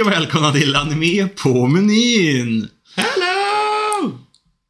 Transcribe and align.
Hej 0.00 0.06
och 0.06 0.12
välkomna 0.12 0.52
till 0.52 0.76
Anime 0.76 1.28
på 1.28 1.66
menyn! 1.66 2.68
Hello! 2.96 4.18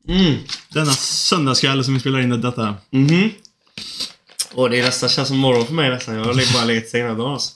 Mm. 0.09 0.35
Denna 0.73 0.91
söndagskväll 0.93 1.85
som 1.85 1.95
vi 1.95 2.01
spelar 2.01 2.21
in 2.21 2.41
detta. 2.41 2.75
Mhm. 2.91 3.31
Och 4.53 4.71
det 4.71 4.79
är 4.81 4.83
nästan 4.83 5.09
känns 5.09 5.29
som 5.29 5.39
morgon 5.39 5.67
för 5.67 5.75
mig 5.75 5.91
nästan. 5.91 6.15
Jag 6.15 6.25
har 6.25 6.53
bara 6.55 6.65
legat 6.65 6.89
sig 6.89 7.01
hela 7.01 7.15
dagen 7.15 7.33
alltså. 7.33 7.53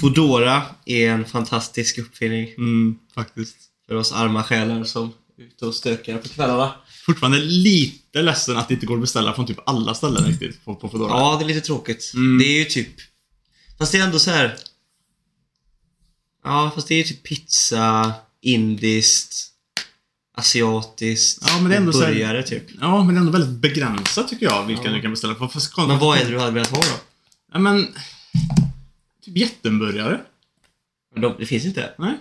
Foodora 0.00 0.62
är 0.86 1.10
en 1.10 1.24
fantastisk 1.24 1.98
uppfinning 1.98 2.48
Mm, 2.58 2.98
faktiskt. 3.14 3.56
för 3.88 3.94
oss 3.94 4.12
arma 4.12 4.42
själar 4.44 4.84
som 4.84 5.12
är 5.38 5.44
ute 5.44 5.66
och 5.66 5.74
stökar 5.74 6.18
på 6.18 6.28
kvällarna. 6.28 6.74
Fortfarande 7.06 7.38
lite 7.38 8.22
ledsen 8.22 8.56
att 8.56 8.68
det 8.68 8.74
inte 8.74 8.86
går 8.86 8.94
att 8.94 9.00
beställa 9.00 9.34
från 9.34 9.46
typ 9.46 9.58
alla 9.66 9.94
ställen 9.94 10.24
riktigt 10.24 10.64
på, 10.64 10.74
på 10.74 10.88
Foodora. 10.88 11.10
Ja, 11.10 11.36
det 11.38 11.44
är 11.44 11.48
lite 11.48 11.66
tråkigt. 11.66 12.12
Mm. 12.14 12.38
Det 12.38 12.44
är 12.44 12.58
ju 12.58 12.64
typ... 12.64 12.88
Fast 13.78 13.92
det 13.92 13.98
är 13.98 14.02
ändå 14.02 14.18
så 14.18 14.30
här. 14.30 14.56
Ja, 16.46 16.72
fast 16.74 16.88
det 16.88 16.94
är 16.94 16.98
ju 16.98 17.04
typ 17.04 17.22
pizza, 17.22 18.12
indiskt, 18.40 19.48
asiatiskt, 20.38 21.42
Ja, 21.46 21.58
men 21.60 21.70
det 21.70 21.76
är 21.76 21.80
ändå 21.80 21.92
burgare 21.92 22.42
typ. 22.42 22.64
Ja, 22.80 23.04
men 23.04 23.14
det 23.14 23.18
är 23.18 23.20
ändå 23.20 23.32
väldigt 23.32 23.60
begränsat 23.60 24.28
tycker 24.28 24.46
jag 24.46 24.64
vilka 24.66 24.84
Ja. 24.84 24.92
du 24.92 25.02
kan 25.02 25.10
beställa. 25.10 25.34
För, 25.34 25.48
för, 25.48 25.86
Men 25.86 25.98
vad 25.98 26.18
är 26.18 26.24
det 26.24 26.30
du 26.30 26.38
hade 26.38 26.50
velat 26.52 26.70
ha 26.70 26.78
då? 26.78 26.98
Ja, 27.52 27.58
men... 27.58 27.86
Typ 29.24 29.36
jättenburgare. 29.36 30.20
Men 31.12 31.22
de, 31.22 31.34
det 31.38 31.46
finns 31.46 31.64
inte. 31.64 31.94
Nej. 31.98 32.14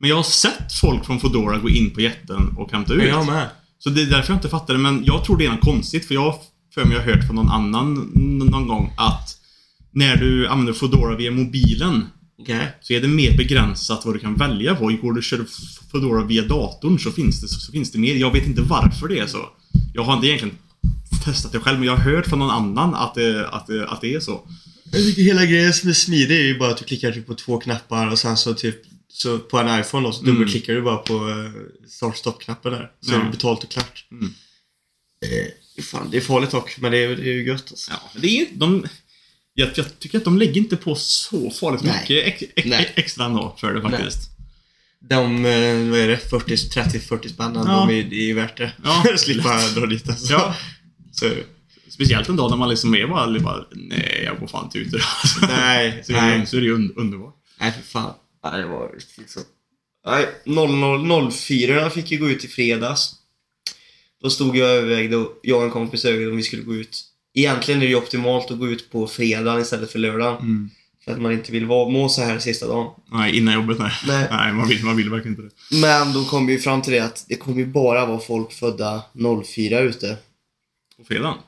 Men 0.00 0.10
jag 0.10 0.16
har 0.16 0.22
sett 0.22 0.72
folk 0.80 1.06
från 1.06 1.20
Foodora 1.20 1.58
gå 1.58 1.68
in 1.68 1.94
på 1.94 2.00
jätten 2.00 2.48
och 2.56 2.72
hämta 2.72 2.92
ut. 2.92 2.98
Men 2.98 3.08
jag 3.08 3.26
med. 3.26 3.48
Så 3.78 3.90
det 3.90 4.02
är 4.02 4.06
därför 4.06 4.32
jag 4.32 4.38
inte 4.38 4.48
fattar 4.48 4.74
det, 4.74 4.80
men 4.80 5.04
jag 5.04 5.24
tror 5.24 5.36
det 5.36 5.46
är 5.46 5.50
något 5.50 5.60
konstigt 5.60 6.06
för 6.06 6.14
jag 6.14 6.34
för 6.74 6.84
mig 6.84 6.96
har 6.96 7.04
hört 7.04 7.26
från 7.26 7.36
någon 7.36 7.48
annan 7.48 7.94
någon 8.14 8.68
gång 8.68 8.94
att 8.98 9.38
när 9.90 10.16
du 10.16 10.48
använder 10.48 10.72
Foodora 10.72 11.16
via 11.16 11.30
mobilen 11.30 12.06
Okej. 12.38 12.68
så 12.80 12.92
är 12.92 13.00
det 13.00 13.08
mer 13.08 13.36
begränsat 13.36 14.04
vad 14.04 14.14
du 14.14 14.18
kan 14.18 14.34
välja 14.34 14.74
på. 14.74 14.86
Går 14.86 15.12
du 15.12 15.22
kör 15.22 15.46
Foodora 15.90 16.24
via 16.24 16.42
datorn 16.42 16.98
så 16.98 17.10
finns, 17.12 17.40
det, 17.40 17.48
så 17.48 17.72
finns 17.72 17.90
det 17.92 17.98
mer. 17.98 18.14
Jag 18.14 18.32
vet 18.32 18.46
inte 18.46 18.62
varför 18.62 19.08
det 19.08 19.18
är 19.18 19.26
så. 19.26 19.48
Jag 19.94 20.02
har 20.04 20.14
inte 20.14 20.26
egentligen 20.26 20.56
testat 21.24 21.52
det 21.52 21.60
själv, 21.60 21.78
men 21.78 21.86
jag 21.88 21.96
har 21.96 22.12
hört 22.12 22.26
från 22.26 22.38
någon 22.38 22.50
annan 22.50 22.94
att 22.94 23.14
det, 23.14 23.48
att 23.48 23.66
det, 23.66 23.88
att 23.88 24.00
det 24.00 24.14
är 24.14 24.20
så. 24.20 24.48
Jag 24.92 25.02
tycker 25.04 25.22
hela 25.22 25.44
grejen 25.46 25.72
som 25.74 25.88
är 25.88 25.92
smidig 25.94 26.36
är 26.38 26.42
ju 26.44 26.58
bara 26.58 26.70
att 26.70 26.78
du 26.78 26.84
klickar 26.84 27.12
typ 27.12 27.26
på 27.26 27.34
två 27.34 27.58
knappar 27.58 28.10
och 28.10 28.18
sen 28.18 28.36
så 28.36 28.54
typ 28.54 28.76
så 29.08 29.38
på 29.38 29.58
en 29.58 29.80
iPhone 29.80 30.06
då, 30.06 30.12
så 30.12 30.22
Mm. 30.22 30.34
dubbelklickar 30.34 30.72
du 30.74 30.82
bara 30.82 30.96
på 30.96 31.14
uh, 31.28 31.50
start 31.88 32.16
stop-knappen 32.16 32.72
där. 32.72 32.90
Så 33.00 33.12
Ja. 33.12 33.20
är 33.20 33.24
det 33.24 33.30
betalt 33.30 33.64
och 33.64 33.70
klart. 33.70 34.04
Mm. 34.10 34.34
Eh, 35.22 35.82
fan, 35.82 36.08
det 36.10 36.16
är 36.16 36.20
farligt 36.20 36.50
dock, 36.50 36.76
men 36.80 36.92
det 36.92 36.98
är, 36.98 37.08
det 37.16 37.22
är 37.22 37.32
ju 37.34 37.46
gött 37.46 37.66
alltså. 37.70 37.90
Ja, 37.90 38.20
det 38.20 38.40
är 38.40 38.46
de... 38.52 38.86
Jag, 39.58 39.68
jag 39.74 39.98
tycker 39.98 40.18
att 40.18 40.24
de 40.24 40.38
lägger 40.38 40.56
inte 40.56 40.76
på 40.76 40.94
så 40.94 41.50
farligt 41.50 41.82
Nej. 41.82 42.00
mycket 42.00 42.26
ex, 42.26 42.52
ex, 42.56 42.68
Nej. 42.68 42.92
extra 42.96 43.24
ändå 43.24 43.56
för 43.60 43.74
det 43.74 43.82
faktiskt. 43.82 44.30
De, 45.00 45.44
eh, 45.46 45.90
vad 45.90 46.00
är 46.00 46.08
det, 46.08 46.16
40, 46.16 46.56
30-40 46.56 47.28
spännen, 47.28 47.64
Ja. 47.66 47.86
de 47.88 47.98
är, 47.98 48.04
det 48.04 48.16
är 48.16 48.26
ju 48.26 48.34
värt 48.34 48.56
det. 48.56 48.72
Ja, 48.84 49.04
Slippa 49.16 49.68
dra 49.74 49.86
dit 49.86 50.08
alltså. 50.08 50.32
Ja. 50.32 50.56
Så, 51.12 51.30
Speciellt 51.88 52.28
en 52.28 52.36
dag 52.36 52.50
när 52.50 52.56
man 52.56 52.68
liksom 52.68 52.94
är 52.94 53.06
bara, 53.06 53.40
bara 53.40 53.66
nej, 53.72 54.22
jag 54.24 54.40
går 54.40 54.46
fan 54.46 54.64
inte 54.64 54.78
ut 54.78 54.86
idag. 54.88 55.00
nej, 55.48 56.02
så, 56.06 56.12
är 56.12 56.16
det, 56.16 56.22
nej. 56.22 56.46
så 56.46 56.56
är 56.56 56.60
det 56.60 56.66
ju 56.66 56.74
un, 56.74 56.92
underbart. 56.96 57.34
Nej, 57.60 57.72
för 57.72 57.82
fan. 57.82 58.14
Nej, 58.44 58.60
det 58.60 58.66
var 58.66 58.90
liksom... 59.18 59.42
Nej, 60.06 60.26
0004 61.30 61.90
fick 61.90 62.10
ju 62.10 62.18
gå 62.18 62.30
ut 62.30 62.44
i 62.44 62.48
fredags. 62.48 63.12
Då 64.22 64.30
stod 64.30 64.56
jag 64.56 64.68
och 64.70 64.74
övervägde, 64.76 65.16
och 65.16 65.40
jag 65.42 65.58
och 65.58 65.64
en 65.64 65.70
kompis 65.70 66.04
övervägde 66.04 66.30
om 66.30 66.36
vi 66.36 66.42
skulle 66.42 66.62
gå 66.62 66.74
ut. 66.74 67.02
Egentligen 67.36 67.80
är 67.80 67.84
det 67.84 67.90
ju 67.90 67.96
optimalt 67.96 68.50
att 68.50 68.58
gå 68.58 68.68
ut 68.68 68.90
på 68.90 69.06
fredagen 69.06 69.60
istället 69.62 69.90
för 69.92 69.98
lördagen. 69.98 70.36
Mm. 70.38 70.70
För 71.04 71.12
att 71.12 71.20
man 71.20 71.32
inte 71.32 71.52
vill 71.52 71.66
vara, 71.66 71.88
må 71.88 72.08
så 72.08 72.22
här 72.22 72.38
sista 72.38 72.66
dagen. 72.66 72.90
Nej, 73.12 73.36
innan 73.38 73.54
jobbet 73.54 73.78
nej. 73.78 73.92
Nej. 74.06 74.28
Nej, 74.30 74.52
man 74.52 74.68
vill, 74.68 74.84
man 74.84 74.96
vill 74.96 75.10
verkligen 75.10 75.36
inte 75.42 75.54
det. 75.74 75.80
Men 75.80 76.12
då 76.12 76.24
kom 76.24 76.46
vi 76.46 76.52
ju 76.52 76.58
fram 76.58 76.82
till 76.82 76.92
det 76.92 76.98
att 77.00 77.24
det 77.28 77.34
kommer 77.36 77.56
ju 77.58 77.66
bara 77.66 78.06
vara 78.06 78.18
folk 78.20 78.52
födda 78.52 79.02
04 79.44 79.80
ute. 79.80 80.16
På 80.96 81.04
fredagen? 81.04 81.38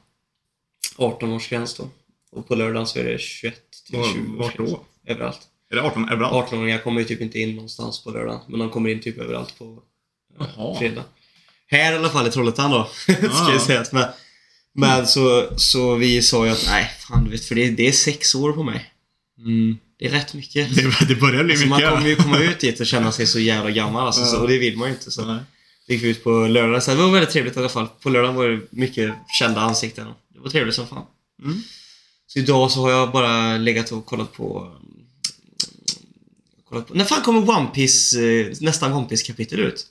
18-årsgräns 0.96 1.76
då. 1.78 1.88
Och 2.32 2.48
på 2.48 2.54
lördagen 2.54 2.86
så 2.86 2.98
är 2.98 3.04
det 3.04 3.20
21 3.20 3.54
till 3.86 3.98
Var- 3.98 4.04
20 4.12 4.20
Vart 4.38 4.56
då? 4.56 4.80
Överallt. 5.06 5.40
Är 5.70 5.76
det 5.76 5.82
18 5.82 6.08
överallt? 6.08 6.50
18-åringar 6.52 6.78
kommer 6.78 7.00
ju 7.00 7.06
typ 7.06 7.20
inte 7.20 7.38
in 7.38 7.54
någonstans 7.54 8.04
på 8.04 8.10
lördagen. 8.10 8.40
Men 8.48 8.58
de 8.60 8.70
kommer 8.70 8.90
in 8.90 9.00
typ 9.00 9.18
överallt 9.18 9.58
på 9.58 9.64
eh, 10.40 10.46
Jaha. 10.56 10.78
fredag. 10.78 11.04
Här 11.66 11.92
i 11.92 11.96
alla 11.96 12.08
fall 12.08 12.26
i 12.26 12.30
Trollhättan 12.30 12.70
då. 12.70 12.84
Ska 12.94 13.12
Ja. 13.22 13.52
jag 13.52 13.62
säga. 13.62 13.84
Men, 13.92 14.04
men 14.74 15.06
så, 15.06 15.48
så 15.56 15.94
vi 15.94 16.22
sa 16.22 16.46
ju 16.46 16.52
att 16.52 16.64
nej, 16.66 16.90
fan 17.00 17.24
du 17.24 17.30
vet, 17.30 17.44
för 17.44 17.54
det, 17.54 17.70
det 17.70 17.88
är 17.88 17.92
sex 17.92 18.34
år 18.34 18.52
på 18.52 18.62
mig. 18.62 18.92
Mm. 19.38 19.78
Det 19.98 20.06
är 20.06 20.10
rätt 20.10 20.34
mycket. 20.34 20.76
Det, 20.76 21.06
det 21.08 21.14
börjar 21.14 21.44
bli 21.44 21.52
Alltså, 21.52 21.66
man 21.68 21.78
mycket. 21.78 21.94
kommer 21.94 22.08
ju 22.08 22.16
komma 22.16 22.38
ut 22.38 22.60
dit 22.60 22.80
och 22.80 22.86
känna 22.86 23.12
sig 23.12 23.26
så 23.26 23.38
jävla 23.38 23.70
gammal 23.70 24.06
alltså, 24.06 24.24
så, 24.24 24.40
och 24.40 24.48
det 24.48 24.58
vill 24.58 24.76
man 24.76 24.88
ju 24.88 24.94
inte. 24.94 25.10
Så 25.10 25.24
Nej. 25.24 25.40
vi 25.88 25.94
gick 25.94 26.02
ut 26.04 26.24
på 26.24 26.30
lördagen. 26.30 26.82
Så 26.82 26.90
det 26.90 26.96
var 26.96 27.10
väldigt 27.10 27.30
trevligt 27.30 27.56
i 27.56 27.58
alla 27.58 27.68
fall. 27.68 27.86
På 28.02 28.10
lördagen 28.10 28.34
var 28.36 28.48
det 28.48 28.60
mycket 28.70 29.14
kända 29.38 29.60
ansikten. 29.60 30.06
Det 30.34 30.40
var 30.40 30.50
trevligt 30.50 30.74
som 30.74 30.86
fan. 30.86 31.04
Mm. 31.44 31.62
Så 32.26 32.38
idag 32.38 32.70
så 32.70 32.80
har 32.80 32.90
jag 32.90 33.12
bara 33.12 33.56
legat 33.56 33.92
och 33.92 34.06
kollat 34.06 34.32
på... 34.32 34.76
Kollat 36.68 36.88
på 36.88 36.94
när 36.94 37.04
fan 37.04 37.22
kommer 37.22 37.50
One 37.50 37.66
Piece, 37.74 38.20
eh, 38.20 38.46
nästa 38.60 38.94
One 38.94 39.08
Piece 39.08 39.26
kapitel 39.26 39.60
ut? 39.60 39.86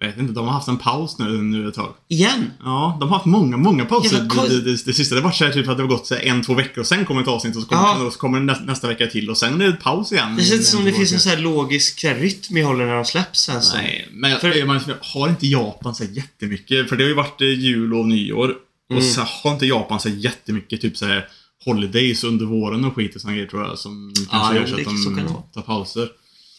Jag 0.00 0.06
vet 0.08 0.18
inte, 0.18 0.32
de 0.32 0.46
har 0.46 0.52
haft 0.52 0.68
en 0.68 0.76
paus 0.78 1.18
nu, 1.18 1.42
nu 1.42 1.68
ett 1.68 1.74
tag. 1.74 1.94
Igen? 2.08 2.50
Ja, 2.64 2.96
de 3.00 3.08
har 3.08 3.16
haft 3.16 3.26
många, 3.26 3.56
många 3.56 3.84
pauser. 3.84 4.28
Kost- 4.28 4.48
Det, 4.48 4.60
det, 4.60 4.84
det 4.84 4.92
sista 4.94 5.14
det 5.14 5.20
var 5.20 5.30
så 5.30 5.44
här 5.44 5.52
typ 5.52 5.68
att 5.68 5.76
det 5.76 5.82
har 5.82 5.88
gått 5.88 6.06
så 6.06 6.14
här 6.14 6.22
en, 6.22 6.42
två 6.42 6.54
veckor 6.54 6.80
och 6.80 6.86
sen 6.86 7.04
kommer 7.04 7.22
ett 7.22 7.28
avsnitt 7.28 7.56
och 7.56 7.62
så 7.62 7.68
kommer, 7.68 7.82
Ja. 7.82 8.04
och 8.06 8.12
så 8.12 8.18
kommer 8.18 8.40
nästa, 8.40 8.64
nästa 8.64 8.88
vecka 8.88 9.06
till 9.06 9.30
och 9.30 9.38
sen 9.38 9.60
är 9.60 9.66
det 9.66 9.72
paus 9.72 10.12
igen. 10.12 10.36
Det 10.36 10.42
känns 10.44 10.70
som 10.70 10.84
det 10.84 10.92
finns 10.92 11.12
en 11.12 11.20
sån 11.20 11.30
här 11.30 11.38
logisk 11.38 12.00
så 12.00 12.08
här, 12.08 12.14
rytm 12.14 12.56
i 12.56 12.62
håller 12.62 12.86
när 12.86 12.94
de 12.94 13.04
släpps 13.04 13.40
sen 13.40 13.62
så. 13.62 13.76
Nej, 13.76 14.08
men 14.12 14.40
För- 14.40 14.66
man 14.66 14.80
har 15.00 15.28
inte 15.28 15.46
Japan 15.46 15.94
så 15.94 16.04
här 16.04 16.10
jättemycket? 16.12 16.88
För 16.88 16.96
det 16.96 17.04
har 17.04 17.08
ju 17.08 17.14
varit 17.14 17.40
eh, 17.40 17.48
jul 17.48 17.94
och 17.94 18.06
nyår. 18.06 18.54
Och 18.90 18.96
Mm. 18.96 19.02
så 19.04 19.20
har 19.20 19.52
inte 19.52 19.66
Japan 19.66 20.00
så 20.00 20.08
här 20.08 20.16
jättemycket 20.16 20.80
typ 20.80 20.96
så 20.96 21.06
här 21.06 21.28
holidays 21.64 22.24
under 22.24 22.46
våren 22.46 22.84
och 22.84 22.94
skit 22.96 23.14
och 23.14 23.20
såna 23.20 23.32
grejer 23.32 23.46
tror 23.46 23.62
jag 23.62 23.78
som 23.78 24.12
kanske 24.30 24.54
jo, 24.54 24.60
gör 24.60 24.66
så 24.66 24.74
att 24.74 24.84
de 24.84 24.96
så 24.98 25.10
tar 25.54 25.62
pauser. 25.62 26.08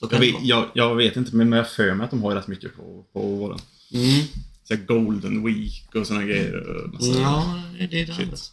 Jag 0.01 0.19
vet, 0.19 0.35
jag, 0.41 0.65
jag 0.73 0.95
vet 0.95 1.15
inte, 1.15 1.35
men 1.35 1.51
jag 1.51 1.71
för 1.71 1.93
mig 1.95 2.05
att 2.05 2.11
de 2.11 2.23
har 2.23 2.35
rätt 2.35 2.47
mycket 2.47 2.75
på, 2.75 3.05
på 3.13 3.21
våren. 3.21 3.59
Mm. 3.93 4.25
Så 4.63 4.75
Golden 4.87 5.45
Week 5.45 5.95
och 5.95 6.07
såna 6.07 6.23
grejer. 6.23 6.55
och 6.55 6.93
Massa, 6.93 7.19
Ja, 7.21 7.63
det 7.77 8.01
är 8.01 8.05
det. 8.05 8.13
Shit. 8.13 8.51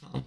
Fan. 0.00 0.22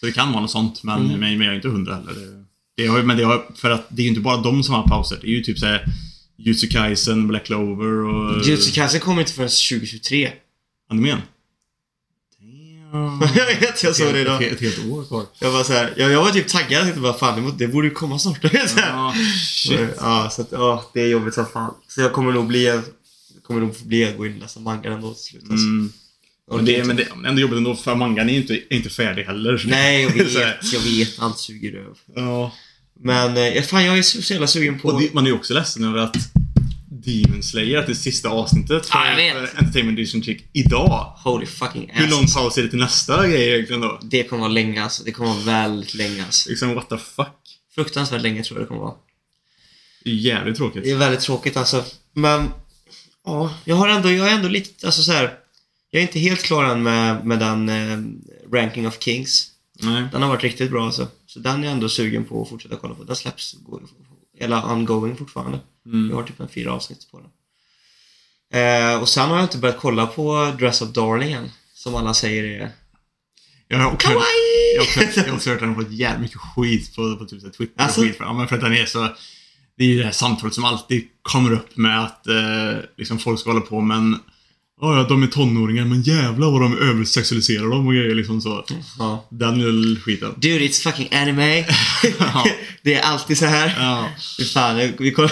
Så 0.00 0.06
det 0.06 0.12
kan 0.12 0.32
vara 0.32 0.40
något 0.40 0.50
sånt, 0.50 0.82
men, 0.82 0.98
Mm. 1.06 1.20
men, 1.20 1.38
men 1.38 1.40
jag 1.46 1.52
är 1.52 1.56
inte 1.56 1.68
hundra 1.68 1.94
heller. 1.94 2.12
Det, 2.14 2.44
det 2.82 2.86
har, 2.86 3.02
men 3.02 3.16
det 3.16 3.24
har, 3.24 3.46
för 3.54 3.70
att 3.70 3.86
det 3.88 4.02
är 4.02 4.04
ju 4.04 4.08
inte 4.08 4.20
bara 4.20 4.42
de 4.42 4.62
som 4.62 4.74
har 4.74 4.82
pauser. 4.88 5.18
Det 5.20 5.26
är 5.26 5.30
ju 5.30 5.40
typ 5.42 5.58
såhär 5.58 5.84
Jutsu 6.36 6.66
Kaisen, 6.68 7.28
Black 7.28 7.46
Clover 7.46 7.86
och... 7.86 8.44
Jujutsu 8.44 8.70
Kaisen 8.72 9.00
kommer 9.00 9.20
inte 9.20 9.32
förrän 9.32 9.48
2023. 9.48 10.32
Animen. 10.90 11.18
Damn. 12.92 13.22
jag 13.34 13.46
vet, 13.46 13.82
jag 13.82 13.96
såg 13.96 14.14
det 14.14 14.20
idag. 14.20 14.42
Ett, 14.42 14.52
ett 14.52 14.60
helt 14.60 14.86
år 14.86 15.04
kvar. 15.04 15.26
Jag 15.38 15.50
var 15.50 15.64
så 15.64 15.72
här, 15.72 15.94
jag, 15.96 16.12
jag 16.12 16.22
var 16.22 16.30
typ 16.30 16.48
taggad. 16.48 16.72
Jag 16.72 16.82
tänkte 16.82 17.00
bara 17.00 17.14
fan, 17.14 17.54
det, 17.58 17.68
borde 17.68 17.88
ju 17.88 17.94
komma 17.94 18.18
snart. 18.18 18.44
Ja, 18.76 19.14
shit. 19.46 19.80
Ja, 19.98 20.30
så 20.32 20.42
att, 20.42 20.48
ja, 20.52 20.90
det 20.94 21.00
är 21.00 21.06
jobbigt 21.06 21.34
som 21.34 21.46
fan. 21.46 21.74
Så 21.88 22.00
jag 22.00 22.12
kommer 22.12 22.32
nog 22.32 22.46
bli, 22.46 22.66
jag 22.66 22.82
kommer 23.46 23.60
nog 23.60 23.74
bli 23.84 24.08
att 24.08 24.16
gå 24.16 24.26
in 24.26 24.34
och 24.34 24.40
läsa 24.40 24.60
manga 24.60 24.92
ändå 24.92 25.14
till 25.14 25.22
slut. 25.22 25.42
Alltså. 25.50 25.66
Mm. 25.66 25.92
Men 26.50 26.64
det, 26.64 26.86
men 26.86 26.96
det 26.96 27.02
är 27.02 27.28
ändå 27.28 27.40
jobbigt 27.40 27.56
ändå, 27.56 27.74
för 27.74 27.94
mangan 27.94 28.28
är 28.28 28.32
ju 28.32 28.40
inte, 28.40 28.54
är 28.54 28.76
inte 28.76 28.90
färdig 28.90 29.24
heller. 29.24 29.62
Nej, 29.66 30.02
jag 30.02 30.12
vet, 30.14 30.72
jag 30.72 30.80
vet. 30.80 31.18
Allt 31.18 31.38
suger 31.38 31.72
röv. 31.72 31.96
Ja. 32.14 32.52
Men 33.00 33.36
eh, 33.36 33.62
fan, 33.62 33.84
jag 33.84 33.98
är 33.98 34.02
så, 34.02 34.22
så 34.22 34.32
jävla 34.32 34.46
sugen 34.46 34.80
på... 34.80 34.88
Och 34.88 35.00
det, 35.00 35.14
man 35.14 35.24
är 35.24 35.28
ju 35.28 35.36
också 35.36 35.54
ledsen 35.54 35.84
över 35.84 35.98
att 35.98 36.16
Demon 37.04 37.42
Slayer, 37.42 37.86
det 37.86 37.94
sista 37.94 38.28
avsnittet 38.28 38.86
för, 38.86 38.98
Ja, 38.98 39.08
jag 39.10 39.16
vet. 39.16 39.50
för 39.50 39.58
Entertainment 39.58 39.98
Edition 39.98 40.22
Chick 40.22 40.44
idag. 40.52 41.12
Holy 41.24 41.46
fucking 41.46 41.90
ass. 41.90 42.00
Hur 42.00 42.08
lång 42.10 42.26
paus 42.26 42.58
är 42.58 42.62
det 42.62 42.68
till 42.68 42.78
nästa 42.78 43.28
grej 43.28 43.52
egentligen 43.52 43.80
då? 43.80 43.98
Det 44.02 44.24
kommer 44.24 44.40
vara 44.40 44.52
länge 44.52 44.82
alltså. 44.82 45.04
Det 45.04 45.12
kommer 45.12 45.30
vara 45.30 45.40
väldigt 45.44 45.94
länge 45.94 46.24
alltså. 46.24 46.50
Liksom 46.50 46.74
what 46.74 46.88
the 46.88 46.98
fuck? 46.98 47.58
Fruktansvärt 47.74 48.22
länge 48.22 48.42
tror 48.42 48.58
jag 48.58 48.64
det 48.64 48.68
kommer 48.68 48.80
vara. 48.80 48.94
Det 50.04 50.10
är 50.10 50.14
jävligt 50.14 50.56
tråkigt. 50.56 50.84
Det 50.84 50.90
är 50.90 50.96
väldigt 50.96 51.20
tråkigt 51.20 51.56
alltså. 51.56 51.84
Men, 52.14 52.48
ja, 53.24 53.54
jag 53.64 53.76
har 53.76 53.88
ändå, 53.88 54.10
jag 54.10 54.28
är 54.30 54.34
ändå 54.34 54.48
lite, 54.48 54.86
alltså 54.86 55.02
så 55.02 55.12
här. 55.12 55.34
Jag 55.90 56.02
är 56.02 56.06
inte 56.06 56.18
helt 56.18 56.42
klar 56.42 56.64
än 56.64 56.82
med, 56.82 57.26
med 57.26 57.38
den 57.38 57.68
eh, 57.68 57.98
Ranking 58.52 58.86
of 58.88 58.96
Kings. 59.02 59.48
Nej. 59.80 60.04
Den 60.12 60.22
har 60.22 60.28
varit 60.28 60.42
riktigt 60.42 60.70
bra 60.70 60.84
alltså. 60.86 61.08
Så 61.26 61.38
den 61.38 61.60
är 61.60 61.64
jag 61.64 61.72
ändå 61.72 61.88
sugen 61.88 62.24
på 62.24 62.42
att 62.42 62.48
fortsätta 62.48 62.76
kolla 62.76 62.94
på. 62.94 63.04
Den 63.04 63.16
släpps, 63.16 63.52
går, 63.66 63.82
eller 64.42 64.72
ongoing 64.72 65.16
fortfarande. 65.16 65.60
Mm. 65.86 66.10
Jag 66.10 66.16
har 66.16 66.22
typ 66.22 66.40
en 66.40 66.48
fyra 66.48 66.72
avsnitt 66.72 67.10
på 67.10 67.20
den. 67.20 67.30
Eh, 68.62 69.00
och 69.00 69.08
sen 69.08 69.28
har 69.28 69.36
jag 69.36 69.44
inte 69.44 69.58
börjat 69.58 69.78
kolla 69.78 70.06
på 70.06 70.52
Dress 70.58 70.82
Up 70.82 70.94
Darling 70.94 71.32
än. 71.32 71.50
Som 71.74 71.94
alla 71.94 72.14
säger 72.14 72.44
är 72.44 72.70
Jag 73.68 73.78
har 73.78 73.92
också, 73.92 74.08
jag 74.08 74.82
har 74.82 75.06
också, 75.06 75.20
jag 75.20 75.26
har 75.28 75.34
också 75.34 75.50
hört 75.50 75.56
att 75.56 75.60
den 75.60 75.74
har 75.74 75.82
fått 75.82 75.92
jävligt 75.92 76.20
mycket 76.20 76.40
skit 76.40 76.96
på, 76.96 77.16
på 77.16 77.24
typ 77.24 77.56
Twitter 77.56 77.82
Alltså? 77.82 78.00
och 78.00 78.06
skit 78.06 78.16
för, 78.16 78.24
ja, 78.24 78.32
men 78.32 78.48
för 78.48 78.56
att 78.56 78.62
den 78.62 78.72
är 78.72 78.86
så... 78.86 79.08
Det 79.76 79.84
är 79.84 79.88
ju 79.88 79.98
det 79.98 80.04
här 80.04 80.12
samtalet 80.12 80.54
som 80.54 80.64
alltid 80.64 81.08
kommer 81.22 81.52
upp 81.52 81.76
med 81.76 82.04
att 82.04 82.26
eh, 82.26 82.74
liksom 82.96 83.18
folk 83.18 83.40
ska 83.40 83.50
hålla 83.50 83.60
på 83.60 83.80
men 83.80 84.18
Ja, 84.80 84.96
ja, 84.96 85.06
de 85.08 85.22
är 85.22 85.26
tonåringar 85.26 85.84
men 85.84 86.02
jävlar 86.02 86.50
vad 86.50 86.60
de 86.60 86.78
översexualiserar 86.78 87.70
dem 87.70 87.86
och 87.86 87.92
grejer 87.92 88.14
liksom 88.14 88.40
så. 88.40 88.64
Ja. 88.98 89.28
Den 89.30 89.58
lilla 89.82 90.00
skiten. 90.00 90.34
Dude, 90.36 90.64
it's 90.64 90.82
fucking 90.82 91.08
anime. 91.12 91.64
det 92.82 92.94
är 92.94 93.02
alltid 93.02 93.38
så 93.38 93.46
här. 93.46 93.76
Ja. 93.78 94.08
Fan, 94.54 94.92
vi 94.98 95.10
kommer 95.10 95.30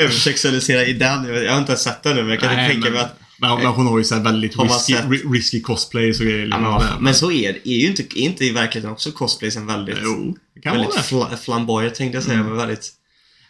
översexualisera 0.00 0.84
i 0.84 0.92
den. 0.92 1.24
Jag 1.24 1.52
har 1.52 1.58
inte 1.58 1.72
ens 1.72 1.82
sett 1.82 2.02
den 2.02 2.16
nu, 2.16 2.22
men 2.22 2.30
jag 2.30 2.40
kan 2.40 2.54
Nej, 2.54 2.70
tänka 2.72 2.84
men, 2.84 2.92
mig 2.92 3.02
att... 3.02 3.20
men, 3.40 3.58
men 3.58 3.66
hon 3.66 3.86
har 3.86 3.98
ju 3.98 4.04
så 4.04 4.14
här 4.14 4.22
väldigt 4.22 4.58
risky, 4.58 4.92
sett- 4.92 5.32
risky 5.32 5.60
cosplays 5.60 6.20
och 6.20 6.26
grejer. 6.26 6.38
Ja, 6.38 6.44
liksom. 6.44 6.62
men, 6.62 6.72
vad 6.72 6.82
fan. 6.82 7.02
men 7.02 7.14
så 7.14 7.30
är 7.32 7.52
det. 7.52 7.68
Är 7.68 7.78
ju 7.78 7.86
inte, 7.86 8.02
är 8.02 8.22
inte 8.22 8.44
i 8.44 8.50
verkligheten 8.50 8.92
också 8.92 9.12
cosplaysen 9.12 9.66
väldigt... 9.66 9.98
Jo, 10.02 10.36
kan 10.62 10.72
väldigt 10.72 10.90
vara 10.90 11.02
fla, 11.02 11.36
flamboyant 11.36 11.94
tänkte 11.94 12.16
jag 12.16 12.24
säga, 12.24 12.42
men 12.42 12.56
väldigt... 12.56 12.92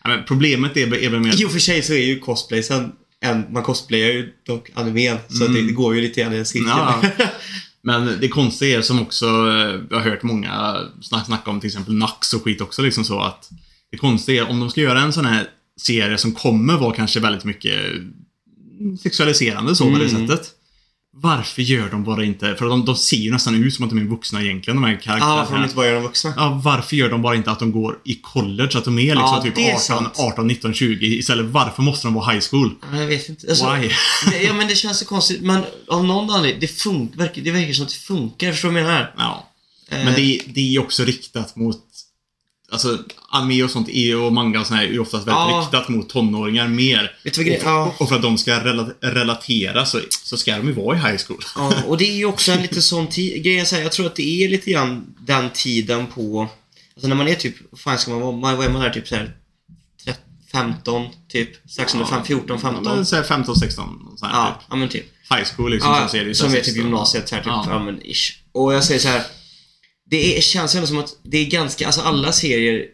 Ja, 0.04 0.10
men 0.10 0.24
problemet 0.24 0.76
är, 0.76 0.94
är 0.94 1.10
väl 1.10 1.20
mer... 1.20 1.44
Och 1.46 1.52
för 1.52 1.58
sig 1.58 1.82
så 1.82 1.92
är 1.92 2.04
ju 2.04 2.18
cosplaysen, 2.18 2.92
en, 3.30 3.52
man 3.52 3.62
cosplayar 3.62 4.08
ju 4.08 4.32
dock 4.46 4.70
animen, 4.74 5.18
så 5.28 5.46
det, 5.46 5.62
det 5.62 5.72
går 5.72 5.94
ju 5.94 6.00
lite 6.00 6.20
grann 6.20 6.32
i 6.32 6.36
en 6.36 6.46
cirkel. 6.46 6.68
Ja. 6.68 7.02
Men 7.82 8.18
det 8.20 8.28
konstiga 8.28 8.78
är 8.78 8.82
som 8.82 9.02
också, 9.02 9.24
eh, 9.26 9.80
jag 9.90 9.96
har 9.96 10.10
hört 10.10 10.22
många 10.22 10.76
snack, 11.02 11.26
snacka 11.26 11.50
om 11.50 11.60
till 11.60 11.68
exempel 11.68 11.94
Nax 11.94 12.32
och 12.34 12.44
skit 12.44 12.60
också 12.60 12.82
liksom 12.82 13.04
så 13.04 13.20
att 13.20 13.50
Det 13.90 13.96
konstiga 13.96 14.42
är 14.42 14.50
om 14.50 14.60
de 14.60 14.70
ska 14.70 14.80
göra 14.80 15.00
en 15.00 15.12
sån 15.12 15.24
här 15.26 15.48
serie 15.80 16.18
som 16.18 16.32
kommer 16.32 16.76
vara 16.76 16.94
kanske 16.94 17.20
väldigt 17.20 17.44
mycket 17.44 17.80
sexualiserande 19.02 19.76
så 19.76 19.84
på 19.84 19.98
det 19.98 20.04
Mm. 20.08 20.28
sättet. 20.28 20.50
Varför 21.20 21.62
gör 21.62 21.90
de 21.90 22.04
bara 22.04 22.24
inte, 22.24 22.54
för 22.56 22.66
de, 22.68 22.84
de 22.84 22.96
ser 22.96 23.16
ju 23.16 23.30
nästan 23.32 23.64
ut 23.64 23.74
som 23.74 23.84
att 23.84 23.90
de 23.90 23.98
är 23.98 24.04
vuxna 24.04 24.42
egentligen 24.42 24.76
de 24.76 24.84
här 24.84 24.92
Ja, 24.92 24.98
karaktärerna. 25.02 25.36
varför 25.36 25.54
de 25.54 25.62
inte 25.64 25.74
bara 25.76 25.86
gör 25.86 25.94
dem 25.94 26.02
vuxna? 26.02 26.34
Ja, 26.36 26.60
varför 26.64 26.96
gör 26.96 27.10
de 27.10 27.22
bara 27.22 27.34
inte 27.36 27.50
att 27.50 27.58
de 27.58 27.72
går 27.72 27.98
i 28.04 28.14
college? 28.14 28.78
Att 28.78 28.84
de 28.84 28.98
är 28.98 29.02
liksom 29.02 29.20
Ja, 29.36 29.42
typ 29.42 29.54
det 29.54 29.62
är 29.70 29.74
18, 29.74 29.80
sant. 29.80 30.08
18, 30.18 30.46
19, 30.46 30.74
20 30.74 31.06
istället. 31.06 31.46
Varför 31.46 31.82
måste 31.82 32.06
de 32.06 32.14
vara 32.14 32.32
high 32.32 32.42
school? 32.50 32.74
Ja, 32.92 32.98
Jag 33.00 33.06
vet 33.06 33.28
inte. 33.28 33.46
Alltså, 33.48 33.74
Why? 33.74 33.90
det, 34.30 34.42
ja, 34.42 34.52
men 34.52 34.68
det 34.68 34.74
känns 34.74 34.98
så 34.98 35.04
konstigt. 35.04 35.40
Men 35.42 35.62
av 35.88 36.04
någon 36.04 36.30
anledning, 36.30 36.60
det, 36.60 36.66
fun- 36.66 37.16
verkar, 37.16 37.42
det 37.42 37.50
verkar 37.50 37.72
som 37.72 37.84
att 37.84 37.90
det 37.90 37.96
funkar. 37.98 38.52
Förstår 38.52 38.68
du 38.68 38.74
vad 38.74 38.82
jag 38.82 38.88
menar? 38.88 39.14
Ja. 39.16 39.44
Eh, 39.90 40.04
Men 40.04 40.14
det, 40.14 40.20
är- 40.20 40.40
det 40.46 40.74
är 40.74 40.78
också 40.80 41.04
riktat 41.04 41.56
mot 41.56 41.78
Alltså, 42.72 42.98
anime 43.30 43.62
och 43.62 43.70
sånt 43.70 43.88
är, 43.88 44.16
och 44.20 44.32
manga 44.32 44.60
och 44.60 44.66
sånt 44.66 44.80
här 44.80 44.86
är 44.86 44.90
ju 44.92 44.98
oftast 44.98 45.26
väldigt 45.26 45.34
Ja. 45.34 45.62
riktat 45.64 45.88
mot 45.88 46.08
tonåringar 46.08 46.68
mer. 46.68 47.12
Grejen 47.24 47.60
ja. 47.64 47.94
Och 47.98 48.08
för 48.08 48.16
att 48.16 48.22
de 48.22 48.38
ska 48.38 48.60
rela- 48.64 48.92
relatera 49.00 49.86
så, 49.86 50.00
så 50.24 50.36
ska 50.36 50.56
de 50.56 50.66
ju 50.66 50.72
vara 50.72 50.96
i 50.96 51.00
high 51.00 51.20
school. 51.26 51.44
ja, 51.56 51.72
och 51.86 51.98
det 51.98 52.04
är 52.04 52.14
ju 52.16 52.24
också 52.24 52.52
en 52.52 52.62
lite 52.62 52.82
sån 52.82 53.06
är 53.60 53.64
så 53.64 53.76
här, 53.76 53.82
jag 53.82 53.92
tror 53.92 54.06
att 54.06 54.16
det 54.16 54.44
är 54.44 54.48
lite 54.48 54.70
grann 54.70 55.14
den 55.20 55.50
tiden 55.50 56.06
på... 56.06 56.48
Alltså 56.94 57.08
när 57.08 57.16
man 57.16 57.28
är 57.28 57.34
typ, 57.34 57.54
fan 57.78 57.98
ska 57.98 58.10
man 58.10 58.20
vara? 58.40 58.56
Vad 58.56 58.66
är 58.66 58.70
man 58.70 58.82
där? 58.82 58.90
Typ 58.90 59.08
så 59.08 59.14
här 59.14 59.36
13, 60.04 60.22
15, 60.52 61.06
typ. 61.28 61.70
Strax 61.70 61.94
under 61.94 62.06
fem- 62.06 62.24
14, 62.24 62.60
15. 62.60 62.84
Ja, 62.84 62.94
men 62.94 63.06
så 63.06 63.16
här 63.16 63.22
15, 63.22 63.56
16. 63.56 64.14
Så 64.16 64.26
här, 64.26 64.32
Ja, 64.32 64.46
typ. 64.60 64.66
ja 64.70 64.76
men 64.76 64.88
typ. 64.88 65.06
High 65.30 65.44
school 65.56 65.70
liksom. 65.70 65.90
Ja, 65.92 66.02
så 66.02 66.08
ser 66.08 66.24
det 66.24 66.34
så 66.34 66.44
som 66.44 66.52
är 66.52 66.56
typ 66.56 66.64
16. 66.64 66.82
gymnasiet 66.84 67.30
här, 67.30 67.38
typ. 67.38 67.46
Ja. 67.46 67.66
Ja. 67.70 67.78
men 67.78 68.02
ish. 68.06 68.32
Och 68.52 68.74
jag 68.74 68.84
säger 68.84 69.00
så 69.00 69.08
här. 69.08 69.22
Det 70.10 70.36
är, 70.38 70.40
känns 70.40 70.74
ändå 70.74 70.86
som 70.86 70.98
att 70.98 71.10
det 71.22 71.38
är 71.38 71.44
ganska, 71.50 71.86
alltså 71.86 72.00
alla 72.00 72.32
serier 72.32 72.84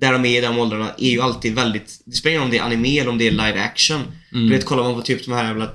där 0.00 0.12
de 0.12 0.24
är 0.24 0.38
i 0.38 0.40
de 0.40 0.58
åldrarna 0.58 0.90
är 0.98 1.10
ju 1.10 1.20
alltid 1.20 1.54
väldigt, 1.54 2.00
det 2.04 2.12
spelar 2.16 2.30
ingen 2.32 2.40
roll 2.42 2.46
om 2.46 2.50
det 2.50 2.58
är 2.58 2.62
anime 2.62 2.98
eller 2.98 3.10
om 3.10 3.18
det 3.18 3.26
är 3.26 3.30
live 3.30 3.60
action. 3.60 4.00
Mm. 4.32 4.48
Du 4.48 4.56
vet, 4.56 4.64
kollar 4.64 4.82
man 4.82 4.94
på 4.94 5.02
typ 5.02 5.24
de 5.24 5.32
här 5.32 5.44
jävla 5.44 5.70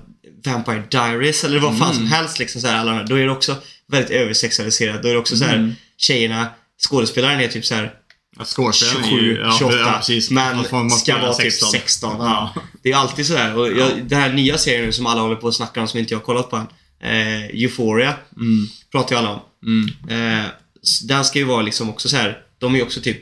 Vampire 0.45 0.83
Diaries 0.89 1.44
eller 1.44 1.59
vad 1.59 1.77
fan 1.77 1.88
Mm. 1.91 1.95
som 1.95 2.07
helst 2.07 2.39
liksom 2.39 2.62
så 2.62 2.68
här, 2.68 2.77
alla 2.77 3.03
då 3.03 3.15
är 3.15 3.25
det 3.25 3.31
också 3.31 3.56
väldigt 3.88 4.12
översexualiserat. 4.12 5.03
Då 5.03 5.07
är 5.09 5.13
det 5.13 5.19
också 5.19 5.38
så 5.38 5.44
här, 5.44 5.56
Mm. 5.56 5.74
tjejerna, 5.97 6.47
skådespelaren 6.89 7.39
är 7.39 7.47
typ 7.47 7.65
så 7.65 7.75
här 7.75 7.94
Ja, 8.39 8.45
skådespelaren 8.45 9.03
är 9.03 9.09
27, 9.09 9.25
ju- 9.25 9.38
ja, 9.41 9.56
28, 9.59 9.77
ja, 9.80 9.94
precis. 9.97 10.31
men 10.31 10.57
Man 10.71 10.89
ska 10.91 11.18
vara 11.18 11.33
typ 11.33 11.53
16. 11.53 12.15
ja. 12.19 12.53
Det 12.83 12.91
är 12.91 12.95
alltid 12.95 13.25
sådär. 13.25 13.57
Och 13.57 13.68
jag, 13.68 13.89
den 14.03 14.19
här 14.21 14.33
nya 14.33 14.57
serien 14.57 14.85
nu 14.85 14.91
som 14.91 15.06
alla 15.06 15.21
håller 15.21 15.35
på 15.35 15.47
att 15.47 15.56
snacka 15.56 15.81
om 15.81 15.88
som 15.88 16.00
inte 16.00 16.13
jag 16.13 16.19
har 16.19 16.25
kollat 16.25 16.50
på 16.50 16.56
än. 16.56 16.68
Eh, 17.01 17.44
Euphoria 17.45 18.13
Mm. 18.35 18.68
pratar 18.91 19.15
ju 19.15 19.19
alla 19.19 19.30
om. 19.30 19.39
Mm. 19.65 20.39
Eh, 20.39 20.45
den 21.07 21.25
ska 21.25 21.39
ju 21.39 21.45
vara 21.45 21.61
liksom 21.61 21.89
också 21.89 22.09
så 22.09 22.15
här. 22.17 22.37
De 22.59 22.73
är 22.73 22.77
ju 22.77 22.83
också 22.83 23.01
typ 23.01 23.21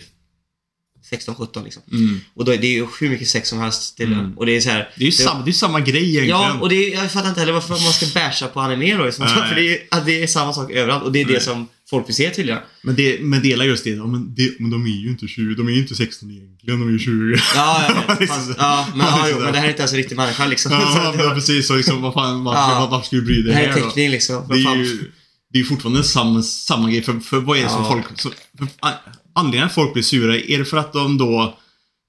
16-17 1.11 1.63
liksom. 1.63 1.81
Mm. 1.91 2.19
Och 2.33 2.45
då, 2.45 2.51
är 2.51 2.57
det 2.57 2.67
är 2.67 2.71
ju 2.71 2.87
hur 2.99 3.09
mycket 3.09 3.27
sex 3.27 3.49
som 3.49 3.59
helst 3.59 3.97
till 3.97 4.13
Mm. 4.13 4.37
Och 4.37 4.45
det 4.45 4.51
är 4.57 4.61
så 4.61 4.69
här. 4.69 4.89
Det 4.95 5.03
är 5.03 5.05
ju 5.05 5.11
samma, 5.11 5.45
det 5.45 5.51
är 5.51 5.53
samma 5.53 5.79
grej 5.79 6.03
egentligen. 6.09 6.27
Ja, 6.41 6.59
och 6.61 6.69
det 6.69 6.75
är, 6.75 7.01
jag 7.01 7.11
fattar 7.11 7.29
inte 7.29 7.39
heller 7.39 7.53
varför 7.53 7.69
man 7.69 7.79
ska 7.93 8.05
basha 8.19 8.47
på 8.47 8.59
anime 8.59 8.95
då. 8.97 9.03
Nej. 9.03 9.11
För 9.49 9.55
det 9.55 9.73
är, 9.93 10.05
det 10.05 10.23
är 10.23 10.27
samma 10.27 10.53
sak 10.53 10.71
överallt. 10.71 11.03
Och 11.03 11.11
det 11.11 11.21
är 11.21 11.25
det 11.25 11.31
Nej. 11.31 11.41
som 11.41 11.67
folk 11.89 12.07
vill 12.09 12.15
se 12.15 12.29
tydligen. 12.29 12.59
Men, 12.83 12.95
det, 12.95 13.19
men 13.21 13.41
dela 13.41 13.65
just 13.65 13.83
det, 13.83 13.89
ja, 13.89 14.07
men 14.07 14.35
det, 14.35 14.59
men 14.59 14.69
de 14.71 14.85
är 14.85 14.89
ju 15.03 15.09
inte 15.09 15.27
20, 15.27 15.55
de 15.55 15.67
är 15.67 15.71
ju 15.71 15.77
inte 15.79 15.95
16 15.95 16.31
egentligen, 16.31 16.79
de 16.79 16.87
är 16.87 16.91
ju 16.91 16.99
20. 16.99 17.37
Ja, 17.55 17.83
jag 17.87 17.95
vet. 18.07 18.19
Det 18.19 18.27
Fast, 18.27 18.47
så- 18.47 18.53
ja 18.57 18.87
men, 18.89 18.97
det 18.99 19.05
ja, 19.05 19.27
jo, 19.31 19.39
men 19.43 19.53
det 19.53 19.59
här 19.59 19.65
är 19.65 19.69
inte 19.69 19.81
ens 19.81 19.91
en 19.91 19.97
riktig 19.97 20.15
människa 20.15 20.45
liksom. 20.47 20.71
Så 20.71 20.77
Ja, 20.77 21.11
det 21.17 21.23
var- 21.23 21.35
precis. 21.35 21.67
Så 21.67 21.75
liksom, 21.75 22.01
vad 22.01 22.13
fan, 22.13 22.43
varför, 22.43 22.59
Ja. 22.61 22.87
varför 22.91 23.07
ska 23.07 23.15
vi 23.15 23.21
bry 23.21 23.35
dig 23.41 23.43
det 23.43 23.53
här 23.53 23.67
är 23.67 23.73
teckning 23.73 24.09
liksom. 24.09 24.47
Det 24.47 24.53
är 24.55 24.75
ju 24.75 25.11
det 25.53 25.59
är 25.59 25.63
fortfarande 25.63 26.03
samma, 26.03 26.41
samma 26.41 26.89
grej. 26.89 27.01
För, 27.01 27.19
för 27.19 27.39
vad 27.39 27.57
är 27.57 27.63
det 27.63 27.69
som 27.69 27.83
Ja. 27.83 27.89
folk... 27.91 28.19
Så, 28.21 28.29
för, 28.57 28.67
an- 28.79 28.93
anledningen 29.33 29.67
att 29.67 29.73
folk 29.75 29.93
blir 29.93 30.03
sura, 30.03 30.35
är 30.37 30.57
det 30.59 30.65
för 30.65 30.77
att 30.77 30.93
de 30.93 31.17
då 31.17 31.57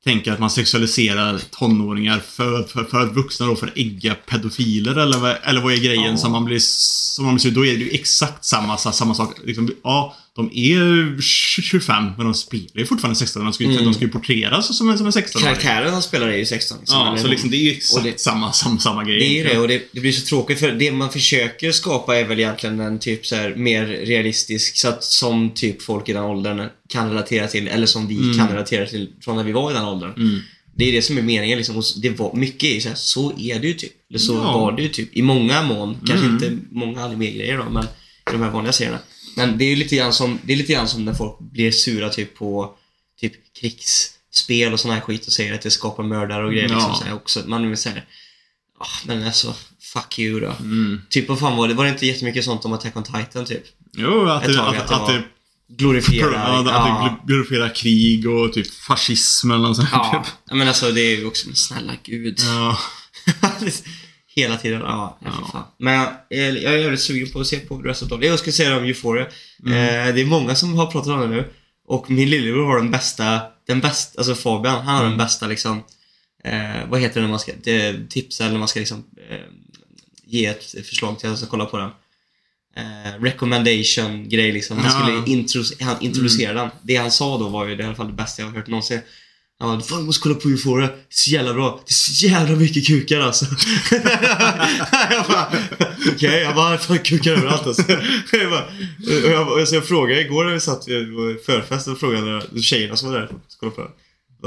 tänker 0.06 0.32
att 0.32 0.38
man 0.38 0.50
sexualiserar 0.50 1.38
tonåringar 1.50 2.18
för, 2.30 2.62
för, 2.62 2.84
för 2.84 3.06
vuxna 3.06 3.46
då 3.46 3.56
för 3.56 3.72
ägga 3.76 4.14
pedofiler 4.14 4.96
eller, 4.98 5.18
vad- 5.18 5.36
eller 5.44 5.60
vad 5.60 5.72
är 5.72 5.76
grejen 5.76 6.04
Ja. 6.04 6.16
som 6.16 6.32
man 6.32 6.44
blir 6.44 6.58
som 6.60 7.24
man 7.24 7.36
blir? 7.36 7.50
Då 7.50 7.66
är 7.66 7.72
det 7.72 7.84
ju 7.84 7.90
exakt 7.90 8.44
samma, 8.44 8.76
samma 8.78 9.14
sak. 9.14 9.34
Liksom, 9.44 9.70
ja, 9.84 10.16
de 10.36 10.50
är 10.54 11.20
25 11.20 12.04
men 12.16 12.24
de 12.26 12.34
spelar 12.34 12.64
ju 12.74 12.86
fortfarande 12.86 13.18
16. 13.18 13.44
De 13.44 13.52
ska 13.52 13.64
ju, 13.64 13.70
Mm. 13.70 13.84
de 13.84 13.94
ska 13.94 14.02
ju 14.04 14.08
porträtteras 14.10 14.76
som 14.78 14.88
en, 14.90 14.96
som 14.98 15.06
en 15.06 15.12
16 15.12 15.42
Karaktären 15.42 15.92
han 15.92 16.02
spelar 16.02 16.28
är 16.28 16.36
ju 16.36 16.46
16. 16.46 16.78
Liksom, 16.80 16.98
Ja, 16.98 17.08
eller- 17.08 17.18
så 17.22 17.28
liksom 17.28 17.50
det 17.50 17.56
är 17.56 17.60
ju 17.62 17.70
exakt 17.70 18.04
det- 18.04 18.20
samma, 18.20 18.52
samma, 18.52 18.78
samma 18.78 19.04
grej. 19.04 19.18
Det 19.18 19.40
är 19.40 19.44
det 19.54 19.58
och 19.58 19.68
det, 19.68 19.82
det 19.92 20.00
blir 20.00 20.12
så 20.12 20.26
tråkigt 20.26 20.58
för 20.58 20.72
det 20.72 20.92
man 20.92 21.10
försöker 21.12 21.72
skapa 21.72 22.16
är 22.16 22.24
väl 22.24 22.38
egentligen 22.40 22.80
en 22.80 22.98
typ 22.98 23.26
så 23.26 23.36
här 23.36 23.54
mer 23.56 23.86
realistisk 23.86 24.76
så 24.76 24.88
att 24.88 25.04
som 25.04 25.50
typ 25.54 25.82
folk 25.82 26.08
i 26.08 26.12
den 26.12 26.24
åldern 26.24 26.68
kan 26.96 27.08
relatera 27.10 27.46
till 27.48 27.68
eller 27.68 27.86
som 27.86 28.06
vi 28.08 28.16
Mm. 28.16 28.38
kan 28.38 28.48
relatera 28.48 28.86
till 28.86 29.12
från 29.20 29.36
när 29.36 29.44
vi 29.44 29.52
var 29.52 29.70
i 29.70 29.74
den 29.74 29.84
åldern. 29.84 30.12
Mm. 30.16 30.40
Det 30.78 30.84
är 30.88 30.92
det 30.92 31.02
som 31.02 31.18
är 31.18 31.22
meningen 31.22 31.58
liksom. 31.58 31.82
Det 32.02 32.10
var, 32.10 32.34
mycket 32.34 32.64
är 32.70 32.80
så 32.80 32.88
här, 32.88 32.96
så 32.96 33.32
är 33.38 33.58
det 33.60 33.66
ju 33.66 33.74
typ. 33.74 33.92
Eller 34.10 34.18
så 34.18 34.32
Ja. 34.34 34.58
var 34.58 34.72
det 34.72 34.82
ju 34.82 34.88
typ. 34.88 35.16
I 35.16 35.22
många 35.22 35.62
mån. 35.62 35.94
Kanske 36.06 36.26
Mm. 36.26 36.34
inte 36.34 36.58
många 36.70 37.04
anime-grejer 37.04 37.58
då, 37.58 37.64
men 37.70 37.84
i 37.84 38.32
de 38.32 38.42
här 38.42 38.50
vanliga 38.50 38.72
serierna. 38.72 38.98
Men 39.36 39.58
det 39.58 39.64
är 39.64 39.76
lite 39.76 39.96
grann 39.96 40.12
som, 40.12 40.38
det 40.44 40.52
är 40.52 40.56
lite 40.56 40.72
grann 40.72 40.88
som 40.88 41.04
när 41.04 41.14
folk 41.14 41.38
blir 41.38 41.70
sura 41.70 42.08
typ 42.08 42.34
på 42.38 42.74
typ 43.20 43.32
krigsspel 43.60 44.72
och 44.72 44.80
sån 44.80 44.90
här 44.90 45.00
skit 45.00 45.26
och 45.26 45.32
säger 45.32 45.54
att 45.54 45.62
det 45.62 45.70
skapar 45.70 46.02
mördare 46.04 46.44
och 46.46 46.52
grejer. 46.52 46.68
Ja. 46.68 46.74
Liksom, 46.74 46.94
så 46.94 47.04
här 47.04 47.14
också. 47.14 47.42
Man 47.46 47.68
vill 47.68 47.76
säga 47.78 48.02
ah, 48.80 48.86
men 49.06 49.22
alltså, 49.26 49.54
fuck 49.80 50.18
you 50.18 50.40
då. 50.40 50.52
Mm. 50.60 51.00
Typ 51.10 51.28
vad 51.28 51.38
fan 51.38 51.56
var 51.56 51.68
det? 51.68 51.74
Var 51.74 51.84
det 51.84 51.90
inte 51.90 52.06
jättemycket 52.06 52.44
sånt 52.44 52.64
om 52.64 52.72
Attack 52.72 52.96
on 52.96 53.02
Titan 53.04 53.44
typ? 53.44 53.62
Jo, 53.96 54.26
att 54.28 54.44
det, 54.44 54.54
tag 54.54 54.76
att, 54.76 54.82
att 54.82 54.88
det 54.88 54.94
att, 54.94 55.00
var- 55.02 55.12
det 55.12 55.22
Glorifierar. 55.68 56.32
Ja, 56.32 56.60
att 56.60 56.66
ja. 56.66 57.18
det 57.26 57.32
glorifierar 57.32 57.74
krig 57.74 58.28
och 58.28 58.52
typ 58.52 58.74
fascism 58.74 59.50
eller 59.50 59.62
något 59.62 59.76
sånt. 59.76 59.88
Ja, 59.92 60.24
men 60.50 60.68
alltså 60.68 60.92
det 60.92 61.00
är 61.00 61.16
ju 61.16 61.26
också, 61.26 61.46
men 61.48 61.56
snälla 61.56 61.92
gud. 62.02 62.40
Ja. 62.40 62.78
Hela 64.26 64.56
tiden, 64.56 64.80
ja. 64.80 65.18
ja. 65.24 65.74
Men 65.78 66.08
eh, 66.30 66.38
jag 66.40 66.74
är 66.74 66.78
jävligt 66.78 67.00
sugen 67.00 67.30
på 67.32 67.40
att 67.40 67.46
se 67.46 67.58
på 67.58 67.74
av 67.74 68.20
det. 68.20 68.26
Jag 68.26 68.38
skulle 68.38 68.52
säga 68.52 68.76
om 68.76 68.84
Euphoria. 68.84 69.26
Mm. 69.66 69.72
Eh, 70.08 70.14
det 70.14 70.20
är 70.20 70.26
många 70.26 70.54
som 70.54 70.74
har 70.74 70.86
pratat 70.86 71.12
om 71.12 71.20
det 71.20 71.26
nu. 71.26 71.52
Och 71.86 72.10
min 72.10 72.30
lillebror 72.30 72.66
har 72.66 72.76
den 72.76 72.90
bästa, 72.90 73.40
den 73.66 73.80
bästa, 73.80 74.18
alltså 74.18 74.34
Fabian, 74.34 74.84
han 74.84 74.94
har 74.94 75.00
Mm. 75.04 75.10
den 75.10 75.18
bästa 75.18 75.46
liksom, 75.46 75.82
eh, 76.44 76.88
vad 76.88 77.00
heter 77.00 77.14
det 77.14 77.20
när 77.20 77.30
man 77.30 77.38
ska 77.38 77.52
det, 77.64 78.10
tipsa 78.10 78.44
eller 78.44 78.52
när 78.52 78.58
man 78.58 78.68
ska 78.68 78.80
liksom 78.80 79.04
eh, 79.30 79.36
ge 80.26 80.46
ett 80.46 80.64
förslag 80.64 81.18
till 81.18 81.28
att 81.28 81.48
kolla 81.48 81.64
på 81.64 81.78
den. 81.78 81.90
Eh, 82.76 83.22
recommendation 83.22 84.28
grej 84.28 84.52
liksom. 84.52 84.78
Han 84.78 84.86
Ja. 84.86 84.90
skulle 85.24 85.36
intro, 85.36 85.62
han 85.80 85.96
introducera 86.00 86.52
den. 86.52 86.68
Det 86.82 86.96
han 86.96 87.10
sa 87.10 87.38
då 87.38 87.48
var 87.48 87.66
ju 87.66 87.76
det 87.76 87.82
i 87.82 87.86
alla 87.86 87.94
fall 87.94 88.06
det 88.06 88.12
bästa 88.12 88.42
jag 88.42 88.48
har 88.48 88.56
hört 88.56 88.66
någonsin. 88.66 89.00
Han 89.58 89.68
bara, 89.78 89.80
fan 89.86 89.98
du 89.98 90.04
måste 90.04 90.22
kolla 90.22 90.34
på 90.34 90.48
Euphoria. 90.48 90.86
Det 90.86 90.92
är 90.92 90.98
så 91.10 91.30
jävla 91.30 91.54
bra. 91.54 91.80
Det 91.86 91.90
är 91.90 91.94
så 91.94 92.26
jävla 92.26 92.56
mycket 92.56 92.86
kukar 92.86 93.20
alltså. 93.20 93.46
jag 95.10 95.26
bara, 95.28 95.52
okej. 96.14 96.42
Jag 96.42 96.54
bara, 96.54 96.78
fan 96.78 96.98
kukar 96.98 97.32
överallt 97.32 97.66
alltså. 97.66 97.82
jag 98.32 98.50
bara, 98.50 98.64
och 99.24 99.30
jag, 99.32 99.52
och 99.60 99.68
så 99.68 99.74
jag 99.74 99.86
frågade 99.88 100.20
igår 100.20 100.44
när 100.44 100.52
vi 100.52 100.60
satt 100.60 100.84
vår 100.88 101.44
förfest 101.44 101.88
och 101.88 102.00
frågade 102.00 102.62
tjejerna 102.62 102.96
som 102.96 103.10
var 103.12 103.18
där. 103.18 103.30
Kolla 103.60 103.72
på 103.72 103.80
det. 103.82 103.90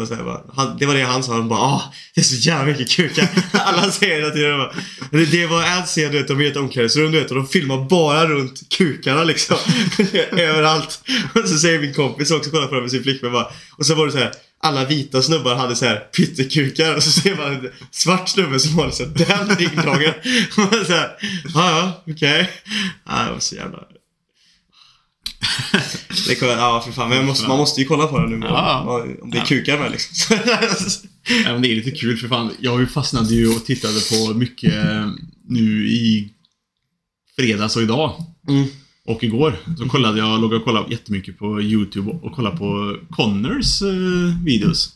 Och 0.01 0.07
så 0.07 0.15
bara, 0.15 0.41
han, 0.55 0.77
det 0.77 0.85
var 0.85 0.95
det 0.95 1.03
han 1.03 1.23
sa. 1.23 1.33
Han 1.33 1.49
bara 1.49 1.59
ah, 1.59 1.93
det 2.15 2.21
är 2.21 2.25
så 2.25 2.35
jävla 2.35 2.65
mycket 2.65 2.89
kukar. 2.89 3.29
Alla 3.51 3.91
säger 3.91 4.15
hela 4.15 4.29
tiden 4.29 4.57
bara. 4.57 4.73
Det, 5.11 5.25
det 5.25 5.45
var 5.45 5.63
en 5.63 5.83
scen 5.83 6.11
du 6.11 6.17
vet, 6.17 6.27
de 6.27 6.39
är 6.39 6.43
i 6.43 6.47
ett 6.47 6.57
omklädningsrum 6.57 7.11
du 7.11 7.19
vet 7.19 7.31
och 7.31 7.37
de 7.37 7.47
filmar 7.47 7.89
bara 7.89 8.27
runt 8.27 8.69
kukarna 8.69 9.23
liksom. 9.23 9.57
Överallt. 10.31 10.99
Och 11.35 11.49
så 11.49 11.57
säger 11.57 11.79
min 11.79 11.93
kompis 11.93 12.31
också 12.31 12.49
Kollar 12.49 12.67
på 12.67 12.75
det 12.75 12.81
med 12.81 12.91
sin 12.91 13.03
flickvän 13.03 13.31
bara. 13.31 13.47
Och 13.77 13.85
så 13.85 13.95
var 13.95 14.05
det 14.05 14.11
så 14.11 14.17
här. 14.17 14.31
Alla 14.61 14.85
vita 14.85 15.21
snubbar 15.21 15.55
hade 15.55 15.75
så 15.75 15.85
här 15.85 15.99
pyttekukar 15.99 16.95
och 16.95 17.03
så 17.03 17.11
ser 17.11 17.35
man 17.35 17.53
en 17.53 17.71
svart 17.91 18.29
snubbe 18.29 18.59
som 18.59 18.79
har 18.79 18.89
så 18.89 19.03
här, 19.03 19.11
den 19.11 19.57
ringdagen. 19.57 20.13
Och 20.57 20.57
man 20.57 20.85
så 20.85 20.93
här, 20.93 21.09
ja 21.53 21.69
ja, 21.69 22.03
okej. 22.13 22.49
Ah, 23.03 23.25
det 23.25 23.31
var 23.31 23.39
så 23.39 23.55
jävla... 23.55 23.77
det 26.27 26.36
kollar, 26.36 26.58
ja, 26.58 26.81
för 26.86 26.91
fan. 26.91 27.10
Men 27.10 27.17
man 27.17 27.27
måste, 27.27 27.48
man 27.48 27.58
måste 27.58 27.81
ju 27.81 27.88
kolla 27.88 28.08
på 28.08 28.19
den 28.19 28.39
nu. 28.39 28.46
Ja. 28.48 29.03
Om, 29.22 29.31
det 29.31 29.38
är 29.38 29.46
kukar 29.46 29.79
med 29.79 29.91
liksom. 29.91 30.38
Ja, 31.46 31.53
men 31.53 31.62
det 31.62 31.72
är 31.72 31.75
lite 31.75 31.91
kul 31.91 32.17
för 32.17 32.27
fan. 32.27 32.51
Jag 32.60 32.91
fastnade 32.91 33.34
ju 33.34 33.55
och 33.55 33.65
tittade 33.65 34.00
på 34.00 34.34
mycket 34.34 34.74
eh, 34.74 35.10
nu 35.48 35.88
i 35.88 36.34
fredags 37.36 37.75
och 37.75 37.81
idag. 37.81 38.25
mm. 38.48 38.67
Och 39.05 39.24
igår 39.24 39.60
så 39.77 39.89
kollade 39.89 40.19
jag, 40.19 40.41
låg 40.41 40.53
och 40.53 40.63
kollade 40.63 40.91
jättemycket 40.91 41.39
på 41.39 41.62
YouTube 41.62 42.12
och 42.12 42.31
kollade 42.36 42.58
på 42.58 42.98
Connors 43.10 43.81
eh, 43.81 44.43
videos. 44.46 44.89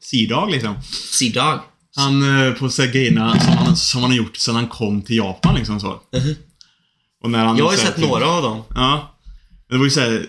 C-Dag 0.00 0.50
liksom. 0.50 0.74
Sea 1.12 1.32
Dog. 1.32 1.60
Han 1.96 2.46
eh, 2.46 2.52
på 2.52 2.68
grejerna 2.92 3.40
som 3.40 3.52
han, 3.56 3.76
som 3.76 4.00
han 4.02 4.10
har 4.10 4.18
gjort 4.18 4.36
sedan 4.36 4.54
han 4.54 4.68
kom 4.68 5.02
till 5.02 5.16
Japan 5.16 5.54
liksom 5.54 5.80
så. 5.80 5.88
Mhm. 5.88 6.34
Och 7.22 7.30
när 7.30 7.44
han, 7.44 7.56
Jag 7.56 7.64
har 7.64 7.72
ju 7.72 7.78
sett 7.78 7.98
några 7.98 8.26
av 8.26 8.42
dem. 8.42 8.62
Ja. 8.74 9.15
Men 9.68 9.74
det 9.74 9.78
var 9.78 9.84
ju 9.84 9.90
såhär, 9.90 10.26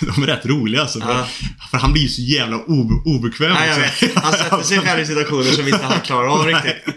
de 0.00 0.22
är 0.22 0.26
rätt 0.26 0.46
roliga 0.46 0.80
alltså. 0.80 1.00
För, 1.00 1.08
Ja. 1.08 1.28
för 1.70 1.78
han 1.78 1.92
blir 1.92 2.02
ju 2.02 2.08
så 2.08 2.22
jävla 2.22 2.56
obe, 2.56 2.94
obekväm 3.10 3.50
Ja, 3.50 3.66
jag 3.66 3.78
också. 3.88 4.06
vet. 4.06 4.14
Han 4.14 4.32
sätter 4.32 4.62
sig 4.62 4.78
själv 4.78 5.00
i 5.02 5.06
situationer 5.06 5.50
som 5.50 5.68
inte 5.68 5.84
han 5.84 6.00
klarar 6.00 6.28
av 6.28 6.46
riktigt. 6.46 6.94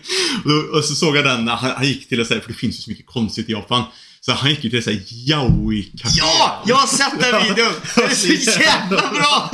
och, 0.73 0.83
så 0.85 0.95
såg 0.95 1.17
jag 1.17 1.25
den, 1.25 1.45
när 1.45 1.55
han, 1.55 1.71
han 1.75 1.87
gick 1.87 2.09
till 2.09 2.25
så 2.25 2.33
här, 2.33 2.41
för 2.41 2.47
det 2.47 2.53
finns 2.57 2.77
ju 2.77 2.81
så 2.81 2.89
mycket 2.89 3.05
konstigt 3.05 3.49
i 3.49 3.51
Japan. 3.51 3.83
Så 4.23 4.31
han 4.31 4.49
gick 4.49 4.63
ju 4.63 4.69
till 4.69 4.83
såhär 4.83 4.97
yaoi-café. 5.27 6.09
Ja! 6.17 6.63
Jag 6.67 6.75
har 6.75 6.87
sett 6.87 7.19
den 7.19 7.43
videon! 7.43 7.73
Den 7.95 8.05
är 8.05 8.15
så 8.15 8.59
jävla 8.61 9.09
bra! 9.13 9.49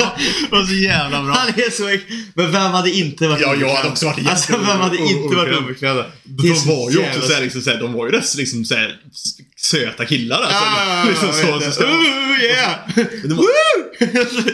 Det 0.49 0.51
var 0.51 0.65
så 0.65 0.73
jävla 0.73 1.23
bra. 1.23 1.33
Han 1.33 1.47
är 1.47 1.71
så... 1.71 1.99
Men 2.33 2.51
vem 2.51 2.71
hade 2.71 2.91
inte 2.91 3.27
varit 3.27 3.41
Ja, 3.41 3.55
jag 3.55 3.75
hade 3.75 3.89
också 3.89 4.05
varit 4.05 4.27
Alltså, 4.27 4.51
vem 4.57 4.79
hade 4.79 4.97
inte 4.97 5.35
varit 5.35 5.57
obekväm. 5.57 5.97
De 6.23 6.47
Det 6.47 6.65
var 6.65 6.91
ju 6.91 7.09
också 7.09 7.21
såhär, 7.21 7.41
liksom, 7.41 7.61
såhär, 7.61 7.79
de 7.79 7.93
var 7.93 8.05
ju 8.05 8.11
rätt 8.11 8.35
liksom, 8.35 8.65
såhär, 8.65 8.95
söta 9.71 10.05
killar 10.05 10.41
alltså. 10.41 11.09
Liksom 11.09 11.49
jag 11.49 11.73
så, 11.73 11.81
det. 11.81 11.87
Ooh, 11.87 12.43
yeah! 12.43 12.79
det 13.23 14.53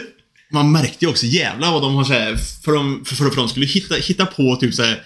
man 0.52 0.72
märkte 0.72 1.04
ju 1.04 1.10
också 1.10 1.26
jävla 1.26 1.70
vad 1.70 1.82
de 1.82 1.94
har 1.94 2.04
såhär, 2.04 2.36
för 2.64 2.72
de, 2.72 3.04
för, 3.04 3.14
för, 3.14 3.30
för 3.30 3.36
de 3.36 3.48
skulle 3.48 3.66
hitta, 3.66 3.94
hitta 3.94 4.26
på 4.26 4.56
typ 4.56 4.74
såhär 4.74 5.02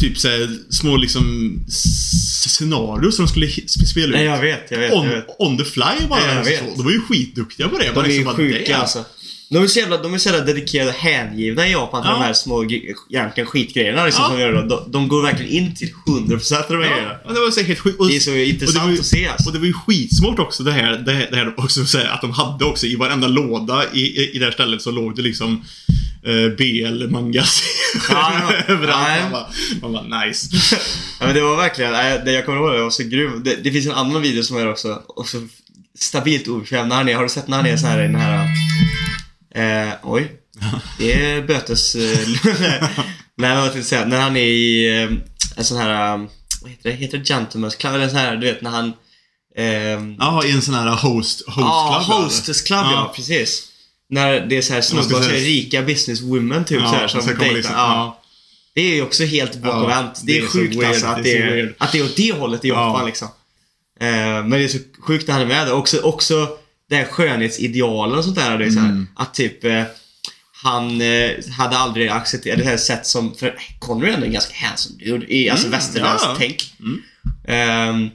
Typ 0.00 0.18
såhär 0.18 0.48
små 0.70 0.96
liksom 0.96 1.56
s- 1.68 2.54
scenarios 2.54 3.16
som 3.16 3.24
de 3.24 3.28
skulle 3.30 3.50
spela 3.68 4.06
ut. 4.06 4.12
Nej, 4.14 4.24
jag 4.24 4.40
vet, 4.40 4.70
jag 4.70 4.78
vet, 4.78 4.90
jag 4.90 4.98
on, 4.98 5.08
vet. 5.08 5.26
on 5.38 5.58
the 5.58 5.64
fly 5.64 6.06
bara. 6.08 6.20
Ja, 6.20 6.26
jag 6.28 6.36
alltså, 6.38 6.52
vet. 6.52 6.60
så. 6.60 6.76
De 6.76 6.84
var 6.84 6.90
ju 6.90 7.00
skitduktiga 7.00 7.68
på 7.68 7.78
det. 7.78 7.84
De 7.86 7.92
bara 7.94 8.04
är 8.04 8.08
liksom 8.08 8.34
sjuka 8.36 8.72
damn. 8.72 8.80
alltså. 8.80 9.04
De 9.48 9.62
är 9.62 9.66
så 9.66 9.78
jävla, 9.78 9.96
de 10.02 10.14
är 10.14 10.18
så 10.18 10.28
jävla 10.28 10.44
dedikerade 10.44 10.90
och 10.90 10.96
hängivna 10.96 11.68
i 11.68 11.72
Japan 11.72 12.02
till 12.02 12.10
Ja. 12.10 12.18
de 12.18 12.22
här 12.24 12.32
små, 12.32 12.64
egentligen 13.10 13.46
skitgrejerna 13.46 14.04
liksom, 14.04 14.22
Ja. 14.22 14.28
som 14.28 14.36
de 14.36 14.42
gör. 14.42 14.52
De, 14.62 14.90
de 14.92 15.08
går 15.08 15.22
verkligen 15.22 15.52
in 15.52 15.74
till 15.74 15.90
100% 16.06 16.52
av 16.56 16.64
de 16.68 16.74
här 16.84 16.90
grejerna. 16.94 17.14
Ja, 17.24 17.32
det 17.32 17.40
var 17.40 17.62
helt 17.66 17.78
sjukt. 17.78 18.00
Och- 18.00 18.08
Det 18.08 18.16
är 18.16 18.20
så 18.20 18.34
intressant 18.34 18.92
ju- 18.94 18.98
att 18.98 19.06
se 19.06 19.28
alltså. 19.28 19.48
Och 19.48 19.52
det 19.52 19.58
var 19.58 19.66
ju 19.66 19.72
skitsmart 19.72 20.38
också 20.38 20.62
det 20.62 20.72
här, 20.72 20.92
det 21.06 21.12
här, 21.12 21.28
det 21.30 21.36
här 21.36 21.54
också, 21.56 21.84
så 21.84 21.98
här, 21.98 22.06
att 22.06 22.20
de 22.20 22.30
hade 22.30 22.64
också 22.64 22.86
i 22.86 22.96
varenda 22.96 23.28
låda 23.28 23.84
i, 23.92 24.00
i, 24.00 24.30
i 24.36 24.38
det 24.38 24.44
här 24.44 24.52
stället 24.52 24.82
så 24.82 24.90
låg 24.90 25.16
det 25.16 25.22
liksom 25.22 25.64
eh, 26.26 26.56
BL 26.56 27.08
mangas 27.10 27.62
Ja, 28.10 28.42
överallt. 28.68 29.22
Man, 29.22 29.30
bara, 29.32 29.46
man 29.82 29.92
bara 30.10 30.24
nice. 30.24 30.48
Ja, 31.20 31.26
men 31.26 31.34
det 31.34 31.40
var 31.40 31.56
verkligen, 31.56 31.92
det 32.24 32.32
jag 32.32 32.44
kommer 32.46 32.58
ihåg, 32.58 32.72
det 32.74 32.82
var 32.82 32.90
så 32.90 33.02
grym. 33.02 33.42
Det, 33.44 33.56
det 33.64 33.70
finns 33.70 33.86
en 33.86 33.92
annan 33.92 34.22
video 34.22 34.42
som 34.42 34.56
är 34.56 34.70
också, 34.70 35.02
också 35.06 35.36
stabilt 35.98 36.48
obekväm. 36.48 36.88
När 36.88 36.96
han 36.96 37.08
är, 37.08 37.14
har 37.14 37.22
du 37.22 37.28
sett 37.28 37.48
när 37.48 37.56
han 37.56 37.66
är 37.66 37.76
så 37.76 37.86
här 37.86 37.98
i 37.98 38.02
den 38.02 38.14
här... 38.14 38.48
Eh, 39.54 39.88
oj. 40.02 40.32
Det 40.98 41.12
är 41.12 41.42
bötes... 41.42 41.96
Nej, 43.36 43.56
vad 43.56 43.72
tänkte 43.72 43.88
säga? 43.88 44.04
När 44.04 44.20
han 44.20 44.36
är 44.36 44.44
i 44.44 44.96
eh, 45.02 45.10
en 45.58 45.64
sån 45.64 45.76
här... 45.78 46.14
eh, 46.14 46.24
Vad 46.62 46.70
heter 46.70 46.90
det? 46.90 46.96
Heter 46.96 47.18
det 47.18 47.24
Gentlemen's 47.24 47.76
Club? 47.78 47.94
Eller 47.94 48.04
en 48.04 48.10
sån 48.10 48.18
här, 48.18 48.36
du 48.36 48.46
vet 48.46 48.62
när 48.62 48.70
han... 48.70 48.92
ehm, 49.56 50.16
Ja, 50.18 50.44
i 50.44 50.50
en 50.50 50.62
sån 50.62 50.74
här 50.74 50.88
host, 50.90 51.42
host 51.46 51.58
Ja, 51.58 52.02
club. 52.06 52.18
Hostess 52.18 52.62
Club 52.62 52.78
ja. 52.84 52.92
Ja. 52.92 53.12
precis. 53.16 53.68
När 54.10 54.40
det 54.40 54.56
är 54.56 54.62
så 54.62 54.72
här 54.72 54.80
snubbar, 54.80 55.22
så 55.22 55.28
här, 55.30 55.36
rika 55.36 55.82
businesswomen 55.82 56.64
typ 56.64 56.80
så 56.80 56.86
här, 56.86 57.08
som 57.08 57.26
dejtar. 57.26 57.52
liksom, 57.54 57.74
ja. 57.74 57.80
ja. 57.94 58.20
Det 58.74 58.80
är 58.80 58.94
ju 58.94 59.02
också 59.02 59.24
helt 59.24 59.56
bakåtvänt. 59.56 60.14
det, 60.14 60.32
det 60.32 60.38
är 60.38 60.42
är 60.42 60.46
sjukt 60.46 60.76
weird, 60.76 60.88
alltså 60.88 61.06
att 61.06 61.22
det 61.24 61.36
är 61.38 61.74
att 61.78 61.92
det 61.92 61.98
är 61.98 62.04
åt 62.04 62.16
det 62.16 62.32
hållet 62.32 62.64
i 62.64 62.68
Japan 62.68 63.00
Ja. 63.00 63.06
liksom. 63.06 63.28
Eh, 64.00 64.06
men 64.16 64.50
det 64.50 64.64
är 64.64 64.68
så 64.68 64.78
sjukt 65.06 65.28
att 65.28 65.32
han 65.32 65.42
är 65.42 65.46
med 65.46 65.66
där. 65.66 65.74
Också, 65.74 66.00
också 66.00 66.48
det 66.98 67.04
här 67.04 67.10
skönhetsidealen 67.12 68.18
och 68.18 68.24
sånt 68.24 68.36
där. 68.36 68.58
Det 68.58 68.64
är 68.64 68.70
så 68.70 68.78
här, 68.80 68.88
Mm. 68.88 69.06
Att 69.16 69.34
typ 69.34 69.64
eh, 69.64 69.82
han 70.62 71.00
eh, 71.00 71.30
hade 71.58 71.76
aldrig 71.78 72.08
accepterat 72.08 72.58
det 72.58 72.64
här 72.64 72.76
sätt 72.76 73.06
som, 73.06 73.34
för 73.34 73.54
Connery 73.78 74.10
är 74.10 74.14
ändå 74.14 74.26
en 74.26 74.32
ganska 74.32 74.54
handsome 74.66 75.04
dude 75.04 75.34
i 75.34 75.50
alltså 75.50 75.66
Mm, 75.66 75.78
västerländskt 75.78 76.26
ja. 76.28 76.34
tänk. 76.38 76.74
Mm. 76.80 77.02
Ehm, 77.48 78.10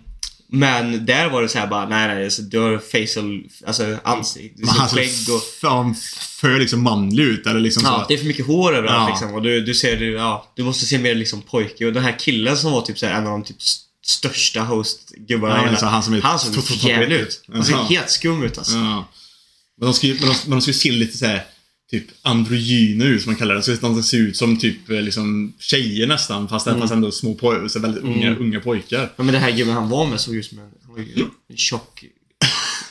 men 0.52 1.06
där 1.06 1.30
var 1.30 1.42
det 1.42 1.50
så 1.50 1.60
här 1.60 1.68
bara, 1.68 1.90
nej 1.90 2.08
nej, 2.16 2.32
så 2.32 2.42
du 2.42 2.60
har 2.60 2.78
facial, 2.78 3.44
alltså 3.68 3.98
ansikte, 4.04 4.60
liksom 4.60 4.78
han 4.80 4.90
ser 4.90 4.96
skägg 4.98 5.36
och... 5.36 5.42
fan 5.62 5.96
för 6.42 6.60
liksom 6.60 6.84
manlig 6.84 7.24
ut 7.24 7.48
eller 7.48 7.60
liksom 7.60 7.84
Ja, 7.86 8.00
så. 8.02 8.06
det 8.08 8.14
är 8.14 8.18
för 8.18 8.26
mycket 8.26 8.48
hår 8.48 8.76
överallt 8.76 9.10
Ja. 9.10 9.10
liksom. 9.10 9.34
Och 9.34 9.42
du, 9.42 9.62
du 9.62 9.74
ser, 9.74 9.98
du, 9.98 10.12
ja, 10.14 10.52
du 10.56 10.64
måste 10.64 10.86
se 10.86 10.98
mer 11.00 11.16
liksom 11.16 11.42
pojke. 11.42 11.86
Och 11.86 11.94
den 11.94 12.04
här 12.04 12.20
killen 12.20 12.58
som 12.58 12.72
var 12.72 12.82
typ 12.82 13.00
så 13.00 13.06
här, 13.06 13.14
en 13.14 13.28
av 13.28 13.32
de 13.32 13.44
typ 13.44 13.58
största 14.10 14.62
hostgubbarna 14.62 15.58
Ja, 15.64 15.70
alltså 15.70 15.86
han 15.86 16.04
som 16.04 16.14
är 16.14 16.22
Han 16.22 16.40
såg 16.40 16.54
to- 16.54 16.58
to- 16.58 16.80
så 16.80 16.88
jävlig 16.88 17.18
to- 17.20 17.22
ut. 17.22 17.44
Han 17.54 17.64
såg 17.66 17.78
helt 17.80 18.10
skum 18.10 18.44
ut 18.44 18.58
alltså. 18.58 18.78
Ja. 18.78 19.10
Men 19.78 19.86
de 19.88 19.94
ju 20.08 20.14
men 20.20 20.30
de, 20.30 20.36
men 20.46 20.60
de 20.60 20.62
ju 20.72 20.74
se 20.74 20.92
lite 20.92 21.18
så 21.18 21.26
här 21.26 21.44
typ 21.92 22.06
androgyner 22.22 23.06
ut 23.06 23.22
som 23.24 23.32
man 23.32 23.36
kallar 23.40 23.56
det. 23.56 23.64
Så 23.64 23.72
de 23.72 23.94
ska 23.96 24.04
se 24.04 24.18
ut 24.18 24.38
som 24.38 24.58
typ 24.60 24.90
eh, 24.90 25.02
liksom 25.02 25.54
tjejer 25.60 26.08
nästan 26.08 26.48
fast, 26.50 26.66
fast 26.68 26.94
ändå 26.94 27.12
små 27.12 27.34
pojkar, 27.36 27.68
så 27.68 27.80
väldigt 27.80 28.04
unga, 28.04 28.28
Mm. 28.28 28.42
unga 28.42 28.60
pojkar. 28.60 29.14
Ja, 29.18 29.24
men 29.24 29.34
det 29.34 29.40
här 29.40 29.52
gubben 29.52 29.74
han 29.74 29.90
var 29.90 30.08
med 30.08 30.20
såg 30.20 30.36
ut 30.36 30.46
som 30.46 30.60
en, 30.60 30.72
han 30.86 30.92
var 30.96 31.00
ju 31.00 31.26
en 31.50 31.58
tjock 31.58 32.04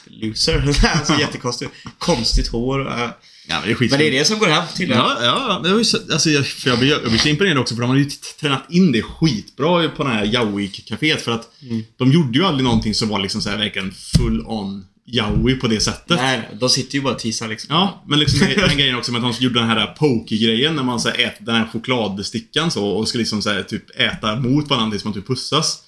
loser. 0.06 0.58
Han 0.94 1.06
såg 1.06 1.20
jättekonstig 1.20 1.66
ut. 1.66 1.72
Konstigt 1.98 2.48
hår. 2.48 3.12
Ja, 3.50 3.55
men 3.59 3.69
det 3.69 3.73
är 3.73 3.75
skit. 3.75 3.90
Men 3.90 4.00
det 4.00 4.07
är 4.07 4.11
det 4.12 4.25
som 4.25 4.38
går 4.38 4.47
hem 4.47 4.64
tydligen. 4.76 5.02
Ja, 5.02 5.17
ja. 5.23 5.61
Men 5.62 5.85
så, 5.85 5.99
alltså, 6.12 6.31
jag, 6.31 6.47
för 6.47 6.71
jag, 6.71 6.78
blir, 6.78 6.90
jag 6.90 7.02
blir 7.11 7.19
så 7.19 7.28
imponerad 7.28 7.59
också 7.59 7.75
för 7.75 7.83
de 7.83 7.90
hade 7.90 8.02
ju 8.02 8.11
tränat 8.40 8.67
in 8.71 8.93
det 8.93 9.02
skitbra 9.02 9.88
på 9.88 10.05
det 10.05 10.11
här 10.11 10.25
yaoi-caféet 10.26 11.17
för 11.17 11.33
att 11.33 11.49
Mm. 11.62 11.85
de 11.97 12.12
gjorde 12.12 12.38
ju 12.38 12.45
aldrig 12.45 12.64
någonting 12.64 12.95
som 12.95 13.09
var 13.09 13.19
liksom 13.19 13.40
så 13.43 13.50
här 13.50 13.57
verkligen 13.59 13.93
full 13.93 14.40
on 14.47 14.85
yaoi 15.07 15.55
på 15.55 15.67
det 15.69 15.81
sättet. 15.81 16.17
Nej, 16.17 16.49
de 16.61 16.69
sitter 16.69 16.95
ju 16.95 17.00
bara 17.00 17.14
och 17.14 17.19
teasar 17.21 17.49
liksom. 17.49 17.75
Ja, 17.75 18.05
men 18.09 18.19
liksom 18.19 18.49
den 18.57 18.76
grejen 18.78 18.97
också 18.97 19.12
med 19.12 19.25
att 19.25 19.38
de 19.38 19.45
gjorde 19.45 19.59
den 19.61 19.69
här 19.69 19.87
poke-grejen 19.87 20.76
när 20.76 20.83
man 20.83 21.00
så 21.00 21.09
här, 21.09 21.19
äter 21.19 21.45
den 21.45 21.55
här 21.55 21.69
chokladstickan 21.73 22.71
så 22.71 22.87
och 22.88 23.09
ska 23.09 23.19
liksom 23.19 23.43
så 23.43 23.50
här, 23.50 23.62
typ 23.62 24.00
äta 24.00 24.37
mot 24.37 24.69
varandra 24.71 24.90
tills 24.90 25.05
man 25.05 25.14
typ 25.14 25.26
pussas. 25.26 25.78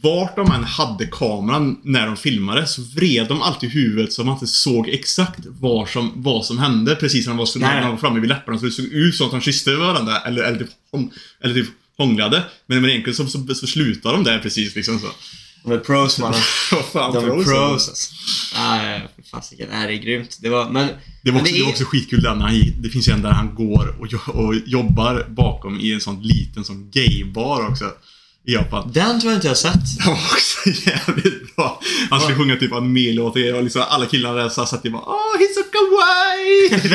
Vart 0.00 0.36
de 0.36 0.52
än 0.52 0.64
hade 0.64 1.06
kameran 1.06 1.80
när 1.82 2.06
de 2.06 2.16
filmade 2.16 2.66
så 2.66 2.82
vred 2.82 3.28
de 3.28 3.42
alltid 3.42 3.70
huvudet 3.70 4.12
så 4.12 4.24
man 4.24 4.34
inte 4.34 4.46
såg 4.46 4.88
exakt 4.88 5.40
var 5.46 5.86
som, 5.86 6.12
vad 6.16 6.44
som 6.44 6.58
hände 6.58 6.96
precis 6.96 7.26
när 7.26 7.30
de 7.30 7.38
var, 7.38 7.46
så, 7.46 7.58
när 7.58 7.80
de 7.80 7.90
var 7.90 7.96
framme 7.96 8.20
vid 8.20 8.28
läpparna. 8.28 8.58
Så 8.58 8.64
det 8.64 8.70
såg 8.70 8.84
ut 8.84 9.14
som 9.14 9.26
att 9.26 9.32
de 9.32 9.40
kysste 9.40 9.74
varandra 9.74 10.18
eller, 10.18 10.42
eller, 10.42 10.58
typ, 10.58 10.70
eller 11.40 11.54
typ 11.54 11.68
hånglade. 11.98 12.44
Men, 12.66 12.80
men 12.80 12.90
egentligen 12.90 13.16
så, 13.16 13.26
så, 13.26 13.54
så 13.54 13.66
slutade 13.66 14.16
de 14.16 14.24
där 14.24 14.38
precis 14.38 14.76
liksom 14.76 14.98
så. 14.98 15.08
De 15.64 15.72
är 15.72 15.78
pros 15.78 16.18
mannen. 16.18 16.40
De 16.92 17.16
är 17.16 17.44
pros, 17.44 17.88
alltså. 17.88 18.14
Nej, 18.54 19.08
fasiken. 19.30 19.68
Nej, 19.70 19.86
det 19.86 19.94
är 19.94 20.02
grymt. 20.02 20.38
Det 20.40 20.48
var, 20.48 20.70
men... 20.70 20.88
Det 21.22 21.30
var, 21.30 21.40
också, 21.40 21.54
det 21.54 21.62
var 21.62 21.68
också 21.70 21.84
skitkul 21.84 22.22
där 22.22 22.34
när 22.34 22.46
han 22.46 22.82
Det 22.82 22.88
finns 22.88 23.08
en 23.08 23.22
där 23.22 23.30
han 23.30 23.54
går 23.54 23.96
och, 24.00 24.34
och 24.34 24.54
jobbar 24.66 25.26
bakom 25.28 25.80
i 25.80 25.92
en 25.92 26.00
sån 26.00 26.22
liten 26.22 26.64
sån 26.64 26.90
gaybar 26.90 27.68
också. 27.68 27.84
I 28.46 28.52
Japan. 28.54 28.90
Den 28.92 29.20
tror 29.20 29.32
jag 29.32 29.36
inte 29.38 29.46
jag 29.46 29.50
har 29.50 29.56
sett. 29.56 29.98
Det 29.98 30.06
var 30.06 30.12
också 30.14 30.68
jävligt 30.68 31.56
bra. 31.56 31.80
Han 32.10 32.20
skulle 32.20 32.36
sjunga 32.38 32.56
typ 32.56 32.72
anime-låtar 32.72 33.54
och 33.54 33.62
liksom 33.62 33.82
alla 33.88 34.06
killarna 34.06 34.34
där 34.42 34.48
så 34.48 34.66
satt 34.66 34.84
och 34.84 34.92
bara 34.92 35.02
Åh, 35.02 35.36
he's 35.38 35.54
so 35.54 35.62
kawaii! 35.72 36.92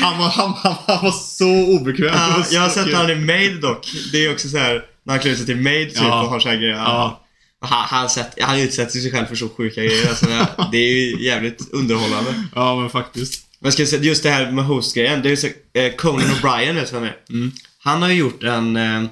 Han, 0.00 0.18
var, 0.18 0.28
han, 0.28 0.52
han, 0.56 0.74
han 0.86 1.04
var 1.04 1.12
så 1.12 1.66
obekväm. 1.78 2.14
Ja, 2.14 2.44
jag 2.50 2.60
har 2.60 2.68
sett 2.68 2.94
han 2.94 3.10
är 3.10 3.14
maid 3.14 3.60
dock. 3.60 3.86
Det 4.12 4.24
är 4.24 4.32
också 4.32 4.48
så 4.48 4.58
här 4.58 4.82
när 5.06 5.12
han 5.14 5.20
klär 5.22 5.34
sig 5.34 5.46
till 5.46 5.56
maid 5.56 5.88
typ 5.88 5.98
Ja. 6.02 6.22
och 6.22 6.28
har 6.30 6.40
så 6.40 6.48
här 6.48 6.56
grejer. 6.56 6.74
Ja. 6.74 7.24
Han, 7.60 7.84
han, 7.88 8.08
sett, 8.10 8.42
han 8.42 8.58
utsätter 8.60 8.98
sig 8.98 9.10
själv 9.12 9.26
för 9.26 9.36
så 9.36 9.48
sjuka 9.48 9.80
grejer. 9.84 10.08
Alltså, 10.08 10.26
det- 10.72 10.78
är 10.78 10.92
ju 10.92 11.24
jävligt 11.24 11.72
underhållande. 11.72 12.34
Ja, 12.54 12.76
men 12.80 12.90
faktiskt. 12.90 13.44
Men 13.60 13.72
ska 13.72 13.86
säga, 13.86 14.02
just 14.02 14.22
det 14.22 14.30
här 14.30 14.50
med 14.50 14.64
hostgrejen. 14.64 15.22
Det 15.22 15.28
är 15.28 15.30
ju 15.30 15.36
så, 15.36 15.46
eh, 15.46 15.92
Conan 15.96 16.26
O'Brien, 16.26 16.74
vet 16.74 16.86
du 16.86 16.92
vem 16.92 17.02
det 17.02 17.08
är? 17.08 17.16
Mm. 17.30 17.52
Han 17.84 18.02
har 18.02 18.08
ju 18.08 18.14
gjort 18.14 18.42
en... 18.42 18.76
Eh, 18.76 19.02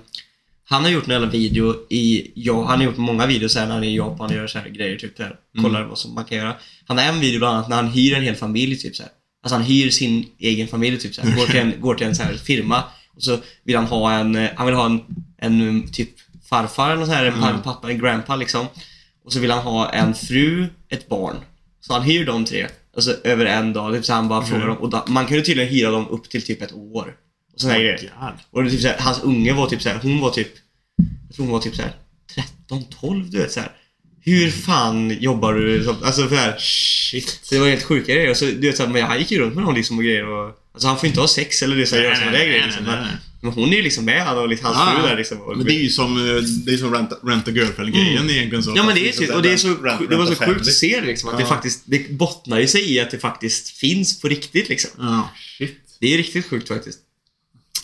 han 0.69 0.83
har 0.85 0.91
gjort 0.91 1.09
en 1.09 1.31
video 1.31 1.75
i... 1.91 2.31
Ja, 2.35 2.65
han 2.67 2.79
har 2.79 2.85
gjort 2.85 2.97
många 2.97 3.27
videos 3.27 3.57
här 3.57 3.67
när 3.67 3.75
han 3.75 3.85
är 3.85 3.89
i 3.89 3.97
Japan 3.97 4.31
och 4.31 4.37
gör 4.37 4.47
så 4.47 4.59
här 4.59 4.69
grejer. 4.69 4.97
Typ 4.99 5.17
där. 5.17 5.37
Kollar 5.63 5.85
vad 5.85 5.99
som 5.99 6.15
man 6.15 6.25
kan 6.25 6.39
göra. 6.39 6.55
Han 6.87 6.99
har 6.99 7.05
en 7.05 7.21
video 7.21 7.39
bland 7.39 7.57
annat 7.57 7.69
när 7.69 7.77
han 7.77 7.89
hyr 7.89 8.15
en 8.15 8.23
hel 8.23 8.35
familj. 8.37 8.77
Typ 8.79 8.97
så 8.97 9.03
här. 9.03 9.13
Alltså 9.43 9.55
han 9.57 9.65
hyr 9.65 9.91
sin 9.91 10.27
egen 10.39 10.69
familj. 10.69 10.99
Typ 10.99 11.15
så 11.15 11.23
här. 11.23 11.37
Går 11.37 11.47
till 11.47 11.61
en, 11.61 11.81
går 11.81 11.95
till 11.95 12.07
en 12.07 12.15
så 12.17 12.23
här 12.23 12.35
firma. 12.35 12.83
Och 13.17 13.23
så 13.23 13.39
vill 13.65 13.77
han 13.77 13.85
ha 13.87 14.13
en... 14.13 14.37
eh, 14.37 14.51
Han 14.57 14.67
vill 14.67 14.75
ha 14.75 14.87
en, 14.87 15.01
en 15.39 15.61
um, 15.61 15.89
typ 15.93 16.11
farfar 16.51 16.91
eller 16.91 17.05
så 17.07 17.13
här, 17.13 17.25
en 17.25 17.35
Mm. 17.35 17.63
pappa, 17.63 17.91
en 17.91 17.99
grandpa 17.99 18.37
liksom. 18.37 18.67
Och 19.25 19.33
så 19.33 19.41
vill 19.41 19.51
han 19.51 19.63
ha 19.63 19.91
en 19.91 20.15
fru, 20.15 20.67
ett 20.89 21.09
barn. 21.09 21.37
Så 21.81 21.93
han 21.93 22.03
hyr 22.03 22.27
de 22.27 22.45
tre. 22.45 22.67
Alltså 22.97 23.17
över 23.25 23.47
en 23.47 23.73
dag. 23.73 23.95
Typ 23.95 24.05
så 24.05 24.13
han 24.13 24.29
bara 24.29 24.43
frågar 24.43 24.67
dem. 24.67 24.77
Och 24.77 24.91
då, 24.91 25.05
man 25.07 25.27
kunde 25.27 25.43
tydligen 25.43 25.71
hyra 25.73 25.91
dem 25.91 26.09
upp 26.09 26.31
till 26.31 26.43
typ 26.43 26.63
ett 26.63 26.73
år. 26.75 27.15
Och 27.57 27.61
såna 27.61 27.73
här 27.73 27.81
grejer. 27.81 28.11
Och 28.51 28.63
det 28.63 28.69
är 28.69 28.71
typ 28.71 28.81
så 28.81 28.89
här, 28.89 28.97
hans 28.99 29.21
unge 29.23 29.53
var 29.53 29.69
typ 29.69 29.83
så 29.83 29.89
här, 29.89 29.99
hon 30.03 30.21
var 30.21 30.31
typ, 30.31 30.49
jag 31.29 31.37
tror 31.37 31.47
hon 31.47 31.53
var 31.53 31.61
typ 31.61 31.77
så 31.77 31.83
här 31.83 31.93
13, 32.35 32.85
12 33.01 33.31
du 33.31 33.39
vet 33.39 33.53
så 33.53 33.61
här. 33.61 33.73
Hur 34.21 34.51
fan 34.51 35.17
jobbar 35.21 35.55
du? 35.55 35.85
som- 35.85 35.97
Alltså 36.03 36.29
för 36.29 36.37
här, 36.37 36.57
Shit. 36.59 37.41
så 37.43 37.55
det 37.55 37.61
var 37.61 37.69
helt 37.69 37.83
sjuka 37.83 38.15
grejer. 38.15 38.35
Så, 38.35 38.45
du 38.45 38.55
vet, 38.61 38.77
så 38.77 38.83
här, 38.85 38.93
men 38.93 39.03
han 39.03 39.19
gick 39.19 39.31
ju 39.31 39.39
runt 39.39 39.55
med 39.55 39.65
någon 39.65 39.75
liksom 39.75 39.99
och 39.99 40.05
grejer 40.05 40.27
och, 40.29 40.53
Alltså 40.73 40.89
han 40.89 40.99
får 40.99 41.07
inte 41.07 41.21
ha 41.21 41.29
sex 41.29 41.63
eller 41.63 41.77
det, 41.77 41.87
så 41.87 41.97
här, 41.97 42.03
göra 42.03 42.15
sådana 42.17 42.33
där 42.33 42.47
grejer 42.47 42.65
liksom. 42.67 42.85
nej, 42.85 42.95
Men, 42.95 43.05
nej. 43.05 43.17
men 43.41 43.53
hon 43.53 43.73
är 43.73 43.77
ju 43.77 43.83
liksom 43.83 44.05
med 44.05 44.23
han 44.25 44.39
och 44.39 44.49
liksom, 44.49 44.67
hans 44.67 44.79
Ja, 44.95 45.01
fru 45.01 45.09
där 45.09 45.17
liksom. 45.17 45.41
Och, 45.41 45.57
Men 45.57 45.67
det 45.67 45.73
är 45.75 45.83
ju 45.83 45.89
som, 45.89 46.17
eh, 46.17 46.43
det 46.43 46.73
är 46.73 46.77
som 46.77 46.95
rent, 46.95 47.11
rent 47.23 47.49
a 47.49 47.51
girlfriend-grejen 47.51 48.31
egentligen. 48.31 48.63
Så 48.63 48.71
Mm. 48.71 48.77
Ja 48.79 48.87
men 48.87 48.95
det 48.95 49.01
är 49.01 49.05
liksom 49.05 49.27
typ, 49.27 49.35
och 49.35 49.43
det 49.43 49.53
är 49.53 49.57
så, 49.57 49.69
rent- 49.69 50.09
det 50.11 50.17
var 50.17 50.27
så 50.27 50.35
sjukt 50.35 50.61
att 50.61 50.67
se 50.67 51.01
det 51.01 51.07
liksom, 51.07 51.29
att 51.31 51.37
det 51.37 51.43
Ja. 51.43 51.49
faktiskt, 51.49 51.83
det 51.87 52.11
bottnar 52.11 52.59
ju 52.61 52.67
sig 52.67 52.93
i 52.93 53.01
att 53.01 53.11
det 53.11 53.19
faktiskt 53.19 53.69
finns 53.71 54.21
på 54.21 54.29
riktigt 54.29 54.69
liksom. 54.69 54.91
Ja, 54.99 55.31
shit. 55.59 55.77
Det 56.01 56.15
är 56.15 56.17
riktigt 56.17 56.47
sjukt 56.47 56.69
faktiskt. 56.69 56.99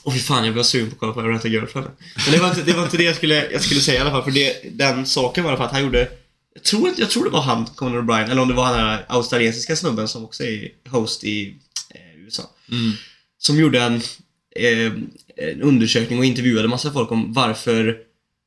Åh 0.04 0.12
fy 0.14 0.18
fan, 0.20 0.44
jag 0.44 0.54
blev 0.54 0.62
sugen 0.62 0.86
på 0.90 0.94
att 0.94 0.98
kolla 0.98 1.12
på 1.12 1.22
Rent 1.22 1.44
a 1.44 1.48
Girlfriend. 1.48 1.88
Men 2.24 2.34
det 2.34 2.40
var 2.40 2.48
inte 2.48 2.62
det, 2.62 2.72
var 2.72 2.84
inte 2.84 2.96
det 2.96 3.02
jag, 3.04 3.16
skulle, 3.16 3.50
jag 3.52 3.62
skulle 3.62 3.80
säga 3.80 3.98
i 3.98 4.00
alla 4.00 4.10
fall, 4.10 4.22
för 4.24 4.30
det, 4.30 4.56
den 4.78 5.06
saken 5.06 5.44
var 5.44 5.50
i 5.50 5.52
alla 5.52 5.58
fall 5.58 5.66
att 5.66 5.72
han 5.72 5.82
gjorde 5.82 6.08
jag 6.54 6.62
tror, 6.64 6.92
jag 6.96 7.10
tror 7.10 7.24
det 7.24 7.30
var 7.30 7.42
han, 7.42 7.66
Conan 7.66 8.10
O'Brien, 8.10 8.30
eller 8.30 8.42
om 8.42 8.48
det 8.48 8.54
var 8.54 8.64
han 8.64 8.76
där 8.76 9.04
australiensiska 9.08 9.76
snubben 9.76 10.08
som 10.08 10.24
också 10.24 10.44
är 10.44 10.68
host 10.88 11.24
i 11.24 11.48
eh, 11.90 12.24
USA. 12.24 12.42
Mm. 12.70 12.92
Som 13.38 13.56
gjorde 13.58 13.82
en, 13.82 13.94
eh, 14.56 14.92
en 15.36 15.62
undersökning 15.62 16.18
och 16.18 16.24
intervjuade 16.24 16.68
massa 16.68 16.92
folk 16.92 17.10
om 17.10 17.32
varför... 17.32 17.96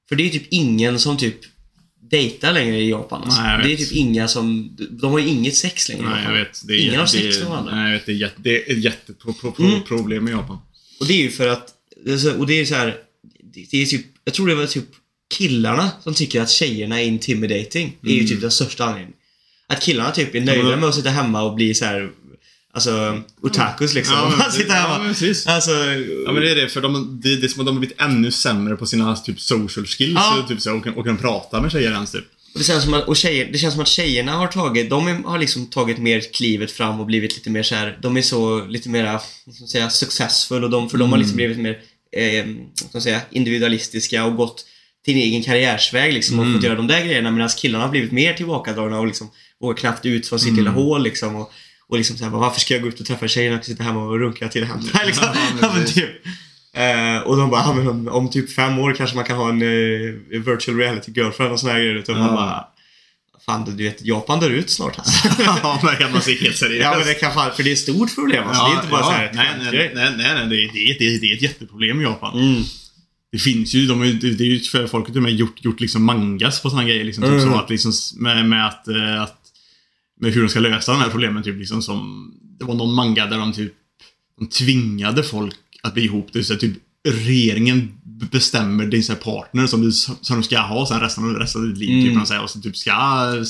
För 0.09 0.15
det 0.15 0.23
är 0.23 0.29
typ 0.29 0.47
ingen 0.49 0.99
som 0.99 1.17
typ 1.17 1.35
dejtar 2.11 2.53
längre 2.53 2.77
i 2.79 2.89
Japan. 2.89 3.23
Alltså. 3.23 3.41
Nej, 3.41 3.59
det 3.63 3.73
är 3.73 3.77
typ 3.77 3.91
inga 3.91 4.27
som... 4.27 4.75
De 4.91 5.11
har 5.11 5.19
ju 5.19 5.27
inget 5.27 5.55
sex 5.55 5.89
längre 5.89 6.03
i 6.03 6.05
Nej, 6.05 6.13
jag 6.15 6.21
Japan. 6.23 6.33
vet. 6.37 6.67
Det 6.67 6.73
är, 6.73 6.79
Ingen 6.79 6.99
har 6.99 7.05
sex 7.07 7.39
med 7.39 7.47
varandra. 7.49 7.75
Nej, 7.75 7.85
jag 7.91 7.97
vet. 7.97 8.05
Det 8.05 8.11
är, 8.11 8.15
jätte, 8.15 8.41
det 8.41 8.55
är 8.55 8.61
ett 8.61 8.69
Mm. 9.59 9.71
jätteproblem 9.71 10.27
i 10.27 10.31
Japan. 10.31 10.57
Och 10.99 11.05
det 11.07 11.13
är 11.13 11.17
ju 11.21 11.31
för 11.31 11.47
att, 11.47 11.67
alltså, 12.11 12.31
och 12.37 12.47
det 12.47 12.59
är 12.61 12.65
så 12.65 12.75
här, 12.75 12.97
det- 13.53 13.81
är 13.81 13.85
typ, 13.85 14.05
jag 14.23 14.33
tror 14.33 14.47
det 14.47 14.55
var 14.55 14.65
typ 14.65 14.85
killarna 15.37 15.91
som 16.03 16.13
tycker 16.13 16.41
att 16.41 16.49
tjejerna 16.49 17.01
är 17.01 17.05
intimidating. 17.05 17.97
Det 18.01 18.09
är 18.11 18.15
ju 18.21 18.27
typ 18.27 18.41
den 18.41 18.51
största 18.51 18.83
anledningen. 18.85 19.13
Att 19.67 19.81
killarna 19.81 20.11
typ 20.11 20.35
är 20.35 20.39
nöjda 20.41 20.53
Mm. 20.61 20.71
Ja, 20.71 20.77
med 20.77 20.89
att 20.89 20.95
sitta 20.95 21.09
hemma 21.09 21.41
och 21.43 21.55
bli 21.55 21.73
så 21.73 21.85
här, 21.85 22.09
alltså 22.73 23.21
otakus 23.41 23.93
liksom. 23.93 24.15
Ja, 24.15 24.33
men- 24.37 24.51
sitter 24.51 24.69
ja, 24.75 24.81
hemma. 24.81 24.97
men 25.03 25.07
precis. 25.13 25.47
Alltså, 25.47 25.71
Ja 26.25 26.31
men 26.31 26.41
det 26.43 26.51
är 26.51 26.55
det, 26.55 26.69
för 26.69 26.81
de, 26.81 27.21
det, 27.23 27.35
det 27.35 27.45
är 27.45 27.47
som 27.47 27.59
att 27.61 27.65
de 27.65 27.75
har 27.75 27.79
blivit 27.79 28.01
ännu 28.01 28.31
sämre 28.31 28.75
på 28.75 28.85
sina 28.85 29.15
typ 29.15 29.39
social 29.41 29.85
skills 29.85 30.13
Ja. 30.15 30.45
typ, 30.49 30.61
så, 30.61 30.73
och, 30.77 30.83
kan, 30.83 30.93
och 30.93 31.05
kan 31.05 31.17
prata 31.17 31.61
med 31.61 31.71
tjejer 31.71 31.91
ens 31.91 32.11
typ. 32.11 32.25
Och 32.55 32.59
det, 32.59 32.65
känns 32.65 32.83
som 32.83 32.93
att, 32.93 33.07
och 33.07 33.15
tjejer, 33.15 33.49
det 33.51 33.57
känns 33.57 33.73
som 33.73 33.83
att 33.83 33.87
tjejerna 33.87 34.31
har 34.31 34.47
tagit, 34.47 34.89
de 34.89 35.23
har 35.25 35.37
liksom 35.37 35.65
tagit 35.65 35.97
mer 35.97 36.21
klivet 36.33 36.71
fram 36.71 36.99
och 36.99 37.05
blivit 37.05 37.35
lite 37.35 37.49
mer 37.49 37.63
så 37.63 37.75
här, 37.75 37.99
de 38.01 38.17
är 38.17 38.21
så 38.21 38.65
lite 38.65 38.89
mera, 38.89 39.11
man 39.11 39.67
säga, 39.67 39.89
successful 39.89 40.63
och 40.63 40.69
de, 40.69 40.89
för 40.89 40.97
de 40.97 41.11
har 41.11 41.17
liksom 41.17 41.35
blivit 41.35 41.57
mer, 41.57 41.79
eh, 42.15 42.45
ska 42.89 43.01
säga, 43.01 43.21
individualistiska 43.31 44.25
och 44.25 44.35
gått 44.35 44.65
till 45.05 45.13
en 45.13 45.19
egen 45.19 45.43
karriärsväg 45.43 46.13
liksom 46.13 46.39
och 46.39 46.53
fått 46.53 46.63
göra 46.63 46.75
de 46.75 46.87
där 46.87 47.05
grejerna 47.05 47.31
medan 47.31 47.49
killarna 47.49 47.83
har 47.83 47.91
blivit 47.91 48.11
mer 48.11 48.33
tillbakadragna 48.33 48.99
och 48.99 49.07
liksom 49.07 49.29
vågar 49.61 49.77
knappt 49.77 50.05
ut 50.05 50.27
från 50.27 50.39
sitt 50.39 50.53
lilla 50.53 50.71
hål 50.71 51.03
liksom 51.03 51.35
och, 51.35 51.51
och 51.87 51.97
liksom 51.97 52.17
såhär, 52.17 52.31
varför 52.31 52.59
ska 52.59 52.73
jag 52.73 52.83
gå 52.83 52.89
ut 52.89 52.99
och 52.99 53.05
träffa 53.05 53.27
tjejerna 53.27 53.59
och 53.59 53.65
sitta 53.65 53.83
hemma 53.83 54.03
och 54.03 54.19
runka 54.19 54.47
till 54.47 54.63
händerna 54.65 54.99
liksom. 55.05 55.27
Ja, 55.61 55.73
Ja. 56.75 56.81
Eh, 56.81 57.21
och 57.21 57.37
de 57.37 57.49
bara, 57.49 57.61
ja, 57.61 57.73
men 57.73 57.87
om, 57.87 58.07
om 58.07 58.29
typ 58.29 58.53
fem 58.53 58.79
år 58.79 58.93
kanske 58.93 59.15
man 59.15 59.25
kan 59.25 59.37
ha 59.37 59.49
en 59.49 59.61
eh, 59.61 60.39
virtual 60.45 60.77
reality 60.77 61.11
girlfriend 61.11 61.53
och 61.53 61.59
såna 61.59 61.73
här 61.73 61.79
grejer. 61.79 61.95
Utan 61.95 62.17
man 62.19 62.25
Ja. 62.27 62.33
bara, 62.33 62.67
fan 63.45 63.65
du 63.65 63.83
vet, 63.83 64.05
Japan 64.05 64.39
dör 64.39 64.49
ut 64.49 64.69
snart 64.69 64.99
alltså. 64.99 65.27
ja 65.43 65.79
men 65.99 66.11
man 66.11 66.21
se 66.21 66.35
helt 66.35 66.57
seriöst. 66.57 66.81
ja 66.83 66.97
men 66.97 67.07
det 67.07 67.13
kan 67.13 67.33
fan, 67.33 67.51
för 67.55 67.63
det 67.63 67.69
är 67.69 67.73
ett 67.73 67.79
stort 67.79 68.15
problem 68.15 68.43
alltså. 68.47 68.63
det 68.65 68.71
är 68.71 68.75
inte 68.75 68.87
bara 68.87 69.01
ja, 69.01 69.05
så 69.05 69.11
här 69.11 69.31
nej, 69.33 69.47
nej, 69.59 69.91
nej, 69.95 70.13
nej, 70.17 70.33
nej, 70.35 70.47
det, 70.49 70.55
är, 70.55 70.73
det, 70.99 71.05
är, 71.05 71.19
det, 71.19 71.31
är, 71.31 71.35
ett 71.35 71.41
jätteproblem 71.41 72.01
i 72.01 72.03
Japan. 72.03 72.39
Mm. 72.39 72.63
Det 73.31 73.37
finns 73.37 73.73
ju, 73.73 73.87
de, 73.87 73.99
det, 74.19 74.27
är 74.27 74.45
ju 74.45 74.59
för 74.59 74.87
folk 74.87 75.15
har 75.15 75.29
gjort, 75.29 75.65
gjort 75.65 75.79
liksom 75.79 76.03
mangas 76.03 76.61
på 76.61 76.69
sådana 76.69 76.87
grejer. 76.87 77.03
Liksom, 77.03 77.23
typ 77.23 77.31
Mm. 77.31 77.43
så 77.53 77.55
att 77.59 77.69
liksom, 77.69 77.91
med, 78.15 78.45
med 78.45 78.67
att, 78.67 78.87
eh, 78.87 79.21
att 79.21 79.41
med 80.21 80.33
hur 80.33 80.41
de 80.41 80.49
ska 80.49 80.59
lösa 80.59 80.91
de 80.91 81.01
här 81.01 81.09
problemen. 81.09 81.43
Typ, 81.43 81.59
liksom, 81.59 81.81
som, 81.81 82.31
det 82.59 82.65
var 82.65 82.73
någon 82.75 82.93
manga 82.93 83.25
där 83.25 83.37
de 83.37 83.53
typ 83.53 83.73
de 84.39 84.47
tvingade 84.47 85.23
folk 85.23 85.55
att 85.85 85.93
bli 85.93 86.03
ihop. 86.03 86.27
Det 86.31 86.39
vill 86.39 86.45
säga, 86.45 86.59
typ 86.59 86.73
regeringen 87.07 87.91
bestämmer 88.31 88.85
din 88.85 89.03
så 89.03 89.15
partner 89.15 89.67
som, 89.67 89.81
du, 89.81 89.91
som 89.91 90.15
de 90.29 90.43
ska 90.43 90.59
ha 90.59 90.87
sen 90.87 90.99
resten 90.99 91.23
av, 91.23 91.29
resten 91.29 91.61
av 91.61 91.67
ditt 91.67 91.77
liv. 91.77 91.89
Mm. 91.89 92.05
Typ, 92.13 92.21
och, 92.21 92.27
så 92.27 92.33
här, 92.33 92.43
och 92.43 92.49
så 92.49 92.61
typ 92.61 92.77
ska 92.77 92.91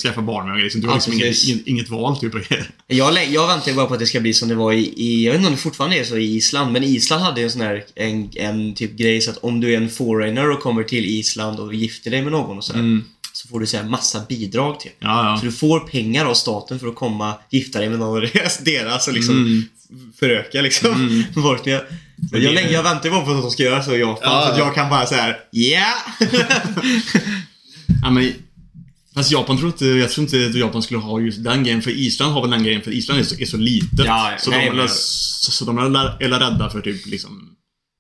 skaffa 0.04 0.22
barn 0.22 0.50
med. 0.50 0.64
Liksom, 0.64 0.82
du 0.82 0.88
har 0.88 0.94
Ja, 0.94 0.96
liksom 0.96 1.14
inget, 1.14 1.68
inget, 1.68 1.90
val. 1.90 2.18
Typ, 2.18 2.36
och. 2.36 2.42
Jag, 2.88 3.32
jag 3.32 3.48
väntar 3.48 3.74
bara 3.74 3.86
på 3.86 3.94
att 3.94 4.00
det 4.00 4.06
ska 4.06 4.20
bli 4.20 4.34
som 4.34 4.50
det 4.50 4.56
var 4.56 4.74
i, 4.74 4.94
i, 4.98 5.26
jag 5.26 5.32
vet 5.32 5.40
inte 5.40 5.48
om 5.48 5.56
det 5.56 5.62
fortfarande 5.62 6.00
är 6.00 6.04
så 6.04 6.18
i 6.18 6.36
Island, 6.36 6.72
men 6.72 6.84
Island 6.84 7.24
hade 7.24 7.40
ju 7.40 7.44
en 7.46 7.52
sån 7.52 7.62
här, 7.62 7.84
en, 7.96 8.30
en 8.36 8.74
typ 8.76 8.98
grej 8.98 9.22
så 9.22 9.32
att 9.32 9.38
om 9.38 9.60
du 9.60 9.74
är 9.74 9.78
en 9.78 9.90
foreigner 9.90 10.52
och 10.52 10.60
kommer 10.60 10.84
till 10.84 11.06
Island 11.06 11.60
och 11.60 11.74
gifter 11.74 12.12
dig 12.12 12.22
med 12.22 12.32
någon 12.32 12.58
och 12.58 12.64
sådär, 12.64 12.80
Mm. 12.80 13.04
Så 13.36 13.48
får 13.48 13.60
du 13.60 13.66
säga 13.68 13.84
massa 13.84 14.26
bidrag 14.30 14.80
till. 14.80 14.92
Ja, 15.00 15.26
ja. 15.32 15.38
Så 15.40 15.46
du 15.46 15.52
får 15.52 15.80
pengar 15.80 16.26
av 16.26 16.34
staten 16.34 16.80
för 16.80 16.88
att 16.88 16.96
komma, 16.96 17.34
gifta 17.52 17.80
dig 17.80 17.90
med 17.90 18.00
någon 18.00 18.18
av 18.24 18.30
deras, 18.66 19.08
och 19.08 19.14
liksom 19.14 19.66
Mm. 19.90 20.14
föröka 20.20 20.62
liksom 20.62 21.24
befolkningen. 21.36 21.82
Men 22.32 22.42
jag, 22.42 22.56
det- 22.56 22.62
lä- 22.62 22.72
jag 22.72 22.84
väntar 22.84 23.10
bara 23.10 23.26
på 23.26 23.32
att 23.32 23.42
de 23.42 23.52
ska 23.52 23.64
göra 23.64 23.84
så 23.84 23.96
i 23.96 24.00
Japan, 24.00 24.20
Ja, 24.24 24.42
så 24.46 24.52
att 24.52 24.58
ja. 24.58 24.66
jag 24.66 24.76
kan 24.76 24.90
bara 24.90 25.06
säga 25.06 25.36
ja. 25.52 25.94
Ja, 28.04 28.10
men, 28.10 28.34
fast 29.16 29.32
Japan 29.32 29.58
tror 29.58 29.68
inte, 29.70 29.86
jag 29.86 30.12
tror 30.12 30.24
inte 30.24 30.46
att 30.46 30.56
Japan 30.56 30.82
skulle 30.84 31.00
ha 31.00 31.20
just 31.22 31.44
den 31.44 31.64
grejen. 31.64 31.82
För 31.82 31.92
Island 31.92 32.34
har 32.34 32.42
väl 32.42 32.52
den 32.52 32.64
grejen, 32.64 32.82
för 32.82 32.92
Island 32.92 33.20
är 33.20 33.24
så, 33.24 33.36
är 33.40 33.46
så 33.46 33.58
litet. 33.58 34.06
Ja, 34.06 34.32
så, 34.40 34.50
nej, 34.50 34.70
de, 34.70 34.80
är, 34.80 34.88
så, 34.88 35.52
så 35.52 35.66
de 35.66 35.78
är 35.78 36.30
rädda 36.30 36.70
för 36.70 36.82
typ 36.82 37.06
liksom 37.06 37.50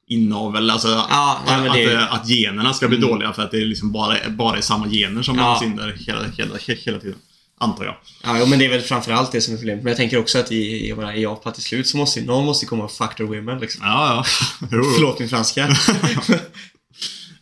inavel, 0.07 0.69
alltså 0.69 0.87
Ja, 0.87 1.41
att, 1.45 1.73
det- 1.73 1.83
Mm. 1.83 2.03
att, 2.03 2.11
att 2.21 2.29
generna 2.29 2.73
ska 2.73 2.87
bli 2.87 2.97
dåliga 2.97 3.33
för 3.33 3.41
att 3.43 3.51
det 3.51 3.57
är 3.61 3.65
liksom 3.65 3.91
bara, 3.91 4.29
bara 4.29 4.57
är 4.57 4.61
samma 4.61 4.89
gener 4.89 5.21
som 5.23 5.37
Ja. 5.37 5.61
där 5.77 5.97
hela, 6.07 6.23
hela, 6.37 6.55
hela 6.85 6.99
tiden. 6.99 7.17
Antar 7.59 7.85
jag. 7.85 7.95
Ja, 8.23 8.45
men 8.45 8.59
det 8.59 8.65
är 8.65 8.69
väl 8.69 8.81
framförallt 8.81 9.31
det 9.31 9.41
som 9.41 9.53
är 9.53 9.57
problemet. 9.57 9.83
Men 9.83 9.91
jag 9.91 9.97
tänker 9.97 10.17
också 10.17 10.39
att 10.39 10.51
i, 10.51 10.55
i 10.55 11.21
Japan 11.21 11.53
till 11.53 11.63
slut 11.63 11.87
så 11.87 11.97
måste 11.97 12.21
någon 12.21 12.45
måste 12.45 12.65
komma 12.65 12.83
och 12.83 12.91
the 13.17 13.23
women 13.23 13.59
liksom. 13.59 13.81
Ja, 13.85 14.15
ja. 14.15 14.67
Förlåt 14.69 15.19
min 15.19 15.29
franska. 15.29 15.67
jo, 16.27 16.37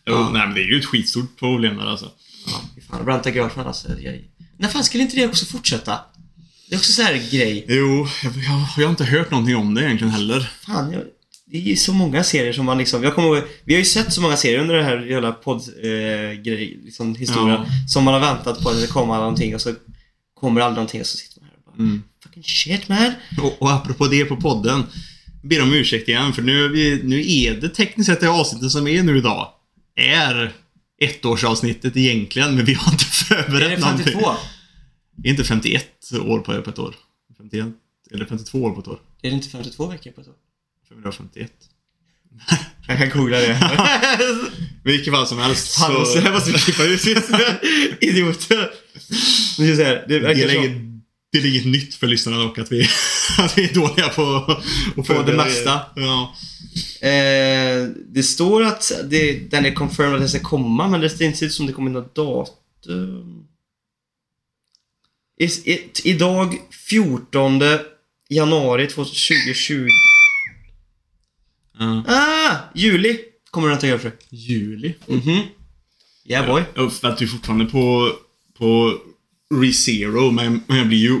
Ja. 0.04 0.30
Nej, 0.32 0.46
men 0.46 0.54
det 0.54 0.60
är 0.60 0.64
ju 0.72 0.78
ett 0.78 0.84
skitstort 0.84 1.38
problem 1.38 1.76
där 1.76 1.86
alltså. 1.86 2.10
ja, 2.46 2.60
fan, 2.90 3.06
Ranta 3.06 3.30
Girlfriend 3.30 3.66
alltså. 3.68 3.88
Jag, 4.00 4.20
när 4.58 4.68
fan 4.68 4.84
skulle 4.84 5.02
inte 5.02 5.16
det 5.16 5.26
också 5.26 5.46
fortsätta? 5.46 5.98
Det 6.68 6.74
är 6.74 6.78
också 6.78 6.92
så 6.92 7.02
här 7.02 7.14
grej. 7.30 7.64
Jo, 7.68 8.08
jag, 8.22 8.32
jag, 8.36 8.66
jag 8.76 8.84
har 8.86 8.90
inte 8.90 9.04
hört 9.04 9.30
någonting 9.30 9.56
om 9.56 9.74
det 9.74 9.84
egentligen 9.84 10.12
heller. 10.12 10.50
Fan, 10.66 10.92
jag, 10.92 11.02
det 11.46 11.56
är 11.56 11.62
ju 11.62 11.76
så 11.76 11.92
många 11.92 12.24
serier 12.24 12.52
som 12.52 12.66
man 12.66 12.78
liksom, 12.78 13.02
jag 13.02 13.14
kommer 13.14 13.44
vi 13.64 13.74
har 13.74 13.78
ju 13.78 13.84
sett 13.84 14.12
så 14.12 14.20
många 14.20 14.36
serier 14.36 14.58
under 14.58 14.74
den 14.74 14.84
här 14.84 14.98
jävla 15.06 15.32
podd, 15.32 15.60
eh, 15.82 16.42
liksom 16.84 17.14
historien. 17.14 17.48
Ja. 17.48 17.66
Som 17.88 18.04
man 18.04 18.14
har 18.14 18.20
väntat 18.20 18.62
på 18.62 18.68
att 18.68 18.80
det 18.80 18.86
komma 18.86 19.18
någonting 19.18 19.54
och 19.54 19.60
så 19.60 19.74
kommer 20.34 20.60
aldrig 20.60 20.76
någonting 20.76 21.00
och 21.00 21.06
så 21.06 21.16
sitter 21.16 21.40
man 21.40 21.48
här 21.48 21.56
och 21.56 21.64
bara 21.64 21.84
Mm. 21.84 22.02
Fucking 22.22 22.42
shit 22.42 22.88
man. 22.88 23.12
Och, 23.42 23.62
och 23.62 23.72
apropå 23.72 24.06
det 24.06 24.24
på 24.24 24.36
podden. 24.36 24.84
Ber 25.42 25.62
om 25.62 25.74
ursäkt 25.74 26.08
igen, 26.08 26.32
för 26.32 26.42
nu 26.42 26.64
är, 26.64 26.68
vi, 26.68 27.00
nu 27.04 27.32
är 27.32 27.60
det 27.60 27.68
tekniskt 27.68 28.10
sett 28.10 28.20
det 28.20 28.28
avsnittet 28.28 28.70
som 28.70 28.86
är 28.86 29.02
nu 29.02 29.18
idag. 29.18 29.48
Är 29.96 30.52
ettårsavsnittet 31.00 31.96
egentligen, 31.96 32.54
men 32.54 32.64
vi 32.64 32.74
har 32.74 32.92
inte 32.92 33.04
förberett 33.04 33.62
Är 33.62 33.70
det 33.70 33.80
någonting. 33.80 34.04
52? 34.04 34.30
Det 35.16 35.28
är 35.28 35.30
inte 35.30 35.44
51 35.44 35.86
år 36.24 36.38
på, 36.38 36.62
på 36.62 36.70
ett 36.70 36.78
år. 36.78 36.94
51, 37.38 37.66
eller 38.10 38.24
52 38.24 38.62
år 38.62 38.70
på 38.70 38.80
ett 38.80 38.88
år. 38.88 38.98
Är 39.22 39.30
det 39.30 39.34
inte 39.36 39.48
52 39.48 39.86
veckor 39.86 40.10
på 40.10 40.20
ett 40.20 40.28
år? 40.28 40.34
551. 41.02 41.50
Jag 42.86 42.98
kan 42.98 43.10
googla 43.10 43.38
det. 43.38 43.58
Vilket 44.84 45.14
fall 45.14 45.26
som 45.26 45.38
helst. 45.38 45.78
Fan, 45.78 45.94
måste, 45.94 46.20
det 46.20 46.32
måste 46.32 46.52
vi 46.52 46.58
klippa 46.58 46.84
ut. 46.84 47.06
Idioter. 48.00 48.70
Men 49.58 49.66
just 49.66 49.78
det, 49.78 49.84
här, 49.84 50.04
det 50.08 50.18
det, 50.18 50.18
verkar 50.18 50.48
är 50.48 50.54
som... 50.54 50.64
inget, 50.64 51.02
det 51.32 51.38
är 51.38 51.46
inget 51.46 51.66
nytt 51.66 51.94
för 51.94 52.06
lyssnarna 52.06 52.38
dock 52.38 52.58
att 52.58 52.72
vi, 52.72 52.88
att 53.38 53.58
vi 53.58 53.64
är 53.64 53.74
dåliga 53.74 54.08
på 54.08 54.36
att 54.96 55.06
På 55.06 55.22
det 55.22 55.32
mesta. 55.32 55.80
Ja. 55.96 56.34
Eh, 57.08 57.88
det 58.06 58.22
står 58.22 58.62
att 58.62 58.92
det, 59.04 59.50
den 59.50 59.66
är 59.66 59.74
confirmed 59.74 60.14
att 60.14 60.20
den 60.20 60.28
ska 60.28 60.40
komma, 60.40 60.88
men 60.88 61.00
det 61.00 61.10
ser 61.10 61.24
inte 61.24 61.44
ut 61.44 61.52
som 61.52 61.66
det 61.66 61.72
kommer 61.72 61.90
något 61.90 62.14
datum. 62.14 63.46
Is, 65.38 65.66
it, 65.66 66.00
idag, 66.04 66.58
14 66.88 67.62
januari 68.28 68.86
2020. 68.86 69.88
Ja. 71.78 72.04
Ah! 72.06 72.56
Juli 72.74 73.18
kommer 73.50 73.68
den 73.68 73.76
att 73.76 73.82
göra 73.82 73.98
för. 73.98 74.12
Juli. 74.30 74.94
Mhm. 75.06 75.40
Yeah 76.24 76.46
boy. 76.46 76.62
Jag 76.74 76.82
väntar 77.02 77.20
ju 77.20 77.26
fortfarande 77.28 77.64
på, 77.64 78.12
på 78.58 78.98
ReZero, 79.54 80.30
men, 80.30 80.60
men 80.66 80.78
jag 80.78 80.86
blir 80.88 80.98
ju 80.98 81.20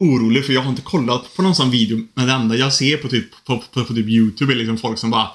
orolig 0.00 0.44
för 0.46 0.52
jag 0.52 0.60
har 0.60 0.70
inte 0.70 0.82
kollat 0.82 1.36
på 1.36 1.42
någon 1.42 1.54
sån 1.54 1.70
video. 1.70 2.06
Men 2.14 2.26
det 2.26 2.32
enda 2.32 2.56
jag 2.56 2.72
ser 2.72 2.96
på 2.96 3.08
typ, 3.08 3.44
på, 3.44 3.58
på, 3.72 3.84
på 3.84 3.94
typ 3.94 4.06
YouTube 4.08 4.52
är 4.52 4.56
liksom 4.56 4.78
folk 4.78 4.98
som 4.98 5.10
bara 5.10 5.28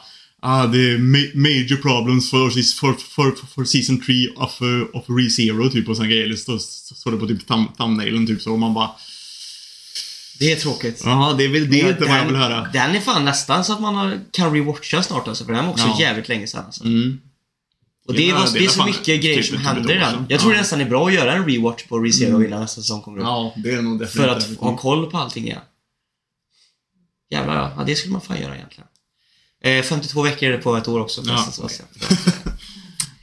Ah, 0.43 0.67
det 0.67 0.77
är 0.91 0.97
ma- 0.97 1.35
major 1.35 1.75
problems 1.81 2.29
for, 2.29 2.49
for, 2.49 2.93
for, 2.93 3.47
for 3.47 3.63
season 3.65 4.01
3 4.01 4.27
of, 4.35 4.61
uh, 4.61 4.83
of 4.93 5.05
ReZero 5.09 5.69
typ 5.69 5.89
och 5.89 5.95
såna 5.97 6.07
grejer. 6.07 6.27
Det 6.29 6.37
står 6.37 6.57
står 6.95 7.11
det 7.11 7.17
på 7.17 7.27
typ 7.27 7.47
thumb, 7.47 7.77
thumbnailen 7.77 8.27
typ 8.27 8.41
så 8.41 8.51
och 8.51 8.59
man 8.59 8.73
bara 8.73 8.89
Det 10.41 10.51
är 10.51 10.55
tråkigt. 10.55 11.01
Ja, 11.05 11.35
det 11.37 11.43
är 11.43 11.49
väl 11.49 11.69
det 11.69 11.77
Ja, 11.77 11.89
inte 11.89 12.05
vad 12.05 12.17
jag 12.17 12.25
vill 12.25 12.35
höra. 12.35 12.69
Den 12.73 12.95
är 12.95 12.99
fan 12.99 13.25
nästan 13.25 13.65
så 13.65 13.73
att 13.73 13.81
man 13.81 13.95
har, 13.95 14.19
kan 14.31 14.53
rewatcha 14.53 15.03
snart 15.03 15.27
alltså, 15.27 15.45
för 15.45 15.53
den 15.53 15.65
var 15.65 15.71
också 15.71 15.85
Ja. 15.87 15.97
jävligt 15.99 16.27
länge 16.29 16.47
sedan 16.47 16.65
alltså. 16.65 16.83
Mm. 16.83 17.19
Och 18.07 18.13
det, 18.13 18.29
är, 18.29 18.33
var- 18.33 18.45
det 18.53 18.59
det 18.59 18.65
är 18.65 18.69
så 18.69 18.85
mycket 18.85 19.03
typ 19.03 19.21
grejer 19.21 19.39
ett 19.39 19.45
som 19.45 19.57
händer 19.57 19.95
i 19.95 19.97
den. 19.99 20.25
Jag 20.29 20.39
tror 20.39 20.51
Ja. 20.51 20.55
det 20.55 20.61
nästan 20.61 20.81
är 20.81 20.85
bra 20.85 21.07
att 21.07 21.13
göra 21.13 21.33
en 21.33 21.45
rewatch 21.49 21.83
på 21.83 21.99
ReZero 21.99 22.29
Mm. 22.35 22.45
innan 22.47 22.61
nästa 22.61 22.81
säsong 22.81 23.01
kommer 23.01 23.17
upp. 23.17 23.23
Ja, 23.23 23.53
det 23.57 23.71
är 23.71 23.81
nog 23.81 23.99
definitivt. 23.99 24.21
För 24.47 24.53
att 24.53 24.57
ha 24.57 24.77
koll 24.77 25.11
på 25.11 25.17
allting 25.17 25.43
igen. 25.45 25.59
Jävlar 27.31 27.55
ja. 27.55 27.73
ja, 27.77 27.83
det 27.83 27.95
skulle 27.95 28.11
man 28.11 28.21
fan 28.21 28.41
göra 28.41 28.55
egentligen. 28.55 28.87
Eh, 29.63 29.83
52 29.83 30.21
veckor 30.21 30.49
är 30.49 30.51
det 30.51 30.57
på 30.57 30.75
ett 30.77 30.87
år 30.87 30.99
också 30.99 31.21
Ja. 31.25 31.47
så- 31.51 31.69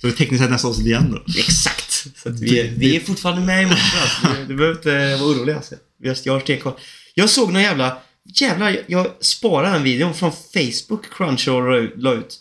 Så 0.00 0.07
det 0.07 0.12
är 0.12 0.16
tekniskt 0.16 0.42
sett 0.42 0.50
nästa 0.50 0.68
avsnitt 0.68 0.87
igen 0.87 1.12
då. 1.12 1.33
Exakt! 1.38 1.90
Så 2.16 2.31
vi, 2.31 2.61
är, 2.61 2.70
vi 2.76 2.96
är 2.96 3.00
fortfarande 3.00 3.42
med 3.42 3.62
i 3.62 3.66
matchen. 3.66 3.98
Alltså. 4.02 4.26
Du, 4.42 4.46
du 4.46 4.57
behöver 4.57 4.76
inte 4.76 5.16
vara 5.22 5.31
orolig 5.31 5.52
alltså. 5.52 5.74
Vi 6.02 6.09
har, 6.09 6.16
jag 6.24 6.33
har 6.33 6.40
stenkoll. 6.40 6.72
Jag 7.18 7.31
såg 7.31 7.52
någon 7.52 7.62
jävla... 7.62 8.02
Jävlar, 8.24 8.70
jag, 8.70 8.85
jag 8.87 9.24
sparade 9.24 9.72
den 9.72 9.83
videon 9.83 10.14
från 10.14 10.33
Facebook, 10.33 11.12
Crunchyroll 11.12 11.92
la 11.96 12.12
ut. 12.12 12.40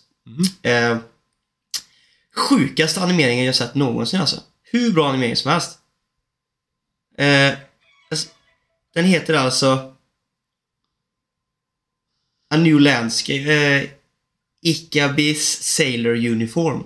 Eh, 0.61 0.97
sjukaste 2.35 3.01
animeringen 3.01 3.45
jag 3.45 3.55
sett 3.55 3.75
någonsin 3.75 4.19
alltså. 4.19 4.41
Hur 4.63 4.91
bra 4.91 5.09
animering 5.09 5.35
som 5.35 5.51
helst. 5.51 5.79
Eh, 7.17 7.53
alltså, 8.11 8.29
den 8.93 9.05
heter 9.05 9.33
alltså... 9.33 9.95
A 12.49 12.57
New 12.57 12.79
Landscape. 12.79 13.53
Eh, 13.53 13.89
Icabis 14.61 15.63
Sailor 15.63 16.15
Uniform. 16.15 16.83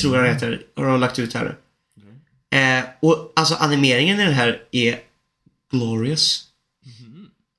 Tror 0.00 0.16
jag 0.16 0.24
den 0.24 0.34
heter. 0.34 0.66
Har 0.76 0.84
de 0.84 1.00
lagt 1.00 1.18
ut 1.18 1.34
här 1.34 1.44
nu. 1.44 2.58
Eh, 2.58 2.84
och 3.00 3.32
alltså 3.36 3.54
animeringen 3.54 4.20
i 4.20 4.24
den 4.24 4.34
här 4.34 4.68
är 4.72 5.00
glorious. 5.72 6.44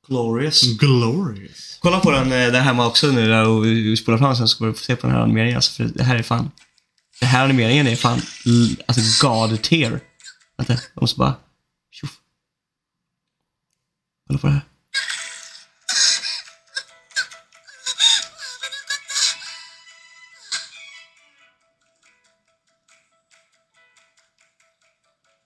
Glorious. 0.08 0.78
Glorious. 0.78 1.78
Kolla 1.82 1.99
på 1.99 2.12
den 2.12 2.32
eh, 2.32 2.52
där 2.52 2.62
hemma 2.62 2.88
också 2.88 3.08
nu 3.08 3.28
där 3.28 3.47
och 3.47 3.65
vi 3.65 3.97
spolar 3.97 4.17
fram 4.17 4.36
sen 4.36 4.47
så 4.47 4.56
ska 4.56 4.65
du 4.65 4.73
få 4.73 4.84
se 4.84 4.95
på 4.95 5.08
den 5.08 5.15
här 5.15 5.23
animeringen. 5.23 5.56
Alltså, 5.56 5.71
för 5.71 5.84
det 5.84 6.04
här 6.04 6.15
är 6.15 6.23
fan... 6.23 6.52
Den 7.19 7.30
här 7.30 7.43
animeringen 7.43 7.88
är 7.88 7.95
fan 7.95 8.21
alltså 8.86 9.28
God 9.28 9.62
tier. 9.62 9.99
Vänta, 10.58 10.73
jag 10.73 11.02
måste 11.02 11.19
bara... 11.19 11.36
Tjoff. 11.91 12.12
Kolla 14.28 14.39
på 14.39 14.47
det 14.47 14.54
här. 14.54 14.62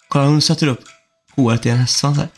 Kolla, 0.08 0.26
hon 0.26 0.42
sätter 0.42 0.68
upp 0.68 0.84
håret 1.36 1.66
i 1.66 1.70
en 1.70 1.78
hästsvans 1.78 2.18
här. 2.18 2.30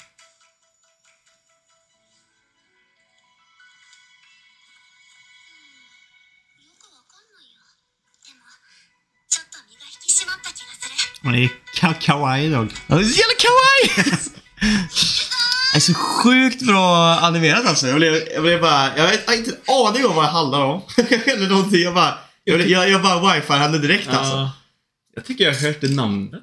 Man 11.30 11.38
är 11.40 11.50
ka 11.76 11.94
kawaii 11.94 12.46
idag. 12.46 12.68
Ja, 12.88 12.96
det 12.96 13.02
är 13.02 13.06
så 13.06 13.20
jävla 13.20 13.34
kawaii! 13.40 14.14
det 15.74 15.78
är 15.78 15.80
så 15.80 15.94
sjukt 15.94 16.62
bra 16.62 17.16
animerat 17.20 17.66
alltså. 17.66 17.88
Jag 17.88 17.96
blev, 17.96 18.14
jag 18.34 18.44
blev 18.44 18.62
bara... 18.62 18.98
Jag 18.98 19.04
har 19.04 19.14
inte 19.38 19.52
en 19.52 19.56
aning 19.88 20.06
om 20.06 20.16
vad 20.16 20.26
det 20.26 20.30
handlar 20.30 20.62
om. 20.66 20.82
Eller 21.26 21.50
någonting. 21.50 21.82
Jag 21.82 21.94
bara... 21.94 22.14
Jag, 22.44 22.70
jag, 22.70 22.90
jag 22.90 23.02
bara 23.02 23.34
wifi 23.34 23.54
henne 23.54 23.78
direkt 23.78 24.08
uh, 24.08 24.18
alltså. 24.18 24.50
Jag 25.16 25.26
tycker 25.26 25.44
jag 25.44 25.54
har 25.54 25.62
hört 25.62 25.82
det 25.82 25.92
namnet. 25.92 26.42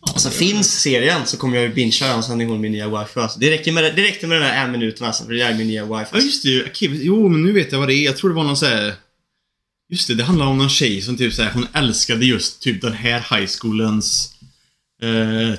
Alltså 0.00 0.30
finns 0.30 0.80
serien 0.80 1.26
så 1.26 1.36
kommer 1.36 1.56
jag 1.56 1.66
ju 1.66 1.74
bingea 1.74 2.08
den 2.08 2.22
sen 2.22 2.40
hon 2.40 2.60
min 2.60 2.72
nya 2.72 2.88
wifi. 2.88 3.20
Alltså. 3.20 3.38
Det, 3.38 3.50
räcker 3.50 3.72
med, 3.72 3.96
det 3.96 4.02
räckte 4.02 4.26
med 4.26 4.40
den 4.40 4.50
här 4.50 4.64
en 4.64 4.72
minuten 4.72 5.06
alltså, 5.06 5.24
för 5.24 5.32
det 5.32 5.42
är 5.42 5.54
min 5.54 5.66
nya 5.66 5.84
wifi. 5.84 5.94
Alltså. 5.94 6.16
Ja 6.16 6.22
just 6.22 6.42
det, 6.42 6.64
okay. 6.64 6.88
jo 7.02 7.28
men 7.28 7.42
nu 7.42 7.52
vet 7.52 7.72
jag 7.72 7.78
vad 7.78 7.88
det 7.88 7.94
är. 7.94 8.04
Jag 8.04 8.16
tror 8.16 8.30
det 8.30 8.36
var 8.36 8.44
någon 8.44 8.56
sån 8.56 8.68
här 8.68 8.94
Just 9.90 10.08
det, 10.08 10.14
det 10.14 10.24
handlar 10.24 10.46
om 10.46 10.58
någon 10.58 10.68
tjej 10.68 11.02
som 11.02 11.16
typ 11.16 11.34
såhär, 11.34 11.50
hon 11.52 11.66
älskade 11.72 12.26
just 12.26 12.62
typ 12.62 12.80
den 12.82 12.92
här 12.92 13.36
high 13.36 13.50
schoolens... 13.60 14.34
Eh, 15.02 15.54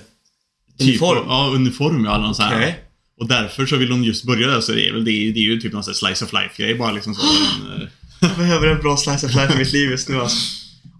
typ, 0.77 0.87
Uniform? 0.87 1.25
Ja, 1.27 1.51
uniform 1.55 2.05
ja, 2.05 2.15
eller 2.15 2.25
någon 2.25 2.35
sån 2.35 2.45
här. 2.45 2.77
Och 3.19 3.27
därför 3.27 3.65
så 3.65 3.77
vill 3.77 3.91
hon 3.91 4.03
just 4.03 4.23
börja 4.25 4.47
där, 4.47 4.61
så 4.61 4.71
det 4.71 4.87
är 4.87 4.93
väl 4.93 5.05
det, 5.05 5.11
det 5.11 5.39
är 5.39 5.43
ju 5.43 5.61
typ 5.61 5.73
någon 5.73 5.83
sån 5.83 5.95
slice 5.95 6.25
of 6.25 6.33
life 6.33 6.63
grej 6.63 6.75
bara 6.75 6.91
liksom 6.91 7.15
så. 7.15 7.21
Men, 7.69 7.81
eh, 7.81 7.87
Jag 8.21 8.37
behöver 8.37 8.67
en 8.67 8.81
bra 8.81 8.97
slice 8.97 9.25
of 9.25 9.35
life 9.35 9.53
i 9.53 9.57
mitt 9.57 9.73
liv 9.73 9.89
just 9.89 10.09
nu 10.09 10.21
alltså. 10.21 10.37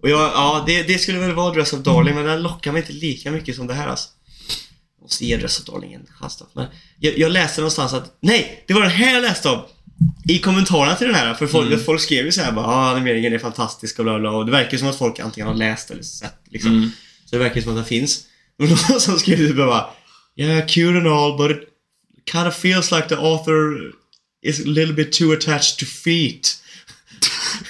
Och 0.02 0.10
jag, 0.10 0.20
ja, 0.20 0.63
det, 0.67 0.84
det 0.84 0.98
skulle 0.98 1.20
väl 1.20 1.36
vara 1.36 1.54
Dress 1.54 1.74
of 1.74 1.80
Darling, 1.80 2.15
men 2.15 2.26
den 2.26 2.41
lockar 2.41 2.72
mig 2.72 2.82
inte 2.82 2.94
lika 2.94 3.32
mycket 3.32 3.56
som 3.56 3.67
det 3.67 3.74
här 3.74 3.88
alltså. 3.88 4.10
Jag 4.98 5.04
måste 5.04 5.26
ge 5.26 5.38
Dress 5.38 5.60
of 5.60 5.65
Darling 5.65 5.94
en 5.94 6.06
chans. 6.20 6.44
Men 6.54 6.65
jag, 7.00 7.17
jag 7.17 7.32
läste 7.32 7.62
någonstans 7.62 7.94
att, 7.94 8.17
nej! 8.22 8.63
Det 8.67 8.74
var 8.74 8.82
den 8.82 8.91
här 8.91 9.13
jag 9.13 9.22
läste 9.22 9.50
om! 9.50 9.62
I 10.28 10.40
kommentarerna 10.40 10.96
till 10.96 11.08
den 11.08 11.16
här, 11.16 11.34
för 11.34 11.48
folk, 11.48 11.86
folk 11.86 12.02
skrev 12.02 12.26
ju 12.26 12.32
såhär 12.32 12.52
bara 12.52 12.66
ah, 12.66 12.96
animeringen 12.96 13.34
är 13.34 13.40
fantastisk 13.40 14.00
och 14.00 14.06
bla 14.06 14.20
bla 14.20 14.32
och 14.32 14.46
det 14.46 14.52
verkar 14.52 14.78
som 14.78 14.88
att 14.88 14.98
folk 14.98 15.20
antingen 15.20 15.48
har 15.48 15.56
läst 15.56 15.92
eller 15.92 16.04
sett 16.04 16.42
liksom. 16.50 16.72
Mm. 16.72 16.92
Så 17.26 17.36
det 17.36 17.44
verkar 17.44 17.62
som 17.62 17.72
att 17.72 17.78
den 17.78 17.86
finns. 17.86 18.24
Men 18.58 18.70
någon 18.70 18.78
som 19.00 19.20
skrev 19.20 19.38
typ 19.38 19.58
bara 19.58 19.86
Yeah, 20.36 20.66
cute 20.66 20.98
and 20.98 21.08
all, 21.08 21.38
but 21.38 21.52
it 21.52 21.70
kind 22.26 22.48
of 22.48 22.56
feels 22.56 22.92
like 22.92 23.10
the 23.10 23.18
author 23.18 23.92
is 24.42 24.60
a 24.60 24.70
little 24.70 24.94
bit 24.94 25.12
too 25.12 25.34
attached 25.34 25.78
to 25.80 25.86
feet. 25.86 26.58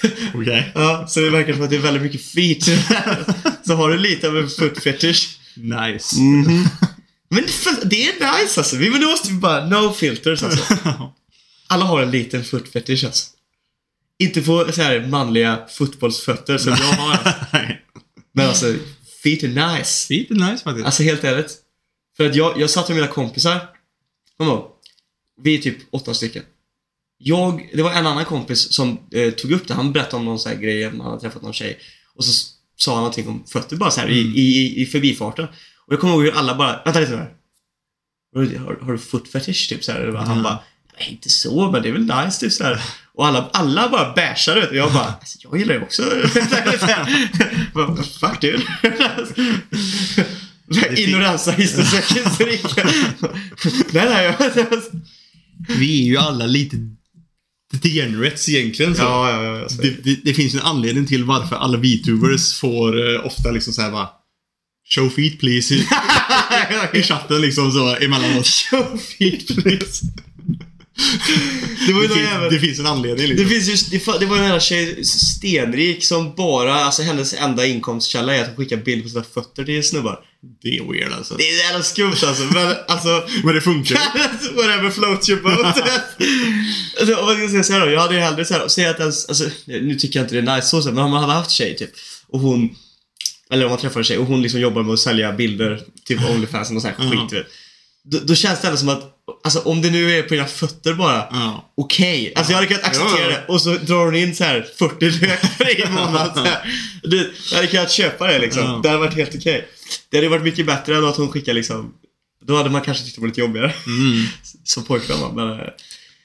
Okej. 0.36 0.72
Ja, 0.76 1.06
så 1.08 1.20
det 1.20 1.30
verkar 1.30 1.54
som 1.54 1.62
att 1.64 1.70
det 1.70 1.76
är 1.76 1.80
väldigt 1.80 2.04
mycket 2.04 2.26
feet. 2.26 2.64
så 3.66 3.74
har 3.76 3.90
du 3.90 3.98
lite 3.98 4.28
av 4.28 4.38
en 4.38 4.50
foot 4.50 4.84
fetish. 4.84 5.38
Nice. 5.56 6.16
Men 7.30 7.48
för, 7.48 7.86
det 7.86 8.08
är 8.08 8.14
nice 8.14 8.60
alltså. 8.60 8.78
Vi 8.78 8.90
men 8.90 9.04
måste 9.04 9.32
bara, 9.32 9.66
no 9.66 9.94
filters 9.94 10.44
alltså. 10.44 10.74
Alla 11.72 11.86
har 11.86 12.02
en 12.02 12.12
liten 12.12 12.44
foot 12.44 12.70
fetish 12.70 13.06
alltså. 13.06 13.30
Inte 14.20 14.42
på 14.42 14.72
så 14.72 14.82
här 14.82 15.08
manliga 15.08 15.68
fotbollsfötter 15.70 16.58
som 16.58 16.72
jag 16.72 16.78
har. 16.78 17.12
Alltså. 17.12 17.34
Men 18.34 18.48
alltså, 18.48 18.76
feet 19.24 19.44
är 19.44 19.78
nice. 19.78 20.14
Lite 20.14 20.34
nice 20.34 20.64
faktiskt. 20.64 20.86
Alltså 20.86 21.04
helt 21.04 21.24
ärligt. 21.24 21.58
För 22.18 22.26
att 22.30 22.36
jag, 22.36 22.60
jag 22.62 22.70
satt 22.70 22.90
med 22.90 22.96
mina 22.96 23.08
kompisar. 23.08 23.70
Kom 24.38 24.48
ihåg. 24.48 24.68
Vi 25.42 25.58
är 25.58 25.62
typ 25.62 25.78
åtta 25.92 26.14
stycken. 26.14 26.44
Jag, 27.18 27.70
det 27.74 27.84
var 27.84 27.92
en 27.92 28.08
annan 28.08 28.26
kompis 28.26 28.74
som 28.74 29.00
eh, 29.12 29.32
tog 29.32 29.52
upp 29.52 29.68
det. 29.68 29.74
Han 29.74 29.94
berättade 29.94 30.16
om 30.16 30.26
någon 30.26 30.40
sån 30.40 30.52
här 30.52 30.60
grej, 30.60 30.84
han 30.84 31.02
hade 31.02 31.20
träffat 31.22 31.42
någon 31.42 31.54
tjej. 31.54 31.80
Och 32.16 32.26
så 32.26 32.48
sa 32.76 32.92
han 32.94 33.02
någonting 33.04 33.28
om 33.28 33.46
fötter 33.48 33.76
bara 33.76 33.92
så 33.92 34.02
här 34.02 34.10
i, 34.10 34.20
i, 34.20 34.82
i 34.82 34.86
förbifarten. 34.86 35.46
Och 35.86 35.94
jag 35.94 36.00
kommer 36.00 36.14
ihåg 36.14 36.24
hur 36.24 36.32
alla 36.36 36.56
bara, 36.56 36.82
vänta 36.86 37.00
lite 37.00 37.12
nu 37.12 37.18
här. 37.18 37.36
Har, 38.60 38.76
har, 38.82 38.92
du 38.92 38.98
foot 38.98 39.28
fetish 39.28 39.70
typ 39.70 39.84
så 39.84 39.92
här? 39.92 40.08
Och 40.08 40.20
Han 40.20 40.32
Mm. 40.32 40.44
bara, 40.44 40.60
nej 41.02 41.12
inte 41.12 41.30
så, 41.30 41.72
men 41.72 41.82
det 41.82 41.90
är 41.90 41.94
väl 41.94 42.26
nice 42.26 42.40
typ 42.40 42.54
så 42.54 42.64
här. 42.64 42.82
Och 43.14 43.28
alla, 43.28 43.50
alla 43.54 43.90
bara 43.90 44.14
vet 44.14 44.46
du. 44.46 44.68
Och 44.68 44.76
jag 44.76 44.94
bara, 44.94 45.06
alltså, 45.06 45.38
jag 45.42 45.58
gillar 45.60 45.76
ju 45.76 45.82
också. 45.82 46.04
Fuck 48.20 48.42
dude. 48.42 48.64
Ignoranza 51.02 51.52
historiska. 51.52 52.90
nej, 53.94 54.10
nej. 54.10 54.36
Jag, 54.56 54.82
Vi 55.68 56.02
är 56.02 56.06
ju 56.06 56.18
alla 56.18 56.46
lite 56.46 56.78
degenerates 57.72 58.50
egentligen. 58.50 58.96
Så. 58.96 59.02
ja, 59.02 59.32
ja, 59.32 59.60
ja. 59.60 59.68
det, 59.82 60.04
det, 60.04 60.20
det 60.24 60.34
finns 60.34 60.54
en 60.54 60.62
anledning 60.62 61.06
till 61.06 61.24
varför 61.24 61.56
alla 61.56 61.78
VTubers 61.78 62.54
får 62.54 63.16
eh, 63.16 63.26
ofta 63.26 63.52
liksom 63.52 63.74
såhär 63.74 63.92
bara 63.92 64.10
Show 64.96 65.10
feet 65.10 65.40
please 65.40 65.74
i, 65.76 65.88
i 66.94 67.04
chatten 67.04 67.42
liksom 67.42 67.72
så 67.72 67.96
emellanåt. 67.96 68.48
Show 68.48 68.98
feet 68.98 69.48
please. 69.48 70.06
Det 71.88 71.92
ju 71.92 72.08
Det 72.08 72.14
finns, 72.14 72.50
det 72.50 72.60
finns 72.60 72.80
en 72.80 72.86
anledning 72.86 73.28
Det 73.28 73.34
liksom. 73.34 73.50
finns 73.50 73.68
just, 73.68 73.92
det, 73.92 74.20
det 74.20 74.26
var 74.26 74.38
en 74.38 74.44
jävla 74.44 74.60
tjej, 74.60 75.06
stenrik, 75.06 76.04
som 76.04 76.36
bara, 76.36 76.76
alltså 76.76 77.02
hennes 77.02 77.34
enda 77.34 77.66
inkomstkälla 77.66 78.36
är 78.36 78.42
att 78.42 78.48
hon 78.48 78.56
skickar 78.56 78.78
bild 78.78 79.04
på 79.04 79.10
sina 79.10 79.24
fötter 79.24 79.64
till 79.64 79.84
snubbar. 79.88 80.20
Det 80.64 80.78
är 80.78 80.92
weird 80.92 81.14
alltså. 81.14 81.36
Det 81.36 81.50
är 81.50 81.58
jävla 81.58 81.84
skumt 81.84 82.16
alltså, 82.24 82.44
men 82.44 82.76
alltså 82.88 83.24
Men 83.44 83.56
det 83.56 83.62
funkar. 83.62 83.96
Whatever 84.56 84.90
floats 84.90 85.30
your 85.30 85.42
boat. 85.42 85.66
alltså, 87.00 87.16
om 87.16 87.26
man 87.26 87.38
ska 87.38 87.50
säga 87.50 87.64
så 87.64 87.74
här 87.74 87.80
då, 87.80 87.92
jag 87.92 88.02
hade 88.02 88.16
ju 88.16 88.20
hellre 88.20 88.46
så 88.46 88.54
här, 88.54 88.68
säga 88.68 88.90
att 88.90 89.00
ens, 89.00 89.26
alltså, 89.26 89.50
nu 89.66 89.96
tycker 89.96 90.20
jag 90.20 90.24
inte 90.24 90.36
det 90.36 90.52
är 90.52 90.56
nice 90.56 90.68
så, 90.68 90.92
men 90.92 91.04
om 91.04 91.12
man 91.12 91.22
hade 91.22 91.34
haft 91.34 91.52
tjej 91.52 91.76
typ, 91.76 91.92
och 92.28 92.40
hon, 92.40 92.70
eller 93.52 93.66
om 93.66 93.72
man 93.72 93.80
träffar 93.80 94.00
en 94.00 94.04
tjej 94.04 94.18
och 94.18 94.26
hon 94.26 94.42
liksom 94.42 94.60
jobbar 94.60 94.84
med 94.84 94.94
att 94.94 95.00
sälja 95.00 95.32
bilder, 95.32 95.82
typ 96.06 96.30
Onlyfans 96.30 96.72
och 96.72 96.82
sån 96.82 96.92
här 96.98 97.10
skit, 97.10 97.34
vet. 97.34 97.46
Då, 98.04 98.20
då 98.24 98.36
känns 98.36 98.62
det 98.62 98.68
ändå 98.68 98.78
som 98.78 98.90
att, 98.90 99.11
alltså 99.44 99.60
om 99.60 99.82
det 99.82 99.90
nu 99.90 100.12
är 100.12 100.24
på 100.24 100.34
dina 100.34 100.46
fötter 100.46 100.94
bara, 100.94 101.28
Ja. 101.32 101.72
okej. 101.78 102.34
Alltså 102.36 102.52
jag 102.52 102.58
hade 102.58 102.68
kunnat 102.68 102.84
acceptera 102.84 103.28
det. 103.28 103.46
Och 103.48 103.62
så 103.62 103.74
drar 103.74 104.06
hon 104.06 104.16
in 104.16 104.36
så 104.36 104.44
här 104.44 104.66
40 104.80 105.06
lök 105.06 105.40
för 105.58 105.86
en 105.86 105.94
månad. 105.94 106.32
Så 106.36 106.44
här. 106.44 106.74
Du, 107.04 107.34
jag 107.50 107.56
hade 107.56 107.68
kunnat 107.68 107.92
köpa 107.92 108.28
det 108.28 108.40
liksom. 108.40 108.82
Det 108.84 108.90
hade 108.90 109.00
varit 109.02 109.14
helt 109.16 109.36
okej. 109.36 109.68
Det 110.10 110.18
hade 110.18 110.30
varit 110.30 110.44
mycket 110.44 110.66
bättre 110.66 110.98
än 110.98 111.06
att 111.06 111.18
hon 111.18 111.32
skickar 111.32 111.54
liksom 111.54 111.94
då 112.46 112.58
hade 112.58 112.70
man 112.70 112.82
kanske 112.82 113.04
tyckt 113.04 113.16
det 113.16 113.22
var 113.22 113.28
lite 113.28 113.40
jobbigare. 113.42 113.74
Mm. 113.88 114.26
Som 114.64 114.84
pojkvän 114.84 115.20
va, 115.22 115.32
men... 115.36 115.52
eh, 115.52 115.58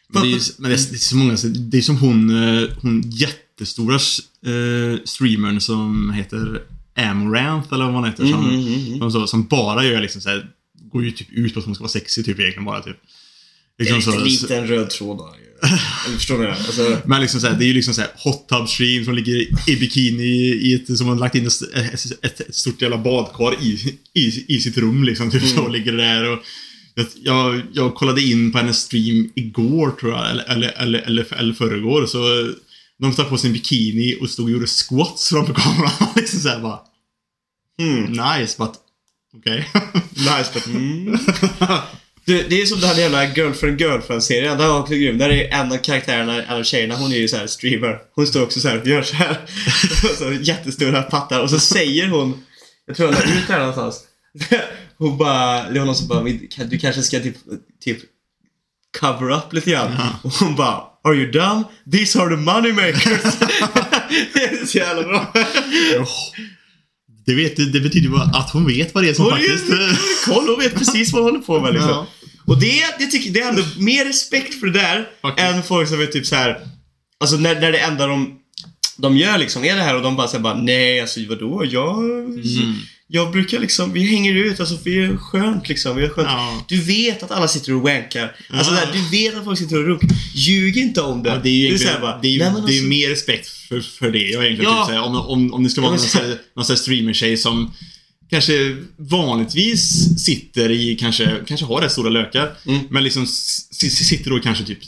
Men 0.08 0.22
det 0.22 0.28
är, 0.28 0.30
ju- 0.30 0.40
men 0.58 0.70
det 0.70 0.76
är, 0.76 0.90
det 0.90 0.96
är 0.96 0.98
så 0.98 1.16
många, 1.16 1.36
det 1.70 1.78
är 1.78 1.82
som 1.82 1.96
hon, 1.96 2.30
eh, 2.62 2.68
hon 2.82 3.02
jättestora 3.10 3.94
eh, 3.94 5.00
streamern 5.04 5.60
som 5.60 6.10
heter 6.10 6.62
Amaranth 6.98 7.72
eller 7.74 7.84
vad 7.84 7.94
hon 7.94 8.04
heter. 8.04 8.24
Som, 8.26 8.44
Mm, 8.48 8.66
mm, 8.66 8.94
mm. 8.94 9.10
som, 9.10 9.28
som 9.28 9.46
bara 9.46 9.84
gör 9.84 10.00
liksom 10.00 10.20
så 10.20 10.28
här, 10.28 10.46
går 10.92 11.04
ju 11.04 11.10
typ 11.10 11.32
ut 11.32 11.54
på 11.54 11.60
att 11.60 11.66
hon 11.66 11.74
ska 11.74 11.82
vara 11.82 11.92
sexig 11.92 12.24
typ 12.24 12.38
egentligen 12.40 12.64
bara 12.64 12.82
typ. 12.82 12.96
Det 13.78 13.88
är 13.88 13.94
Liksom 13.94 14.12
en 14.12 14.24
liten 14.24 14.66
röd 14.66 14.90
tråd 14.90 15.18
då. 15.18 15.34
Eller 16.06 16.16
förstår 16.16 16.38
ni? 16.38 16.46
Alltså, 16.46 16.98
Men 17.04 17.20
liksom 17.20 17.40
så 17.40 17.46
här, 17.46 17.58
det 17.58 17.64
är 17.64 17.66
ju 17.66 17.72
liksom 17.72 17.94
så 17.94 18.00
här 18.00 18.10
hot 18.16 18.48
tub 18.48 18.68
stream 18.68 19.04
som 19.04 19.14
ligger 19.14 19.36
i 19.70 19.76
bikini 19.76 20.24
i 20.54 20.74
ett, 20.74 20.98
som 20.98 21.06
har 21.06 21.16
lagt 21.16 21.34
in 21.34 21.46
ett, 21.46 21.62
ett, 22.24 22.40
ett 22.40 22.54
stort 22.54 22.82
jävla 22.82 22.98
badkar 22.98 23.62
i, 23.62 23.98
i, 24.14 24.54
i 24.56 24.60
sitt 24.60 24.78
rum 24.78 25.04
liksom. 25.04 25.30
Typ 25.30 25.42
så 25.42 25.68
ligger 25.68 25.92
det 25.92 26.02
där 26.02 26.32
och 26.32 26.38
jag, 27.22 27.62
jag, 27.72 27.94
kollade 27.94 28.22
in 28.22 28.52
på 28.52 28.58
hennes 28.58 28.78
stream 28.78 29.30
igår 29.34 29.90
tror 29.90 30.12
jag, 30.12 30.30
eller, 30.30 30.44
eller, 30.44 30.68
eller, 30.68 30.98
eller, 30.98 31.34
eller 31.34 31.54
förrgår. 31.54 32.06
Så 32.06 32.18
de 32.98 33.14
tar 33.14 33.24
på 33.24 33.38
sin 33.38 33.52
bikini 33.52 34.18
och 34.20 34.30
stod 34.30 34.44
och 34.44 34.50
gjorde 34.50 34.66
squats 34.66 35.28
framför 35.28 35.54
kameran. 35.54 35.90
liksom 36.16 36.40
så 36.40 36.48
här 36.48 36.60
bara, 36.60 36.80
hmm. 37.78 38.12
nice 38.12 38.54
but 38.58 38.72
okej. 39.38 39.68
Nice 40.16 40.50
but 40.54 40.66
mm. 40.66 41.18
du, 42.24 42.42
Det 42.48 42.62
är 42.62 42.66
som 42.66 42.80
den 42.80 42.88
här 42.90 43.00
jävla 43.00 43.24
Girlfriend 43.24 43.80
Girlfriend-serien. 43.80 44.58
Den 44.58 44.68
var 44.68 44.86
grym. 44.86 45.18
Där 45.18 45.30
är 45.30 45.48
en 45.54 45.72
av 45.72 45.76
karaktärerna, 45.76 46.42
en 46.44 46.56
av 46.58 46.62
tjejerna, 46.62 46.96
hon 46.96 47.12
är 47.12 47.16
ju 47.16 47.28
så 47.28 47.36
här 47.36 47.46
streamer. 47.46 47.98
Hon 48.14 48.26
står 48.26 48.42
också 48.42 48.60
så 48.60 48.68
här, 48.68 48.82
gör 48.84 49.02
så 49.02 49.14
här. 49.16 49.36
så 50.18 50.32
jättestora 50.32 51.02
pattar. 51.02 51.40
Och 51.40 51.50
så 51.50 51.58
säger 51.60 52.08
hon, 52.08 52.44
jag 52.86 52.96
tror 52.96 53.08
jag 53.08 53.18
la 53.18 53.24
ut 53.24 53.46
det 53.46 53.52
här 53.52 53.60
någonstans. 53.60 54.00
Hon 54.98 55.18
bara, 55.18 55.70
det 55.70 55.78
var 55.78 55.86
någon 55.86 55.94
som 55.94 56.08
bara, 56.08 56.22
"Vi- 56.22 56.48
kan- 56.50 56.68
du 56.68 56.78
kanske 56.78 57.02
ska 57.02 57.20
typ, 57.20 57.36
typ 57.84 57.98
cover 59.00 59.30
up 59.30 59.52
lite 59.52 59.70
grann. 59.70 59.92
Och 60.22 60.32
hon 60.32 60.54
bara, 60.56 60.82
Are 61.04 61.14
you 61.14 61.30
dumb? 61.30 61.64
These 61.92 62.20
are 62.20 62.28
the 62.28 62.36
money 62.42 62.72
makers. 62.72 63.22
det 64.34 64.44
är 64.44 64.66
så 64.66 64.78
jävla 64.78 65.02
bra. 65.02 65.32
Det, 67.26 67.34
vet, 67.34 67.56
det 67.72 67.80
betyder 67.80 68.08
bara 68.08 68.22
att 68.22 68.50
hon 68.50 68.66
vet 68.66 68.94
vad 68.94 69.04
det 69.04 69.10
är 69.10 69.14
som 69.14 69.24
Hon 69.24 69.32
faktiskt... 69.32 69.64
ju 69.70 69.96
koll 70.32 70.48
och 70.48 70.60
vet 70.60 70.74
precis 70.74 71.12
vad 71.12 71.22
hon 71.22 71.32
håller 71.32 71.44
på 71.44 71.60
med 71.60 71.72
liksom. 71.72 71.90
Ja. 71.90 72.06
Och 72.46 72.60
det, 72.60 72.82
det 72.98 73.06
tycker 73.06 73.30
det 73.30 73.40
är 73.40 73.48
ändå 73.48 73.62
mer 73.78 74.04
respekt 74.04 74.60
för 74.60 74.66
det 74.66 74.72
där 74.72 75.08
Faktiskt. 75.22 75.48
än 75.48 75.62
folk 75.62 75.88
som 75.88 76.00
är 76.00 76.06
typ 76.06 76.26
så 76.26 76.34
här. 76.36 76.60
Alltså 77.20 77.36
när, 77.36 77.60
när 77.60 77.72
det 77.72 77.78
enda 77.78 78.06
de, 78.06 78.38
de 78.96 79.16
gör 79.16 79.38
liksom 79.38 79.64
är 79.64 79.76
det 79.76 79.82
här 79.82 79.96
och 79.96 80.02
de 80.02 80.16
bara 80.16 80.28
säger 80.28 80.42
bara 80.42 80.54
nej 80.62 81.00
alltså 81.00 81.20
vadå 81.28 81.64
jag, 81.64 81.98
Mm. 81.98 82.74
Jag 83.08 83.32
brukar 83.32 83.58
liksom, 83.60 83.92
vi 83.92 84.04
hänger 84.04 84.34
ut 84.34 84.60
alltså 84.60 84.78
vi 84.84 84.98
är 84.98 85.16
skönt 85.16 85.68
liksom, 85.68 85.96
vi 85.96 86.04
är 86.04 86.08
skönt. 86.08 86.28
Ja. 86.30 86.64
Du 86.68 86.80
vet 86.82 87.22
att 87.22 87.30
alla 87.30 87.48
sitter 87.48 87.74
och 87.74 87.82
wankar. 87.82 88.36
Alltså 88.50 88.74
Ja. 88.74 88.80
där, 88.80 88.92
du 88.92 89.08
vet 89.18 89.34
att 89.36 89.44
folk 89.44 89.58
sitter 89.58 89.78
och 89.78 89.84
runkar. 89.86 90.08
Ljug 90.34 90.76
inte 90.76 91.00
om 91.00 91.22
det. 91.22 91.28
Ja, 91.30 91.40
det 91.42 91.48
är 91.48 91.52
ju 91.52 91.60
så 91.60 91.66
egentligen- 91.84 91.94
här 91.94 92.00
bara, 92.00 92.20
det 92.22 92.28
är, 92.28 92.32
ju- 92.32 92.38
nej, 92.38 92.48
det 92.52 92.58
är 92.58 92.62
alltså- 92.62 92.82
mer 92.84 93.08
respekt 93.08 93.48
för, 93.48 93.80
för 93.80 94.10
det. 94.10 94.18
Jag 94.30 94.44
egentligen 94.44 94.72
Ja. 94.72 94.84
typ 94.86 94.94
såhär, 94.94 95.02
om, 95.08 95.16
om, 95.16 95.54
om 95.54 95.64
det 95.64 95.70
ska 95.70 95.80
vara 95.80 95.90
någon, 95.90 96.00
så- 96.00 96.18
här- 96.18 96.38
någon 96.56 96.64
här 96.68 96.74
streamer-tjej 96.76 97.36
som 97.36 97.72
kanske 98.30 98.76
vanligtvis 98.96 100.08
sitter 100.24 100.70
i, 100.70 100.96
kanske, 101.00 101.36
kanske 101.46 101.66
har 101.66 101.80
rätt 101.80 101.92
stora 101.92 102.10
lökar. 102.10 102.52
Mm. 102.66 102.80
Men 102.90 103.04
liksom 103.04 103.26
sitter 103.26 104.30
då 104.30 104.38
kanske 104.38 104.64
typ 104.64 104.78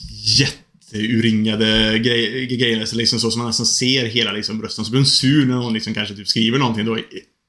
jätteuringade 0.93 1.99
grej, 1.99 2.47
grejer. 2.47 2.85
Så 2.85 2.97
liksom 2.97 3.21
så 3.21 3.31
som 3.31 3.39
man 3.39 3.47
nästan 3.49 3.67
ser 3.67 4.07
hela 4.07 4.33
liksom 4.33 4.59
brösten. 4.59 4.85
Så 4.85 4.91
blir 4.91 4.99
hon 5.01 5.07
sur 5.07 5.47
när 5.47 5.55
någon 5.55 5.75
liksom 5.75 5.95
kanske 5.95 6.15
typ 6.15 6.29
skriver 6.29 6.59
någonting 6.59 6.85
då 6.87 6.99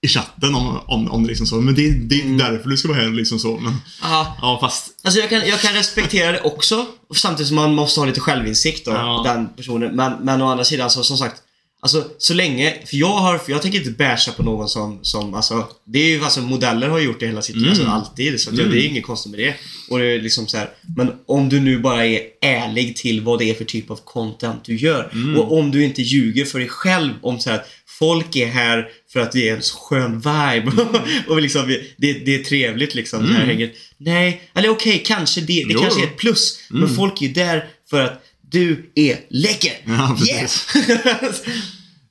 i, 0.02 0.08
chatten 0.08 0.56
om, 0.56 0.80
om, 0.88 1.12
om 1.12 1.24
det 1.24 1.30
liksom 1.30 1.48
så. 1.48 1.56
Men 1.56 1.76
det, 1.76 1.90
det 1.92 2.16
är 2.16 2.24
Mm. 2.26 2.38
därför 2.38 2.70
du 2.70 2.78
ska 2.78 2.88
vara 2.88 2.98
här 3.02 3.10
liksom 3.10 3.40
så. 3.40 3.58
Men, 3.60 3.74
Ja, 4.02 4.38
ja, 4.42 4.58
fast... 4.62 4.90
Alltså 5.04 5.20
jag 5.20 5.30
kan, 5.30 5.48
jag 5.48 5.60
kan 5.62 5.74
respektera 5.74 6.32
det 6.32 6.42
också, 6.42 6.86
samtidigt 7.16 7.48
som 7.48 7.56
man 7.56 7.74
måste 7.76 8.00
ha 8.00 8.06
lite 8.08 8.20
självinsikt 8.20 8.86
då, 8.86 8.92
Ja. 8.92 9.22
den 9.26 9.48
personen. 9.58 9.96
Men, 9.96 10.14
men 10.22 10.42
å 10.42 10.48
andra 10.48 10.64
sidan, 10.64 10.90
så, 10.90 11.04
som 11.04 11.18
sagt, 11.18 11.42
alltså 11.82 12.04
så 12.18 12.34
länge, 12.34 12.74
för 12.86 12.98
jag 12.98 13.08
har, 13.16 13.38
för 13.38 13.52
jag 13.52 13.62
tänker 13.62 13.80
inte 13.80 13.92
basha 13.92 14.32
på 14.32 14.44
någon 14.44 14.70
som, 14.70 15.00
som 15.02 15.34
alltså, 15.34 15.68
det 15.86 16.00
är 16.00 16.06
ju, 16.08 16.24
alltså 16.24 16.42
modeller 16.42 16.90
har 16.90 17.00
gjort 17.00 17.20
det 17.20 17.28
hela 17.28 17.42
sitt 17.42 17.56
liv, 17.56 17.66
Mm. 17.68 17.80
alltså 17.80 17.88
alltid. 18.10 18.40
Så 18.42 18.50
att 18.50 18.56
det, 18.56 18.64
det 18.70 18.82
är 18.82 18.88
inget 18.88 19.06
konstigt 19.06 19.32
med 19.32 19.40
det. 19.40 19.56
Och 19.90 20.00
det 20.00 20.06
är 20.06 20.22
liksom 20.22 20.48
så 20.48 20.58
här, 20.58 20.70
men 20.98 21.12
om 21.28 21.50
du 21.50 21.60
nu 21.60 21.80
bara 21.80 22.06
är 22.06 22.22
ärlig 22.42 22.96
till 22.96 23.22
vad 23.22 23.40
det 23.40 23.50
är 23.50 23.54
för 23.54 23.66
typ 23.66 23.92
av 23.92 24.00
content 24.06 24.66
du 24.66 24.76
gör. 24.78 25.10
Mm. 25.14 25.40
Och 25.40 25.58
om 25.60 25.72
du 25.72 25.84
inte 25.84 26.02
ljuger 26.02 26.46
för 26.46 26.60
dig 26.60 26.68
själv 26.70 27.14
om 27.22 27.40
så 27.40 27.50
här, 27.50 27.62
folk 28.00 28.36
är 28.36 28.48
här 28.48 28.88
för 29.14 29.20
att 29.20 29.32
är 29.50 29.56
en 29.56 29.62
så 29.62 29.78
skön 29.78 30.16
vibe. 30.20 30.72
och 31.28 31.42
liksom, 31.42 31.68
det, 31.98 32.14
det 32.14 32.36
är 32.36 32.44
trevligt 32.44 32.96
liksom, 32.96 33.28
det 33.28 33.34
här 33.34 33.46
hänget. 33.46 33.74
Nej, 33.98 34.42
eller 34.56 34.70
okej, 34.70 35.04
kanske 35.06 35.42
det. 35.42 35.46
Det 35.48 35.62
Mm. 35.64 35.74
Jo. 35.76 35.82
kanske 35.82 36.02
är 36.02 36.04
ett 36.08 36.18
plus. 36.18 36.60
Men 36.70 36.96
folk 36.96 37.22
är 37.22 37.28
ju 37.28 37.34
där 37.34 37.68
för 37.90 38.04
att 38.04 38.24
du 38.52 38.92
är 38.96 39.18
läcker. 39.30 39.74
Ja, 39.86 40.18
precis. 40.20 40.68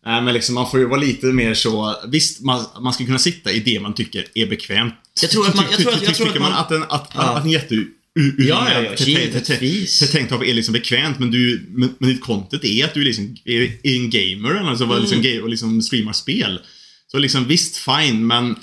Nej, 0.07 0.23
men 0.23 0.35
liksom, 0.35 0.55
man 0.55 0.71
får 0.71 0.81
ju 0.81 0.87
vara 0.87 1.01
lite 1.01 1.27
mer 1.27 1.55
så... 1.55 1.97
Visst, 2.09 2.41
man, 2.41 2.65
man 2.81 2.93
ska 2.93 3.05
kunna 3.07 3.19
sitta 3.19 3.53
i 3.53 3.61
det 3.61 3.81
man 3.81 3.95
tycker 3.95 4.25
är 4.35 4.47
bekvämt. 4.47 4.95
Jag 5.23 5.31
tror 5.31 5.49
att 5.49 5.55
man- 5.55 5.65
jag 5.71 5.81
tror 5.81 5.93
att- 5.93 6.03
jag 6.03 6.15
tror 6.15 6.27
Tycker 6.27 6.39
att 6.41 6.43
man 6.43 6.53
man- 6.53 6.61
att 6.61 6.71
en, 6.71 6.83
att, 6.83 7.11
Ja. 7.15 7.21
att 7.21 7.45
en 7.45 7.51
jätte... 7.51 7.75
Ja, 8.39 8.69
ja, 8.73 8.83
ja, 8.83 9.05
givetvis. 9.05 10.11
Tanktop 10.13 10.43
är 10.43 10.55
liksom 10.55 10.73
bekvämt, 10.73 11.19
men, 11.19 11.31
du, 11.31 11.67
men, 11.71 11.95
men 11.99 12.11
ditt 12.11 12.21
content 12.21 12.65
är 12.65 12.85
att 12.85 12.95
du 12.95 13.05
liksom 13.05 13.37
är, 13.45 13.61
är 13.63 13.95
en 13.97 14.11
gamer, 14.11 14.55
alltså 14.55 14.85
mm. 14.85 15.01
liksom, 15.01 15.43
och 15.43 15.49
liksom 15.49 15.83
streamar 15.83 16.13
spel. 16.13 16.61
Så 17.11 17.19
liksom 17.19 17.45
visst, 17.49 17.77
fine, 17.77 18.27
men 18.27 18.57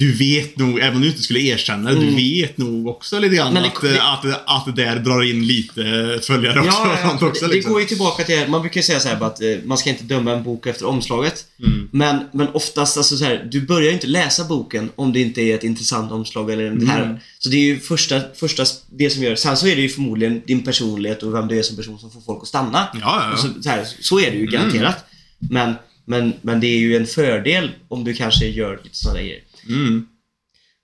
du 0.00 0.12
vet 0.12 0.56
nog, 0.58 0.78
även 0.78 0.94
om 0.96 1.00
du 1.02 1.08
inte 1.08 1.22
skulle 1.22 1.40
erkänna 1.40 1.90
det, 1.92 2.00
du 2.00 2.16
vet 2.16 2.58
nog 2.58 2.86
också 2.88 3.18
lite 3.18 3.36
grann 3.36 3.56
Mm. 3.56 3.62
Det- 3.62 3.68
att, 3.68 3.82
det- 3.82 4.02
att, 4.02 4.24
att, 4.46 4.68
att 4.68 4.76
det 4.76 4.84
där 4.84 4.96
drar 4.98 5.22
in 5.30 5.46
lite 5.46 6.18
följare 6.22 6.60
också. 6.60 6.70
Ja, 6.84 6.98
ja, 7.02 7.08
sånt 7.08 7.22
också 7.22 7.44
det, 7.44 7.50
det 7.50 7.54
liksom. 7.54 7.72
går 7.72 7.80
ju 7.80 7.86
tillbaka 7.86 8.24
till, 8.24 8.44
man 8.48 8.60
brukar 8.60 8.78
ju 8.78 8.82
säga 8.84 9.00
så 9.00 9.08
här 9.08 9.22
att 9.24 9.42
eh, 9.42 9.48
man 9.64 9.78
ska 9.78 9.90
inte 9.90 10.04
döma 10.04 10.32
en 10.32 10.42
bok 10.44 10.66
efter 10.66 10.86
omslaget. 10.86 11.44
Mm. 11.66 11.88
Men, 11.92 12.24
men 12.32 12.48
oftast, 12.48 12.96
alltså 12.96 13.16
så 13.16 13.24
här, 13.24 13.48
du 13.52 13.60
börjar 13.60 13.88
ju 13.88 13.94
inte 13.94 14.06
läsa 14.06 14.44
boken 14.44 14.90
om 14.96 15.12
det 15.12 15.20
inte 15.20 15.40
är 15.40 15.54
ett 15.54 15.64
intressant 15.64 16.12
omslag 16.12 16.50
eller 16.50 16.70
det 16.70 16.86
här. 16.86 17.02
Mm. 17.02 17.16
Så 17.38 17.48
det 17.48 17.56
är 17.56 17.64
ju 17.64 17.80
första, 17.80 18.20
första 18.34 18.64
det 18.90 19.10
som 19.10 19.22
gör 19.22 19.34
Sen 19.34 19.56
så 19.56 19.66
är 19.66 19.76
det 19.76 19.82
ju 19.82 19.88
förmodligen 19.88 20.42
din 20.46 20.62
personlighet 20.64 21.22
och 21.22 21.34
vem 21.34 21.48
du 21.48 21.58
är 21.58 21.62
som 21.62 21.76
person 21.76 21.98
som 21.98 22.10
får 22.10 22.20
folk 22.20 22.42
att 22.42 22.48
stanna. 22.48 22.88
Ja, 22.92 22.98
ja, 23.02 23.28
ja. 23.30 23.36
Så, 23.36 23.62
så, 23.62 23.68
här, 23.68 23.86
så 24.00 24.20
är 24.20 24.30
det 24.30 24.36
ju 24.36 24.46
garanterat. 24.46 25.04
Men, 25.38 25.74
men, 26.08 26.32
men 26.42 26.60
det 26.60 26.66
är 26.66 26.78
ju 26.78 26.96
en 26.96 27.06
fördel 27.06 27.70
om 27.88 28.04
du 28.04 28.14
kanske 28.14 28.46
gör 28.46 28.80
lite 28.84 28.96
sådana 28.96 29.20
grejer. 29.20 29.40
Mm. 29.68 30.06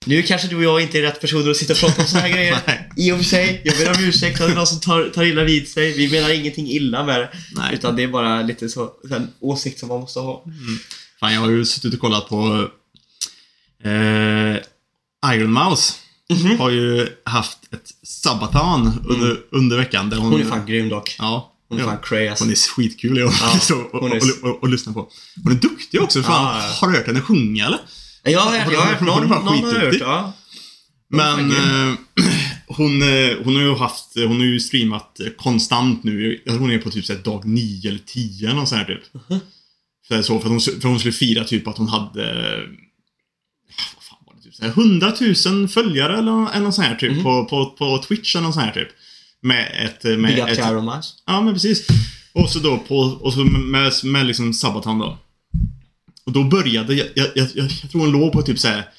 Nu 0.05 0.21
kanske 0.21 0.47
du 0.47 0.55
och 0.55 0.63
jag 0.63 0.81
inte 0.81 0.97
är 0.97 1.01
rätt 1.01 1.21
personer 1.21 1.51
att 1.51 1.57
sitta 1.57 1.73
och 1.73 1.79
prata 1.79 2.01
om 2.01 2.07
sådana 2.07 2.27
här 2.27 2.33
grejer. 2.37 2.57
Nej. 2.67 2.89
I 2.97 3.11
och 3.11 3.17
för 3.17 3.23
sig, 3.23 3.61
jag 3.65 3.77
ber 3.77 3.97
om 3.97 4.03
ursäkt 4.03 4.39
om 4.41 4.45
det 4.47 4.53
är 4.53 4.55
någon 4.55 4.67
som 4.67 4.79
tar, 4.79 5.09
tar 5.09 5.23
illa 5.23 5.43
vid 5.43 5.67
sig. 5.67 5.93
Vi 5.97 6.11
menar 6.11 6.29
ingenting 6.29 6.67
illa 6.67 7.03
med 7.03 7.19
det. 7.19 7.29
Nej. 7.55 7.73
Utan 7.73 7.95
det 7.95 8.03
är 8.03 8.07
bara 8.07 8.41
lite 8.41 8.69
så, 8.69 8.91
en 9.11 9.27
åsikt 9.39 9.79
som 9.79 9.89
man 9.89 9.99
måste 9.99 10.19
ha. 10.19 10.43
Fan, 11.19 11.33
jag 11.33 11.41
har 11.41 11.49
ju 11.49 11.65
suttit 11.65 11.93
och 11.93 11.99
kollat 11.99 12.29
på 12.29 12.69
eh, 13.83 14.55
Iron 15.35 15.51
Mouse. 15.51 15.93
Mhm. 16.29 16.59
Har 16.59 16.69
ju 16.69 17.07
haft 17.23 17.57
ett 17.73 17.89
sabaton 18.03 19.05
under, 19.09 19.37
under 19.51 19.77
veckan. 19.77 20.09
Där 20.09 20.17
hon, 20.17 20.27
Mm. 20.27 20.39
Hon 20.39 20.47
är 20.47 20.57
fan 20.57 20.65
grym 20.65 20.89
dock. 20.89 21.15
Ja. 21.19 21.54
Hon 21.69 21.79
är 21.79 21.83
ja. 21.83 22.01
fan 22.09 22.29
alltså. 22.29 22.43
Hon 22.43 22.51
är 22.51 22.55
skitkul 22.55 23.17
ja. 23.17 23.33
Ja, 23.69 23.75
och, 23.75 24.03
och, 24.03 24.11
och, 24.43 24.63
och, 24.63 24.69
lyssna 24.69 24.93
på. 24.93 25.09
Hon 25.43 25.51
är 25.51 25.55
duktig 25.55 26.01
också. 26.01 26.23
Fan, 26.23 26.57
Ja, 26.57 26.67
ja. 26.67 26.73
Har 26.81 26.87
du 26.91 26.97
hört 26.97 27.07
henne 27.07 27.21
sjunga 27.21 27.65
eller? 27.65 27.79
Jag 28.23 28.39
har 28.39 28.57
hört, 28.59 28.73
jag 28.73 28.79
har 28.79 28.87
hört 28.87 28.99
Hon 28.99 29.09
är 29.09 29.27
någon, 29.27 29.45
någon 29.45 29.63
har 29.63 29.79
hört, 29.79 29.95
ja. 29.99 30.33
Men 31.09 31.51
eh, 31.51 31.95
hon, 32.67 33.01
eh, 33.01 33.37
hon 33.43 33.55
har 33.55 33.61
ju 33.61 33.75
haft, 33.75 34.15
hon 34.15 34.37
har 34.37 34.45
ju 34.45 34.59
streamat 34.59 35.19
eh, 35.19 35.29
konstant 35.37 36.03
nu. 36.03 36.41
Jag 36.45 36.53
tror 36.53 36.59
hon 36.59 36.71
är 36.71 36.77
på 36.79 36.91
typ 36.91 37.05
så 37.05 37.13
här, 37.13 37.19
dag 37.19 37.45
9 37.45 37.89
eller 37.89 37.99
10 38.05 38.49
eller 38.49 38.65
sånt 38.65 38.81
här 38.81 38.85
typ. 38.85 39.13
Mhm. 39.29 39.39
För, 40.07 40.21
så, 40.21 40.39
för, 40.39 40.45
att 40.45 40.51
hon, 40.51 40.81
för 40.81 40.87
hon 40.87 40.99
skulle 40.99 41.13
fira 41.13 41.43
typ 41.43 41.67
att 41.67 41.77
hon 41.77 41.87
hade 41.89 42.23
eh, 42.31 42.63
vad 43.95 44.03
fan 44.03 44.19
var 44.25 44.33
det, 44.35 44.41
typ 44.43 44.55
så 44.55 44.63
här, 44.63 44.69
100 44.69 45.13
000 45.45 45.67
följare 45.67 46.17
eller, 46.17 46.55
eller 46.55 46.71
sånt 46.71 46.87
här 46.87 46.95
typ 46.95 47.11
Mhm. 47.11 47.23
på, 47.23 47.45
på, 47.45 47.65
på 47.65 48.03
Twitch 48.07 48.35
eller 48.35 48.51
sånt 48.51 48.65
här 48.65 48.73
typ. 48.73 48.89
Med 49.45 49.85
ett... 49.85 50.05
eh, 50.05 50.17
Med 50.17 50.35
Big 50.35 50.43
up 50.43 50.49
ett 50.49 50.83
Mouse. 50.83 51.13
Ja, 51.25 51.41
men 51.41 51.53
precis. 51.53 51.87
Och 52.33 52.49
så 52.49 52.59
då 52.59 52.77
på, 52.77 52.95
och 52.97 53.33
så 53.33 53.39
med, 53.45 53.91
med 54.03 54.25
liksom 54.25 54.53
Sabaton 54.53 54.99
då. 54.99 55.17
Och 56.25 56.31
då 56.31 56.43
började, 56.43 56.93
jag, 56.93 57.07
jag, 57.15 57.27
jag, 57.35 57.47
jag 57.55 57.91
tror 57.91 58.01
hon 58.01 58.11
låg 58.11 58.31
på 58.31 58.41
typ 58.41 58.59
så 58.59 58.67
här 58.67 58.89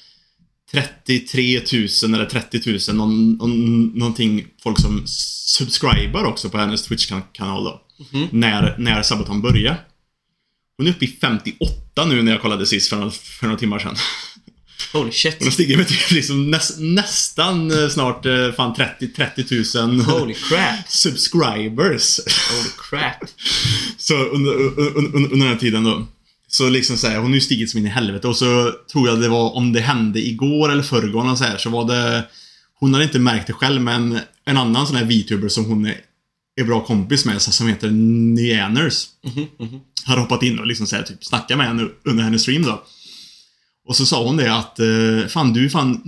33 0.71 1.61
000 2.03 2.13
eller 2.13 2.25
30 2.25 2.61
000, 2.89 2.95
någon, 2.97 3.31
någon, 3.33 3.85
någonting 3.85 4.47
folk 4.63 4.79
som 4.81 5.03
subscribar 5.07 6.23
också 6.23 6.49
på 6.49 6.57
hennes 6.57 6.87
Twitch-kanal 6.87 7.63
då. 7.63 7.81
Mhm. 8.11 8.27
När, 8.31 8.75
när 8.77 9.01
Sabaton 9.01 9.41
började. 9.41 9.77
Hon 10.77 10.87
är 10.87 10.91
uppe 10.91 11.05
i 11.05 11.17
58 11.21 12.05
nu 12.05 12.21
när 12.21 12.31
jag 12.31 12.41
kollade 12.41 12.65
sist 12.65 12.89
för 12.89 12.95
några, 12.97 13.11
för 13.11 13.45
några 13.45 13.59
timmar 13.59 13.79
sedan. 13.79 13.95
Holy 14.93 15.11
shit. 15.11 15.35
Hon 15.39 15.47
har 15.47 15.51
stigit 15.51 15.77
med 15.77 15.87
typ 15.87 16.11
liksom 16.11 16.51
näs, 16.51 16.73
nästan 16.77 17.71
eh, 17.83 17.89
snart 17.89 18.25
eh, 18.25 18.51
fan 18.51 18.75
30, 18.75 19.07
30 19.07 19.45
000 19.81 20.01
Holy 20.01 20.33
crap. 20.33 20.75
subscribers. 20.89 22.19
Holy 22.51 22.69
crap. 22.89 23.29
Så 23.97 24.15
under, 24.25 24.53
under, 24.53 24.97
under, 24.97 25.15
under 25.15 25.29
den 25.29 25.41
här 25.47 25.55
tiden 25.55 25.83
då. 25.83 26.07
Så 26.47 26.69
liksom 26.69 26.97
så 26.97 27.07
här, 27.07 27.17
hon 27.17 27.25
har 27.27 27.33
ju 27.35 27.41
stigit 27.41 27.69
som 27.69 27.77
in 27.79 27.85
i 27.85 27.89
helvete 27.89 28.27
och 28.27 28.37
så 28.37 28.73
tror 28.91 29.07
jag 29.07 29.21
det 29.21 29.29
var, 29.29 29.55
om 29.55 29.73
det 29.73 29.79
hände 29.81 30.19
igår 30.27 30.71
eller 30.71 30.83
förrgår 30.83 31.31
och 31.31 31.37
så 31.37 31.43
här, 31.43 31.57
så 31.57 31.69
var 31.69 31.87
det 31.87 32.23
Hon 32.79 32.93
hade 32.93 33.05
inte 33.05 33.19
märkt 33.19 33.47
det 33.47 33.53
själv 33.53 33.81
men 33.81 34.19
en 34.45 34.57
annan 34.57 34.87
sån 34.87 34.95
här 34.95 35.05
VTuber 35.05 35.49
som 35.49 35.65
hon 35.65 35.85
är, 35.85 35.97
är 36.61 36.63
bra 36.63 36.85
kompis 36.85 37.25
med 37.25 37.41
så- 37.41 37.51
som 37.51 37.67
heter 37.67 37.89
Neaners 37.91 39.05
Mhm, 39.25 39.47
mhm. 39.59 39.79
har 40.05 40.17
hoppat 40.17 40.43
in 40.43 40.59
och 40.59 40.67
liksom 40.67 40.87
så 40.87 40.95
här, 40.95 41.03
typ 41.03 41.23
snackat 41.25 41.57
med 41.57 41.67
henne 41.67 41.87
under 42.05 42.23
hennes 42.23 42.41
stream 42.41 42.63
då. 42.63 42.83
Och 43.87 43.95
så 43.95 44.05
sa 44.05 44.23
hon 44.23 44.37
det 44.37 44.53
att 44.55 44.79
eh, 44.79 45.27
fan 45.29 45.53
du 45.53 45.65
är 45.65 45.69
fan 45.69 46.01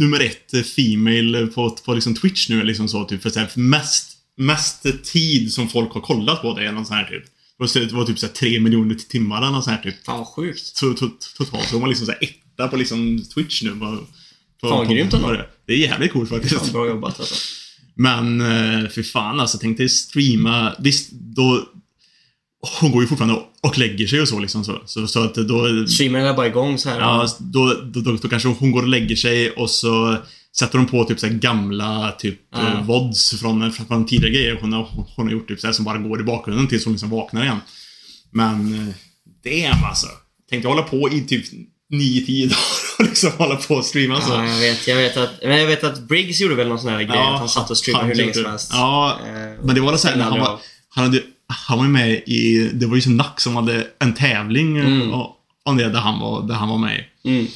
nummer 0.00 0.20
ett 0.20 0.66
female 0.66 1.46
på, 1.46 1.70
på 1.70 1.94
liksom 1.94 2.14
Twitch 2.14 2.48
nu 2.48 2.62
liksom 2.62 2.88
så 2.88 3.04
typ 3.04 3.22
för 3.22 3.30
så 3.30 3.38
här, 3.40 3.50
mest, 3.54 4.10
mest 4.36 4.86
tid 5.04 5.52
som 5.52 5.68
folk 5.68 5.92
har 5.92 6.00
kollat 6.00 6.42
på 6.42 6.54
det 6.54 6.62
eller 6.62 6.72
något 6.72 6.86
sånt 6.86 7.00
här 7.00 7.08
typ. 7.08 7.24
Det 7.58 7.92
var, 7.92 8.04
typ 8.04 8.18
så 8.18 8.26
här, 8.26 8.32
tre 8.32 8.60
miljoner 8.60 8.94
timmar 8.94 9.42
eller 9.42 9.50
något 9.50 9.64
sånt 9.64 9.76
här 9.76 9.82
typ. 9.82 10.04
Fan 10.06 10.18
vad 10.18 10.26
sjukt. 10.28 10.80
Totalt. 10.80 11.22
Så 11.40 11.72
hon 11.72 11.80
var 11.80 11.88
liksom 11.88 12.06
så 12.06 12.12
här 12.12 12.20
etta 12.24 12.68
på 12.68 12.76
liksom 12.76 13.24
Twitch 13.34 13.62
nu. 13.62 13.70
På, 13.70 13.78
på, 13.78 13.86
Fan, 14.68 14.78
vad 14.78 14.86
på- 14.86 14.92
grymt 14.92 15.14
ändå. 15.14 15.26
på 15.26 15.32
det. 15.32 15.46
Det 15.66 15.72
är 15.72 15.78
jävligt 15.78 16.12
coolt 16.12 16.28
faktiskt. 16.30 16.54
Fan, 16.54 16.72
bra 16.72 16.86
jobbat 16.88 17.20
alltså. 17.20 17.34
Men 17.94 18.40
eh, 18.40 18.88
för 18.88 19.02
fan 19.02 19.40
alltså, 19.40 19.58
tänk 19.58 19.78
dig 19.78 19.88
streama. 19.88 20.74
Visst, 20.78 21.10
då... 21.12 21.68
Hon 22.80 22.92
går 22.92 23.02
ju 23.02 23.08
fortfarande 23.08 23.34
och- 23.62 23.78
lägger 23.78 24.06
sig 24.06 24.20
och 24.20 24.28
så 24.28 24.38
liksom 24.38 24.64
så. 24.64 24.82
Så, 24.86 25.06
så 25.06 25.24
att 25.24 25.34
då... 25.34 25.86
Streamen 25.86 26.24
är 26.26 26.34
bara 26.34 26.46
igång 26.46 26.78
så 26.78 26.88
här. 26.90 27.00
Ja, 27.00 27.28
då, 27.38 27.74
då, 27.84 28.00
då, 28.00 28.12
då 28.22 28.28
kanske 28.28 28.48
hon 28.48 28.70
går 28.72 28.82
och 28.82 28.88
lägger 28.88 29.16
sig 29.16 29.50
och 29.50 29.70
så 29.70 30.16
sätter 30.58 30.78
hon 30.78 30.86
på 30.86 31.04
typ 31.04 31.20
så 31.20 31.26
gamla 31.30 32.12
typ 32.18 32.40
Ja. 32.52 32.58
eh, 32.68 32.84
vods 32.84 33.40
från, 33.40 33.72
från 33.72 34.06
tidigare 34.06 34.30
grejer 34.34 34.58
hon 34.60 34.72
har, 34.72 34.88
hon 35.16 35.26
har 35.26 35.32
gjort 35.32 35.48
typ 35.48 35.60
så 35.60 35.66
här, 35.66 35.74
som 35.74 35.84
bara 35.84 35.98
går 35.98 36.20
i 36.20 36.24
bakgrunden 36.24 36.66
tills 36.68 36.84
hon 36.84 36.92
liksom 36.92 37.10
vaknar 37.10 37.42
igen. 37.42 37.60
Men 38.32 38.74
eh, 38.88 38.94
det 39.44 39.64
är 39.64 39.84
alltså. 39.88 40.06
Tänkte 40.50 40.68
hålla 40.68 40.82
på 40.82 41.10
i 41.10 41.20
typ 41.20 41.44
9-10 41.92 42.42
dagar 42.48 42.56
och 42.98 43.04
liksom 43.04 43.30
hålla 43.38 43.56
på 43.56 43.74
och 43.74 43.84
streama 43.84 44.20
så. 44.20 44.32
Ja, 44.32 44.46
jag 44.46 44.58
vet. 44.60 44.86
Jag 44.88 44.96
vet 44.96 45.16
att, 45.16 45.30
men 45.42 45.58
jag 45.60 45.66
vet 45.66 45.84
att 45.84 46.00
Briggs 46.08 46.40
gjorde 46.40 46.54
väl 46.54 46.68
någon 46.68 46.78
sån 46.78 46.90
här 46.90 46.96
grej. 47.02 47.08
Ja, 47.16 47.32
att 47.34 47.38
han 47.38 47.48
satt 47.48 47.70
och 47.70 47.76
streamade 47.76 48.06
hur 48.08 48.14
länge 48.14 48.34
som 48.34 48.44
helst. 48.44 48.70
Ja, 48.72 49.18
Eh, 49.26 49.64
Men 49.64 49.74
det 49.74 49.80
var 49.80 49.96
så 49.96 50.08
här, 50.08 50.16
när 50.16 50.24
han 50.24 50.40
var, 50.40 50.58
han, 50.88 51.04
hade, 51.04 51.22
han 51.46 51.78
var 51.78 51.84
ju 51.84 51.90
med 51.90 52.10
i, 52.26 52.70
det 52.74 52.86
var 52.86 52.96
ju 52.96 53.02
så 53.02 53.10
Nack 53.10 53.40
som 53.40 53.56
hade 53.56 53.86
en 53.98 54.14
tävling 54.14 54.78
Mm. 54.78 55.12
och, 55.12 55.36
om 55.62 55.76
det 55.76 55.88
där 55.88 56.00
han 56.00 56.20
var, 56.20 56.48
där 56.48 56.54
han 56.54 56.68
var 56.68 56.78
med. 56.78 57.04
Mm. 57.24 57.46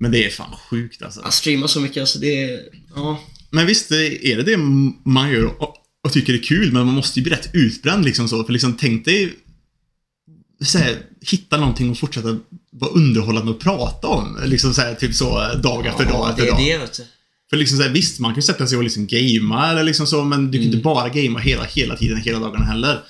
Men 0.00 0.10
det 0.10 0.26
är 0.26 0.30
fan 0.30 0.56
sjukt 0.70 1.02
alltså. 1.02 1.20
Han 1.22 1.32
streamar 1.32 1.66
så 1.66 1.80
mycket 1.80 2.00
alltså. 2.00 2.18
Det 2.18 2.44
är... 2.44 2.60
Ja. 2.94 3.20
Men 3.50 3.66
visst 3.66 3.88
det- 3.88 4.26
är 4.32 4.36
det 4.36 4.42
det 4.42 4.56
man 5.04 5.30
gör 5.30 5.62
och, 5.62 5.74
och 6.04 6.12
tycker 6.12 6.32
det 6.32 6.38
är 6.38 6.42
kul, 6.42 6.72
men 6.72 6.86
man 6.86 6.94
måste 6.94 7.18
ju 7.18 7.22
bli 7.24 7.32
rätt 7.32 7.50
utbränd 7.52 8.04
liksom 8.04 8.28
så. 8.28 8.44
För 8.44 8.52
liksom 8.52 8.76
tänk 8.76 9.04
dig 9.04 9.32
här, 10.74 10.96
hitta 11.30 11.56
någonting 11.56 11.90
och 11.90 11.98
fortsätta 11.98 12.38
vara 12.72 12.90
underhållande 12.90 13.50
och 13.52 13.60
prata 13.60 14.08
om. 14.08 14.38
Liksom 14.44 14.74
så 14.74 14.80
här, 14.80 14.94
typ 14.94 15.14
så 15.14 15.52
dag 15.62 15.86
efter 15.86 16.04
dag 16.04 16.30
efter 16.30 16.42
det 16.42 16.48
är 16.48 16.52
dag. 16.52 16.60
det 16.60 16.78
vet 16.78 16.92
du. 16.92 17.04
För 17.52 17.56
liksom 17.56 17.78
så 17.78 17.82
här, 17.84 17.90
visst, 17.90 18.18
man 18.20 18.30
kan 18.30 18.36
ju 18.38 18.42
sätta 18.42 18.66
sig 18.66 18.78
och 18.78 18.84
liksom 18.84 19.06
gamea 19.06 19.66
eller 19.70 19.82
liksom 19.82 20.06
så, 20.06 20.24
men 20.24 20.50
du 20.50 20.58
kan 20.58 20.62
Mm. 20.62 20.74
inte 20.74 20.82
bara 20.84 21.08
gamea 21.08 21.38
hela, 21.38 21.64
hela 21.64 21.96
tiden, 21.96 22.16
hela 22.20 22.38
dagarna 22.38 22.64
heller. 22.64 23.00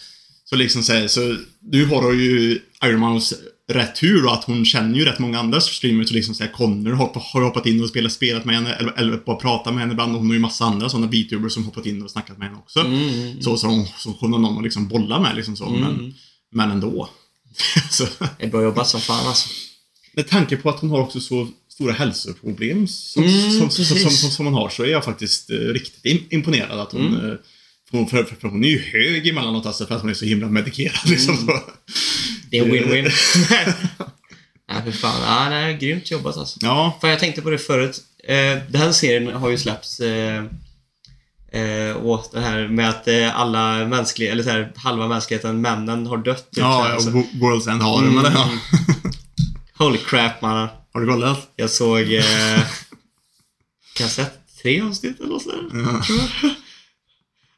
Så 0.45 0.57
liksom 0.57 0.83
så, 0.83 0.93
här, 0.93 1.07
så 1.09 1.37
du 1.61 1.87
har 1.87 2.13
ju 2.13 2.59
Iron 2.85 3.01
Mouse 3.01 3.37
rätt 3.73 3.97
tur 3.97 4.25
och 4.27 4.33
att 4.33 4.45
hon 4.45 4.65
känner 4.65 4.99
ju 4.99 5.05
rätt 5.05 5.19
många 5.19 5.39
andra 5.39 5.61
streamers. 5.61 6.09
Så 6.09 6.15
liksom 6.15 6.35
så 6.35 6.45
här, 6.45 6.51
Connor 6.53 6.93
har, 6.93 7.43
hoppat 7.43 7.67
in 7.67 7.83
och 7.83 7.89
spelat, 7.89 8.13
spelat 8.13 8.45
med 8.45 8.55
henne, 8.55 8.75
eller, 8.75 8.93
eller 8.93 9.17
bara 9.17 9.37
pratat 9.37 9.75
med 9.75 9.81
henne 9.81 9.93
ibland. 9.93 10.13
Och 10.13 10.19
hon 10.19 10.27
har 10.27 10.35
ju 10.35 10.41
massa 10.41 10.65
andra 10.65 10.89
sådana 10.89 11.07
beatubers 11.07 11.53
som 11.53 11.65
hoppat 11.65 11.87
in 11.87 12.03
och 12.03 12.11
snackat 12.11 12.39
med 12.39 12.49
henne 12.49 12.59
också. 12.59 12.81
Mm. 12.81 13.43
Så 13.43 13.57
som 13.57 13.87
så 13.99 14.17
hon 14.21 14.33
har 14.33 14.41
någon 14.41 14.57
att 14.57 14.65
liksom 14.65 14.89
bolla 14.89 15.21
med 15.21 15.37
liksom 15.37 15.57
så, 15.57 15.71
men, 15.71 16.15
men 16.53 16.71
ändå. 16.71 17.09
så, 17.91 18.05
Det 18.39 18.45
är 18.45 18.51
bra 18.51 18.63
jobbat 18.63 18.89
som 18.89 19.01
fan 19.01 19.27
alltså. 19.27 19.49
med 20.17 20.29
tanke 20.29 20.57
på 20.57 20.71
att 20.71 20.81
hon 20.81 20.91
har 20.91 21.01
också 21.01 21.21
så 21.21 21.49
stora 21.83 21.93
hälsoproblem 21.93 22.89
som, 22.89 23.23
Mm, 23.25 23.51
som, 23.71 23.71
som, 23.71 24.11
som, 24.31 24.47
hon 24.47 24.55
har 24.55 24.69
så 24.69 24.83
är 24.83 24.87
jag 24.89 25.05
faktiskt 25.05 25.51
eh, 25.51 25.55
riktigt 25.57 26.05
im- 26.05 26.27
imponerad 26.31 26.81
att 26.81 26.93
hon... 26.93 27.07
Mm. 27.07 27.31
eh, 27.31 27.37
för, 27.91 27.99
hon- 27.99 28.07
för, 28.09 28.25
för, 28.25 28.37
för 28.37 28.49
hon 28.49 28.65
är 28.65 28.69
ju 28.69 28.79
hög 28.79 29.27
emellanåt 29.29 29.67
alltså 29.67 29.87
för 29.87 29.95
att 29.95 30.01
hon 30.01 30.11
är 30.11 30.15
så 30.15 30.25
himla 30.25 30.49
medikerad 30.49 31.09
liksom. 31.11 31.35
Mm. 31.35 31.57
Det 32.51 32.59
är 32.59 32.65
win-win. 32.65 33.11
Nej, 34.71 34.83
för 34.85 34.93
fan. 34.93 35.23
Ja, 35.45 35.51
det 35.51 35.57
är 35.57 35.73
grymt 35.79 36.11
jobbat 36.11 36.37
alltså. 36.37 36.59
Ja, 36.63 36.99
Fan, 37.01 37.11
jag 37.11 37.19
tänkte 37.21 37.43
på 37.43 37.51
det 37.51 37.59
förut. 37.59 38.01
Eh, 38.29 38.35
den 38.71 38.75
här 38.83 38.93
serien 38.93 39.33
har 39.33 39.51
ju 39.51 39.59
släppts 39.59 40.01
eh, 40.01 40.45
eh, 41.53 42.05
åt 42.07 42.33
det 42.33 42.41
här 42.41 42.69
med 42.69 42.89
att 42.89 43.09
eh, 43.09 43.41
alla 43.41 43.87
mänskliga, 43.87 44.33
eller 44.33 44.43
så 44.43 44.51
här, 44.51 44.73
halva 44.77 45.09
mänskligheten, 45.09 45.61
männen, 45.61 46.07
har 46.07 46.17
dött. 46.17 46.51
Typ, 46.51 46.65
så 46.65 46.71
här, 46.71 46.89
ja 46.89 46.93
alltså. 46.95 47.11
Wo- 47.11 47.33
World's 47.41 47.71
End 47.71 47.83
har 47.83 48.03
men 48.03 48.25
det, 48.25 48.33
ja. 48.35 48.45
Mm. 48.45 48.59
Holy 49.79 49.99
crap 49.99 50.43
mannen. 50.43 50.69
Har 50.93 51.01
du 51.01 51.07
kollat? 51.07 51.53
Jag 51.57 51.71
såg... 51.71 52.13
Eh, 52.15 52.25
kan 53.95 54.05
jag 54.07 54.11
sett 54.11 54.39
tre 54.63 54.81
avsnitt 54.81 55.21
eller 55.21 55.29
nåt 55.29 55.43
sånt 55.43 55.73
där, 55.73 55.81
Ja. 55.81 56.03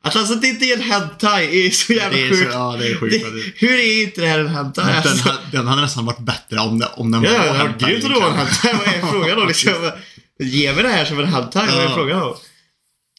Att 0.02 0.16
alltså 0.20 0.34
det 0.34 0.46
inte 0.46 0.64
är 0.64 0.76
en 0.76 0.82
hentai 0.82 1.66
är 1.66 1.70
så 1.70 1.92
jävla 1.92 2.18
Det 2.18 2.24
är 2.24 2.28
så- 2.30 2.36
sjukt. 2.36 2.50
ja, 2.52 2.76
det 2.78 2.86
är 2.88 2.96
sjukt 2.96 3.24
Det, 3.24 3.66
hur 3.66 3.78
är 3.78 4.02
inte 4.02 4.20
det 4.20 4.26
här 4.26 4.38
en 4.38 4.48
hentai? 4.48 4.84
Den, 4.86 4.96
Alltså? 4.96 5.32
den 5.52 5.66
hade 5.66 5.82
nästan 5.82 6.06
varit 6.06 6.18
bättre 6.18 6.58
om, 6.60 6.78
det, 6.78 6.86
om 6.86 7.10
den 7.10 7.22
Ja, 7.22 7.30
var 7.32 7.38
det 7.38 7.48
var 7.48 7.54
hentai, 7.56 7.90
grymt 7.90 8.04
att 8.04 8.14
det 8.14 8.20
var 8.20 8.30
en 8.38 8.46
liksom. 8.46 8.68
hentai. 8.68 8.86
Vad 8.86 8.94
är 8.94 9.12
frågan 9.12 9.36
då 9.40 9.44
liksom? 9.44 9.90
Ge 10.38 10.72
mig 10.72 10.82
det 10.82 10.88
här 10.88 11.04
som 11.04 11.18
en 11.20 11.26
hentai, 11.26 11.66
vad 11.66 11.78
är 11.78 11.82
Ja. 11.84 11.94
frågan 11.94 12.22
om? 12.22 12.36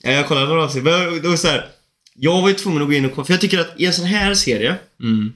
Ja, 0.04 0.12
jag 0.12 0.28
kollade 0.28 0.48
några 0.48 0.64
avsnitt, 0.64 0.84
men 0.84 1.22
det 1.22 1.28
var 1.30 1.38
så 1.38 1.48
här. 1.48 1.66
Jag 2.16 2.42
var 2.42 2.50
ju 2.50 2.56
tvungen 2.56 2.82
att 2.82 2.88
gå 2.88 2.94
in 2.94 3.06
och 3.06 3.16
kolla, 3.16 3.26
för 3.26 3.34
jag 3.34 3.42
tycker 3.42 3.60
att 3.60 3.74
i 3.80 3.86
en 3.86 3.94
sån 3.94 4.06
här 4.06 4.36
serie 4.36 4.76
Mm. 5.02 5.34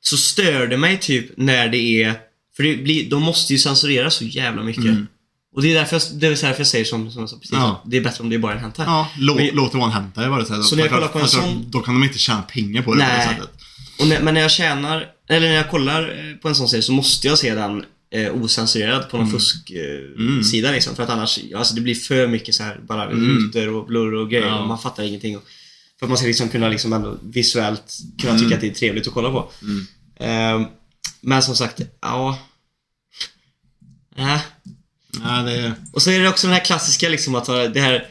så 0.00 0.16
stör 0.16 0.66
det 0.66 0.76
mig 0.76 0.98
typ 0.98 1.30
när 1.36 1.68
det 1.68 2.02
är... 2.02 2.14
För 2.58 2.62
det 2.64 2.76
blir, 2.76 3.10
de 3.10 3.22
måste 3.22 3.52
ju 3.52 3.58
censurera 3.58 4.10
så 4.10 4.24
jävla 4.24 4.62
mycket. 4.62 4.84
Mm. 4.84 5.06
Och 5.54 5.62
det 5.62 5.70
är 5.70 5.74
därför 5.74 5.96
jag, 5.96 6.02
det 6.20 6.26
är 6.26 6.30
därför 6.30 6.60
jag 6.60 6.66
säger 6.66 6.84
som, 6.84 7.10
som 7.10 7.20
jag 7.20 7.30
sa 7.30 7.36
precis. 7.36 7.52
Ja. 7.52 7.82
Det 7.86 7.96
är 7.96 8.00
bättre 8.00 8.22
om 8.24 8.28
det 8.30 8.36
är 8.36 8.38
bara 8.38 8.52
en 8.52 8.58
hentai. 8.58 8.84
Ja, 8.86 9.08
lå, 9.18 9.34
Men- 9.34 9.50
låt 9.54 9.72
det 9.72 9.78
vara 9.78 9.92
en 10.16 10.30
var 10.30 10.38
det 10.40 10.46
så 10.46 10.54
här. 10.54 10.62
Så 10.62 10.76
när 10.76 10.82
jag 10.82 10.92
kollar 10.92 11.08
på 11.08 11.18
en 11.18 11.28
sån- 11.28 11.70
Då 11.70 11.80
kan 11.80 11.94
de 11.94 12.04
inte 12.04 12.18
tjäna 12.18 12.42
pengar 12.42 12.82
på 12.82 12.94
det 12.94 13.00
på 13.00 13.06
Nej. 13.06 13.26
det 13.28 13.34
sättet. 13.34 13.50
Och 14.00 14.06
när, 14.08 14.20
men 14.22 14.34
när 14.34 14.40
jag 14.40 14.50
tjänar, 14.50 15.06
eller 15.28 15.48
när 15.48 15.54
jag 15.54 15.70
kollar 15.70 16.02
eh, 16.02 16.34
på 16.36 16.48
en 16.48 16.54
sån 16.54 16.68
serie 16.68 16.82
så 16.82 16.92
måste 16.92 17.26
jag 17.26 17.38
se 17.38 17.54
den 17.54 17.84
eh, 18.14 18.34
osensurerad 18.42 19.10
på 19.10 19.16
någon 19.16 19.26
Mm. 19.26 19.38
fusksida 19.40 19.80
Mm. 20.18 20.38
eh, 20.38 20.42
sida 20.44 20.70
liksom. 20.70 20.96
För 20.96 21.02
att 21.02 21.10
annars, 21.10 21.38
alltså 21.56 21.74
det 21.74 21.80
blir 21.80 21.94
för 21.94 22.26
mycket 22.26 22.54
så 22.54 22.62
här 22.62 22.80
bara 22.88 23.04
Mm. 23.04 23.28
rutor 23.38 23.68
och 23.74 23.86
blurr 23.86 24.14
och 24.14 24.30
grejer 24.30 24.46
Ja. 24.46 24.58
och 24.60 24.68
man 24.68 24.78
fattar 24.78 25.02
ingenting. 25.02 25.36
Och, 25.36 25.42
för 25.98 26.06
att 26.06 26.10
man 26.10 26.18
ska 26.18 26.26
liksom 26.26 26.48
kunna 26.48 26.68
liksom 26.68 26.92
ändå 26.92 27.18
visuellt 27.22 27.98
kunna 28.20 28.32
Mm. 28.32 28.42
tycka 28.44 28.54
att 28.54 28.60
det 28.60 28.68
är 28.68 28.74
trevligt 28.74 29.06
att 29.08 29.14
kolla 29.14 29.30
på. 29.30 29.50
Mm. 29.62 29.86
Men 31.20 31.42
som 31.42 31.56
sagt, 31.56 31.80
ja... 32.02 32.38
Äh. 34.16 34.36
Ja, 35.24 35.42
det 35.42 35.52
är... 35.52 35.74
Och 35.92 36.02
så 36.02 36.10
är 36.10 36.20
det 36.20 36.28
också 36.28 36.46
den 36.46 36.54
här 36.56 36.64
klassiska 36.64 37.08
liksom 37.08 37.34
att 37.34 37.46
ha 37.46 37.54
det 37.68 37.80
här 37.80 38.06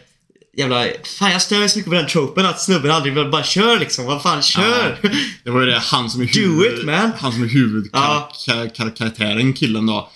jävla... 0.58 0.86
Fan 1.20 1.32
jag 1.32 1.42
stör 1.42 1.60
mig 1.60 1.70
så 1.70 1.78
mycket 1.80 1.90
på 1.92 1.96
den 1.96 2.08
tropen 2.08 2.46
att 2.46 2.62
snubben 2.62 2.92
aldrig 2.92 3.14
vill 3.14 3.30
bara 3.32 3.44
kör 3.44 3.80
liksom. 3.80 4.06
Vad 4.06 4.22
fan, 4.22 4.42
kör! 4.42 5.00
Det 5.44 5.50
var 5.50 5.60
ju 5.62 5.66
det, 5.66 5.80
han 5.80 6.10
som 6.10 6.22
är 6.22 6.26
Do 6.26 6.40
huvud, 6.42 6.80
it, 6.80 6.86
man. 6.86 7.12
Han 7.18 7.32
som 7.32 7.44
är 7.44 7.50
Ja. 7.94 8.30
huvudkaraktären, 8.48 9.54
killen 9.54 9.86
då. 9.86 10.10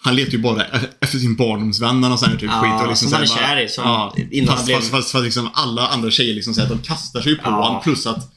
Han 0.00 0.16
letar 0.16 0.32
ju 0.32 0.38
bara 0.38 0.64
e- 0.66 0.88
efter 1.00 1.18
sin 1.18 1.36
barndomsvän 1.36 2.04
och 2.04 2.18
sån 2.18 2.28
här 2.30 2.36
typ 2.36 2.50
Ja, 2.52 2.60
skit. 2.62 2.82
Och 2.82 2.88
liksom 2.88 3.08
som 3.08 3.18
han 3.18 3.28
så 3.28 3.34
här 3.34 3.42
är 3.42 3.46
bara- 3.46 3.56
kär 3.56 3.64
i, 3.64 3.68
som 3.68 3.84
ja, 3.84 4.14
innan 4.30 4.48
han 4.48 4.56
fast, 4.56 4.66
blev- 4.66 4.76
fast, 4.78 4.90
fast, 4.90 5.10
fast 5.12 5.24
liksom 5.24 5.50
alla 5.54 5.88
andra 5.88 6.10
tjejer 6.10 6.34
liksom 6.34 6.54
säger 6.54 6.70
att 6.72 6.82
de 6.82 6.88
kastar 6.88 7.20
sig 7.20 7.34
på 7.36 7.42
Ja. 7.44 7.50
honom. 7.50 7.82
Plus 7.82 8.06
att 8.06 8.32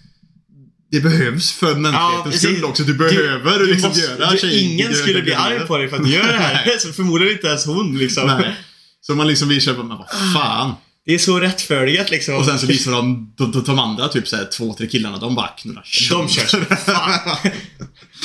det 0.92 1.00
behövs 1.02 1.52
för 1.52 1.76
mänsklighetens 1.76 2.24
precis. 2.36 2.50
skull 2.50 2.66
också. 2.66 2.84
Du 2.84 2.94
behöver 2.94 3.60
du 3.60 3.66
liksom 3.66 3.90
måste- 3.90 4.02
göra 4.06 4.32
du, 4.42 4.52
Ingen 4.60 4.94
skulle 4.94 5.22
bli 5.22 5.34
arg 5.34 5.60
på 5.60 5.78
dig 5.78 5.90
för 5.90 5.98
att 5.98 6.04
du 6.04 6.10
gör 6.12 6.28
det 6.32 6.38
här. 6.40 6.78
så 6.80 6.94
förmodligen 6.94 7.34
inte 7.34 7.48
ens 7.48 7.66
hon 7.66 7.98
liksom. 7.98 8.28
Nej. 8.28 8.56
Så 9.02 9.16
man 9.16 9.28
liksom 9.28 9.50
vill 9.50 9.62
köpa, 9.62 9.84
men 9.84 9.98
vad 9.98 10.08
fan. 10.34 10.74
Det 11.06 11.14
är 11.14 11.18
så 11.18 11.40
rättfärdigat 11.40 12.12
liksom. 12.12 12.36
Och 12.36 12.46
sen 12.46 12.60
så 12.60 12.66
visar 12.66 12.92
de, 12.92 13.34
de, 13.38 13.52
de, 13.52 13.64
de 13.64 13.80
andra 13.80 14.08
typ 14.08 14.28
såhär 14.28 14.46
två, 14.46 14.74
tre 14.74 14.88
killarna, 14.88 15.18
de 15.18 15.36
bara 15.36 15.48
knullar 15.48 15.86
De 16.12 16.28
kör 16.30 16.76
fan. 16.76 17.20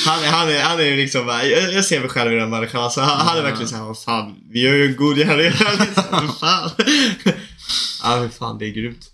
Han, 0.05 0.23
är- 0.23 0.27
han, 0.31 0.49
är, 0.49 0.61
han 0.61 0.79
är 0.79 0.83
ju 0.83 0.95
liksom 0.97 1.25
bara, 1.25 1.43
jag, 1.45 1.73
jag 1.73 1.85
ser 1.85 1.99
mig 1.99 2.09
själv 2.09 2.31
i 2.33 2.35
den 2.35 2.49
människan. 2.49 2.83
Alltså, 2.83 3.01
han, 3.01 3.27
han 3.27 3.37
är 3.37 3.41
verkligen 3.41 3.67
såhär, 3.67 3.83
vad 3.83 3.99
fan, 4.03 4.35
vi 4.53 4.59
gör 4.61 4.73
ju 4.73 4.85
en 4.85 4.95
god 4.95 5.17
gärning 5.17 5.51
liksom. 5.79 6.33
Fan. 6.39 6.69
Ja 8.03 8.29
fan, 8.39 8.57
det 8.57 8.65
är 8.65 8.69
grymt. 8.73 9.05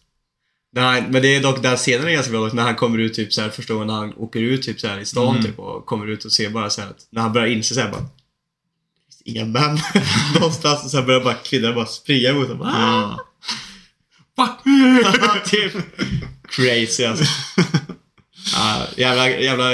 Nej, 0.75 1.07
men 1.09 1.21
det 1.21 1.35
är 1.35 1.41
dock, 1.43 1.63
den 1.63 1.77
scenen 1.77 2.07
är 2.07 2.11
ganska 2.11 2.31
bra 2.31 2.49
när 2.53 2.63
han 2.63 2.75
kommer 2.75 2.97
ut 2.97 3.13
typ 3.13 3.33
såhär, 3.33 3.49
första 3.49 3.73
gången 3.73 3.89
han 3.89 4.13
åker 4.13 4.39
ut 4.39 4.61
typ 4.63 4.79
såhär 4.79 4.99
i 4.99 5.05
stan 5.05 5.29
Mm. 5.29 5.43
typ 5.43 5.59
och 5.59 5.85
kommer 5.85 6.07
ut 6.07 6.25
och 6.25 6.31
ser 6.31 6.49
bara 6.49 6.69
såhär 6.69 6.89
att, 6.89 7.07
när 7.09 7.21
han 7.21 7.33
börjar 7.33 7.47
inse 7.47 7.73
såhär 7.73 7.91
bara 7.91 8.05
Inga 9.25 9.45
män 9.45 9.79
någonstans 10.39 10.83
och 10.83 10.91
sen 10.91 11.05
börjar 11.05 11.21
bara 11.23 11.33
kvinnorna 11.33 11.75
bara 11.75 11.85
springa 11.85 12.29
emot 12.29 12.47
honom. 12.47 12.67
Ah! 12.67 13.17
Fuck 14.35 14.65
me! 14.65 15.03
typ. 15.45 15.73
Crazy 16.49 17.05
alltså. 17.05 17.25
Ja, 18.55 18.87
jävla, 18.97 19.29
jävla 19.29 19.65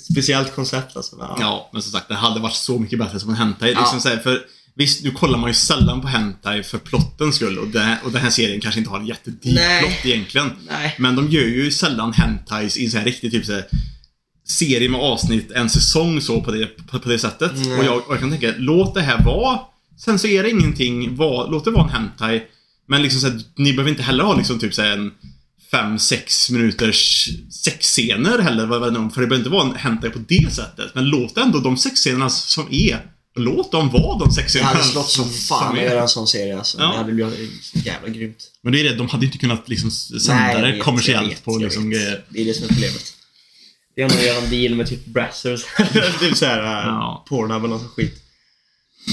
speciellt 0.00 0.54
koncept 0.54 0.96
alltså. 0.96 1.16
Ja. 1.18 1.36
Ja, 1.40 1.70
men 1.72 1.82
som 1.82 1.92
sagt, 1.92 2.08
det 2.08 2.14
hade 2.14 2.40
varit 2.40 2.54
så 2.54 2.78
mycket 2.78 2.98
bättre 2.98 3.20
som 3.20 3.30
en 3.30 3.36
hentai. 3.36 3.72
Ja. 3.72 3.80
Liksom 3.80 4.10
här, 4.10 4.18
för 4.18 4.46
Visst, 4.78 5.04
nu 5.04 5.10
kollar 5.10 5.38
man 5.38 5.50
ju 5.50 5.54
sällan 5.54 6.00
på 6.00 6.08
hentai 6.08 6.62
för 6.62 6.78
plottens 6.78 7.36
skull 7.36 7.58
och, 7.58 7.68
det, 7.68 7.98
och 8.04 8.12
den 8.12 8.22
här 8.22 8.30
serien 8.30 8.60
kanske 8.60 8.78
inte 8.78 8.90
har 8.90 9.00
en 9.00 9.06
jättedeep 9.06 9.54
Nej. 9.54 9.82
plott 9.82 10.06
egentligen. 10.06 10.50
Nej. 10.68 10.94
Men 10.98 11.16
de 11.16 11.28
gör 11.30 11.44
ju 11.44 11.70
sällan 11.70 12.12
hentais 12.12 12.76
i 12.76 12.84
en 12.84 12.90
sån 12.90 12.98
här 12.98 13.04
riktig 13.04 13.30
typ 13.30 13.46
så 13.46 13.52
här, 13.52 13.64
serie 14.48 14.88
med 14.88 15.00
avsnitt, 15.00 15.50
en 15.50 15.70
säsong 15.70 16.20
så 16.20 16.40
på 16.40 16.50
det, 16.50 16.66
på, 16.66 16.98
på 16.98 17.08
det 17.08 17.18
sättet. 17.18 17.52
Och 17.78 17.84
jag, 17.84 17.96
och 17.96 18.14
jag 18.14 18.20
kan 18.20 18.30
tänka, 18.30 18.54
låt 18.58 18.94
det 18.94 19.02
här 19.02 19.24
vara. 19.24 19.60
Sen 19.96 20.18
så 20.18 20.26
är 20.26 20.42
det 20.42 20.50
ingenting, 20.50 21.16
var, 21.16 21.50
låt 21.50 21.64
det 21.64 21.70
vara 21.70 21.84
en 21.84 21.90
hentai. 21.90 22.42
Men 22.88 23.02
liksom 23.02 23.20
så 23.20 23.28
här, 23.28 23.40
ni 23.56 23.72
behöver 23.72 23.90
inte 23.90 24.02
heller 24.02 24.24
ha 24.24 24.36
liksom 24.36 24.58
typ 24.58 24.74
så 24.74 24.82
här 24.82 24.90
en 24.90 25.10
5-6 25.72 26.52
minuters 26.52 27.28
sexscener 27.64 28.38
heller. 28.38 28.66
För 29.10 29.20
det 29.20 29.26
behöver 29.26 29.36
inte 29.36 29.50
vara 29.50 29.68
en 29.68 29.76
hentai 29.76 30.10
på 30.10 30.18
det 30.28 30.52
sättet. 30.52 30.94
Men 30.94 31.04
låt 31.04 31.36
ändå 31.36 31.58
de 31.58 31.76
sexscenerna 31.76 32.30
som 32.30 32.66
är 32.70 33.17
Låt 33.38 33.72
dem 33.72 33.90
vara 33.90 34.18
de 34.18 34.30
sexiga 34.30 34.62
Det 34.62 34.68
hade 34.68 34.84
slått 34.84 35.10
som 35.10 35.30
fan 35.30 35.76
att 35.78 35.82
göra 35.82 36.02
en 36.02 36.08
sån 36.08 36.26
serie 36.26 36.58
alltså. 36.58 36.78
Ja. 36.78 36.86
Det 36.86 36.96
hade 36.96 37.12
blivit 37.12 37.50
jävla 37.72 38.08
grymt. 38.08 38.50
Men 38.62 38.72
det 38.72 38.80
är 38.80 38.84
det, 38.84 38.94
de 38.94 39.08
hade 39.08 39.26
inte 39.26 39.38
kunnat 39.38 39.68
liksom 39.68 39.90
sända 39.90 40.52
jag 40.52 40.74
det 40.74 40.78
kommersiellt 40.78 41.22
jag 41.22 41.28
vet, 41.28 41.44
på 41.44 41.52
jag 41.52 41.62
liksom 41.62 41.90
grejer. 41.90 42.24
Det 42.28 42.40
är 42.40 42.44
det 42.44 42.54
som 42.54 42.64
är 42.64 42.68
problemet. 42.68 43.14
Det 43.96 44.02
är 44.02 44.08
nog 44.08 44.18
att 44.18 44.24
göra 44.26 44.38
en 44.44 44.50
deal 44.50 44.74
med 44.74 44.88
typ 44.88 45.06
Brazzers. 45.06 45.64
typ 46.20 46.36
såhär, 46.36 46.62
Ja. 46.86 47.24
Pornhub 47.28 47.64
eller 47.64 47.74
något 47.74 47.90
skit. 47.90 48.22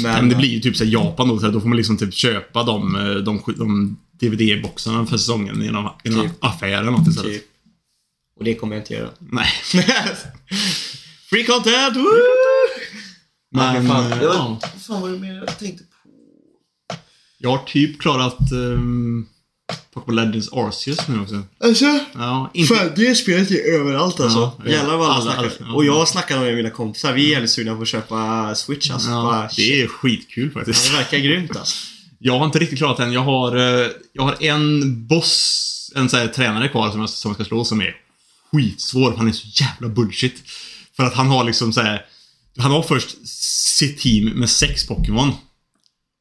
Men 0.03 0.30
det 0.30 0.36
blir 0.36 0.49
ju 0.49 0.59
typ 0.59 0.78
så 0.78 0.84
här 0.84 0.91
Japan 0.91 1.28
då, 1.28 1.39
så 1.39 1.45
här, 1.45 1.53
då 1.53 1.61
får 1.61 1.67
man 1.67 1.78
liksom 1.78 1.97
typ 1.97 2.13
köpa 2.13 2.63
de, 2.63 2.95
eh, 2.95 3.15
de, 3.15 3.41
de 3.57 3.97
DVD-boxarna 4.19 5.05
för 5.05 5.17
säsongen 5.17 5.61
genom, 5.61 5.89
genom 6.03 6.21
Typ. 6.21 6.32
affären 6.39 6.80
eller 6.80 6.91
något 6.91 7.07
istället. 7.07 7.32
Typ. 7.32 7.43
Och 8.39 8.43
det 8.43 8.55
kommer 8.55 8.76
jag 8.76 8.82
inte 8.82 8.93
göra. 8.93 9.09
Nej. 9.19 9.47
Free 11.30 11.43
content! 11.43 11.97
Woo! 11.97 12.11
Men, 13.52 13.88
fan, 13.88 14.12
eh, 14.12 14.20
det 14.20 14.28
var- 14.28 14.34
ja. 14.36 14.60
Vad 14.74 14.82
fan 14.82 15.02
var 15.02 15.10
det 15.10 15.20
mer 15.20 15.36
jag 15.36 15.60
tänkte 15.60 15.84
på? 15.84 15.89
Jag 17.38 17.50
har 17.50 17.58
typ 17.66 18.02
klarat 18.02 18.52
um, 18.52 19.28
Pokémon 19.93 20.16
Legends 20.16 20.50
Arceus 20.54 21.08
nu 21.08 21.22
också. 21.22 21.43
Alltså, 21.60 22.00
Ja, 22.14 22.52
inte... 22.54 22.76
fan, 22.76 22.89
det 22.96 23.16
spelet 23.16 23.52
är 23.52 23.74
överallt 23.80 24.20
alltså. 24.20 24.52
Ja. 24.66 24.72
Jävlar 24.72 24.98
vad 24.98 25.10
alla, 25.10 25.32
Alla- 25.34 25.52
alla-. 25.60 25.74
Och 25.74 25.86
jag 25.86 26.08
snackar 26.08 26.39
med 26.39 26.56
mina 26.56 26.70
kompisar. 26.70 27.14
Vi 27.14 27.26
är 27.28 27.32
jävligt 27.32 27.52
sugna 27.52 27.76
på 27.76 27.82
att 27.82 27.88
köpa 27.88 28.56
Switch 28.56 28.91
alltså. 28.91 29.10
Ja, 29.10 29.24
Bara, 29.24 29.50
det 29.56 29.82
är 29.82 29.88
skitkul 29.88 30.52
Ja, 30.54 30.60
faktiskt. 30.60 30.91
det 30.91 30.98
verkar 30.98 31.18
grymt 31.18 31.56
alltså. 31.56 31.76
Jag 32.20 32.39
har 32.39 32.46
inte 32.46 32.60
riktigt 32.60 32.78
klarat 32.80 32.98
den. 32.98 33.12
Jag 33.12 33.22
har, 33.24 33.56
eh, 33.56 33.88
jag 34.14 34.24
har 34.24 34.43
en 34.43 35.08
boss, 35.08 35.91
en 35.96 36.10
sån 36.10 36.20
här 36.20 36.28
tränare 36.28 36.68
kvar 36.70 36.91
som 36.91 37.00
jag, 37.00 37.10
som 37.10 37.30
jag 37.30 37.36
ska 37.36 37.46
slå 37.46 37.66
som 37.66 37.82
är 37.82 37.96
skitsvår. 38.52 39.14
Han 39.18 39.28
är 39.28 39.32
så 39.32 39.48
jävla 39.64 39.88
bullshit. 39.96 40.43
För 40.96 41.04
att 41.04 41.14
han 41.14 41.28
har 41.28 41.43
liksom 41.43 41.74
så 41.74 41.82
här, 41.82 42.06
Han 42.58 42.72
har 42.72 42.82
först 42.84 43.28
sitt 43.78 43.99
team 43.99 44.26
med 44.26 44.49
sex 44.49 44.88
Pokémon. 44.88 45.32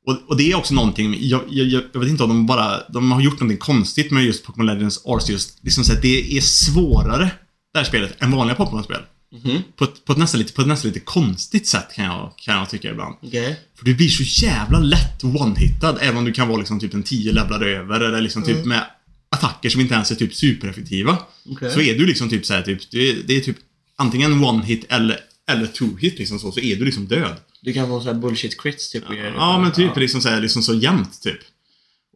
Och, 0.06 0.18
och 0.28 0.36
det 0.36 0.50
är 0.52 0.54
också 0.56 0.74
någonting, 0.74 1.16
jag, 1.20 1.42
jag, 1.50 1.66
jag 1.94 2.00
vet 2.00 2.08
inte 2.10 2.22
om 2.22 2.28
de 2.28 2.46
bara, 2.46 2.88
de 2.88 3.12
har 3.12 3.20
gjort 3.20 3.40
någonting 3.40 3.58
konstigt 3.58 4.10
med 4.10 4.24
just 4.24 4.44
Pokémon 4.44 4.66
Legends 4.66 5.02
Arceus. 5.06 5.56
Liksom 5.62 5.84
så 5.84 5.92
att 5.92 6.02
det 6.02 6.36
är 6.36 6.40
svårare, 6.40 7.30
det 7.72 7.78
här 7.78 7.84
spelet, 7.86 8.22
än 8.22 8.30
vanliga 8.30 8.56
Pokémon-spel. 8.56 9.00
Mhm. 9.44 9.62
På, 9.76 9.84
ett- 9.84 10.04
på, 10.04 10.12
ett 10.12 10.18
nästan 10.18 10.40
lite, 10.40 10.52
på 10.52 10.60
ett 10.62 10.68
nästan 10.68 10.88
lite 10.90 11.00
konstigt 11.00 11.66
sätt 11.66 11.86
kan 11.94 12.04
jag, 12.04 12.32
kan 12.36 12.58
jag 12.58 12.70
tycka 12.70 12.90
ibland. 12.90 13.14
Okej. 13.22 13.60
För 13.78 13.84
du 13.84 13.94
blir 13.94 14.08
så 14.08 14.44
jävla 14.44 14.78
lätt 14.78 15.22
one-hittad, 15.24 15.98
även 16.00 16.16
om 16.16 16.24
du 16.24 16.32
kan 16.32 16.48
vara 16.48 16.58
liksom 16.58 16.80
typ 16.80 16.94
en 16.94 17.02
10 17.02 17.32
levlar 17.32 17.60
över, 17.64 18.00
eller 18.00 18.20
liksom 18.20 18.42
typ 18.42 18.64
med 18.64 18.86
attacker 19.30 19.68
som 19.70 19.80
inte 19.80 19.94
ens 19.94 20.10
är 20.10 20.14
typ 20.14 20.34
supereffektiva. 20.34 21.18
Okej. 21.50 21.70
Så 21.70 21.80
är 21.80 21.98
du 21.98 22.06
liksom 22.06 22.28
typ 22.28 22.46
såhär, 22.46 22.62
typ, 22.62 22.90
det, 22.90 23.10
är, 23.10 23.16
det 23.26 23.36
är 23.36 23.40
typ 23.40 23.56
antingen 23.96 24.44
one-hit 24.44 24.84
eller, 24.88 25.20
eller 25.50 25.66
two-hit 25.66 26.18
liksom 26.18 26.38
så, 26.38 26.52
så 26.52 26.60
är 26.60 26.76
du 26.76 26.84
liksom 26.84 27.06
död. 27.06 27.36
Du 27.60 27.72
kan 27.72 27.88
få 27.88 28.00
sån 28.00 28.14
här 28.14 28.20
bullshit 28.20 28.60
crits 28.60 28.90
typ. 28.90 29.08
grejer. 29.08 29.32
Ja, 29.36 29.58
men 29.58 29.72
typ 29.72 29.96
liksom 29.96 30.20
så, 30.20 30.28
här, 30.28 30.40
liksom 30.40 30.62
så 30.62 30.74
jämnt 30.74 31.22
typ. 31.22 31.38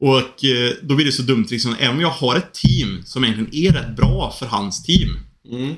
Och 0.00 0.44
eh, 0.44 0.72
då 0.82 0.94
blir 0.94 1.06
det 1.06 1.12
så 1.12 1.22
dumt 1.22 1.46
liksom, 1.50 1.76
även 1.78 1.94
om 1.96 2.00
jag 2.00 2.10
har 2.10 2.36
ett 2.36 2.54
team 2.54 3.02
som 3.04 3.24
egentligen 3.24 3.54
är 3.54 3.72
rätt 3.82 3.96
bra 3.96 4.36
för 4.38 4.46
hans 4.46 4.82
team. 4.82 5.18
Mm. 5.50 5.74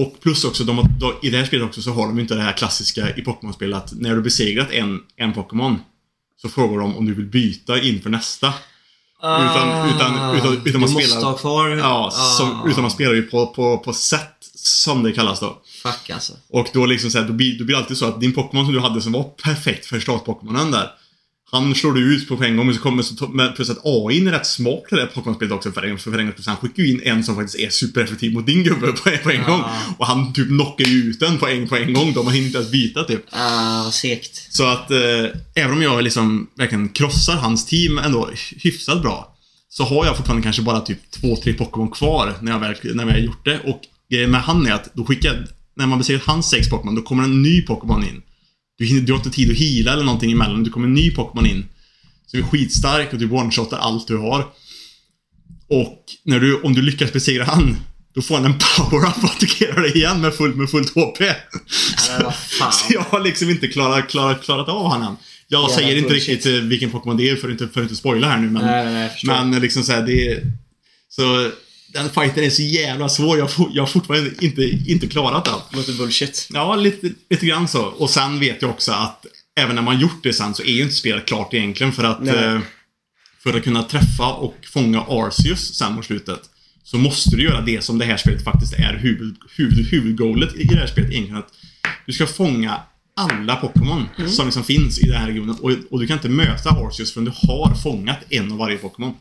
Och 0.00 0.20
plus 0.20 0.44
också, 0.44 0.64
de, 0.64 0.78
har- 0.78 1.18
i 1.26 1.30
det 1.30 1.38
här 1.38 1.44
spelet 1.44 1.66
också 1.66 1.82
så 1.82 1.90
har 1.92 2.06
de 2.06 2.18
inte 2.18 2.34
det 2.34 2.40
här 2.42 2.52
klassiska 2.52 3.16
i 3.16 3.22
Pokémon-spel 3.22 3.74
att 3.74 3.92
när 3.92 4.14
du 4.16 4.22
besegrat 4.22 4.70
en, 4.70 5.00
en 5.16 5.32
Pokémon 5.32 5.78
så 6.36 6.48
frågar 6.48 6.78
de 6.80 6.96
om 6.96 7.06
du 7.06 7.14
vill 7.14 7.26
byta 7.26 7.82
inför 7.82 8.10
nästa. 8.10 8.54
Utan- 9.22 9.88
utan- 9.88 10.36
utan- 10.36 10.62
utan 10.66 10.80
man 10.80 10.90
Ah, 10.90 10.92
måste 10.92 11.08
spelar- 11.08 11.26
ha 11.26 11.36
kvar... 11.38 11.68
Ja, 11.68 12.10
som, 12.38 12.50
Ah. 12.64 12.68
utan 12.68 12.82
man 12.82 12.90
spelar 12.90 13.14
ju 13.14 13.22
på, 13.22 13.46
på, 13.46 13.78
på 13.78 13.92
set, 13.92 14.34
som 14.54 15.02
det 15.02 15.12
kallas 15.12 15.40
då. 15.40 15.58
Fuck 15.82 16.10
alltså. 16.10 16.32
Och 16.52 16.66
då 16.72 16.86
liksom 16.86 17.10
så 17.10 17.18
här, 17.18 17.24
då 17.26 17.32
blir, 17.32 17.58
då 17.58 17.64
blir 17.64 17.76
det 17.76 17.82
alltid 17.82 17.96
så 17.96 18.04
att 18.06 18.20
din 18.20 18.34
Pokémon 18.34 18.64
som 18.64 18.74
du 18.74 18.80
hade 18.80 19.00
som 19.02 19.12
var 19.12 19.22
perfekt 19.22 19.86
för 19.86 20.00
startpokémonen 20.00 20.70
där. 20.70 20.90
Han 21.50 21.74
slår 21.74 21.92
du 21.92 22.14
ut 22.16 22.28
på 22.28 22.44
en 22.44 22.56
gång, 22.56 22.66
men 22.66 22.74
så 22.74 22.80
kommer 22.80 23.02
så, 23.02 23.28
men 23.28 23.54
plus 23.54 23.70
att 23.70 23.78
AI 23.84 24.26
är 24.26 24.30
rätt 24.30 24.46
smart 24.46 24.84
till 24.88 24.96
det 24.96 25.02
här 25.02 25.10
Pokémon-spelet 25.14 25.52
också 25.52 25.72
för 25.72 25.82
en, 25.82 25.98
för 25.98 26.18
en. 26.18 26.32
Han 26.46 26.56
skickar 26.56 26.82
ju 26.82 26.90
in 26.90 27.00
en 27.04 27.24
som 27.24 27.34
faktiskt 27.36 27.58
är 27.58 27.70
supereffektiv 27.70 28.32
mot 28.32 28.46
din 28.46 28.64
gubbe 28.64 28.92
på, 28.92 29.08
en- 29.10 29.18
på 29.22 29.30
en 29.30 29.36
Ja. 29.40 29.46
gång. 29.46 29.62
Och 29.98 30.06
han 30.06 30.32
typ 30.32 30.48
knockar 30.48 30.84
ju 30.84 30.96
ut 31.10 31.20
den 31.20 31.38
på 31.38 31.48
en, 31.48 31.68
på 31.68 31.76
en 31.76 31.92
gång. 31.94 32.12
De 32.12 32.26
har 32.26 32.34
inte 32.36 32.58
ens 32.58 32.70
byta 32.72 33.04
typ. 33.04 33.24
Ah, 33.30 33.82
vad 33.84 33.94
segt. 33.94 34.46
Så 34.54 34.66
att 34.66 34.90
eh, 34.90 34.98
även 35.54 35.72
om 35.72 35.82
jag 35.82 36.04
liksom 36.04 36.46
verkligen 36.56 36.88
krossar 36.88 37.34
hans 37.36 37.66
team 37.66 37.98
ändå 37.98 38.30
hyfsat 38.56 39.02
bra. 39.02 39.34
Så 39.68 39.84
har 39.84 40.06
jag 40.06 40.16
fortfarande 40.16 40.42
kanske 40.42 40.62
bara 40.62 40.80
typ 40.80 41.10
två, 41.10 41.36
tre 41.36 41.52
Pokémon 41.52 41.90
kvar 41.90 42.34
när 42.40 42.52
jag 42.52 42.58
väl, 42.58 42.76
när 42.94 43.04
gjort 43.18 43.44
det. 43.44 43.58
Och 43.64 43.80
grejen 44.10 44.30
med 44.30 44.42
han 44.42 44.66
är 44.66 44.72
att 44.72 44.94
då 44.94 45.04
skickar, 45.04 45.46
när 45.76 45.86
man 45.86 45.98
besegrar 45.98 46.22
hans 46.26 46.50
sex 46.50 46.70
Pokémon, 46.70 46.94
då 46.94 47.02
kommer 47.02 47.24
en 47.24 47.42
ny 47.42 47.62
Pokémon 47.62 48.02
in. 48.04 48.22
Du, 48.78 48.86
hinner, 48.86 49.00
du 49.00 49.12
har 49.12 49.18
inte 49.18 49.30
tid 49.30 49.50
att 49.50 49.58
heala 49.58 49.92
eller 49.92 50.04
någonting 50.04 50.32
emellan, 50.32 50.64
det 50.64 50.70
kommer 50.70 50.86
en 50.86 50.94
ny 50.94 51.10
Pokémon 51.10 51.46
in. 51.46 51.68
Som 52.26 52.40
är 52.40 52.44
skitstark 52.44 53.12
och 53.12 53.18
du 53.18 53.28
one-shotar 53.28 53.76
allt 53.78 54.08
du 54.08 54.16
har. 54.16 54.46
Och 55.68 56.04
när 56.24 56.40
du, 56.40 56.60
om 56.60 56.74
du 56.74 56.82
lyckas 56.82 57.12
besegra 57.12 57.44
han, 57.44 57.76
då 58.14 58.22
får 58.22 58.34
han 58.34 58.44
en 58.44 58.58
power-up 58.76 59.24
och 59.24 59.30
attackerar 59.30 59.80
dig 59.80 59.96
igen 59.96 60.20
med 60.20 60.34
fullt, 60.34 60.56
med 60.56 60.70
fullt 60.70 60.90
HP. 60.94 61.18
fan. 62.58 62.72
Så 62.72 62.92
jag 62.92 63.00
har 63.00 63.20
liksom 63.20 63.50
inte 63.50 63.68
klarat, 63.68 64.08
klarat, 64.08 64.42
klarat 64.44 64.68
av 64.68 64.90
han 64.90 65.02
än. 65.02 65.16
Jag 65.48 65.60
Jävla 65.62 65.76
säger 65.76 65.96
inte 65.96 66.08
bullshit. 66.08 66.28
riktigt 66.28 66.54
eh, 66.54 66.60
vilken 66.60 66.90
Pokémon 66.90 67.16
det 67.16 67.30
är 67.30 67.36
för 67.36 67.48
att 67.48 67.52
inte, 67.52 67.68
för 67.68 67.80
att 67.80 67.84
inte 67.84 67.96
spoila 67.96 68.28
här 68.28 68.38
nu 68.38 68.50
men... 68.50 68.64
Nej, 68.64 69.10
nej, 69.22 69.44
men 69.46 69.60
liksom 69.60 69.82
så 69.82 69.92
här, 69.92 70.06
det 70.06 70.28
är... 70.28 70.52
Så 71.08 71.50
den 71.92 72.10
fighten 72.10 72.44
är 72.44 72.50
så 72.50 72.62
jävla 72.62 73.08
svår. 73.08 73.38
Jag, 73.38 73.50
jag 73.72 73.82
har 73.82 73.86
fortfarande 73.86 74.30
inte, 74.40 74.62
inte 74.62 75.06
klarat 75.06 75.44
den. 75.44 75.54
Låter 75.78 75.92
bullshit. 75.92 76.48
Ja, 76.52 76.76
lite, 76.76 77.10
lite 77.30 77.46
grann 77.46 77.68
så. 77.68 77.82
Och 77.84 78.10
sen 78.10 78.40
vet 78.40 78.62
jag 78.62 78.70
också 78.70 78.92
att 78.92 79.26
även 79.60 79.74
när 79.74 79.82
man 79.82 80.00
gjort 80.00 80.22
det 80.22 80.32
sen 80.32 80.54
så 80.54 80.62
är 80.62 80.72
ju 80.72 80.82
inte 80.82 80.94
spelet 80.94 81.26
klart 81.26 81.54
egentligen 81.54 81.92
för 81.92 82.04
att 82.04 82.22
Nej. 82.22 82.34
eh, 82.44 82.60
för 83.42 83.56
att 83.56 83.64
kunna 83.64 83.82
träffa 83.82 84.32
och 84.32 84.56
fånga 84.72 85.00
Arceus 85.08 85.74
sen 85.74 85.94
mot 85.94 86.04
slutet 86.04 86.40
så 86.84 86.96
måste 86.98 87.36
du 87.36 87.42
göra 87.42 87.60
det 87.60 87.84
som 87.84 87.98
det 87.98 88.04
här 88.04 88.16
spelet 88.16 88.44
faktiskt 88.44 88.72
är 88.72 88.98
huvud, 89.02 89.36
huvud, 89.56 89.86
huvudgoalet 89.86 90.54
i 90.56 90.64
det 90.64 90.76
här 90.76 90.86
spelet 90.86 91.10
egentligen. 91.10 91.38
Att 91.38 91.52
du 92.06 92.12
ska 92.12 92.26
fånga 92.26 92.80
alla 93.16 93.56
Pokémon 93.56 94.04
Mm. 94.18 94.30
som 94.30 94.46
liksom 94.46 94.64
finns 94.64 94.98
i 94.98 95.06
den 95.06 95.16
här 95.20 95.26
regionen 95.26 95.56
och, 95.60 95.70
och 95.90 96.00
du 96.00 96.06
kan 96.06 96.16
inte 96.16 96.28
möta 96.28 96.70
Arceus 96.70 97.12
förrän 97.12 97.24
du 97.24 97.32
har 97.34 97.74
fångat 97.74 98.18
en 98.28 98.52
av 98.52 98.58
varje 98.58 98.78
Pokémon. 98.78 99.14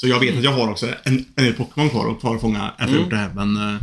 Så 0.00 0.08
jag 0.08 0.20
vet 0.20 0.36
att 0.38 0.44
jag 0.44 0.52
har 0.52 0.70
också 0.70 0.88
en, 1.04 1.24
en 1.36 1.54
Pokémon 1.54 1.90
kvar 1.90 2.04
och 2.06 2.20
kvar 2.20 2.34
att 2.34 2.40
fånga 2.40 2.74
efter 2.78 2.96
gjort 2.96 3.10
det 3.10 3.16
här 3.16 3.30
men 3.34 3.56
eh, 3.56 3.80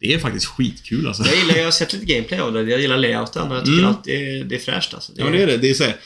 det 0.00 0.14
är 0.14 0.18
faktiskt 0.18 0.46
skitkul 0.46 1.06
alltså. 1.08 1.24
Jag 1.26 1.36
gillar, 1.36 1.56
jag 1.56 1.64
har 1.64 1.70
sett 1.70 1.92
lite 1.92 2.04
gameplay 2.06 2.40
av 2.40 2.52
det. 2.52 2.62
Jag 2.62 2.80
gillar 2.80 2.96
layouten 2.96 3.50
och 3.50 3.56
jag 3.56 3.64
tycker 3.64 3.78
Mm. 3.78 3.90
att 3.90 4.04
det 4.04 4.30
är, 4.38 4.44
det 4.44 4.54
är 4.54 4.58
fräscht 4.58 4.94
alltså. 4.94 5.12
Det 5.12 5.18
Ja, 5.20 5.24
men 5.24 5.32
det 5.36 5.42
är 5.42 5.46
det. 5.46 5.56
Det 5.56 5.70
är 5.70 5.74
så 5.74 5.84
här, 5.84 5.96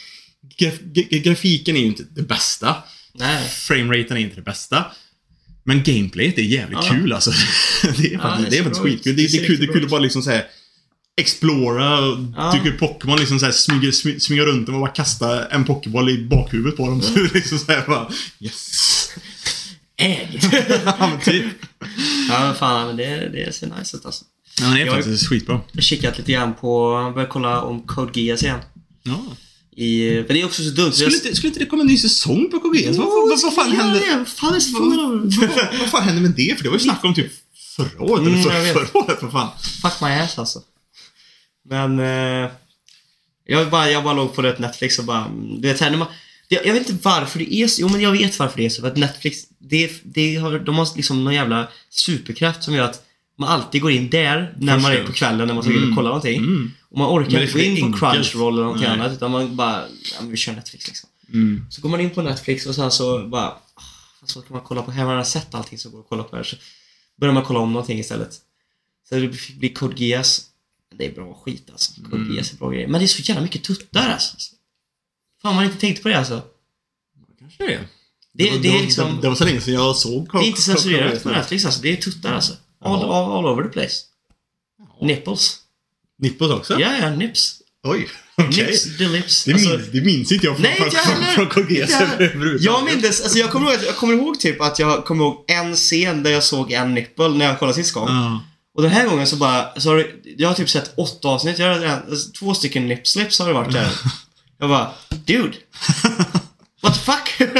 graf, 0.58 0.74
gra- 0.80 1.18
grafiken 1.22 1.76
är 1.76 1.80
ju 1.80 1.86
inte 1.86 2.04
det 2.14 2.22
bästa. 2.22 2.74
Nej. 3.14 3.48
Frameraten 3.48 4.16
är 4.16 4.20
inte 4.20 4.36
det 4.36 4.42
bästa. 4.42 4.84
Men 5.64 5.82
gameplayet 5.82 6.38
är 6.38 6.42
jävligt 6.42 6.78
Ja. 6.82 6.90
kul 6.90 7.12
alltså. 7.12 7.30
det 7.82 8.14
är 8.14 8.18
faktiskt, 8.18 8.50
det 8.50 8.50
det 8.50 8.50
ser 8.50 8.58
är 8.60 8.62
faktiskt 8.64 8.82
skitkul. 8.82 9.16
Det, 9.16 9.22
Det 9.22 9.28
det, 9.32 9.38
är 9.44 9.46
kul, 9.46 9.58
det 9.58 9.64
är 9.64 9.72
kul 9.72 9.84
att 9.84 9.90
bara 9.90 10.00
liksom 10.00 10.22
säga 10.22 10.42
Explora 11.20 11.98
och 11.98 12.18
Ja. 12.36 12.52
tycker 12.52 12.78
Pokémon 12.78 13.18
liksom 13.18 13.38
såhär 13.38 13.52
smyger, 13.52 13.90
smy- 13.90 14.18
smyger 14.18 14.46
runt 14.46 14.66
dem 14.66 14.74
och 14.74 14.80
bara 14.80 14.90
kasta 14.90 15.46
en 15.48 15.64
Pokéboll 15.64 16.10
i 16.10 16.18
bakhuvudet 16.24 16.76
på 16.76 16.86
dem. 16.86 17.02
Så 17.02 17.18
liksom 17.34 17.58
såhär 17.58 17.84
bara 17.86 18.10
Yes! 18.40 19.10
Ägg! 19.98 20.40
ja 20.84 20.94
men 21.10 21.20
typ. 21.20 21.44
ja, 22.28 22.40
men 22.40 22.54
fan, 22.54 22.86
men 22.86 22.96
det, 22.96 23.28
det 23.28 23.54
ser 23.54 23.66
nice 23.78 23.96
ut 23.96 24.06
alltså. 24.06 24.24
Ja, 24.60 24.64
men 24.66 24.74
det 24.76 24.82
är 24.82 24.86
Jag- 24.86 24.94
faktiskt 24.94 25.28
skitbra. 25.28 25.54
Jag 25.72 25.76
har 25.78 25.82
kikat 25.82 26.18
lite 26.18 26.32
grann 26.32 26.54
på, 26.54 27.00
jag 27.04 27.14
började 27.14 27.32
kolla 27.32 27.62
om 27.62 27.82
Code 27.82 28.20
Geass 28.20 28.42
igen. 28.42 28.60
Ja. 29.02 29.24
I, 29.76 30.22
för 30.26 30.34
det 30.34 30.40
är 30.40 30.44
också 30.44 30.62
så 30.62 30.70
dumt. 30.70 30.92
Skulle, 30.92 31.14
inte, 31.16 31.34
skulle 31.36 31.48
inte 31.48 31.60
det 31.60 31.66
komma 31.66 31.80
en 31.82 31.86
ny 31.86 31.96
säsong 31.96 32.50
på 32.50 32.60
KGS? 32.60 32.96
vad, 32.96 33.06
vad, 33.06 33.40
vad 33.42 33.54
fan 33.54 33.72
hände? 33.72 34.02
Vad 34.18 34.28
fan 34.28 34.54
är 34.54 34.60
så 34.60 34.78
Vad, 34.80 35.34
vad, 35.48 35.78
vad 35.80 35.88
fan 35.90 36.02
hände 36.02 36.20
med 36.20 36.30
det? 36.30 36.54
För 36.56 36.62
det 36.62 36.68
var 36.68 36.76
ju 36.76 36.82
snack 36.82 37.04
om 37.04 37.14
typ 37.14 37.32
förra 37.76 38.02
året, 38.02 38.26
Mm, 38.26 38.34
eller 38.40 38.72
för, 38.74 38.84
förra 38.84 39.00
året, 39.04 39.20
för 39.20 39.28
fan. 39.30 39.48
Fuck 39.82 40.00
my 40.00 40.08
ass 40.08 40.38
alltså. 40.38 40.60
Men... 41.68 41.98
Eh, 42.00 42.50
jag, 43.46 43.70
bara, 43.70 43.90
jag 43.90 44.04
bara 44.04 44.14
låg 44.14 44.34
på 44.34 44.42
det 44.42 44.58
Netflix 44.58 44.98
och 44.98 45.04
bara... 45.04 45.24
mm, 45.24 45.60
Du 45.60 45.68
vet, 45.68 45.80
här, 45.80 45.90
när 45.90 45.98
man, 45.98 46.08
jag, 46.48 46.66
jag 46.66 46.72
vet 46.72 46.88
inte 46.90 47.02
varför 47.08 47.38
det 47.38 47.54
är 47.54 47.68
så. 47.68 47.80
Jo, 47.80 47.88
men 47.88 48.00
jag 48.00 48.12
vet 48.12 48.38
varför 48.38 48.56
det 48.56 48.64
är 48.66 48.70
så. 48.70 48.80
För 48.82 48.88
att 48.88 48.96
Netflix, 48.96 49.38
det, 49.58 50.00
det 50.04 50.36
har, 50.36 50.58
de 50.58 50.74
har 50.78 50.96
liksom 50.96 51.24
någon 51.24 51.34
jävla 51.34 51.68
superkraft 51.90 52.62
som 52.62 52.74
gör 52.74 52.84
att 52.84 53.04
man 53.36 53.48
alltid 53.48 53.82
går 53.82 53.90
in 53.90 54.10
där 54.10 54.54
när 54.58 54.74
Först 54.74 54.82
man 54.82 54.92
är 54.92 55.04
på 55.06 55.12
kvällen 55.12 55.46
när 55.48 55.54
man 55.54 55.62
ska 55.62 55.72
Mm. 55.72 55.94
kolla 55.96 56.08
någonting. 56.08 56.36
Mm. 56.38 56.70
Och 56.90 56.98
man 56.98 57.08
orkar 57.08 57.40
inte 57.40 57.52
gå 57.52 57.58
in 57.58 57.80
på 57.80 57.86
enkelt. 57.86 58.12
Crunchyroll 58.14 58.52
eller 58.54 58.62
någonting 58.64 58.88
Nej. 58.88 58.98
annat. 59.00 59.12
Utan 59.12 59.30
man 59.30 59.56
bara... 59.56 59.84
Ja, 59.88 60.26
vi 60.26 60.36
kör 60.36 60.52
Netflix 60.52 60.86
liksom. 60.88 61.08
Mm. 61.32 61.66
Så 61.70 61.80
går 61.82 61.88
man 61.88 62.00
in 62.00 62.10
på 62.10 62.22
Netflix 62.22 62.66
och 62.66 62.74
sen 62.74 62.90
så 62.90 63.26
bara... 63.26 63.46
ah, 63.48 63.82
Fast 64.20 64.36
vad 64.36 64.46
kan 64.46 64.56
man 64.56 64.64
kolla 64.66 64.82
på? 64.82 64.90
Här 64.90 65.04
har 65.04 65.14
man 65.14 65.24
sett 65.24 65.54
allting 65.54 65.78
som 65.78 65.92
går 65.92 66.00
att 66.00 66.06
kolla 66.08 66.22
på 66.22 66.36
här. 66.36 66.42
Så 66.42 66.56
börjar 67.16 67.34
man 67.34 67.44
kolla 67.44 67.58
om 67.58 67.72
någonting 67.72 67.98
istället. 67.98 68.32
Så 69.08 69.14
det 69.14 69.28
blir 69.58 69.74
Code 69.74 70.04
Geass. 70.04 70.44
Det 70.94 71.06
är 71.06 71.12
bra 71.14 71.34
skit 71.44 71.68
alltså. 71.70 71.92
Code 72.02 72.16
Mm. 72.16 72.34
Geass 72.34 72.52
är 72.52 72.56
bra 72.56 72.70
grejer. 72.70 72.88
Men 72.88 73.00
det 73.00 73.04
är 73.04 73.06
så 73.08 73.22
jävla 73.22 73.42
mycket 73.42 73.64
tuttar 73.64 74.08
alltså. 74.08 74.36
Fan, 75.42 75.54
man 75.54 75.54
har 75.54 75.64
inte 75.64 75.78
tänkt 75.78 76.02
på 76.02 76.08
det 76.08 76.18
alltså. 76.18 76.42
Kanske 77.38 77.66
det. 77.66 77.80
Det- 78.38 78.58
det 78.58 78.68
är 78.68 78.72
var- 78.72 78.80
liksom- 78.80 79.16
Det, 79.16 79.22
det 79.22 79.28
var 79.28 79.34
så 79.36 79.44
länge 79.44 79.60
sedan 79.60 79.74
jag 79.74 79.96
såg 79.96 80.28
Det 80.32 80.38
är 80.38 80.42
inte 80.42 80.60
censurerat 80.62 81.22
på 81.22 81.28
det. 81.28 81.34
Netflix 81.36 81.64
alltså. 81.64 81.80
Det 81.82 81.92
är 81.92 81.96
tuttar 81.96 82.32
alltså. 82.34 82.52
All, 82.84 83.02
all, 83.02 83.32
all 83.38 83.46
over 83.46 83.62
the 83.62 83.68
place. 83.68 83.94
Nipples. 85.00 85.56
Nippos 86.22 86.50
också? 86.50 86.80
Ja, 86.80 86.88
ja, 87.00 87.10
nips. 87.10 87.54
Oj, 87.86 88.08
okej. 88.36 88.66
Nips 88.66 88.98
the 88.98 89.04
lips. 89.08 89.44
Det, 89.44 89.52
Alltså, 89.52 89.68
minns, 89.70 89.82
det 89.92 90.00
minns 90.00 90.32
inte 90.32 90.46
jag 90.46 90.56
från, 90.56 90.62
Nej, 90.62 90.76
från, 90.76 90.90
heller. 90.90 91.26
från 91.34 91.46
KGS 91.48 92.00
överhuvudtaget. 92.00 92.62
Jag 92.62 92.84
minns, 92.84 93.20
alltså 93.20 93.38
jag 93.38 93.50
kommer 93.50 93.70
ihåg, 93.72 93.80
jag 93.86 93.96
kommer 93.96 94.14
ihåg 94.14 94.40
typ 94.40 94.60
att 94.60 94.78
jag 94.78 95.04
kommer 95.04 95.24
ihåg 95.24 95.44
en 95.48 95.76
scen 95.76 96.22
där 96.22 96.30
jag 96.30 96.44
såg 96.44 96.72
en 96.72 96.94
nipple 96.94 97.28
när 97.28 97.44
jag 97.46 97.58
kollade 97.58 97.74
sist 97.76 97.92
gång. 97.94 98.08
Ja. 98.08 98.40
Och 98.74 98.82
den 98.82 98.92
här 98.92 99.08
gången 99.08 99.26
så 99.26 99.36
bara, 99.36 99.80
så 99.80 99.88
har 99.88 99.96
det, 99.96 100.06
jag 100.36 100.48
har 100.48 100.54
typ 100.54 100.70
sett 100.70 100.92
åtta 100.98 101.28
avsnitt, 101.28 101.58
jag 101.58 101.74
har 101.78 101.86
alltså, 101.86 102.30
två 102.32 102.54
stycken 102.54 102.88
nip 102.88 103.06
slips 103.08 103.38
har 103.38 103.46
det 103.48 103.54
varit 103.54 103.72
där. 103.72 103.88
Jag 104.60 104.68
bara, 104.70 104.90
dude. 105.24 105.52
What 106.88 106.94
the 106.94 107.12
fuck? 107.12 107.50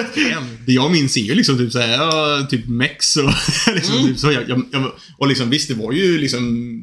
Det 0.66 0.72
jag 0.72 0.90
minns 0.92 1.16
är 1.16 1.20
ju 1.20 1.34
liksom 1.34 1.58
typ 1.58 1.72
såhär, 1.72 1.92
ja, 1.92 2.46
typ 2.50 2.68
mex 2.68 3.16
och 3.16 3.30
liksom 3.74 3.94
Mm. 3.96 4.06
typ 4.08 4.18
så. 4.18 4.32
Jag, 4.32 4.48
jag, 4.48 4.64
jag, 4.72 4.92
och 5.18 5.28
liksom 5.28 5.50
visst, 5.50 5.68
det 5.68 5.74
var 5.74 5.92
ju 5.92 6.18
liksom 6.18 6.74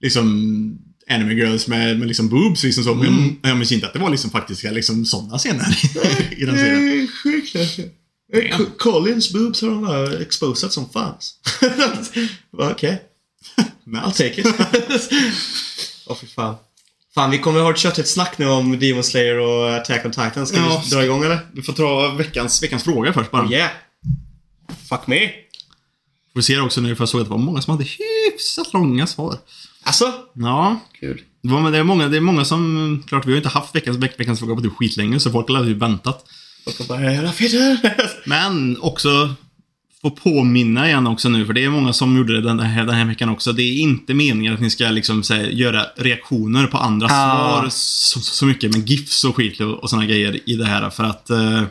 liksom 0.00 0.78
anime 1.08 1.34
girls 1.34 1.66
med, 1.68 1.98
med 1.98 2.08
liksom 2.08 2.28
boobs 2.28 2.62
liksom 2.64 2.84
så. 2.84 2.94
Men 2.94 3.06
Mm. 3.06 3.36
jag, 3.42 3.50
jag 3.50 3.56
minns 3.58 3.72
inte 3.72 3.86
att 3.86 3.92
det 3.92 3.98
var 3.98 4.10
liksom 4.10 4.30
faktiska 4.30 4.70
liksom 4.70 5.04
sådana 5.06 5.38
scener 5.38 5.78
i 6.36 6.44
den 6.44 6.58
serien. 6.58 7.08
Sjukt 7.22 7.56
alltså. 7.56 7.82
Damn. 8.32 8.66
Collins 8.78 9.32
boobs 9.32 9.62
har 9.62 9.68
de 9.68 9.82
bara 9.82 10.18
exposat 10.20 10.72
som 10.72 10.90
fan. 10.90 11.14
Bara, 12.58 12.70
Okej, 12.70 13.02
Men, 13.84 14.00
I'll 14.02 14.12
take 14.12 14.40
it. 14.40 14.46
Åh 16.06 16.16
fy 16.20 16.26
fan. 16.26 16.54
Fan, 17.20 17.30
vi 17.30 17.38
kommer 17.38 17.60
ha 17.60 17.70
ett 17.70 17.78
köttigt 17.78 18.08
snack 18.08 18.38
nu 18.38 18.46
om 18.46 18.78
Demon 18.78 19.04
Slayer 19.04 19.38
och 19.38 19.74
Attack 19.74 20.04
on 20.04 20.10
Titan. 20.10 20.46
Ska 20.46 20.56
Ja. 20.56 20.82
vi 20.84 20.90
dra 20.90 21.04
igång 21.04 21.24
eller? 21.24 21.38
du 21.52 21.62
får 21.62 21.72
ta 21.72 22.14
veckans, 22.18 22.62
veckans 22.62 22.84
fråga 22.84 23.12
först 23.12 23.30
bara. 23.30 23.50
Yeah. 23.50 23.70
Fuck 24.88 25.06
me. 25.06 25.30
Vi 26.34 26.42
ser 26.42 26.64
också 26.64 26.80
nu, 26.80 26.96
för 26.96 27.02
jag 27.02 27.08
såg 27.08 27.20
att 27.20 27.26
det 27.26 27.30
var 27.30 27.38
många 27.38 27.62
som 27.62 27.70
hade 27.72 27.84
hyfsat 27.84 28.72
långa 28.72 29.06
svar. 29.06 29.36
Alltså? 29.82 30.12
Ja, 30.34 30.80
Kul. 31.00 31.22
det, 31.42 31.48
var, 31.48 31.60
men 31.60 31.72
det, 31.72 31.78
är 31.78 31.82
många, 31.82 32.08
det 32.08 32.16
är 32.16 32.20
många 32.20 32.44
som... 32.44 33.02
Klart, 33.08 33.26
vi 33.26 33.30
har 33.30 33.34
ju 33.34 33.36
inte 33.36 33.48
haft 33.48 33.74
veckans, 33.74 33.98
veck, 33.98 34.20
veckans 34.20 34.38
fråga 34.38 34.54
på 34.54 34.60
typ 34.60 34.72
skitlänge, 34.76 35.20
så 35.20 35.30
folk 35.30 35.48
har 35.48 35.64
ju 35.64 35.74
väntat. 35.74 36.24
Och 36.66 36.86
bara, 36.88 37.12
jävla 37.12 37.32
fitter. 37.32 37.78
Men 38.28 38.80
också 38.80 39.34
få 40.02 40.10
påminna 40.10 40.88
igen 40.88 41.06
också 41.06 41.28
nu, 41.28 41.46
för 41.46 41.52
det 41.52 41.64
är 41.64 41.70
många 41.70 41.92
som 41.92 42.16
gjorde 42.16 42.32
det 42.34 42.40
den 42.48 42.60
här, 42.60 42.84
den 42.86 42.94
här 42.94 43.04
veckan 43.04 43.28
också. 43.28 43.52
Det 43.52 43.62
är 43.62 43.78
inte 43.80 44.14
meningen 44.14 44.54
att 44.54 44.60
ni 44.60 44.70
ska 44.70 44.84
liksom 44.90 45.22
så 45.22 45.34
här, 45.34 45.42
göra 45.42 45.86
reaktioner 45.96 46.66
på 46.66 46.78
andra 46.78 47.06
Ah. 47.06 47.08
svar 47.60 47.68
så, 47.70 48.20
så 48.20 48.46
mycket 48.46 48.72
med 48.76 48.88
GIFs 48.88 49.24
och 49.24 49.36
skit 49.36 49.60
och, 49.60 49.74
och 49.74 49.90
såna 49.90 50.06
grejer 50.06 50.50
i 50.50 50.54
det 50.56 50.66
här 50.66 50.90
för 50.90 51.04
att 51.04 51.30
eh, 51.30 51.62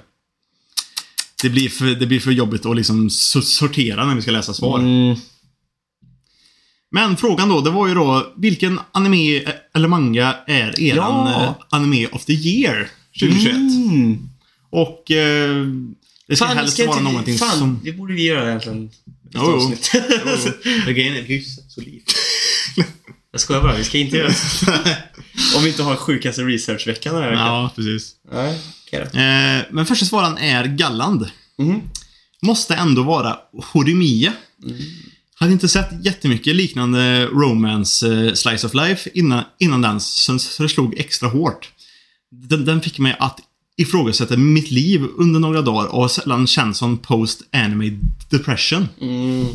det, 1.41 1.49
blir 1.49 1.69
för, 1.69 1.86
det 1.86 2.05
blir 2.05 2.19
för 2.19 2.32
jobbigt 2.32 2.65
att 2.65 2.75
liksom 2.75 3.07
so- 3.09 3.41
sortera 3.41 4.05
när 4.05 4.15
vi 4.15 4.21
ska 4.21 4.32
läsa 4.32 4.53
svar. 4.53 4.80
Mm. 4.80 5.15
Men 6.91 7.17
frågan 7.17 7.49
då, 7.49 7.61
det 7.61 7.69
var 7.69 7.88
ju 7.88 7.93
då 7.93 8.34
vilken 8.38 8.80
anime 8.91 9.38
eh, 9.38 9.49
eller 9.75 9.88
manga 9.88 10.36
är 10.47 10.80
eran 10.82 11.27
Ja. 11.32 11.43
eh, 11.43 11.51
anime 11.69 12.07
of 12.07 12.25
the 12.25 12.34
year 12.34 12.89
2021? 13.19 13.55
Mm. 13.55 14.17
Och 14.71 15.11
eh, 15.11 15.65
det 16.30 16.36
ska 16.36 16.45
Fan, 16.47 16.57
helst 16.57 16.73
ska 16.73 16.86
vara 16.88 16.97
vi- 16.97 17.03
någonting 17.03 17.38
fan, 17.38 17.57
som... 17.59 17.80
det 17.84 17.91
borde 17.91 18.13
vi 18.13 18.23
göra 18.23 18.47
egentligen. 18.47 18.89
Jo, 19.34 19.75
jo. 19.86 20.91
Grejen 20.93 21.15
är 21.17 21.21
hyfsat 21.21 21.71
solid. 21.71 22.01
Jag 23.32 23.41
skojar 23.41 23.61
bara, 23.61 23.75
vi 23.75 23.84
ska 23.84 23.97
inte 23.97 24.17
göra 24.17 24.27
det. 24.27 24.97
Om 25.57 25.63
vi 25.63 25.69
inte 25.69 25.84
har 25.84 25.95
sjukaste 25.95 26.41
researchveckan 26.41 27.13
den 27.13 27.23
här 27.23 27.30
veckan. 27.30 27.45
Ja, 27.45 27.71
precis. 27.75 28.15
Nej, 28.32 28.59
då. 28.91 28.97
Eh, 28.97 29.61
men 29.71 29.86
första 29.86 30.05
svaran 30.05 30.38
är 30.38 30.65
Galland. 30.65 31.30
Mhm. 31.57 31.82
Måste 32.41 32.75
ändå 32.75 33.03
vara 33.03 33.38
Horimiya. 33.73 34.34
Hade 35.36 35.51
inte 35.51 35.67
sett 35.69 36.05
jättemycket 36.05 36.55
liknande 36.55 37.25
romance 37.25 38.13
eh, 38.13 38.34
slice 38.34 38.67
of 38.67 38.73
life 38.73 39.09
innan, 39.13 39.43
innan 39.59 39.82
den, 39.82 39.99
så, 40.01 40.39
så 40.39 40.63
det 40.63 40.69
slog 40.69 40.99
extra 40.99 41.30
hårt. 41.30 41.69
Den, 42.32 42.65
den 42.65 42.82
fick 42.82 42.99
mig 42.99 43.15
att 43.19 43.39
ifrågasätta 43.80 44.38
mitt 44.38 44.71
liv 44.71 45.07
under 45.17 45.39
några 45.39 45.61
dagar 45.61 45.88
och 45.88 46.01
har 46.01 46.07
sällan 46.07 46.47
känt 46.47 46.77
som 46.77 46.97
post-anime 46.97 47.99
depression. 48.30 48.88
Mm. 49.01 49.47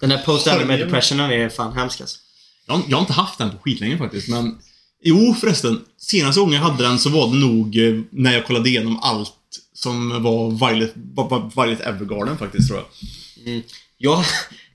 Den 0.00 0.10
här 0.10 0.18
post-anime 0.18 0.76
depressionen 0.76 1.30
är 1.30 1.48
fan 1.48 1.72
hemsk 1.72 2.00
alltså. 2.00 2.18
Jag, 2.66 2.82
jag 2.88 2.96
har 2.96 3.00
inte 3.00 3.12
haft 3.12 3.38
den 3.38 3.50
på 3.50 3.58
skitlänge 3.58 3.98
faktiskt, 3.98 4.28
men... 4.28 4.58
Jo 5.04 5.34
förresten, 5.40 5.80
senaste 5.98 6.40
gången 6.40 6.54
jag 6.54 6.70
hade 6.70 6.84
den 6.84 6.98
så 6.98 7.10
var 7.10 7.28
det 7.28 7.36
nog 7.36 7.76
eh, 7.76 8.00
när 8.10 8.32
jag 8.32 8.46
kollade 8.46 8.68
igenom 8.68 8.98
allt 9.02 9.32
som 9.74 10.22
var 10.22 10.68
Violet, 10.68 10.92
Violet 11.56 11.80
Evergarden 11.80 12.38
faktiskt, 12.38 12.68
tror 12.68 12.80
jag. 12.80 13.62
Jag, 13.98 14.24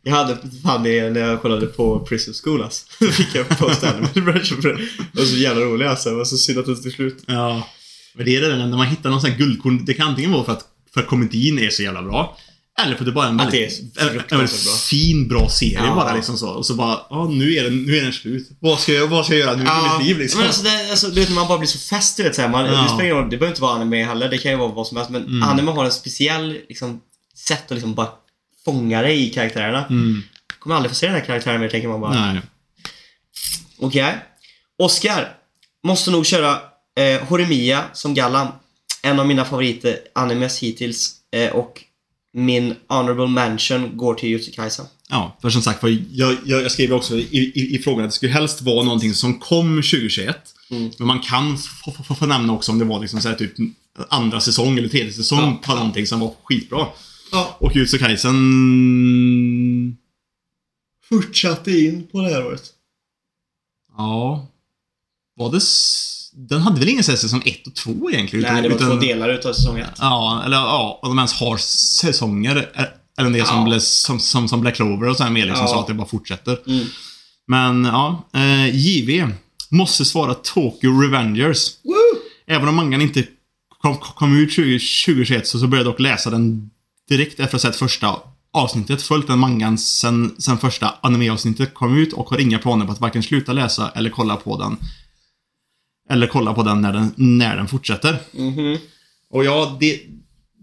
jag 0.04 0.16
hade 0.16 0.38
fan 0.64 0.84
det 0.84 1.10
när 1.10 1.22
jag 1.22 1.42
kollade 1.42 1.66
på 1.66 2.00
Prison 2.00 2.34
School 2.44 2.64
alltså. 2.64 2.86
Då 3.00 3.12
fick 3.12 3.36
jag 3.36 3.50
post-anime 3.50 4.08
depression 4.14 4.62
för 4.62 4.70
det. 4.70 4.78
Det 5.14 5.20
var 5.20 5.26
så 5.26 5.38
jävla 5.38 5.62
roligt 5.66 5.88
alltså. 5.88 6.10
Det 6.10 6.16
var 6.16 6.26
så 6.26 6.38
synd 6.38 6.60
att 6.60 6.66
det 6.66 6.76
till 6.76 6.92
slut. 6.92 7.24
Ja. 7.26 7.68
Men 8.14 8.26
det 8.26 8.36
är 8.36 8.42
det 8.42 8.56
när 8.68 8.78
man 8.78 8.88
hittar 8.88 9.10
någon 9.10 9.22
sån 9.22 9.30
här 9.30 9.38
guldkorn. 9.38 9.86
Det 9.86 9.94
kan 9.94 10.08
antingen 10.08 10.32
vara 10.32 10.44
för 10.44 10.52
att, 10.52 10.66
för 10.94 11.02
att 11.02 11.08
komedin 11.08 11.60
är 11.60 11.70
så 11.70 11.84
jävla 11.84 12.02
bra. 12.04 12.38
Eller 12.82 12.96
för 12.96 13.02
att 13.02 13.06
det 13.06 13.12
bara 13.12 13.26
är 13.26 13.30
en 13.30 13.38
det 13.38 13.44
är 13.44 13.50
väldigt, 13.52 13.74
så 13.96 14.02
en, 14.02 14.08
en 14.10 14.38
väldigt 14.38 14.64
bra. 14.66 14.74
fin, 14.74 15.28
bra 15.28 15.50
serie 15.50 15.74
Ja. 15.86 15.96
bara 15.96 16.16
liksom 16.16 16.38
så. 16.38 16.50
Och 16.50 16.66
så 16.66 16.74
bara, 16.74 17.00
ja 17.10 17.28
nu 17.28 17.54
är 17.56 17.64
den, 17.64 17.84
nu 17.84 17.98
är 17.98 18.02
den 18.04 18.14
slut. 18.14 18.50
Vad 18.60 18.80
ska 18.80 18.94
jag, 18.94 19.08
vad 19.08 19.26
ska 19.26 19.34
jag 19.36 19.48
göra 19.48 19.58
nu 19.58 19.64
med 19.64 19.84
mitt 20.00 20.08
liv 20.08 20.18
liksom? 20.20 20.38
Men 20.40 20.48
alltså, 20.48 20.64
det, 20.64 20.90
alltså, 20.92 21.08
du 21.08 21.20
vet, 21.22 21.30
man 21.32 21.48
bara 21.48 21.58
blir 21.58 21.68
så 21.68 21.80
fäst 21.80 22.18
du 22.18 22.24
vet, 22.24 22.36
så 22.36 22.42
här, 22.42 22.50
man, 22.50 22.66
Ja. 22.66 22.98
det, 23.00 23.10
roll, 23.10 23.24
det 23.30 23.38
behöver 23.38 23.48
inte 23.52 23.62
vara 23.62 23.76
anime 23.76 24.04
heller, 24.04 24.30
det 24.30 24.38
kan 24.38 24.52
ju 24.52 24.58
vara 24.58 24.72
vad 24.72 24.88
som 24.88 24.98
helst. 24.98 25.12
Men 25.12 25.26
Mm. 25.26 25.44
anime 25.44 25.72
har 25.72 25.86
en 25.86 25.92
speciell 25.92 26.58
liksom, 26.70 27.02
sätt 27.36 27.64
att 27.66 27.72
liksom 27.72 27.94
bara 27.94 28.08
fånga 28.66 29.02
dig 29.02 29.28
i 29.28 29.30
karaktärerna. 29.30 29.86
Mm. 29.86 30.22
Kommer 30.60 30.76
aldrig 30.76 30.92
få 30.92 30.96
se 30.96 31.06
den 31.06 31.16
här 31.16 31.26
karaktären 31.26 31.62
mer, 31.62 31.70
tänker 31.70 31.88
man 31.88 32.02
bara. 32.02 32.32
Nej. 32.34 32.42
Okej. 33.80 34.16
Oscar. 34.80 35.34
Måste 35.84 36.12
nog 36.12 36.26
köra 36.26 36.60
eh, 36.98 37.28
Horimiya 37.28 37.84
som 37.94 38.14
Gallan. 38.14 38.48
En 39.04 39.20
av 39.20 39.28
mina 39.28 39.46
favoriter 39.46 40.00
animes 40.16 40.60
hittills. 40.60 41.16
Eh, 41.32 41.52
och 41.52 41.84
min 42.34 42.76
honorable 42.88 43.28
mention 43.28 43.98
går 43.98 44.14
till 44.14 44.30
Jutsu 44.30 44.52
Kaisen. 44.52 44.86
Ja, 45.10 45.38
för 45.42 45.50
som 45.50 45.62
sagt 45.62 45.80
för 45.80 45.98
jag, 46.12 46.38
jag, 46.46 46.64
jag 46.64 46.72
skrev 46.72 46.94
också 46.94 47.18
i, 47.18 47.52
i, 47.56 47.76
i 47.76 47.80
frågan 47.80 48.06
att 48.06 48.12
det 48.12 48.16
skulle 48.16 48.32
helst 48.32 48.62
vara 48.62 48.84
någonting 48.84 49.14
som 49.14 49.40
kom 49.40 49.76
2021. 49.76 50.38
Mm. 50.72 50.92
Men 50.98 51.08
man 51.08 51.20
kan 51.20 51.58
få, 51.58 51.92
få, 51.92 52.04
få, 52.04 52.16
få 52.16 52.26
nämna 52.26 52.54
också 52.54 52.72
om 52.72 52.80
det 52.80 52.86
var 52.86 53.00
liksom 53.00 53.22
så 53.22 53.30
här, 53.30 53.36
typ 53.36 53.54
andra 54.10 54.42
säsong 54.42 54.78
eller 54.78 54.90
tredje 54.90 55.14
säsong 55.14 55.40
Ja, 55.40 55.60
på 55.64 55.76
någonting 55.76 56.08
som 56.08 56.20
var 56.20 56.34
skitbra. 56.44 56.88
Ja. 57.32 57.58
Och 57.60 57.76
Jutsu 57.76 57.98
Kaisen... 57.98 58.38
Fortsatte 61.10 61.72
in 61.72 62.08
på 62.12 62.22
det 62.22 62.30
här 62.30 62.46
året. 62.46 62.64
Ja. 63.98 64.48
Var 65.36 65.52
det... 65.52 65.62
Den 66.34 66.62
hade 66.62 66.80
väl 66.80 66.90
ingen 66.90 67.04
säsong 67.04 67.42
1 67.46 67.68
och 67.68 67.76
2 67.76 68.10
egentligen? 68.12 68.54
Nej, 68.54 68.62
det 68.62 68.70
var 68.70 68.76
utan- 68.76 68.90
två 68.90 68.96
delar 68.96 69.30
utav 69.30 69.54
säsong 69.54 69.80
ett. 69.80 69.90
Ja, 70.00 70.42
eller 70.46 70.58
ja, 70.58 71.00
om 71.02 71.10
de 71.10 71.18
ens 71.20 71.34
har 71.34 71.58
säsonger. 71.58 72.70
eh, 72.76 72.84
Eller 73.20 73.30
det 73.30 73.46
som, 73.48 73.58
Ja. 73.58 73.64
blev, 73.64 73.80
som, 73.80 74.20
som, 74.20 74.48
som 74.48 74.62
Black 74.62 74.76
Clover 74.76 75.10
och 75.10 75.18
så 75.18 75.24
här 75.24 75.30
med 75.30 75.48
liksom, 75.48 75.66
Ja. 75.66 75.74
så 75.74 75.80
att 75.80 75.88
det 75.88 75.94
bara 75.94 76.08
fortsätter. 76.08 76.58
Mm. 76.68 76.86
Men 77.48 77.86
ja, 77.86 78.28
eh, 78.34 78.76
JV 78.76 79.28
måste 79.70 80.06
svara 80.06 80.34
Tokyo 80.34 81.02
Revengers. 81.02 81.70
Även 82.48 82.68
om 82.68 82.76
mangan 82.76 83.02
inte 83.02 83.24
kom, 83.82 83.98
kom 83.98 84.38
ut 84.38 84.52
20, 84.54 84.80
2021 85.06 85.48
så, 85.48 85.60
så 85.60 85.68
började 85.68 85.88
jag 85.90 85.94
dock 85.94 86.00
läsa 86.00 86.30
den 86.30 86.70
direkt 87.10 87.34
efter 87.40 87.44
att 87.46 87.52
ha 87.52 87.60
sett 87.72 87.76
första 87.76 88.16
avsnittet. 88.54 89.02
Följt 89.02 89.28
den 89.28 89.40
mangan 89.40 89.78
sen, 89.78 90.36
sen 90.38 90.58
första 90.58 90.94
anime-avsnittet 91.02 91.74
kom 91.74 91.98
ut 91.98 92.14
och 92.14 92.30
har 92.30 92.38
inga 92.38 92.60
planer 92.60 92.86
på 92.86 92.92
att 92.92 93.02
varken 93.02 93.24
sluta 93.24 93.54
läsa 93.54 93.92
eller 93.96 94.10
kolla 94.10 94.36
på 94.36 94.58
den. 94.58 94.78
Eller 96.12 96.28
kolla 96.28 96.54
på 96.54 96.64
den 96.64 96.82
när 96.82 96.94
den, 96.94 97.14
när 97.18 97.56
den 97.56 97.68
fortsätter. 97.68 98.18
Mhm. 98.32 98.78
Och 99.30 99.46
ja, 99.46 99.78
det, 99.80 100.00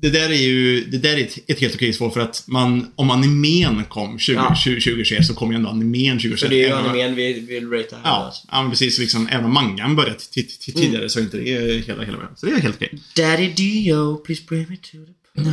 det 0.03 0.11
där 0.11 0.29
är 0.31 0.35
ju 0.43 0.85
det 0.85 0.99
där 0.99 1.17
är 1.17 1.21
ett, 1.25 1.39
ett 1.51 1.61
helt 1.61 1.75
okej 1.75 1.93
svar 1.93 2.11
för 2.11 2.21
att 2.21 2.45
man, 2.47 2.87
om 2.95 3.11
animen 3.11 3.85
kom 3.85 4.19
20, 4.19 4.35
Ja. 4.37 4.55
20, 4.55 4.81
2021 4.81 5.27
så 5.27 5.35
kom 5.35 5.51
ju 5.51 5.57
ändå 5.57 5.69
animen 5.71 6.17
2021. 6.19 6.41
Så 6.41 6.47
det 6.49 6.65
är 6.65 6.69
ju 6.69 6.75
animen 6.75 7.15
vi 7.15 7.33
vill 7.41 7.71
rata 7.71 7.97
här. 7.97 8.03
Ja, 8.05 8.11
Alltså. 8.11 8.47
ja 8.53 8.63
men 8.63 8.71
precis. 8.71 8.99
Liksom, 8.99 9.29
även 9.29 9.45
om 9.45 9.55
mangan 9.55 9.97
började 9.97 10.19
t- 10.19 10.43
tidigare 10.43 11.09
så 11.09 11.19
är 11.19 11.23
inte 11.23 11.37
det 11.37 11.45
hela, 11.87 12.03
hela 12.05 12.19
världen. 12.19 12.37
Så 12.37 12.47
det 12.47 12.53
är 12.53 12.57
helt 12.61 12.77
okej. 12.77 12.99
Daddy 13.17 13.49
Dio, 13.53 14.17
please 14.17 14.43
bring 14.49 14.67
me 14.69 14.77
to 14.77 14.83
the 14.91 15.41
pub. 15.43 15.47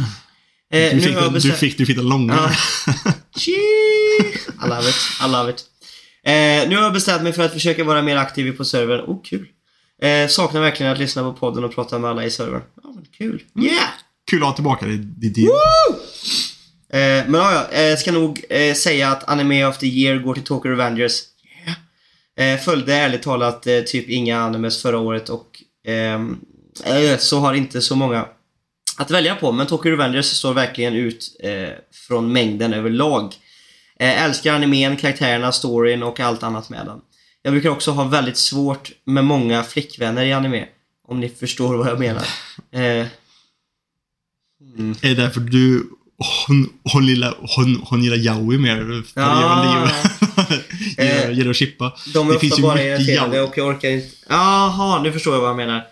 Eh, 0.74 0.96
Du 0.96 1.02
fick, 1.02 1.44
du 1.44 1.52
fick, 1.52 1.78
du 1.78 1.86
fick 1.86 1.98
den 1.98 2.10
långa. 2.10 2.34
Ja. 2.34 2.52
I 4.66 4.70
love 4.70 4.90
it, 4.90 4.96
I 5.22 5.32
love 5.32 5.50
it. 5.52 5.64
Eh, 6.26 6.70
nu 6.70 6.76
har 6.76 6.84
jag 6.84 6.94
bestämt 6.94 7.24
mig 7.24 7.34
för 7.34 7.44
att 7.46 7.54
försöka 7.54 7.84
vara 7.84 8.02
mer 8.02 8.16
aktiv 8.16 8.52
på 8.52 8.66
servern. 8.66 9.00
Oh, 9.02 9.24
kul. 9.24 9.48
Eh, 10.02 10.28
saknar 10.28 10.62
verkligen 10.62 10.92
att 10.92 11.00
lyssna 11.00 11.24
på 11.24 11.34
podden 11.34 11.64
och 11.64 11.76
prata 11.76 12.00
med 12.00 12.10
alla 12.10 12.26
i 12.26 12.32
servern. 12.32 12.62
Ja, 12.84 12.92
men 12.96 13.06
kul. 13.18 13.44
Yeah! 13.60 13.90
Kul 14.30 14.42
att 14.42 14.48
ha 14.48 14.56
tillbaka 14.56 14.86
det. 14.86 14.98
det, 14.98 15.30
det. 15.30 15.48
Eh, 16.90 17.24
men 17.28 17.42
ja, 17.42 17.68
ja, 17.72 17.78
eh, 17.78 17.98
ska 17.98 18.12
nog 18.12 18.46
eh, 18.50 18.74
säga 18.74 19.10
att 19.10 19.30
Anime 19.30 19.66
of 19.66 19.78
the 19.78 19.88
Year 19.88 20.18
går 20.18 20.34
till 20.34 20.44
Tokyo 20.44 20.72
Revengers. 20.72 21.22
Yeah. 22.38 22.54
Eh, 22.54 22.60
följde 22.60 22.96
ärligt 22.96 23.22
talat 23.24 23.68
eh, 23.68 23.80
typ 23.80 24.10
inga 24.10 24.40
animes 24.40 24.82
förra 24.82 24.98
året 25.00 25.30
och 25.30 25.62
ehm, 25.88 26.40
eh, 26.86 27.18
så 27.18 27.40
har 27.40 27.54
inte 27.54 27.82
så 27.82 27.96
många 27.96 28.26
att 28.98 29.12
välja 29.12 29.36
på. 29.36 29.52
Men 29.52 29.68
Tokyo 29.68 29.92
Revengers 29.92 30.26
står 30.26 30.54
verkligen 30.54 30.94
ut 30.94 31.42
från 32.08 32.34
mängden 32.34 32.74
överlag. 32.74 33.34
Älskar 34.00 34.54
animen, 34.54 34.98
karaktärerna, 34.98 35.52
storyn 35.52 36.04
och 36.04 36.20
allt 36.20 36.44
annat 36.44 36.70
med 36.70 36.86
den. 36.86 37.02
Jag 37.46 37.54
brukar 37.54 37.70
också 37.70 37.92
ha 37.92 38.04
väldigt 38.04 38.38
svårt 38.38 38.92
med 39.06 39.26
många 39.26 39.64
flickvänner 39.64 40.26
i 40.26 40.34
anime. 40.34 40.66
Om 41.08 41.20
ni 41.20 41.30
förstår 41.30 41.76
vad 41.78 41.88
jag 41.88 42.00
menar. 42.00 42.24
Eh, 42.72 42.82
mm. 44.78 44.96
Är 45.02 45.10
det 45.10 45.16
därför 45.16 45.40
du 45.40 45.90
hon, 46.48 46.70
hon, 46.94 47.06
gillar, 47.08 47.36
hon, 47.56 47.82
hon 47.86 48.04
gillar 48.04 48.18
yaoi 48.18 48.58
mer? 48.58 49.04
Ja. 49.16 49.88
gillar, 50.98 51.24
Eh, 51.26 51.32
gillar 51.32 51.50
att 51.50 51.56
chippa. 51.56 51.94
De 52.14 52.30
är 52.30 52.34
Det 52.34 52.40
finns 52.40 52.54
ofta 52.54 52.62
bara 52.68 52.82
yaoi. 52.84 53.40
och 53.40 53.58
jag 53.58 53.68
orkar 53.68 53.90
inte... 53.90 54.08
Jaha, 54.30 55.02
nu 55.02 55.12
förstår 55.12 55.34
jag 55.34 55.42
vad 55.42 55.50
jag 55.50 55.58
menar. 55.58 55.84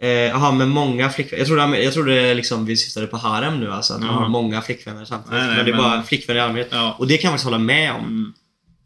Eh, 0.00 0.08
Jaha, 0.08 0.52
med 0.52 0.68
många 0.68 1.10
flickvänner. 1.10 1.38
Jag 1.40 1.46
trodde, 1.48 1.82
jag 1.82 1.92
trodde 1.94 2.34
liksom 2.34 2.66
vi 2.66 2.76
syftade 2.76 3.06
på 3.06 3.16
harem 3.16 3.60
nu 3.60 3.72
alltså, 3.72 3.94
att 3.94 4.00
man 4.00 4.14
har 4.14 4.28
många 4.28 4.62
flickvänner 4.62 5.04
samtidigt. 5.04 5.32
Nej, 5.38 5.46
nej, 5.46 5.56
men 5.56 5.64
det 5.64 5.70
är 5.70 5.74
men- 5.74 5.82
bara 5.82 6.02
flickvänner 6.02 6.40
i 6.40 6.44
allmänhet. 6.44 6.68
Ja. 6.70 6.94
Och 6.98 7.06
det 7.06 7.16
kan 7.18 7.28
jag 7.28 7.32
faktiskt 7.32 7.44
hålla 7.44 7.58
med 7.58 7.92
om. 7.92 8.00
Mm. 8.04 8.32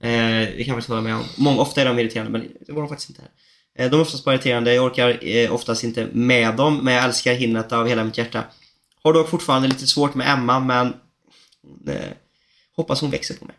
Eh, 0.04 0.48
det 0.56 0.64
kan 0.64 0.66
jag 0.66 0.76
faktiskt 0.76 0.88
hålla 0.88 1.00
med 1.00 1.14
om. 1.14 1.24
Många, 1.36 1.60
ofta 1.60 1.80
är 1.80 1.84
de 1.84 1.98
irriterande, 1.98 2.38
men 2.38 2.52
det 2.66 2.72
var 2.72 2.80
de 2.80 2.88
faktiskt 2.88 3.10
inte 3.10 3.22
här. 3.22 3.30
Eh, 3.84 3.90
de 3.90 3.96
är 3.96 4.02
oftast 4.02 4.24
bara 4.24 4.34
irriterande, 4.34 4.74
jag 4.74 4.84
orkar 4.84 5.26
eh, 5.26 5.52
oftast 5.52 5.84
inte 5.84 6.08
med 6.12 6.56
dem, 6.56 6.80
men 6.84 6.94
jag 6.94 7.04
älskar 7.04 7.34
Hinnet 7.34 7.72
av 7.72 7.88
hela 7.88 8.04
mitt 8.04 8.18
hjärta. 8.18 8.44
Har 9.02 9.12
dock 9.12 9.28
fortfarande 9.28 9.68
lite 9.68 9.86
svårt 9.86 10.14
med 10.14 10.32
Emma, 10.32 10.60
men 10.60 10.86
eh, 11.86 12.12
hoppas 12.76 13.00
hon 13.00 13.10
växer 13.10 13.34
på 13.34 13.44
mig. 13.44 13.56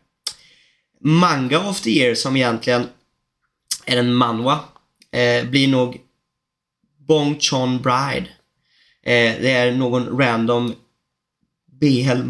Manga 1.01 1.69
of 1.69 1.81
the 1.81 1.89
year, 1.89 2.15
som 2.15 2.35
egentligen 2.35 2.87
är 3.85 3.97
en 3.97 4.13
manwa, 4.13 4.59
eh, 5.11 5.45
blir 5.45 5.67
nog 5.67 6.01
Bong 7.07 7.39
Chon 7.39 7.81
Bride. 7.81 8.27
Eh, 9.03 9.41
det 9.41 9.51
är 9.51 9.71
någon 9.71 10.19
random 10.19 10.75
BL 11.71 12.23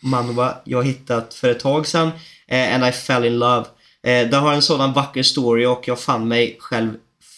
manwa 0.00 0.54
jag 0.64 0.86
hittat 0.86 1.34
för 1.34 1.48
ett 1.48 1.60
tag 1.60 1.86
sedan. 1.86 2.10
Eh, 2.52 2.74
and 2.74 2.84
I 2.84 2.92
fell 2.92 3.24
in 3.24 3.38
love. 3.38 3.66
Eh, 4.06 4.28
det 4.28 4.36
har 4.36 4.52
en 4.54 4.62
sådan 4.62 4.92
vacker 4.92 5.22
story 5.22 5.66
och 5.66 5.82
jag 5.88 6.00
fann 6.00 6.28
mig 6.28 6.56
själv 6.60 6.90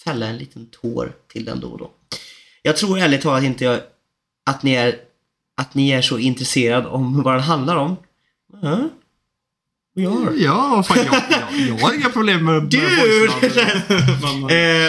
fälla 0.05 0.27
en 0.27 0.37
liten 0.39 0.67
tår 0.83 1.12
till 1.33 1.45
den 1.45 1.61
då 1.61 1.69
och 1.69 1.79
då. 1.79 1.91
Jag 2.62 2.77
tror 2.77 2.99
ärligt 2.99 3.21
talat 3.23 3.45
inte 3.45 3.65
jag, 3.65 3.81
att, 4.47 4.62
ni 4.62 4.73
är, 4.75 4.97
att 5.61 5.75
ni 5.75 5.91
är 5.91 6.03
så 6.03 6.19
intresserade 6.19 6.89
om 6.89 7.23
vad 7.23 7.35
den 7.35 7.43
handlar 7.43 7.77
om. 7.77 7.97
We 9.97 10.09
are. 10.09 10.35
Ja, 10.37 10.83
fan, 10.89 10.99
jag, 10.99 11.15
jag, 11.15 11.69
jag 11.69 11.75
har 11.87 11.95
inga 11.95 12.09
problem 12.11 12.45
med, 12.45 12.55
med 12.55 12.71
Dude! 12.71 13.31
Men- 14.23 14.51
Eh, 14.51 14.87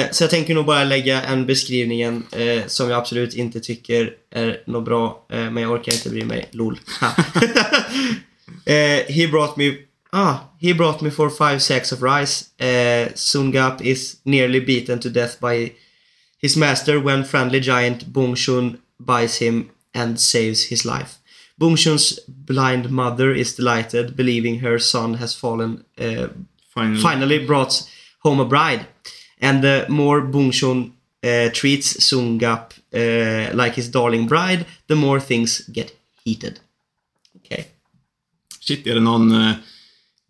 eh, 0.00 0.10
så 0.10 0.22
jag 0.24 0.30
tänker 0.30 0.54
nog 0.54 0.66
bara 0.66 0.84
lägga 0.84 1.22
en 1.22 1.46
beskrivningen 1.46 2.22
eh, 2.32 2.66
som 2.66 2.90
jag 2.90 2.98
absolut 2.98 3.34
inte 3.34 3.60
tycker 3.60 4.10
är 4.30 4.62
något 4.66 4.84
bra, 4.84 5.26
eh, 5.32 5.38
men 5.50 5.56
jag 5.62 5.72
orkar 5.72 5.92
inte 5.92 6.10
bry 6.10 6.24
mig. 6.24 6.48
LOL. 6.52 6.78
Eh, 8.66 9.04
he 9.04 9.26
brought 9.26 9.56
me 9.56 9.86
Ah, 10.12 10.48
he 10.58 10.72
brought 10.72 11.02
me 11.02 11.10
for 11.10 11.28
five 11.28 11.60
sacks 11.60 11.92
of 11.92 12.00
rice. 12.02 12.50
Eh, 12.58 13.08
Sungap 13.14 13.80
is 13.82 14.18
nearly 14.24 14.60
beaten 14.60 14.98
to 15.00 15.10
death 15.10 15.38
by 15.40 15.72
his 16.38 16.56
master 16.56 17.00
when 17.00 17.24
friendly 17.24 17.60
giant 17.60 18.12
Bongshun 18.12 18.78
buys 18.98 19.36
him 19.36 19.70
and 19.92 20.18
saves 20.18 20.64
his 20.64 20.84
life. 20.84 21.18
Bongshun's 21.60 22.20
blind 22.28 22.90
mother 22.90 23.32
is 23.32 23.54
delighted, 23.56 24.16
believing 24.16 24.60
her 24.60 24.78
son 24.78 25.14
has 25.14 25.34
fallen 25.34 25.84
uh, 25.98 26.28
Finally. 26.74 27.00
finally 27.00 27.46
brought 27.46 27.82
home 28.20 28.40
a 28.40 28.44
bride. 28.44 28.86
And 29.40 29.62
the 29.62 29.86
more 29.88 30.22
Bongshun 30.22 30.92
uh, 31.22 31.50
treats 31.52 31.94
Sungap 31.94 32.72
uh, 32.94 33.54
like 33.54 33.74
his 33.74 33.88
darling 33.88 34.26
bride, 34.26 34.66
the 34.86 34.96
more 34.96 35.20
things 35.20 35.60
get 35.68 35.92
heated. 36.24 36.60
Shit, 38.68 38.86
är 38.86 38.94
det 38.94 39.00
någon... 39.00 39.32
eh, 39.48 39.52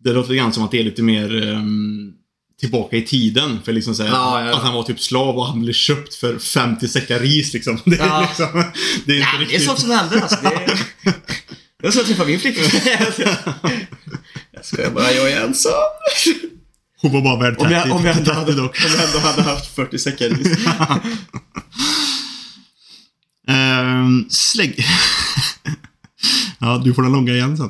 Det 0.03 0.13
låter 0.13 0.33
grann 0.33 0.53
som 0.53 0.63
att 0.63 0.71
det 0.71 0.79
är 0.79 0.83
lite 0.83 1.01
mer 1.03 1.43
ehm, 1.43 2.11
tillbaka 2.59 2.97
i 2.97 3.01
tiden. 3.01 3.59
För 3.65 3.73
liksom 3.73 3.95
såhär, 3.95 4.09
Ja, 4.09 4.41
ja, 4.41 4.47
ja. 4.49 4.55
att 4.57 4.63
han 4.63 4.73
var 4.73 4.83
typ 4.83 4.99
slav 4.99 5.37
och 5.37 5.47
han 5.47 5.61
blev 5.61 5.73
köpt 5.73 6.15
för 6.15 6.39
50 6.39 6.87
säckar 6.87 7.19
ris 7.19 7.53
liksom. 7.53 7.79
Det 7.85 7.95
är 7.99 8.07
Ja. 8.07 8.21
liksom... 8.21 8.63
Det 9.05 9.11
är 9.11 9.17
inte 9.17 9.27
Nej, 9.27 9.27
det 9.31 9.35
är 9.35 9.39
riktigt... 9.39 9.63
sånt 9.65 9.79
som 9.79 9.91
händer 9.91 10.21
alltså. 10.21 10.37
Det 10.41 10.47
är, 10.47 10.65
det 11.81 11.83
var 11.83 11.91
så 11.91 11.99
jag 11.99 12.05
träffade 12.07 12.29
min 12.31 12.39
flickvän. 12.39 12.65
Jag 14.51 14.65
skojar 14.65 14.91
bara, 14.91 15.11
jag 15.11 15.31
är 15.31 15.41
ensam. 15.45 15.71
Hon 17.01 17.11
var 17.13 17.21
bara 17.21 17.39
värd 17.39 17.59
30, 17.59 17.65
Om 17.65 17.71
jag, 17.71 17.91
om 17.91 18.05
jag, 18.05 18.17
ändå, 18.17 18.31
30 18.33 18.39
hade, 18.39 18.61
om 18.61 18.69
jag 18.97 19.03
ändå 19.07 19.19
hade 19.19 19.41
haft 19.41 19.75
40 19.75 19.97
sekunder. 19.99 20.57
Ehm, 23.47 24.25
slägg... 24.29 24.85
ja, 26.59 26.81
du 26.85 26.93
får 26.93 27.03
den 27.03 27.11
långa 27.11 27.33
igen 27.33 27.57
sen. 27.57 27.69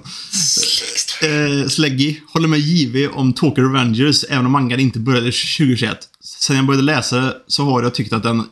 Uh, 1.30 1.68
Släggy 1.68 2.20
håller 2.34 2.48
med 2.48 2.60
JV 2.60 3.08
om 3.08 3.34
Tokyo 3.34 3.64
Revengers, 3.64 4.24
även 4.30 4.45
om 4.45 4.52
mangan 4.52 4.80
inte 4.80 5.00
började 5.00 5.26
2021. 5.32 5.98
Sen 6.24 6.56
jag 6.56 6.66
började 6.66 6.84
läsa 6.84 7.34
så 7.48 7.64
har 7.66 7.84
jag 7.84 7.95
tyckt 7.95 8.14
att 8.14 8.24
den 8.24 8.43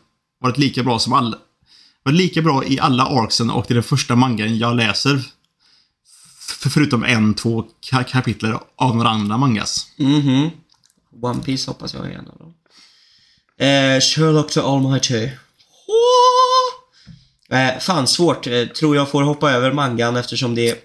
varit 0.41 0.57
lika 0.57 0.83
bra 0.83 0.99
som 0.99 1.13
alla... 1.13 1.37
Varit 2.03 2.15
lika 2.17 2.41
bra 2.41 2.65
i 2.65 2.79
alla 2.79 3.05
arcsen 3.05 3.49
och 3.49 3.65
det 3.67 3.71
är 3.71 3.75
den 3.75 3.83
första 3.83 4.15
mangan 4.15 4.57
jag 4.57 4.75
läser. 4.75 5.15
F- 6.49 6.67
förutom 6.73 7.03
en, 7.03 7.33
två 7.33 7.65
ka- 7.91 8.03
kapitel 8.03 8.53
av 8.75 8.95
några 8.95 9.09
andra 9.09 9.37
mangas. 9.37 9.87
Mhm. 9.97 10.49
One 11.21 11.41
Piece 11.43 11.69
hoppas 11.71 11.93
jag 11.93 12.05
är 12.05 12.11
en 12.11 12.27
av 12.27 12.37
dem. 12.37 12.53
Eh, 13.59 14.01
Sherlock 14.01 14.51
the 14.51 14.59
Almighty. 14.59 15.29
Eh, 17.55 17.79
fan 17.79 18.07
svårt. 18.07 18.47
Eh, 18.47 18.65
tror 18.65 18.95
jag 18.95 19.09
får 19.09 19.23
hoppa 19.23 19.51
över 19.51 19.71
mangan 19.71 20.15
eftersom 20.15 20.55
det 20.55 20.75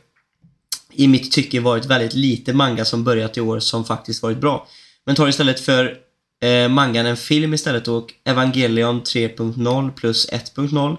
i 0.92 1.08
mitt 1.08 1.32
tycke 1.32 1.60
varit 1.60 1.84
väldigt 1.86 2.14
lite 2.14 2.52
manga 2.52 2.84
som 2.84 3.04
börjat 3.04 3.36
i 3.36 3.40
år 3.40 3.60
som 3.60 3.84
faktiskt 3.84 4.22
varit 4.22 4.38
bra. 4.40 4.66
Men 5.06 5.16
tar 5.16 5.28
istället 5.28 5.60
för 5.60 5.94
eh, 6.42 6.68
mangan 6.68 7.06
en 7.06 7.16
film 7.16 7.54
istället 7.54 7.88
och 7.88 8.12
Evangelion 8.24 9.02
3.0 9.02 9.90
plus 9.92 10.28
1.0. 10.32 10.96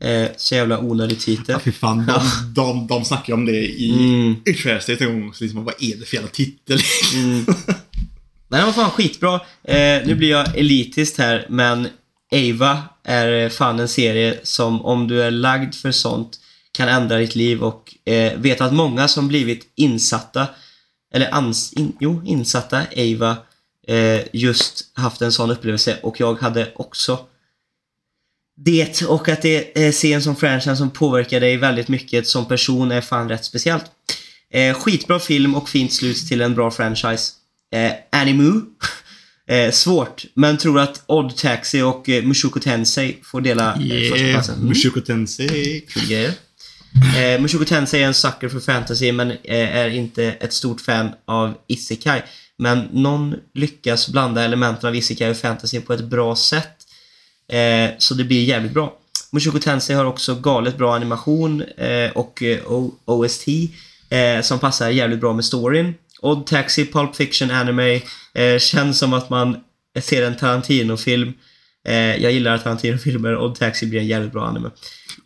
Eh, 0.00 0.28
så 0.36 0.54
jävla 0.54 0.78
onödig 0.78 1.20
titel. 1.20 1.44
Ja, 1.48 1.58
fy 1.58 1.72
fan. 1.72 2.06
De, 2.06 2.20
de, 2.54 2.86
de 2.86 3.04
snackar 3.04 3.34
om 3.34 3.46
det 3.46 3.52
i, 3.52 3.90
Mm. 3.90 4.36
en 5.00 5.20
gång. 5.20 5.34
Så 5.34 5.44
liksom, 5.44 5.64
vad 5.64 5.74
är 5.78 5.96
det 5.96 6.06
för 6.06 6.14
jävla 6.16 6.30
titel? 6.30 6.80
Mm. 7.14 7.44
Nej, 8.48 8.60
den 8.60 8.66
var 8.66 8.72
fan 8.72 8.90
skitbra. 8.90 9.34
Eh, 9.64 10.06
nu 10.06 10.14
blir 10.14 10.30
jag 10.30 10.58
elitist 10.58 11.18
här, 11.18 11.46
men 11.50 11.88
Ava 12.34 12.82
är 13.04 13.32
eh, 13.32 13.48
fan 13.48 13.80
en 13.80 13.88
serie 13.88 14.40
som 14.42 14.84
om 14.84 15.08
du 15.08 15.22
är 15.22 15.30
lagd 15.30 15.74
för 15.74 15.90
sånt 15.90 16.40
kan 16.72 16.88
ändra 16.88 17.18
ditt 17.18 17.34
liv 17.34 17.62
och 17.62 17.94
eh, 18.04 18.38
vet 18.38 18.60
att 18.60 18.72
många 18.72 19.08
som 19.08 19.28
blivit 19.28 19.72
insatta, 19.74 20.46
eller 21.14 21.34
ans, 21.34 21.72
in, 21.72 21.96
jo, 22.00 22.22
insatta 22.24 22.82
Ava 22.96 23.36
eh, 23.86 24.20
just 24.32 24.90
haft 24.94 25.22
en 25.22 25.32
sån 25.32 25.50
upplevelse 25.50 25.98
och 26.02 26.20
jag 26.20 26.40
hade 26.40 26.72
också 26.74 27.18
det 28.56 29.02
och 29.02 29.28
att 29.28 29.42
det 29.42 29.86
är 29.86 29.92
serien 29.92 30.22
som 30.22 30.36
franchise 30.36 30.76
som 30.76 30.90
påverkar 30.90 31.40
dig 31.40 31.56
väldigt 31.56 31.88
mycket 31.88 32.28
som 32.28 32.48
person 32.48 32.92
är 32.92 33.00
fan 33.00 33.28
rätt 33.28 33.44
speciellt. 33.44 33.84
Eh, 34.52 34.74
skitbra 34.74 35.20
film 35.20 35.54
och 35.54 35.68
fint 35.68 35.92
slut 35.92 36.28
till 36.28 36.40
en 36.40 36.54
bra 36.54 36.70
franchise. 36.70 37.32
Eh, 37.74 37.92
Animu. 38.20 38.60
Eh, 39.50 39.70
svårt, 39.70 40.24
men 40.34 40.58
tror 40.58 40.80
att 40.80 41.02
Odd 41.06 41.36
Taxi 41.36 41.82
och 41.82 42.08
eh, 42.08 42.24
Mushoku 42.24 42.60
Tensei 42.60 43.18
får 43.22 43.40
dela 43.40 43.74
eh, 43.74 43.86
Yeah, 43.86 44.12
förstaplatsen. 44.12 44.54
Mm. 44.54 44.68
Mushoku 44.68 45.00
Tensei. 45.00 45.84
Grejer. 46.08 46.32
Eh, 47.18 47.40
Mushoku 47.40 47.64
Tensei 47.64 48.02
är 48.02 48.06
en 48.06 48.14
sucker 48.14 48.48
för 48.48 48.60
fantasy 48.60 49.12
men 49.12 49.30
eh, 49.30 49.76
är 49.76 49.88
inte 49.88 50.24
ett 50.24 50.52
stort 50.52 50.80
fan 50.80 51.10
av 51.24 51.54
Isekai. 51.66 52.22
Men 52.56 52.88
någon 52.92 53.34
lyckas 53.54 54.08
blanda 54.08 54.42
elementen 54.42 54.88
av 54.88 54.96
Isekai 54.96 55.30
och 55.30 55.36
fantasy 55.36 55.80
på 55.80 55.92
ett 55.92 56.04
bra 56.04 56.36
sätt. 56.36 56.76
Eh, 57.52 57.90
så 57.98 58.14
det 58.14 58.24
blir 58.24 58.44
jävligt 58.44 58.72
bra. 58.72 58.96
Mushoku 59.32 59.58
Tensei 59.58 59.96
har 59.96 60.04
också 60.04 60.34
galet 60.34 60.78
bra 60.78 60.94
animation 60.94 61.62
eh, 61.62 62.10
och 62.10 62.42
eh, 62.42 62.58
OST 63.04 63.48
som 64.42 64.58
passar 64.58 64.90
jävligt 64.90 65.20
bra 65.20 65.32
med 65.32 65.44
storyn. 65.44 65.94
Odd 66.22 66.46
Taxi, 66.46 66.86
Pulp 66.86 67.16
Fiction, 67.16 67.50
Anime 67.50 68.00
eh, 68.34 68.58
känns 68.58 68.98
som 68.98 69.12
att 69.12 69.30
man 69.30 69.56
ser 70.02 70.22
en 70.22 70.36
Tarantino-film. 70.36 71.32
Eh, 71.88 71.94
jag 71.94 72.32
gillar 72.32 72.58
Tarantino-filmer. 72.58 73.36
Odd 73.36 73.54
Taxi 73.54 73.86
blir 73.86 74.00
en 74.00 74.06
jävligt 74.06 74.32
bra 74.32 74.46
anime. 74.46 74.70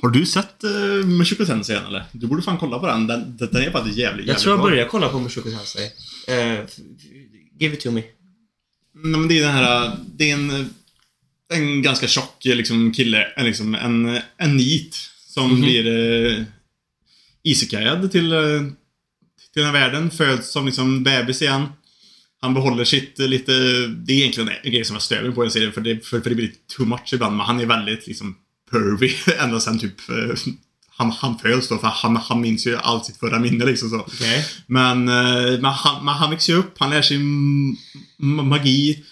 Har 0.02 0.08
du 0.08 0.26
sett 0.26 0.64
uh, 0.64 1.06
Mushoku 1.06 1.46
Tensei 1.46 1.76
än 1.76 1.86
eller? 1.86 2.04
Du 2.12 2.26
borde 2.26 2.42
fan 2.42 2.58
kolla 2.58 2.78
på 2.78 2.86
den. 2.86 3.06
Den, 3.06 3.36
den 3.36 3.56
är 3.62 3.70
faktiskt 3.70 3.96
jävligt, 3.98 3.98
jävligt 3.98 4.26
Jag 4.28 4.38
tror 4.38 4.52
jag 4.52 4.60
bra. 4.60 4.70
börjar 4.70 4.88
kolla 4.88 5.08
på 5.08 5.18
Mushoku 5.20 5.50
Tensei. 5.50 5.90
Eh, 6.28 6.58
give 7.58 7.74
it 7.74 7.80
to 7.80 7.90
me. 7.90 8.00
Nej, 8.94 9.20
men 9.20 9.28
det 9.28 9.38
är 9.38 9.42
den 9.42 9.52
här... 9.54 9.96
Det 10.06 10.30
är 10.30 10.34
en, 10.34 10.70
en 11.52 11.82
ganska 11.82 12.06
tjock 12.06 12.44
liksom, 12.44 12.92
kille. 12.92 13.22
En, 13.36 13.44
liksom, 13.46 13.74
en, 13.74 14.18
en 14.36 14.56
nit. 14.56 14.96
Som 15.28 15.50
Mhm. 15.50 15.60
blir 15.60 15.86
uh, 15.86 16.42
isekajad 17.42 18.12
till, 18.12 18.32
uh, 18.32 18.62
till 19.54 19.62
den 19.62 19.74
här 19.74 19.80
världen. 19.80 20.10
Föds 20.10 20.52
som 20.52 20.66
liksom 20.66 21.02
bebis 21.02 21.42
igen. 21.42 21.66
Han 22.40 22.54
behåller 22.54 22.84
sitt 22.84 23.20
eh, 23.20 23.28
lite... 23.28 23.52
Det 23.86 24.12
är 24.12 24.16
egentligen 24.16 24.50
en 24.62 24.72
grej 24.72 24.84
som 24.84 24.94
jag 24.94 25.02
stör 25.02 25.22
mig 25.22 25.32
på 25.32 25.42
i 25.42 25.44
den 25.44 25.52
serien. 25.52 25.72
För 25.72 25.80
det, 25.80 26.06
för, 26.06 26.20
för 26.20 26.30
det 26.30 26.36
blir 26.36 26.52
too 26.76 26.86
much 26.86 27.12
ibland. 27.12 27.36
Men 27.36 27.46
han 27.46 27.60
är 27.60 27.66
väldigt 27.66 28.06
liksom 28.06 28.36
pervy. 28.70 29.10
Ända 29.40 29.60
sen 29.60 29.78
typ... 29.78 30.10
eh, 30.10 30.36
han, 30.96 31.10
han 31.10 31.38
föds 31.38 31.68
då, 31.68 31.78
för 31.78 31.86
han, 31.86 32.16
han 32.16 32.40
minns 32.40 32.66
ju 32.66 32.76
allt 32.76 33.06
sitt 33.06 33.16
förra 33.16 33.38
minne 33.38 33.64
liksom 33.64 33.90
så. 33.90 34.00
Okej. 34.00 34.46
Men, 34.66 35.08
eh, 35.08 35.60
men, 35.60 35.64
han, 35.64 36.04
men 36.04 36.14
han 36.14 36.30
växer 36.30 36.54
upp, 36.54 36.74
han 36.78 36.90
lär 36.90 37.02
sig 37.02 37.18
magi. 38.18 39.04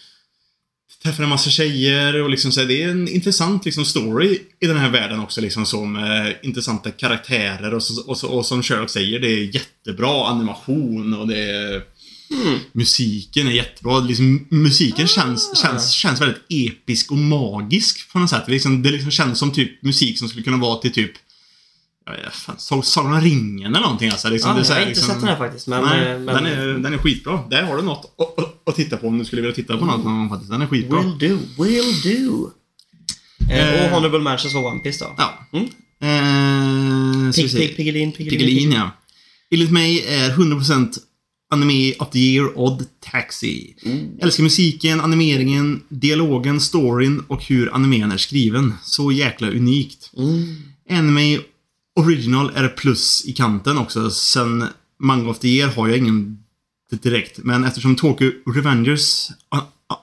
Träffar 1.02 1.22
en 1.22 1.28
massa 1.28 1.50
tjejer 1.50 2.22
och 2.22 2.30
liksom 2.30 2.52
så 2.52 2.60
här, 2.60 2.68
det 2.68 2.82
är 2.82 2.88
en 2.88 3.08
intressant 3.08 3.64
liksom 3.64 3.84
story 3.84 4.38
i 4.60 4.66
den 4.66 4.76
här 4.76 4.90
världen 4.90 5.20
också 5.20 5.40
liksom 5.40 5.66
som 5.66 5.96
eh, 5.96 6.32
intressanta 6.42 6.90
karaktärer 6.90 7.74
och, 7.74 7.82
så, 7.82 8.10
och, 8.10 8.18
så, 8.18 8.28
och 8.28 8.46
som 8.46 8.62
Sherlock 8.62 8.90
säger, 8.90 9.20
det 9.20 9.28
är 9.28 9.54
jättebra 9.54 10.28
animation 10.28 11.14
och 11.14 11.28
det 11.28 11.50
är 11.50 11.82
Musiken 12.72 13.46
är 13.46 13.52
jättebra. 13.52 14.00
Liksom, 14.00 14.46
musiken 14.50 15.08
känns, 15.08 15.58
känns, 15.62 15.90
känns 15.90 16.20
väldigt 16.20 16.42
episk 16.48 17.10
och 17.10 17.18
magisk 17.18 18.12
på 18.12 18.18
något 18.18 18.30
sätt. 18.30 18.46
Det, 18.46 18.52
liksom, 18.52 18.82
det 18.82 18.90
liksom 18.90 19.10
känns 19.10 19.38
som 19.38 19.52
typ 19.52 19.82
musik 19.82 20.18
som 20.18 20.28
skulle 20.28 20.44
kunna 20.44 20.56
vara 20.56 20.78
till 20.78 20.92
typ 20.92 21.12
Ja, 22.06 22.12
ja, 22.24 22.30
fan, 22.30 22.56
Sag- 22.58 22.84
Sagan 22.84 23.20
ringen 23.20 23.74
eller 23.74 23.80
någonting 23.80 24.10
alltså. 24.10 24.28
Liksom, 24.28 24.50
Ja, 24.50 24.56
det 24.56 24.62
är 24.62 24.68
jag 24.68 24.74
har 24.74 24.80
inte 24.80 24.88
liksom, 24.88 25.08
sett 25.08 25.20
den 25.20 25.28
här 25.28 25.36
faktiskt, 25.36 25.66
men... 25.66 25.84
Nej, 25.84 26.12
eh, 26.12 26.18
men 26.18 26.26
den, 26.34 26.46
är, 26.46 26.66
den 26.66 26.94
är 26.94 26.98
skitbra. 26.98 27.40
Där 27.50 27.62
har 27.62 27.76
du 27.76 27.82
något 27.82 28.14
att, 28.18 28.68
att, 28.68 28.76
titta 28.76 28.96
på 28.96 29.08
om 29.08 29.18
du 29.18 29.24
skulle 29.24 29.42
vilja 29.42 29.54
titta 29.54 29.76
på 29.76 29.84
något 29.84 30.04
någon 30.04 30.18
gång 30.18 30.28
faktiskt. 30.28 30.50
Den 30.50 30.62
är 30.62 30.66
skitbra. 30.66 31.00
Will 31.02 31.18
do, 31.28 31.38
will 31.64 32.00
do. 32.02 32.50
Eh, 33.50 33.74
Eh. 33.74 33.84
och 33.84 33.90
Honorable 33.90 34.18
Mentions 34.20 34.54
var 34.54 34.66
One 34.66 34.80
Piece 34.80 35.04
då. 35.04 35.14
Ja. 35.18 35.48
Mm. 35.52 35.64
Eh, 37.26 37.32
Pig, 37.32 37.52
pig, 37.52 37.76
Piggelin, 37.76 38.12
Piggelin. 38.12 38.38
Piggelin, 38.38 38.72
ja. 38.72 38.90
Enligt 39.50 39.70
mig 39.70 40.04
är 40.06 40.30
100% 40.30 40.98
Anime 41.50 41.94
of 41.98 42.10
the 42.10 42.18
Year 42.18 42.58
Odd 42.58 42.84
Taxi. 43.00 43.74
Älskar 44.20 44.42
musiken, 44.42 45.00
animeringen, 45.00 45.80
dialogen, 45.88 46.60
storyn 46.60 47.22
och 47.28 47.44
hur 47.44 47.74
animen 47.74 48.12
är 48.12 48.16
skriven. 48.16 48.74
Så 48.84 49.12
jäkla 49.12 49.48
unikt. 49.50 50.10
Mm. 50.16 50.56
Anime 50.90 51.38
Original 52.00 52.50
är 52.54 52.68
plus 52.68 53.24
i 53.26 53.32
kanten 53.32 53.78
också. 53.78 54.10
Sen 54.10 54.64
Manga 54.98 55.30
of 55.30 55.38
the 55.38 55.48
Year 55.48 55.70
har 55.70 55.88
jag 55.88 55.98
ingen 55.98 56.44
direkt. 56.90 57.38
Men 57.38 57.64
eftersom 57.64 57.96
Tokyo 57.96 58.32
Revengers 58.54 59.28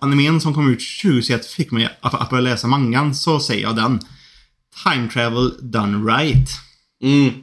animen 0.02 0.42
som 0.42 0.54
kom 0.54 0.70
ut 0.70 0.84
2021 1.02 1.46
fick 1.46 1.72
mig 1.72 1.98
att, 2.02 2.30
börja 2.30 2.42
läsa 2.42 2.68
mangan 2.68 3.16
så 3.16 3.40
säger 3.40 3.62
jag 3.62 3.76
den. 3.76 4.00
Time 4.84 5.10
Travel 5.10 5.54
Done 5.62 6.14
Right. 6.14 6.50
Mm. 7.04 7.34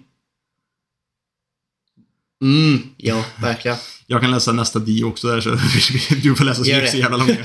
Mm, 2.43 2.79
ja, 2.97 3.25
verkligen. 3.41 3.77
Jag 4.07 4.21
kan 4.21 4.31
läsa 4.31 4.53
nästa 4.53 4.79
dio 4.79 5.05
också 5.05 5.29
där 5.29 5.41
så 5.41 5.51
du 6.23 6.35
får 6.35 6.45
läsa 6.45 6.65
så 6.65 6.71
mycket 6.71 6.91
så 6.91 6.97
det. 6.97 7.03
jävla 7.03 7.17
långa. 7.17 7.33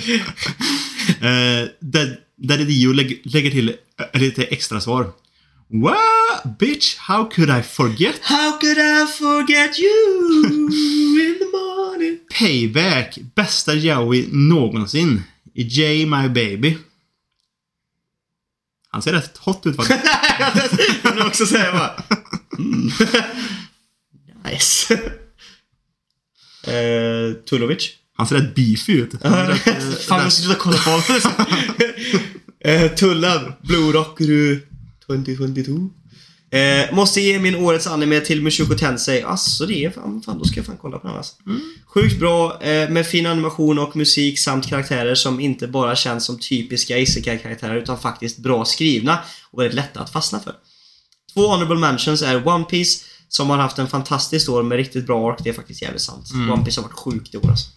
eh, 1.07 1.69
där, 1.79 2.19
där 2.35 2.59
är 2.59 2.65
dio 2.65 2.93
lägg, 2.93 3.21
lägger 3.25 3.51
till 3.51 3.75
eh, 4.13 4.21
lite 4.21 4.43
extra 4.43 4.81
svar. 4.81 5.11
What? 5.73 6.57
Bitch, 6.59 6.97
how 6.97 7.25
could 7.25 7.49
I 7.49 7.61
forget? 7.61 8.19
How 8.23 8.57
could 8.59 8.77
I 8.77 9.05
forget 9.07 9.77
you 9.79 10.43
in 11.21 11.39
the 11.39 11.49
morning? 11.53 12.19
Payback, 12.29 13.17
bästa 13.35 13.73
Joey 13.75 14.27
någonsin. 14.31 15.23
J 15.53 16.05
My 16.05 16.27
Baby. 16.29 16.77
Han 18.89 19.01
ser 19.01 19.13
rätt 19.13 19.37
hot 19.37 19.65
ut 19.65 19.75
faktiskt. 19.75 19.99
Jag 21.03 21.11
vill 21.13 21.21
också 21.23 21.45
säga 21.45 21.71
bara... 21.71 22.03
Mm. 22.57 22.91
Nice. 24.45 24.93
eh, 26.63 27.33
Tulovic. 27.49 27.89
Han 28.17 28.27
ser 28.27 28.35
rätt 28.35 28.55
beefy 28.55 28.93
ut. 28.93 29.13
Rätt, 29.21 29.67
eh, 29.67 29.73
Fan, 29.79 30.17
jag 30.17 30.23
måste 30.25 30.41
sluta 30.41 30.59
kolla 30.59 30.77
på 30.77 30.89
honom. 30.89 31.05
eh, 32.59 32.91
Tullen. 32.91 33.53
Blue 33.61 33.91
Rockaroo 33.91 34.59
2022. 35.17 35.89
Eh, 36.51 36.95
måste 36.95 37.21
ge 37.21 37.39
min 37.39 37.55
årets 37.55 37.87
anime 37.87 38.19
till 38.19 38.41
Mushoku 38.41 38.75
Tensei. 38.75 39.21
Asså, 39.21 39.65
det 39.65 39.85
är 39.85 39.89
fan, 39.89 40.21
fan, 40.21 40.39
då 40.39 40.45
ska 40.45 40.59
jag 40.59 40.65
fan 40.65 40.77
kolla 40.81 40.99
på 40.99 41.07
den 41.07 41.17
alltså. 41.17 41.35
Sjukt 41.85 42.19
bra 42.19 42.61
eh, 42.61 42.89
med 42.89 43.07
fin 43.07 43.25
animation 43.25 43.79
och 43.79 43.95
musik 43.95 44.39
samt 44.39 44.67
karaktärer 44.67 45.15
som 45.15 45.39
inte 45.39 45.67
bara 45.67 45.95
känns 45.95 46.25
som 46.25 46.39
typiska 46.39 46.97
isekai-karaktärer 46.97 47.75
utan 47.75 47.99
faktiskt 47.99 48.37
bra 48.37 48.65
skrivna 48.65 49.19
och 49.51 49.59
väldigt 49.59 49.75
lätta 49.75 49.99
att 49.99 50.09
fastna 50.09 50.39
för. 50.39 50.53
Två 51.33 51.47
honorable 51.47 51.79
mentions 51.79 52.21
är 52.21 52.47
One 52.47 52.63
Piece 52.63 53.05
som 53.27 53.49
har 53.49 53.57
haft 53.57 53.79
en 53.79 53.87
fantastisk 53.87 54.49
år 54.49 54.63
med 54.63 54.75
riktigt 54.75 55.05
bra 55.05 55.31
ark. 55.31 55.39
Det 55.43 55.49
är 55.49 55.53
faktiskt 55.53 55.81
jävligt 55.81 56.01
sant. 56.01 56.31
One 56.33 56.63
Piece 56.63 56.81
har 56.81 56.87
varit 56.87 56.99
sjukt 56.99 57.33
i 57.33 57.37
år 57.37 57.49
alltså. 57.49 57.67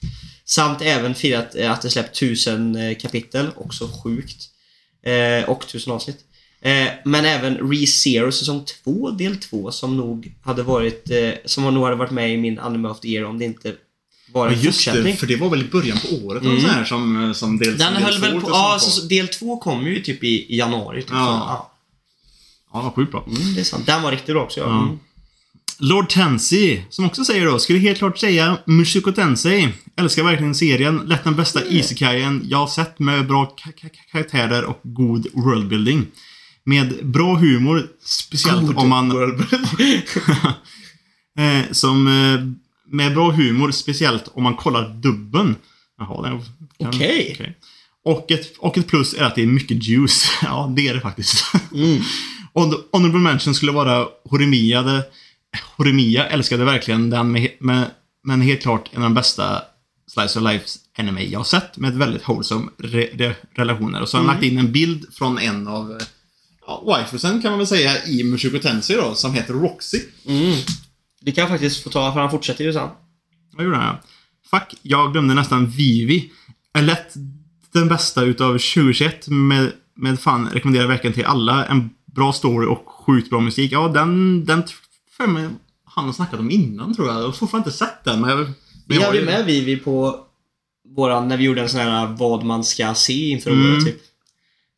Samt 0.44 0.82
även 0.82 1.14
firat 1.14 1.54
eh, 1.54 1.72
att 1.72 1.82
det 1.82 1.90
släppt 1.90 2.18
tusen 2.18 2.76
eh, 2.76 2.96
kapitel, 2.96 3.50
också 3.56 3.90
sjukt. 4.04 4.48
Eh, 5.06 5.48
och 5.48 5.66
tusen 5.68 5.92
avsnitt. 5.92 6.18
Eh, 6.64 6.88
men 7.04 7.24
även 7.24 7.70
ReZero 7.70 8.32
säsong 8.32 8.64
2, 8.84 9.10
del 9.10 9.36
2 9.36 9.70
som 9.70 9.96
nog 9.96 10.32
hade 10.42 10.62
varit, 10.62 11.10
eh, 11.10 11.30
som 11.44 11.74
nog 11.74 11.84
hade 11.84 11.96
varit 11.96 12.10
med 12.10 12.34
i 12.34 12.36
min 12.36 12.58
Anime 12.58 12.88
of 12.88 13.00
the 13.00 13.08
Year 13.08 13.24
om 13.24 13.38
det 13.38 13.44
inte 13.44 13.74
var 14.32 14.46
en 14.48 14.52
Ja, 14.54 14.58
just 14.60 14.78
fortsättning. 14.78 15.04
det, 15.12 15.16
för 15.18 15.26
det 15.26 15.36
var 15.36 15.50
väl 15.50 15.60
i 15.62 15.64
början 15.64 15.98
på 15.98 16.26
året 16.26 16.42
Mm. 16.42 16.56
mm. 16.56 16.64
så 16.66 16.72
här 16.72 16.84
som, 16.84 17.34
som 17.34 17.58
del 17.58 17.78
Den 17.78 17.94
del 17.94 18.02
höll 18.02 18.20
väl 18.20 18.40
på, 18.40 18.48
ja, 18.50 18.78
så, 18.80 19.06
del 19.06 19.28
2 19.28 19.56
kom 19.56 19.86
ju 19.86 20.00
typ 20.02 20.24
i, 20.24 20.28
i 20.54 20.58
januari. 20.58 21.02
Typ, 21.02 21.10
Ja. 21.12 21.70
Ja, 22.72 22.82
var 22.82 22.90
sjukt 22.90 23.12
bra. 23.12 23.24
Mm, 23.26 23.54
det 23.54 23.60
är 23.60 23.64
sant. 23.64 23.86
Den 23.86 24.02
var 24.02 24.10
riktigt 24.10 24.34
bra 24.34 24.42
också. 24.42 24.60
Ja. 24.60 24.82
Mm. 24.82 24.98
Lord 25.78 26.08
Tensei, 26.08 26.84
som 26.90 27.04
också 27.04 27.24
säger 27.24 27.46
då, 27.46 27.58
skulle 27.58 27.78
helt 27.78 27.98
klart 27.98 28.18
säga 28.18 28.58
Mushoku 28.66 29.12
Tensei. 29.12 29.68
Älskar 29.96 30.22
verkligen 30.24 30.54
serien. 30.54 30.96
Lätt 31.06 31.24
den 31.24 31.36
bästa 31.36 31.64
isekajen 31.66 32.42
jag 32.48 32.58
har 32.58 32.66
sett 32.66 32.98
med 32.98 33.26
bra 33.26 33.44
ka- 33.64 33.72
ka- 33.84 33.90
karaktärer 34.12 34.64
och 34.64 34.80
god 34.82 35.26
worldbuilding. 35.34 36.06
Med 36.66 37.06
bra 37.06 37.36
humor, 37.36 37.88
speciellt 38.04 38.76
om 38.76 38.88
man... 38.88 39.10
eh, 41.38 41.72
som... 41.72 42.06
Eh, 42.08 42.40
med 42.86 43.14
bra 43.14 43.30
humor, 43.30 43.70
speciellt 43.70 44.28
om 44.34 44.42
man 44.42 44.54
kollar 44.56 44.88
dubben. 44.88 45.56
Jaha, 45.98 46.22
det 46.22 46.28
kan- 46.84 46.88
Okej. 46.88 47.30
okej. 47.34 47.58
Och, 48.04 48.30
ett, 48.30 48.56
och 48.58 48.78
ett 48.78 48.86
plus 48.86 49.14
är 49.14 49.22
att 49.22 49.34
det 49.34 49.42
är 49.42 49.46
mycket 49.46 49.84
juice. 49.84 50.30
ja, 50.42 50.72
det 50.76 50.88
är 50.88 50.94
det 50.94 51.00
faktiskt. 51.00 51.44
Mm. 51.74 52.02
Hon- 52.54 52.82
Honorable 52.92 53.20
mention 53.20 53.54
skulle 53.54 53.72
vara 53.72 54.06
Horimiya. 54.30 55.02
Horimiya 55.76 56.26
älskade 56.26 56.64
verkligen 56.64 57.10
den, 57.10 57.32
med, 57.32 57.50
med, 57.60 57.90
men 58.24 58.40
helt 58.40 58.62
klart 58.62 58.90
en 58.92 59.02
av 59.02 59.02
de 59.02 59.14
bästa 59.14 59.62
Slice 60.06 60.38
of 60.38 60.44
Life 60.52 60.64
anime 60.98 61.24
jag 61.24 61.38
har 61.38 61.44
sett 61.44 61.76
med 61.78 61.94
väldigt 61.94 62.28
wholesome 62.28 62.70
re, 62.78 63.08
re, 63.14 63.34
relationer. 63.54 64.02
Och 64.02 64.08
så 64.08 64.16
har 64.16 64.24
han 64.24 64.34
lagt 64.34 64.44
in 64.46 64.58
en 64.58 64.72
bild 64.72 65.06
från 65.14 65.38
en 65.38 65.68
av 65.68 65.90
eh, 65.92 65.96
ja, 66.66 66.98
wifusen 67.00 67.42
kan 67.42 67.50
man 67.50 67.58
väl 67.58 67.66
säga 67.66 68.04
i 68.06 68.24
Mushoku 68.24 68.58
Tensei 68.58 68.96
då, 68.96 69.14
som 69.14 69.34
heter 69.34 69.54
Roxy. 69.54 70.00
Mm. 70.26 70.54
Du 71.20 71.32
kan 71.32 71.48
faktiskt 71.48 71.82
få 71.84 71.90
ta, 71.90 72.12
för 72.12 72.20
han 72.20 72.30
fortsätter 72.30 72.64
ju 72.64 72.72
sen. 72.72 72.88
Vad 73.52 73.64
gjorde 73.64 73.76
han? 73.76 73.96
Fuck, 74.50 74.74
jag 74.82 75.12
glömde 75.12 75.34
nästan 75.34 75.66
Vivi. 75.66 76.30
Är 76.72 76.82
lätt 76.82 77.14
den 77.72 77.88
bästa 77.88 78.22
utav 78.22 78.52
2021 78.52 79.28
med, 79.28 79.72
med 79.96 80.20
fan 80.20 80.48
rekommenderar 80.52 80.86
verkligen 80.88 81.14
till 81.14 81.24
alla. 81.24 81.66
En 81.66 81.90
bra 82.14 82.32
story 82.32 82.66
och 82.66 82.84
sjukt 82.86 83.30
bra 83.30 83.40
musik. 83.40 83.72
Ja, 83.72 83.88
den, 83.88 84.44
den 84.44 84.62
för 85.16 85.26
mig 85.26 85.48
han 85.84 86.04
har 86.04 86.12
snackat 86.12 86.40
om 86.40 86.50
innan 86.50 86.94
tror 86.94 87.08
jag. 87.08 87.16
Jag 87.16 87.24
har 87.24 87.32
fortfarande 87.32 87.68
inte 87.68 87.78
sett 87.78 88.04
den. 88.04 88.20
Men 88.20 88.30
jag, 88.30 88.38
men 88.38 88.54
Vi 88.86 88.94
jag 88.96 89.02
hade 89.06 89.18
ju- 89.18 89.24
med 89.24 89.44
Vivi 89.46 89.76
på 89.76 90.20
våran, 90.96 91.28
när 91.28 91.36
vi 91.36 91.44
gjorde 91.44 91.62
en 91.62 91.68
sån 91.68 91.80
här 91.80 92.06
vad 92.06 92.44
man 92.44 92.64
ska 92.64 92.94
se 92.94 93.28
inför 93.30 93.50
Mm. 93.50 93.72
året 93.72 93.84
typ. 93.84 93.96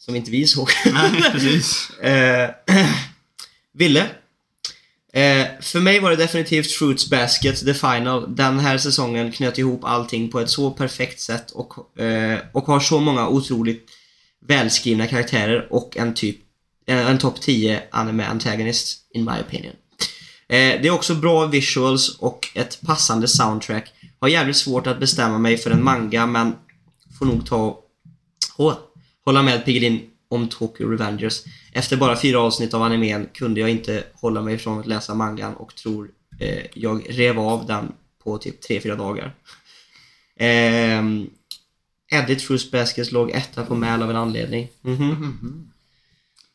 Som 0.06 0.16
inte 0.16 0.30
vi 0.30 0.46
såg. 0.46 0.70
Nej, 0.92 1.22
precis. 1.32 1.90
Eh, 1.90 2.50
Ville. 3.72 4.00
Eh, 5.12 5.46
för 5.60 5.80
mig 5.80 6.00
var 6.00 6.10
det 6.10 6.16
definitivt 6.16 6.70
Fruits 6.70 7.10
Basket, 7.10 7.64
the 7.64 7.74
final. 7.74 8.36
Den 8.36 8.58
här 8.58 8.78
säsongen 8.78 9.32
knöt 9.32 9.58
ihop 9.58 9.84
allting 9.84 10.30
på 10.30 10.40
ett 10.40 10.50
så 10.50 10.70
perfekt 10.70 11.20
sätt 11.20 11.50
och, 11.50 12.00
eh, 12.00 12.38
och 12.52 12.66
har 12.66 12.80
så 12.80 13.00
många 13.00 13.28
otroligt 13.28 13.86
välskrivna 14.46 15.06
karaktärer 15.06 15.66
och 15.70 15.96
en 15.96 16.14
typ 16.14 16.36
en, 16.86 16.98
en 16.98 17.18
topp 17.18 17.40
10 17.40 17.82
anime 17.90 18.24
antagonist, 18.24 18.98
in 19.14 19.24
my 19.24 19.40
opinion. 19.48 19.74
Eh, 20.48 20.80
det 20.82 20.86
är 20.86 20.90
också 20.90 21.14
bra 21.14 21.46
visuals 21.46 22.18
och 22.18 22.48
ett 22.54 22.80
passande 22.80 23.28
soundtrack. 23.28 23.92
Har 24.20 24.28
jävligt 24.28 24.56
svårt 24.56 24.86
att 24.86 25.00
bestämma 25.00 25.38
mig 25.38 25.56
för 25.56 25.70
en 25.70 25.84
manga 25.84 26.26
men 26.26 26.54
får 27.18 27.26
nog 27.26 27.46
ta 27.46 27.82
Åh, 28.56 28.74
hålla 29.26 29.42
med 29.42 29.64
Piggelin 29.64 30.10
om 30.28 30.48
Tokyo 30.48 30.88
Revengers. 30.88 31.42
Efter 31.72 31.96
bara 31.96 32.16
fyra 32.16 32.40
avsnitt 32.40 32.74
av 32.74 32.82
animen 32.82 33.28
kunde 33.34 33.60
jag 33.60 33.70
inte 33.70 34.04
hålla 34.14 34.42
mig 34.42 34.58
från 34.58 34.80
att 34.80 34.86
läsa 34.86 35.14
mangan 35.14 35.54
och 35.54 35.74
tror 35.74 36.10
eh, 36.38 36.66
jag 36.74 37.02
rev 37.08 37.38
av 37.38 37.66
den 37.66 37.92
på 38.24 38.38
typ 38.38 38.60
tre 38.60 38.80
fyra 38.80 38.94
dagar. 38.94 39.34
Ehm, 40.36 41.30
Edit 42.12 42.42
Fruits 42.42 42.70
Baskets 42.70 43.12
låg 43.12 43.30
etta 43.30 43.66
på 43.66 43.74
Mäl 43.74 44.02
av 44.02 44.10
en 44.10 44.16
anledning. 44.16 44.68
Mhm. 44.82 45.70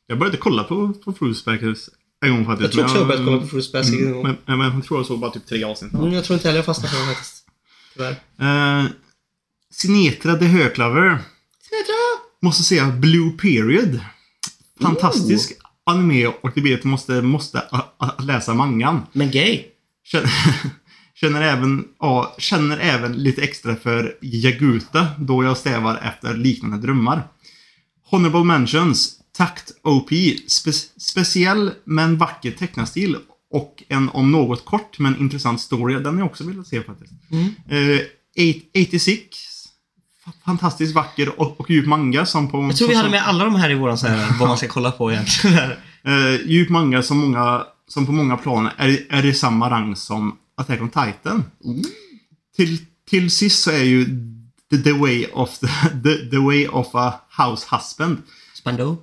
Jag 0.07 0.19
började 0.19 0.37
kolla 0.37 0.63
på, 0.63 0.93
på 0.93 1.13
Fruits 1.13 1.45
Baskets 1.45 1.89
en 2.25 2.31
gång 2.31 2.45
faktiskt. 2.45 2.63
Jag 2.63 2.71
tror 2.71 2.83
också 2.83 2.97
jag 2.97 3.07
börjat 3.07 3.25
kolla 3.25 3.41
på 3.41 3.47
Fruits 3.47 3.71
Basket 3.71 3.99
en 3.99 4.11
gång. 4.11 4.23
Men, 4.45 4.57
men, 4.57 4.73
jag 4.75 4.85
tror 4.85 4.99
jag 4.99 5.05
såg 5.05 5.19
bara 5.19 5.31
typ 5.31 5.45
tre 5.45 5.63
avsnitt. 5.63 5.93
Mm, 5.93 6.13
jag 6.13 6.23
tror 6.23 6.35
inte 6.35 6.47
heller 6.47 6.57
jag 6.57 6.65
fastnade 6.65 6.93
för 6.93 7.05
den 7.05 7.15
faktiskt. 7.15 7.45
Tyvärr. 7.93 8.11
Uh, 8.81 8.89
Sinetra 9.71 10.35
the 10.35 10.45
Höklaver. 10.45 11.19
Måste 12.41 12.63
säga 12.63 12.87
Blue 12.87 13.31
Period. 13.31 13.99
Fantastisk 14.81 15.53
anime 15.83 16.27
och 16.27 16.51
det 16.55 16.61
blir 16.61 16.77
att 16.77 16.83
måste, 16.83 17.21
måste 17.21 17.63
läsa 18.19 18.53
mangan. 18.53 19.01
Men 19.13 19.31
gay. 19.31 19.63
Känner, 20.03 20.31
känner, 21.15 21.41
även, 21.41 21.87
ja, 21.99 22.35
känner 22.37 22.77
även 22.77 23.13
lite 23.13 23.41
extra 23.41 23.75
för 23.75 24.17
Jaguta 24.21 25.07
då 25.19 25.43
jag 25.43 25.57
strävar 25.57 25.97
efter 25.97 26.37
liknande 26.37 26.77
drömmar. 26.77 27.27
Honorable 28.09 28.43
mentions. 28.43 29.17
Takt 29.37 29.71
OP. 29.83 30.09
Spe, 30.47 30.71
speciell 30.97 31.71
men 31.83 32.17
vacker 32.17 32.51
tecknarstil. 32.51 33.17
Och 33.51 33.83
en 33.87 34.09
om 34.09 34.31
något 34.31 34.65
kort 34.65 34.99
men 34.99 35.19
intressant 35.19 35.61
story. 35.61 35.93
Den 35.93 36.05
har 36.05 36.19
jag 36.21 36.25
också 36.25 36.43
velat 36.43 36.67
se 36.67 36.81
faktiskt. 36.83 37.13
Mm. 37.31 37.53
Eh, 37.69 38.01
86. 38.87 39.60
Fa- 40.25 40.45
Fantastiskt 40.45 40.95
vacker 40.95 41.39
och, 41.39 41.59
och 41.59 41.69
djup 41.69 41.85
manga 41.87 42.25
som 42.25 42.51
på... 42.51 42.57
Jag 42.63 42.77
tror 42.77 42.87
vi 42.87 42.95
hade 42.95 43.09
med 43.09 43.27
alla 43.27 43.43
de 43.45 43.55
här 43.55 43.69
i 43.69 43.75
våran 43.75 43.97
så 43.97 44.07
här, 44.07 44.39
vad 44.39 44.47
man 44.47 44.57
ska 44.57 44.67
kolla 44.67 44.91
på 44.91 45.11
egentligen. 45.11 45.71
Eh, 46.03 46.41
djup 46.45 46.69
manga 46.69 47.03
som, 47.03 47.17
många, 47.17 47.63
som 47.87 48.05
på 48.05 48.11
många 48.11 48.37
plan 48.37 48.69
är, 48.77 49.05
är 49.09 49.25
i 49.25 49.33
samma 49.33 49.69
rang 49.69 49.95
som 49.95 50.37
Attack 50.57 50.81
on 50.81 50.89
Titan. 50.89 51.43
Till, 52.55 52.77
till 53.09 53.31
sist 53.31 53.63
så 53.63 53.71
är 53.71 53.83
ju 53.83 54.05
The, 54.69 54.77
the, 54.77 54.91
way, 54.91 55.25
of 55.33 55.57
the, 55.59 55.67
the, 56.03 56.29
the 56.29 56.37
way 56.37 56.67
of 56.67 56.87
a 56.95 57.13
house 57.37 57.67
husband 57.71 58.17
Spando. 58.53 58.97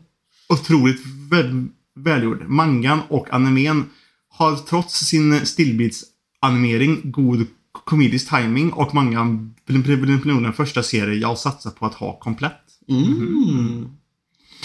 otroligt 0.49 1.01
väl, 1.31 1.67
välgjord. 1.95 2.45
Mangan 2.49 3.01
och 3.09 3.33
animen 3.35 3.91
har 4.29 4.57
trots 4.57 4.95
sin 4.95 5.47
stillbildsanimering 5.47 7.01
god 7.05 7.47
komedisk 7.85 8.29
timing 8.29 8.73
och 8.73 8.95
mangan 8.95 9.55
nog 9.69 10.43
den 10.43 10.53
första 10.53 10.83
serie 10.83 11.19
jag 11.19 11.39
satsar 11.39 11.71
på 11.71 11.87
att 11.87 11.95
ha 11.95 12.19
komplett. 12.19 12.63
Mm. 12.89 13.89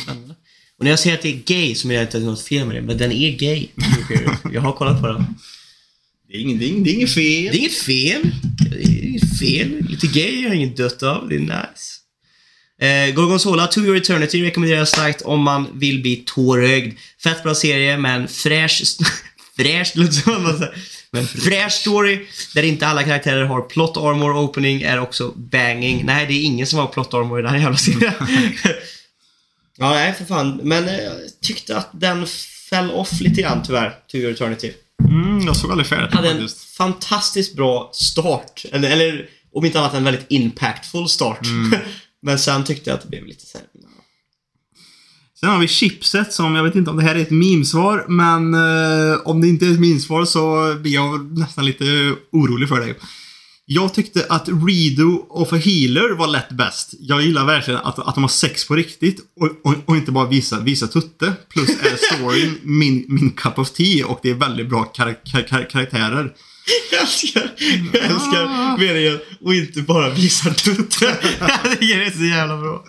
Spännande. 0.03 0.35
Och 0.77 0.83
när 0.83 0.91
jag 0.91 0.99
säger 0.99 1.15
att 1.15 1.21
det 1.21 1.29
är 1.29 1.43
gay 1.45 1.75
så 1.75 1.87
menar 1.87 2.01
jag 2.01 2.07
inte 2.07 2.17
att 2.17 2.23
det 2.23 2.27
är 2.27 2.31
något 2.31 2.41
fel 2.41 2.67
med 2.67 2.75
det, 2.75 2.81
men 2.81 2.97
den 2.97 3.11
är 3.11 3.37
gay. 3.37 3.67
Jag 4.53 4.61
har 4.61 4.71
kollat 4.71 5.01
på 5.01 5.07
den. 5.07 5.25
Det 6.27 6.37
är 6.37 6.41
inget, 6.41 6.59
det 6.59 6.65
är 6.65 6.93
inget, 6.93 7.13
fel. 7.13 7.51
Det 7.51 7.57
är 7.57 7.59
inget 7.59 7.73
fel. 7.73 8.21
Det 8.69 8.83
är 8.83 9.03
inget 9.03 9.39
fel. 9.39 9.89
Lite 9.89 10.07
gay 10.07 10.47
har 10.47 10.55
inget 10.55 10.77
dött 10.77 11.03
av. 11.03 11.29
Det 11.29 11.35
är 11.35 11.39
nice. 11.39 12.03
Eh, 12.81 13.15
Gorgonzola, 13.15 13.67
To 13.67 13.79
Your 13.79 13.97
Eternity 13.97 14.43
rekommenderar 14.43 14.79
jag 14.79 14.87
starkt 14.87 15.21
om 15.21 15.41
man 15.41 15.79
vill 15.79 16.01
bli 16.01 16.23
tårögd. 16.25 16.97
Fett 17.23 17.43
bra 17.43 17.55
serie, 17.55 17.97
men 17.97 18.27
fräsch... 18.27 18.83
fräsch, 19.57 19.91
låter 19.95 20.13
som. 20.13 20.67
Men 21.13 21.27
fräsch 21.27 21.71
story, 21.71 22.25
där 22.55 22.63
inte 22.63 22.87
alla 22.87 23.03
karaktärer 23.03 23.43
har 23.43 23.61
plot 23.61 23.97
armor 23.97 24.37
opening, 24.37 24.81
är 24.81 24.99
också 24.99 25.31
banging. 25.35 26.05
Nej, 26.05 26.25
det 26.27 26.33
är 26.33 26.43
ingen 26.43 26.67
som 26.67 26.79
har 26.79 26.87
plot 26.87 27.13
armor 27.13 27.39
i 27.39 27.41
den 27.41 27.51
här 27.51 27.59
jävla 27.59 27.77
serien. 27.77 28.13
ja, 29.77 29.89
nej, 29.89 30.13
för 30.13 30.25
fan. 30.25 30.59
Men 30.63 30.87
eh, 30.87 30.95
jag 30.95 31.13
tyckte 31.41 31.77
att 31.77 31.89
den 31.91 32.27
fell 32.69 32.91
off 32.91 33.21
lite 33.21 33.41
grann, 33.41 33.63
tyvärr. 33.63 33.99
To 34.11 34.17
Your 34.17 34.31
Eternity 34.31 34.73
Mm, 35.09 35.45
jag 35.45 35.55
såg 35.55 35.71
aldrig 35.71 35.87
färdigt 35.87 36.13
hade 36.13 36.29
en 36.29 36.49
fantastiskt 36.77 37.55
bra 37.55 37.89
start. 37.93 38.65
Eller, 38.71 38.89
eller 38.89 39.29
om 39.53 39.65
inte 39.65 39.79
annat 39.79 39.93
en 39.93 40.03
väldigt 40.03 40.25
impactful 40.29 41.09
start. 41.09 41.39
Men 42.21 42.39
sen 42.39 42.63
tyckte 42.63 42.89
jag 42.89 42.97
att 42.97 43.03
det 43.03 43.09
blev 43.09 43.25
lite 43.25 43.45
så 43.45 43.57
här. 43.57 43.67
Sen 45.43 45.51
har 45.51 45.59
vi 45.59 45.67
chipset 45.67 46.33
som, 46.33 46.55
jag 46.55 46.63
vet 46.63 46.75
inte 46.75 46.91
om 46.91 46.97
det 46.97 47.03
här 47.03 47.15
är 47.15 47.19
ett 47.19 47.31
memesvar 47.31 48.05
men 48.07 48.53
eh, 48.53 49.19
om 49.25 49.41
det 49.41 49.47
inte 49.47 49.65
är 49.65 49.71
ett 49.71 49.79
memesvar 49.79 50.25
så 50.25 50.75
blir 50.81 50.93
jag 50.93 51.37
nästan 51.39 51.65
lite 51.65 52.15
orolig 52.31 52.69
för 52.69 52.79
dig. 52.79 52.99
Jag 53.65 53.93
tyckte 53.93 54.25
att 54.29 54.49
Redo 54.67 55.25
och 55.29 55.49
för 55.49 55.57
Healer 55.57 56.15
var 56.15 56.27
lätt 56.27 56.49
bäst. 56.49 56.93
Jag 56.99 57.21
gillar 57.21 57.45
verkligen 57.45 57.79
att, 57.79 57.99
att 57.99 58.15
de 58.15 58.23
har 58.23 58.29
sex 58.29 58.67
på 58.67 58.75
riktigt 58.75 59.19
och, 59.39 59.71
och, 59.71 59.75
och 59.85 59.95
inte 59.95 60.11
bara 60.11 60.27
visa, 60.27 60.59
visa 60.59 60.87
tutte. 60.87 61.33
Plus 61.49 61.69
är 61.69 62.15
storyn 62.15 62.57
min, 62.63 63.05
min 63.07 63.31
cup 63.31 63.59
of 63.59 63.71
tea 63.71 64.07
och 64.07 64.19
det 64.23 64.29
är 64.29 64.35
väldigt 64.35 64.69
bra 64.69 64.83
kar 64.83 65.15
kar 65.25 65.47
kar 65.47 65.69
karaktärer. 65.69 66.33
Jag 66.91 67.01
älskar, 67.01 67.49
jag 67.93 68.03
älskar 68.03 68.77
meningen 68.77 69.19
och 69.41 69.53
inte 69.53 69.81
bara 69.81 70.09
visa 70.09 70.49
tutten. 70.53 71.15
Det 71.79 71.93
är 71.93 72.11
så 72.17 72.23
jävla 72.23 72.57
bra. 72.57 72.85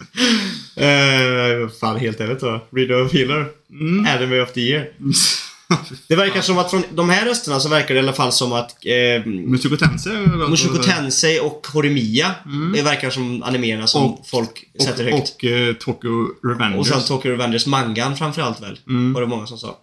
Uh, 0.81 1.69
fan, 1.81 1.97
helt 1.97 2.21
ärligt 2.21 2.41
då. 2.41 2.67
Reader 2.73 3.05
of 3.05 3.13
Healer. 3.13 3.47
Mm. 3.71 4.07
Anime 4.17 4.41
of 4.41 4.53
the 4.53 4.61
year. 4.61 4.89
Det 6.09 6.17
verkar 6.17 6.41
som 6.41 6.59
att 6.59 6.71
från 6.71 6.83
de 6.95 7.11
här 7.11 7.27
rösterna 7.27 7.61
så 7.61 7.69
verkar 7.69 7.95
det 7.95 8.01
i 8.01 8.03
alla 8.03 8.13
fall 8.13 8.33
som 8.33 8.53
att 8.53 8.71
eh, 8.87 9.27
Mushoku 9.27 9.77
Tensei. 9.77 10.13
Mushoku 10.27 10.79
Tensei 10.83 11.41
och 11.41 11.67
Horimiya 11.73 12.35
det 12.75 12.83
verkar 12.83 13.11
som 13.11 13.43
animerna 13.43 13.87
som 13.87 14.05
Och- 14.05 14.27
folk 14.27 14.65
och, 14.79 14.83
sätter 14.83 15.05
högt. 15.05 15.35
och 15.35 15.45
uh, 15.45 15.75
Tokyo 15.75 16.27
Revengers. 16.49 16.79
Och 16.79 16.87
sen 16.87 17.03
Tokyo 17.03 17.31
Revengers 17.31 17.67
mangan 17.67 18.17
framförallt 18.17 18.63
väl? 18.63 18.79
Mm. 18.89 19.13
Var 19.13 19.21
det 19.21 19.27
många 19.27 19.47
som 19.47 19.59
sa. 19.59 19.77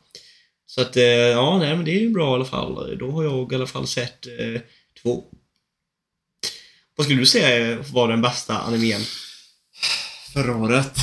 Så 0.75 0.81
att, 0.81 0.97
eh, 0.97 1.03
ja, 1.03 1.57
nej 1.57 1.75
men 1.75 1.85
det 1.85 1.91
är 1.91 1.99
ju 1.99 2.09
bra 2.09 2.31
i 2.31 2.35
alla 2.35 2.45
fall. 2.45 2.97
Då 2.97 3.11
har 3.11 3.23
jag 3.23 3.51
i 3.51 3.55
alla 3.55 3.67
fall 3.67 3.87
sett 3.87 4.27
eh, 4.27 4.61
två. 5.01 5.23
Vad 6.95 7.05
skulle 7.05 7.19
du 7.19 7.25
säga 7.25 7.83
var 7.93 8.07
den 8.07 8.21
bästa 8.21 8.59
animen? 8.59 9.01
Förra 10.33 10.55
året. 10.55 10.97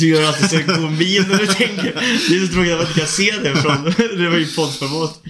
Du 0.00 0.08
gör 0.08 0.28
alltid 0.28 0.50
så 0.50 0.56
god 0.56 0.92
min 0.92 1.22
när 1.28 1.38
du 1.38 1.46
tänker. 1.46 1.94
Det 2.28 2.36
är 2.36 2.46
så 2.46 2.52
tråkigt 2.52 2.72
att 2.72 2.78
man 2.78 2.86
inte 2.86 3.00
kan 3.00 3.08
se 3.08 3.34
det 3.42 3.56
från... 3.56 3.84
Det 4.18 4.28
var 4.30 4.36
ju 4.36 4.46
poddformat. 4.46 5.20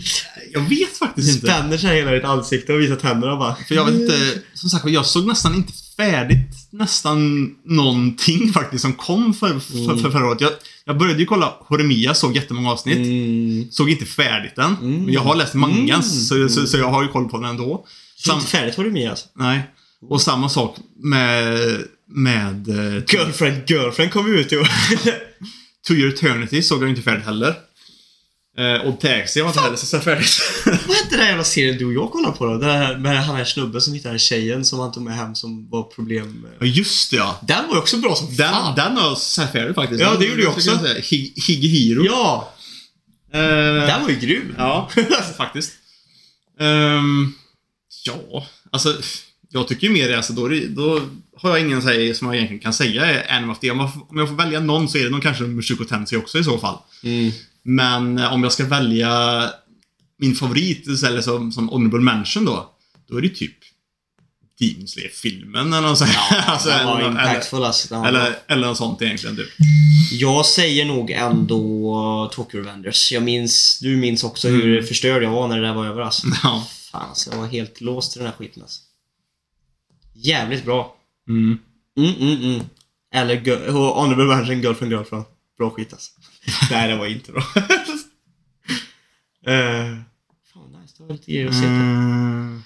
Jag 0.53 0.61
vet 0.61 0.99
faktiskt 0.99 1.35
inte. 1.35 1.47
Spänner 1.47 1.79
sig 1.79 1.97
hela 1.97 2.11
ditt 2.11 2.25
ansikte 2.25 2.73
och 2.73 2.81
visar 2.81 2.97
tänderna 2.97 3.37
bara. 3.37 3.57
För 3.69 3.75
jag 3.75 3.85
vet 3.85 3.95
inte, 3.95 4.19
som 4.55 4.71
sagt 4.71 4.85
jag 4.89 5.07
såg 5.07 5.27
nästan 5.27 5.55
inte 5.55 5.73
färdigt 5.97 6.61
nästan 6.71 7.51
någonting 7.65 8.53
faktiskt 8.53 8.83
som 8.83 8.93
kom 8.93 9.35
för, 9.35 9.49
för, 9.49 9.97
för 10.03 10.11
förra 10.11 10.27
året. 10.27 10.41
Jag, 10.41 10.53
jag 10.85 10.99
började 10.99 11.21
ju 11.21 11.27
kolla 11.27 11.55
Horimiya, 11.61 12.15
såg 12.15 12.37
jättemånga 12.37 12.71
avsnitt. 12.71 12.97
Mm. 12.97 13.69
Såg 13.71 13.91
inte 13.91 14.05
färdigt 14.05 14.57
den. 14.57 14.77
Mm. 14.83 15.05
Men 15.05 15.15
jag 15.15 15.21
har 15.21 15.35
läst 15.35 15.55
mangan 15.55 15.81
Mm. 15.91 16.03
så, 16.03 16.49
så, 16.49 16.67
så 16.67 16.79
jag 16.79 16.91
har 16.91 17.03
ju 17.03 17.09
koll 17.09 17.29
på 17.29 17.37
den 17.37 17.51
ändå. 17.51 17.85
Så 18.17 18.29
Sam, 18.29 18.39
inte 18.39 18.51
färdigt 18.51 18.75
Horimiya 18.75 19.11
alltså. 19.11 19.27
nej. 19.35 19.63
Och 20.09 20.23
samma 20.23 20.49
sak 20.49 20.77
med, 21.03 21.59
med 22.11 22.69
uh, 22.69 23.03
Girlfriend, 23.09 23.71
girlfriend 23.71 24.13
kom 24.13 24.35
ut 24.35 24.53
i 24.53 24.57
år. 24.57 24.69
To 25.87 25.93
Your 25.95 26.13
Eternity 26.15 26.63
såg 26.63 26.83
jag 26.83 26.89
inte 26.91 27.03
färdigt 27.03 27.25
heller. 27.27 27.55
Uh, 28.59 28.75
och 28.89 29.01
Taxi 29.01 29.41
var 29.41 29.49
inte 29.49 29.61
heller 29.61 29.77
så 29.77 30.01
färdigt. 30.01 30.41
Vad 30.67 30.97
hette 30.97 31.11
den 31.11 31.21
här 31.21 31.27
jävla 31.29 31.45
serien 31.45 31.79
du 31.79 31.85
och 31.87 31.93
jag 31.93 32.11
kollade 32.11 32.37
på 32.37 32.47
då? 32.47 32.59
Den 32.59 32.71
här, 32.71 32.97
med 32.99 33.25
han 33.25 33.37
här 33.37 33.45
snubben 33.45 33.81
som 33.81 33.95
hittade 33.95 34.19
tjejen 34.19 34.65
som 34.65 34.79
han 34.79 34.93
tog 34.93 35.03
med 35.03 35.15
hem 35.17 35.35
som 35.35 35.71
var 35.71 35.83
problem 35.83 36.33
med. 36.33 36.51
Ja 36.61 36.67
just 36.67 37.11
det 37.11 37.17
ja. 37.17 37.41
Den 37.43 37.69
var 37.69 37.75
ju 37.75 37.81
också 37.81 37.97
bra 37.97 38.15
som 38.15 38.37
Den, 38.37 38.51
fan. 38.51 38.75
den 38.77 38.97
har 38.97 39.09
jag 39.09 39.19
sett 39.19 39.53
färdigt 39.53 39.75
faktiskt. 39.75 40.01
Ja, 40.03 40.17
det 40.19 40.25
gjorde 40.27 40.43
jag 40.43 40.53
också. 40.53 40.71
Hig- 40.71 41.33
Higehiro. 41.47 42.05
Ja! 42.05 42.55
Eh, 43.33 43.41
Den 43.87 44.03
var 44.03 44.09
ju 44.11 44.17
grym. 44.17 44.55
Ja, 44.59 44.91
faktiskt. 45.37 45.73
Ehm, 46.61 47.33
ja, 48.05 48.47
alltså. 48.73 48.97
Jag 49.53 49.69
tycker 49.69 49.87
ju 49.87 49.93
mer 49.93 50.09
det, 50.09 50.17
alltså, 50.17 50.33
då, 50.33 50.49
då 50.69 51.01
har 51.37 51.51
jag 51.51 51.61
ingen 51.61 51.83
här, 51.83 52.15
som 52.15 52.27
jag 52.27 52.37
egentligen 52.37 52.63
kan 52.63 52.73
säga 52.73 53.05
är 53.07 53.37
Anime 53.37 53.53
of 53.53 53.59
the. 53.59 53.71
Om 53.71 53.81
jag 53.81 53.95
får- 53.95 54.11
Om 54.11 54.19
jag 54.19 54.29
får 54.29 54.37
välja 54.37 54.61
någon 54.61 54.89
så 54.89 54.99
är 54.99 55.05
det 55.05 55.11
nog 55.11 55.23
kanske 55.23 55.45
Mushoku 55.45 55.85
Tensei 55.85 56.19
också 56.19 56.39
i 56.39 56.45
så 56.45 56.59
fall. 56.59 56.79
Mm. 57.03 57.31
Men 57.63 58.19
eh, 58.19 58.33
om 58.33 58.43
jag 58.43 58.53
ska 58.53 58.65
välja 58.65 59.45
min 60.19 60.35
favorit, 60.35 60.87
eller 61.07 61.21
som, 61.21 61.53
som 61.53 61.69
honorable 61.69 62.01
mention 62.01 62.45
då. 62.45 62.71
Då 63.09 63.17
är 63.17 63.23
det 63.23 63.29
typ 63.29 63.57
Demon 64.61 64.89
Slayer-filmen 64.89 65.73
eller 65.73 65.89
något 65.89 65.99
sånt. 65.99 66.11
alltså, 66.47 66.69
den 66.69 66.87
var 66.87 66.99
eller, 66.99 67.09
impactful 67.11 67.65
alltså. 67.65 67.95
Den 67.95 68.05
eller, 68.05 68.21
bra. 68.21 68.39
eller 68.49 68.67
något 68.67 68.77
sånt 68.77 69.03
egentligen 69.03 69.37
typ. 69.37 69.49
Jag 70.13 70.47
säger 70.47 70.85
nog 70.85 71.11
ändå 71.11 72.31
Tokyo 72.35 72.61
Revengers. 72.61 73.13
Jag 73.13 73.23
minns, 73.23 73.79
du 73.83 73.97
minns 73.97 74.25
också 74.25 74.49
hur 74.49 74.83
förstörd 74.83 75.23
jag 75.23 75.31
var 75.31 75.49
när 75.49 75.61
det 75.61 75.67
där 75.67 75.75
var 75.75 75.87
över 75.87 76.03
alltså. 76.03 76.27
Ja. 76.43 76.67
Fan 76.93 77.09
alltså, 77.09 77.31
jag 77.31 77.39
var 77.39 77.47
helt 77.47 77.81
låst 77.81 78.13
till 78.13 78.19
den 78.19 78.31
här 78.31 78.37
skiten 78.39 78.63
alltså. 78.63 78.81
Jävligt 80.23 80.65
bra. 80.65 80.97
Mm. 81.29 81.59
Mm, 81.99 82.15
mm, 82.21 82.43
mm. 82.55 82.61
Eller 83.15 83.35
girl- 83.41 83.71
Honorable 83.71 84.25
Mention 84.25 84.61
Girlfriend 84.63 84.93
Girlfriend. 84.93 85.25
Bra 85.59 85.71
skit 85.71 85.93
alltså. 85.93 86.11
Nej, 86.71 86.89
det 86.89 86.97
var 86.97 87.07
inte 87.07 87.33
bra. 87.33 87.43
uh, 87.43 87.45
fan 90.53 90.73
nice, 90.83 90.95
det 90.99 91.05
var 91.05 91.13
lite 91.13 91.33
grejer 91.33 91.49
att 91.49 91.55
se 91.55 91.61
på. 91.61 91.67
Mm. 91.67 92.63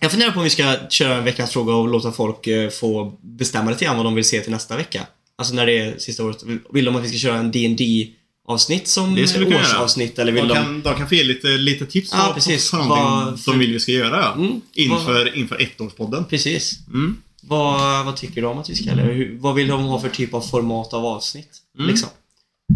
Jag 0.00 0.10
funderar 0.10 0.30
på 0.32 0.38
om 0.38 0.44
vi 0.44 0.50
ska 0.50 0.76
köra 0.90 1.14
en 1.16 1.24
veckans 1.24 1.50
fråga 1.50 1.74
och 1.74 1.88
låta 1.88 2.12
folk 2.12 2.46
eh, 2.46 2.70
få 2.70 3.18
bestämma 3.22 3.70
lite 3.70 3.84
grann 3.84 3.96
vad 3.96 4.06
de 4.06 4.14
vill 4.14 4.24
se 4.24 4.40
till 4.40 4.52
nästa 4.52 4.76
vecka. 4.76 5.06
Alltså 5.36 5.54
när 5.54 5.66
det 5.66 5.78
är 5.78 5.98
sista 5.98 6.24
året. 6.24 6.42
Vill 6.72 6.84
de 6.84 6.96
att 6.96 7.04
vi 7.04 7.08
ska 7.08 7.18
köra 7.18 7.38
en 7.38 7.50
dd 7.50 8.14
avsnitt 8.48 8.88
som 8.88 9.14
Det 9.14 9.26
skulle 9.28 9.46
göra. 9.46 9.60
årsavsnitt 9.60 10.18
eller 10.18 10.32
vill 10.32 10.48
De 10.48 10.54
de... 10.54 10.54
kan, 10.64 10.80
de 10.82 10.94
kan 10.94 11.08
få 11.08 11.14
ge 11.14 11.24
lite, 11.24 11.48
lite 11.48 11.86
tips 11.86 12.10
Ja, 12.12 12.26
på, 12.28 12.34
precis. 12.34 12.70
på 12.70 12.76
Vad 12.76 13.38
de 13.46 13.58
vill 13.58 13.72
vi 13.72 13.80
ska 13.80 13.92
göra. 13.92 14.32
Mm, 14.32 14.60
Inför, 14.74 15.36
inför 15.36 15.56
ettårspodden. 15.62 16.24
Precis. 16.24 16.78
Mm. 16.88 17.16
Vad, 17.42 18.04
vad 18.04 18.16
tycker 18.16 18.42
de 18.42 18.58
att 18.58 18.70
vi 18.70 18.74
ska, 18.74 18.90
eller 18.90 19.36
vad 19.40 19.54
vill 19.54 19.68
de 19.68 19.82
ha 19.84 20.00
för 20.00 20.08
typ 20.08 20.34
av 20.34 20.40
format 20.40 20.92
av 20.94 21.06
avsnitt? 21.06 21.48
Mm. 21.78 21.90
Liksom. 21.90 22.08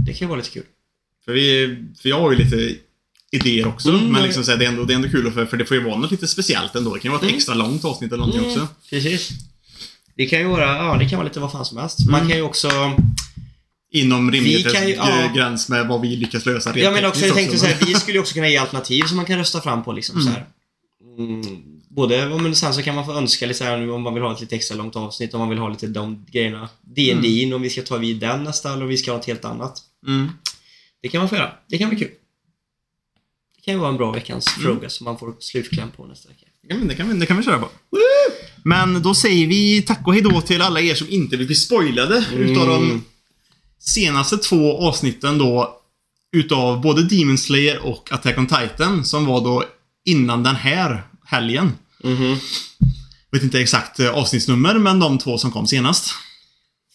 Det 0.06 0.12
kan 0.12 0.18
ju 0.20 0.28
vara 0.28 0.38
lite 0.38 0.50
kul. 0.50 0.62
För, 1.24 1.32
vi, 1.32 1.76
för 2.02 2.08
jag 2.08 2.20
har 2.20 2.32
ju 2.32 2.38
lite 2.38 2.74
idéer 3.32 3.66
också. 3.66 3.88
Mm, 3.90 4.12
men 4.12 4.22
liksom, 4.22 4.44
så 4.44 4.50
här, 4.50 4.58
det, 4.58 4.64
är 4.64 4.68
ändå, 4.68 4.84
det 4.84 4.92
är 4.92 4.94
ändå 4.94 5.08
kul, 5.08 5.32
för, 5.32 5.46
för 5.46 5.56
det 5.56 5.64
får 5.64 5.76
ju 5.76 5.82
vara 5.82 5.96
något 5.96 6.10
lite 6.10 6.26
speciellt 6.28 6.74
ändå. 6.74 6.94
Det 6.94 7.00
kan 7.00 7.08
ju 7.10 7.12
vara 7.12 7.20
Mm. 7.22 7.28
ett 7.34 7.36
extra 7.36 7.54
långt 7.54 7.84
avsnitt 7.84 8.12
eller 8.12 8.26
någonting 8.26 8.46
också. 8.50 8.68
Precis. 8.90 9.30
Det 10.16 10.26
kan 10.26 10.38
ju 10.38 10.44
vara, 10.48 10.76
ja 10.76 10.96
det 10.98 11.08
kan 11.08 11.18
vara 11.18 11.28
lite 11.28 11.40
vad 11.40 11.52
fan 11.52 11.64
som 11.64 11.78
helst. 11.78 11.98
Man 12.10 12.20
kan 12.28 12.36
ju 12.36 12.42
också, 12.42 12.68
Inom 13.94 14.30
ju- 14.88 14.94
ja. 14.96 15.32
gräns 15.36 15.68
med 15.68 15.86
vad 15.88 16.00
vi 16.00 16.16
lyckas 16.16 16.46
lösa 16.46 16.70
rent 16.72 16.82
jag 16.84 16.92
menar 16.92 17.08
också, 17.08 17.26
jag 17.26 17.34
tänkte 17.34 17.54
också, 17.56 17.66
så 17.66 17.72
här, 17.72 17.86
vi 17.86 17.94
skulle 17.94 18.18
också 18.18 18.34
kunna 18.34 18.48
ge 18.48 18.56
alternativ 18.56 19.02
som 19.04 19.16
man 19.16 19.26
kan 19.26 19.38
rösta 19.38 19.60
fram 19.60 19.84
på 19.84 19.92
liksom 19.92 20.20
så 20.20 20.30
här. 20.30 20.46
Mm, 21.18 21.42
både, 21.88 22.16
ja, 22.16 22.38
men 22.38 22.56
sen 22.56 22.74
så 22.74 22.82
kan 22.82 22.94
man 22.94 23.06
få 23.06 23.12
önska 23.12 23.46
lite 23.46 23.58
så 23.58 23.64
här, 23.64 23.90
om 23.90 24.02
man 24.02 24.14
vill 24.14 24.22
ha 24.22 24.34
ett 24.34 24.40
lite 24.40 24.56
extra 24.56 24.76
långt 24.76 24.96
avsnitt, 24.96 25.34
om 25.34 25.40
man 25.40 25.48
vill 25.48 25.58
ha 25.58 25.68
lite 25.68 25.86
de 25.86 26.26
grejerna. 26.32 26.68
D&D 26.96 27.54
om 27.54 27.62
vi 27.62 27.70
ska 27.70 27.82
ta 27.82 27.96
vid 27.96 28.16
den 28.16 28.44
nästa, 28.44 28.72
eller 28.72 28.82
om 28.82 28.88
vi 28.88 28.96
ska 28.96 29.10
ha 29.10 29.18
något 29.18 29.26
helt 29.26 29.44
annat. 29.44 29.78
men- 30.06 30.14
Mm. 30.16 30.30
Det 31.02 31.08
kan 31.08 31.18
man 31.20 31.28
få 31.28 31.34
göra. 31.36 31.52
Det 31.68 31.78
kan 31.78 31.88
bli 31.90 31.98
kul. 31.98 32.10
Det 33.56 33.62
kan 33.64 33.74
ju 33.74 33.80
vara 33.80 33.90
en 33.90 33.96
bra 33.96 34.12
veckans 34.12 34.44
fråga 34.48 34.88
som 34.88 35.04
man 35.04 35.18
får 35.18 35.34
slutkläm 35.40 35.90
på 35.96 36.06
nästa 36.06 36.28
vecka. 36.28 36.46
Ja, 36.68 36.76
men 36.76 36.88
Det 36.88 36.94
kan, 36.94 37.08
vi, 37.08 37.14
det 37.18 37.26
kan 37.26 37.36
vi 37.36 37.42
köra 37.42 37.58
på. 37.58 37.68
Men 38.62 39.02
då 39.02 39.14
säger 39.14 39.46
vi 39.46 39.82
tack 39.82 40.06
och 40.06 40.14
hejdå 40.14 40.40
till 40.40 40.62
alla 40.62 40.80
er 40.80 40.94
som 40.94 41.06
inte 41.10 41.36
vill 41.36 41.46
bli 41.46 41.54
spoilade 41.56 42.24
utav 42.36 42.66
de 42.66 43.04
senaste 43.84 44.36
två 44.36 44.88
avsnitten 44.88 45.38
då 45.38 45.80
utav 46.36 46.80
både 46.80 47.02
Demon 47.02 47.38
Slayer 47.38 47.78
och 47.86 48.12
Attack 48.12 48.38
on 48.38 48.46
Titan 48.46 49.04
som 49.04 49.26
var 49.26 49.40
då 49.40 49.64
innan 50.04 50.42
den 50.42 50.56
här 50.56 51.02
helgen. 51.24 51.72
Mhm. 52.04 52.36
Vet 53.32 53.42
inte 53.42 53.60
exakt 53.60 54.00
eh, 54.00 54.10
avsnittsnummer, 54.10 54.74
men 54.74 54.98
de 54.98 55.18
två 55.18 55.38
som 55.38 55.50
kom 55.52 55.66
senast. 55.66 56.14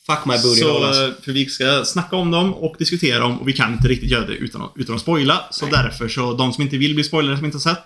Fuck 0.06 0.26
my 0.26 0.38
booty 0.38 0.62
Så, 0.62 0.84
alltså. 0.84 1.08
eh, 1.08 1.12
för 1.24 1.32
vi 1.32 1.46
ska 1.46 1.86
snacka 1.86 2.16
om 2.16 2.32
dem 2.32 2.54
och 2.54 2.76
diskutera 2.80 3.20
dem 3.20 3.40
och 3.40 3.48
vi 3.48 3.54
kan 3.54 3.74
inte 3.74 3.88
riktigt 3.88 4.10
göra 4.10 4.26
det 4.26 4.34
utan 4.34 4.62
att, 4.62 4.72
utan 4.76 4.96
att 4.96 5.02
spoila. 5.02 5.44
Så 5.52 5.66
därför 5.66 6.10
så, 6.10 6.34
de 6.34 6.54
som 6.54 6.64
inte 6.64 6.78
vill 6.78 6.96
bli 6.96 7.04
spoilade 7.04 7.38
som 7.38 7.46
inte 7.46 7.56
har 7.56 7.62
sett, 7.62 7.86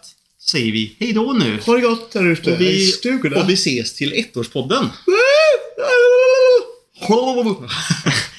säger 0.49 0.71
vi 0.71 0.95
hejdå 0.99 1.33
nu. 1.33 1.59
Ha 1.65 1.75
det 1.75 1.81
gott 1.81 2.11
där 2.11 2.25
ute 2.25 2.53
Och 2.53 2.61
vi, 2.61 2.93
och 3.35 3.49
vi 3.49 3.53
ses 3.53 3.93
till 3.93 4.13
ettårspodden. 4.13 4.89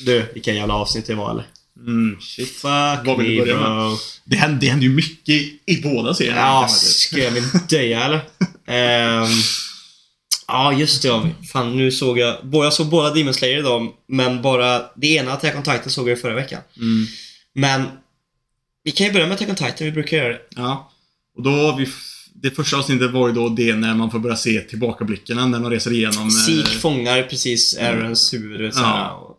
Du, 0.00 0.30
vilka 0.34 0.52
jävla 0.52 0.74
avsnitt 0.74 1.06
det 1.06 1.14
var 1.14 1.30
eller? 1.30 1.46
Mm. 1.86 2.20
Shit, 2.20 2.48
fuck 2.50 3.06
Vad 3.06 3.18
vill 3.18 3.26
du 3.26 3.32
me 3.36 3.40
börja 3.40 3.56
med? 3.60 3.68
bro. 3.70 3.96
Det 4.24 4.36
händer, 4.36 4.60
det 4.60 4.66
händer 4.66 4.86
ju 4.86 4.92
mycket 4.92 5.28
i, 5.28 5.58
i 5.66 5.80
båda 5.82 6.14
serierna. 6.14 6.38
Ja, 6.40 6.68
ska 6.68 7.18
jag 7.18 7.30
väl 7.30 7.44
döja 7.68 8.04
eller? 8.04 8.20
Ehm, 8.66 9.28
Ja, 10.48 10.72
just 10.72 11.02
det. 11.02 11.08
ja. 11.08 11.28
Fan, 11.52 11.76
nu 11.76 11.90
såg 11.92 12.18
jag... 12.18 12.36
Jag 12.52 12.72
såg 12.72 12.86
båda 12.86 13.14
Demon 13.14 13.34
Slayer 13.34 13.58
idag, 13.58 13.88
men 14.08 14.42
bara... 14.42 14.82
Det 14.96 15.06
ena, 15.06 15.32
Attack 15.32 15.56
on 15.56 15.62
Titan, 15.62 15.90
såg 15.90 16.08
jag 16.08 16.20
förra 16.20 16.34
veckan. 16.34 16.60
Mm. 16.76 17.06
Men... 17.54 17.82
Vi 18.84 18.90
kan 18.90 19.06
ju 19.06 19.12
börja 19.12 19.26
med 19.26 19.34
Attack 19.34 19.48
on 19.48 19.54
Titan, 19.56 19.74
vi 19.78 19.92
brukar 19.92 20.16
göra 20.16 20.28
det. 20.28 20.40
Ja. 20.56 20.90
Och 21.36 21.42
då 21.42 21.50
har 21.50 21.76
vi... 21.76 21.88
Det 22.34 22.50
första 22.50 22.76
avsnittet 22.76 23.10
var 23.10 23.28
ju 23.28 23.34
då 23.34 23.48
det 23.48 23.76
när 23.76 23.94
man 23.94 24.10
får 24.10 24.18
börja 24.18 24.36
se 24.36 24.60
tillbakablickarna 24.60 25.46
när 25.46 25.60
man 25.60 25.70
reser 25.70 25.92
igenom... 25.92 26.26
eh, 26.26 26.30
Zeke 26.30 26.70
fångar 26.78 27.22
precis 27.22 27.78
Aarons 27.78 28.32
huvud, 28.34 28.60
du 28.60 28.72
så 28.72 28.80
Ja. 28.80 29.36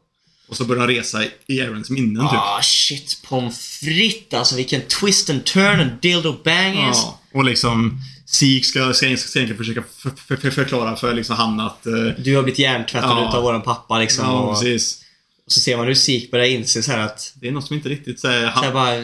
Och, 0.51 0.57
så 0.57 0.65
börjar 0.65 0.79
han 0.79 0.89
resa 0.89 1.23
i 1.47 1.61
Aarons 1.61 1.89
minnen 1.89 2.29
typ. 2.29 2.39
Ah, 2.39 2.61
shit. 2.63 3.21
Pommes 3.27 3.59
frites 3.59 4.33
alltså. 4.39 4.55
Vilken 4.55 4.81
twist 4.81 5.29
and 5.29 5.45
turn 5.45 5.79
and 5.79 5.91
dildo 6.01 6.33
bangers. 6.43 6.97
Ja. 6.97 7.19
Och 7.33 7.43
liksom... 7.43 7.99
Zeke 8.25 8.63
ska, 8.65 8.79
ska, 8.79 8.93
ska 8.93 9.05
egentligen 9.39 9.57
försöka 9.57 9.83
för, 9.97 10.09
för, 10.09 10.35
för, 10.35 10.51
förklara 10.51 10.95
för 10.95 11.13
liksom 11.13 11.35
han 11.35 11.59
att... 11.59 11.85
eh, 11.85 11.93
Du 12.17 12.35
har 12.35 12.43
blivit 12.43 12.59
hjärntvättad 12.59 13.09
Ja. 13.17 13.29
utav 13.29 13.43
våran 13.43 13.61
pappa 13.61 13.99
liksom. 13.99 14.25
ja, 14.25 14.31
och, 14.39 14.53
precis. 14.59 15.01
och 15.45 15.51
så 15.51 15.59
ser 15.59 15.77
man 15.77 15.87
hur 15.87 15.95
Zeke 15.95 16.27
börjar 16.31 16.45
inse 16.45 16.83
så 16.83 16.91
här 16.91 16.99
att... 16.99 17.33
Det 17.35 17.47
är 17.47 17.51
något 17.51 17.67
som 17.67 17.75
inte 17.75 17.89
riktigt 17.89 18.19
så 18.19 18.27
här, 18.27 18.41
Så 18.41 18.47
han, 18.51 18.63
här 18.63 18.71
bara, 18.73 18.95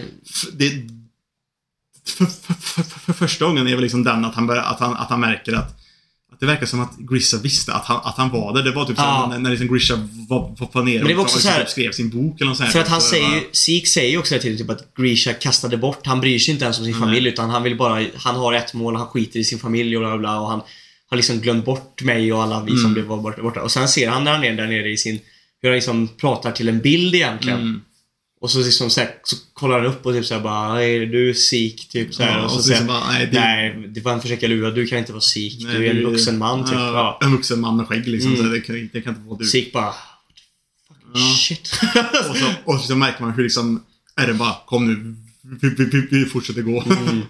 det, 0.53 0.69
för, 2.05 2.25
för, 2.25 2.53
för, 2.53 2.83
för, 2.83 2.99
för 2.99 3.13
första 3.13 3.45
gången 3.45 3.67
är 3.67 3.71
väl 3.73 3.81
liksom 3.83 4.03
den 4.03 4.25
att 4.25 4.35
han, 4.35 4.47
börjar, 4.47 4.63
att 4.63 4.79
han, 4.79 4.93
att 4.93 5.09
han 5.09 5.19
märker 5.19 5.53
att 5.53 5.79
det 6.39 6.45
verkar 6.45 6.65
som 6.65 6.79
att 6.81 6.97
Grisha 6.97 7.37
visste 7.37 7.73
att 7.73 7.85
han, 7.85 7.99
att 8.03 8.17
han 8.17 8.29
var 8.29 8.53
där. 8.53 8.63
Det 8.63 8.71
var 8.71 8.85
typ 8.85 8.95
Ja. 8.97 9.19
som 9.21 9.29
när, 9.29 9.39
när 9.39 9.49
liksom 9.49 9.67
Grisha 9.67 9.95
var, 10.29 10.55
var, 10.59 10.67
var 10.73 10.83
nere 10.83 10.97
Men 10.99 11.07
det 11.07 11.13
var 11.13 11.19
och 11.21 11.25
också 11.25 11.37
liksom 11.37 11.51
så 11.51 11.57
här- 11.57 11.65
skrev 11.65 11.91
sin 11.91 12.09
bok 12.09 12.41
eller 12.41 12.49
något 12.49 12.57
sånt. 12.57 12.71
För 12.71 12.79
att 12.79 12.87
han 12.87 13.01
Så, 13.01 13.09
säger 13.09 13.35
ju, 13.35 13.41
Zeke 13.51 13.87
säger 13.87 14.11
ju 14.11 14.17
också 14.17 14.33
hela 14.33 14.41
tiden 14.41 14.57
typ 14.57 14.69
att 14.69 14.93
Grisha 14.97 15.33
kastade 15.33 15.77
bort, 15.77 16.05
han 16.05 16.19
bryr 16.21 16.39
sig 16.39 16.51
inte 16.53 16.63
ens 16.65 16.79
om 16.79 16.85
sin 16.85 16.91
Nej. 16.93 16.99
familj 17.01 17.27
utan 17.27 17.49
han 17.49 17.63
vill 17.63 17.77
bara, 17.77 18.05
han 18.15 18.35
har 18.35 18.53
ett 18.53 18.73
mål, 18.73 18.95
han 18.95 19.07
skiter 19.07 19.39
i 19.39 19.43
sin 19.43 19.59
familj 19.59 19.97
och 19.97 20.01
bla 20.03 20.17
bla, 20.17 20.39
och 20.39 20.49
han 20.49 20.61
har 21.09 21.17
liksom 21.17 21.39
glömt 21.39 21.65
bort 21.65 22.01
mig 22.01 22.33
och 22.33 22.43
alla 22.43 22.63
vi 22.63 22.71
som 22.71 22.79
Mm. 22.79 22.93
blev 22.93 23.05
var 23.05 23.17
borta, 23.17 23.41
borta. 23.41 23.61
Och 23.61 23.71
sen 23.71 23.87
ser 23.87 24.09
han 24.09 24.23
när 24.23 24.31
han 24.31 24.43
är 24.43 24.53
där 24.53 24.67
nere 24.67 24.89
i 24.89 24.97
sin, 24.97 25.19
hur 25.61 25.69
han 25.69 25.75
liksom 25.75 26.07
pratar 26.07 26.51
till 26.51 26.69
en 26.69 26.79
bild 26.79 27.15
egentligen. 27.15 27.59
Mm. 27.59 27.81
Och 28.39 28.51
så 28.51 28.59
liksom 28.59 28.89
så, 28.89 28.99
här, 28.99 29.15
så 29.23 29.35
kollar 29.53 29.77
han 29.77 29.85
upp 29.87 30.05
och 30.05 30.13
typ 30.13 30.25
såhär 30.25 30.41
bara 30.41 30.83
Är 30.83 31.05
du 31.05 31.33
Zeke? 31.33 31.83
Typ 31.91 32.13
såhär. 32.13 32.37
Ja, 32.37 32.43
och 32.45 32.51
så 32.51 32.57
och 32.57 32.63
så 32.63 32.67
säger 32.67 32.79
liksom 32.81 32.95
han 32.95 33.01
bara, 33.09 33.11
nej, 33.13 33.27
det- 33.31 33.39
Nej, 33.39 33.87
det 33.87 34.01
var 34.01 34.13
en 34.13 34.21
försöka 34.21 34.47
lura. 34.47 34.71
Du 34.71 34.87
kan 34.87 34.97
inte 34.99 35.11
vara. 35.11 35.21
Nej, 35.35 35.57
Du 35.77 35.85
är 35.87 35.89
en 35.91 36.03
vuxen 36.03 36.37
man 36.37 36.65
typ. 36.65 36.73
Ja. 36.73 37.19
En 37.21 37.31
vuxen 37.31 37.59
man 37.61 37.77
med 37.77 37.87
skägg 37.87 38.07
liksom. 38.07 38.33
Mm. 38.33 38.45
Så 38.45 38.51
det, 38.53 38.61
kan, 38.61 38.89
det 38.93 39.01
kan 39.01 39.13
inte 39.15 39.27
vara 39.27 39.37
du. 39.39 39.45
Zeke 39.45 39.69
bara 39.73 39.93
Ja. 41.13 41.19
Shit. 41.37 41.71
Och, 42.29 42.37
så, 42.37 42.45
och 42.65 42.79
så 42.79 42.95
märker 42.95 43.21
man 43.23 43.33
hur 43.33 43.43
liksom, 43.43 43.83
är 44.15 44.27
det 44.27 44.33
bara, 44.33 44.55
kom 44.65 44.87
nu, 44.87 45.15
vi, 45.61 45.69
vi, 45.69 45.85
vi, 45.85 46.07
vi 46.11 46.25
fortsätter 46.25 46.61
gå. 46.61 46.81
Mm. 46.83 47.21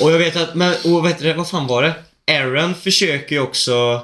Och 0.00 0.12
jag 0.12 0.18
vet 0.18 0.36
att, 0.36 0.54
men, 0.54 0.74
och 0.84 1.08
heter 1.08 1.24
det, 1.24 1.34
vad 1.34 1.48
fan 1.48 1.66
var 1.66 1.82
det? 1.82 1.94
Aaron 2.32 2.74
försöker 2.74 3.34
ju 3.36 3.40
också 3.42 4.02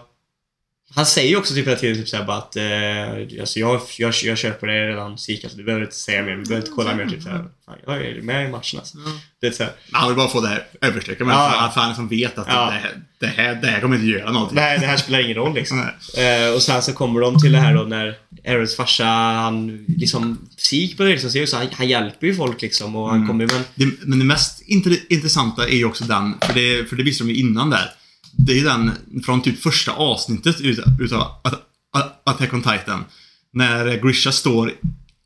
han 0.95 1.07
säger 1.07 1.29
ju 1.31 1.37
också 1.37 1.55
typ 1.55 1.67
hela 1.67 1.77
tiden 1.77 1.97
typ 1.97 2.09
såhär 2.09 2.25
bara 2.25 2.37
att 2.37 2.57
eh, 2.57 3.41
alltså 3.41 3.59
jag, 3.61 3.81
jag, 3.99 4.15
jag 4.25 4.39
köper 4.39 4.67
det 4.67 4.89
redan 4.89 5.19
Zeke, 5.19 5.47
alltså 5.47 5.59
du 5.59 5.65
behöver 5.65 5.85
inte 5.85 5.97
säga 5.97 6.23
mer, 6.23 6.31
du 6.37 6.43
behöver 6.43 6.57
inte 6.57 6.71
kolla 6.77 6.95
mer 6.95 7.07
typ 7.07 7.23
såhär. 7.23 7.45
Fan, 7.67 7.75
jag 7.87 7.97
är 8.07 8.23
med 8.23 8.49
i 8.49 8.51
matchen 8.51 8.79
alltså. 8.79 8.99
Det 9.41 9.47
är 9.47 9.51
så 9.51 9.63
Men 9.63 9.73
Han 9.93 10.09
vill 10.09 10.17
bara 10.17 10.29
få 10.29 10.41
det 10.41 10.49
här 10.49 10.67
överstökat. 10.81 11.27
Men 11.27 11.37
Ja. 11.37 11.51
fan, 11.51 11.65
att 11.69 11.75
han 11.75 11.89
liksom 11.89 12.09
vet 12.09 12.39
att 12.39 12.47
Ja. 12.49 12.65
det, 12.67 12.73
här, 12.73 12.93
det, 13.19 13.27
här, 13.27 13.55
det 13.55 13.67
här 13.67 13.81
kommer 13.81 13.97
inte 13.97 14.07
göra 14.09 14.33
någonting. 14.33 14.57
Nej, 14.57 14.79
det 14.79 14.87
här 14.87 14.97
spelar 14.97 15.21
ingen 15.21 15.37
roll 15.37 15.55
liksom. 15.55 15.81
Eh, 15.81 16.55
och 16.55 16.63
sen 16.63 16.83
så 16.83 16.93
kommer 16.93 17.21
de 17.21 17.41
till 17.41 17.53
det 17.53 17.59
här 17.59 17.75
då 17.75 17.83
när 17.83 18.15
Aarons 18.49 18.77
farsa, 18.77 19.05
han 19.05 19.85
liksom, 19.89 20.49
Zeke 20.57 20.97
börjar 20.97 21.13
liksom 21.13 21.31
se 21.31 21.47
så 21.47 21.57
han, 21.57 21.67
han 21.73 21.89
hjälper 21.89 22.27
ju 22.27 22.35
folk 22.35 22.63
liksom 22.63 22.97
och 22.97 23.09
han 23.09 23.17
Mm. 23.17 23.29
kommer 23.29 23.47
men 23.47 23.63
Det, 23.75 24.07
men 24.07 24.19
det 24.19 24.25
mest 24.25 24.63
intressanta 25.11 25.69
är 25.69 25.77
ju 25.77 25.85
också 25.85 26.05
den, 26.05 26.35
för 26.43 26.55
det, 26.55 26.89
för 26.89 26.97
det 26.97 27.03
visste 27.03 27.25
de 27.25 27.31
ju 27.31 27.37
innan 27.37 27.71
där. 27.71 27.91
Det 28.37 28.59
är 28.61 28.65
den 28.65 28.91
från 29.25 29.43
typ 29.43 29.63
första 29.63 29.93
avsnittet 29.93 30.61
utav, 30.61 30.85
utav 31.01 31.21
At- 31.45 31.63
At- 31.97 32.23
Attack 32.27 32.55
on 32.55 32.63
Titan. 32.63 33.05
När 33.53 34.03
Grisha 34.07 34.33
står 34.33 34.73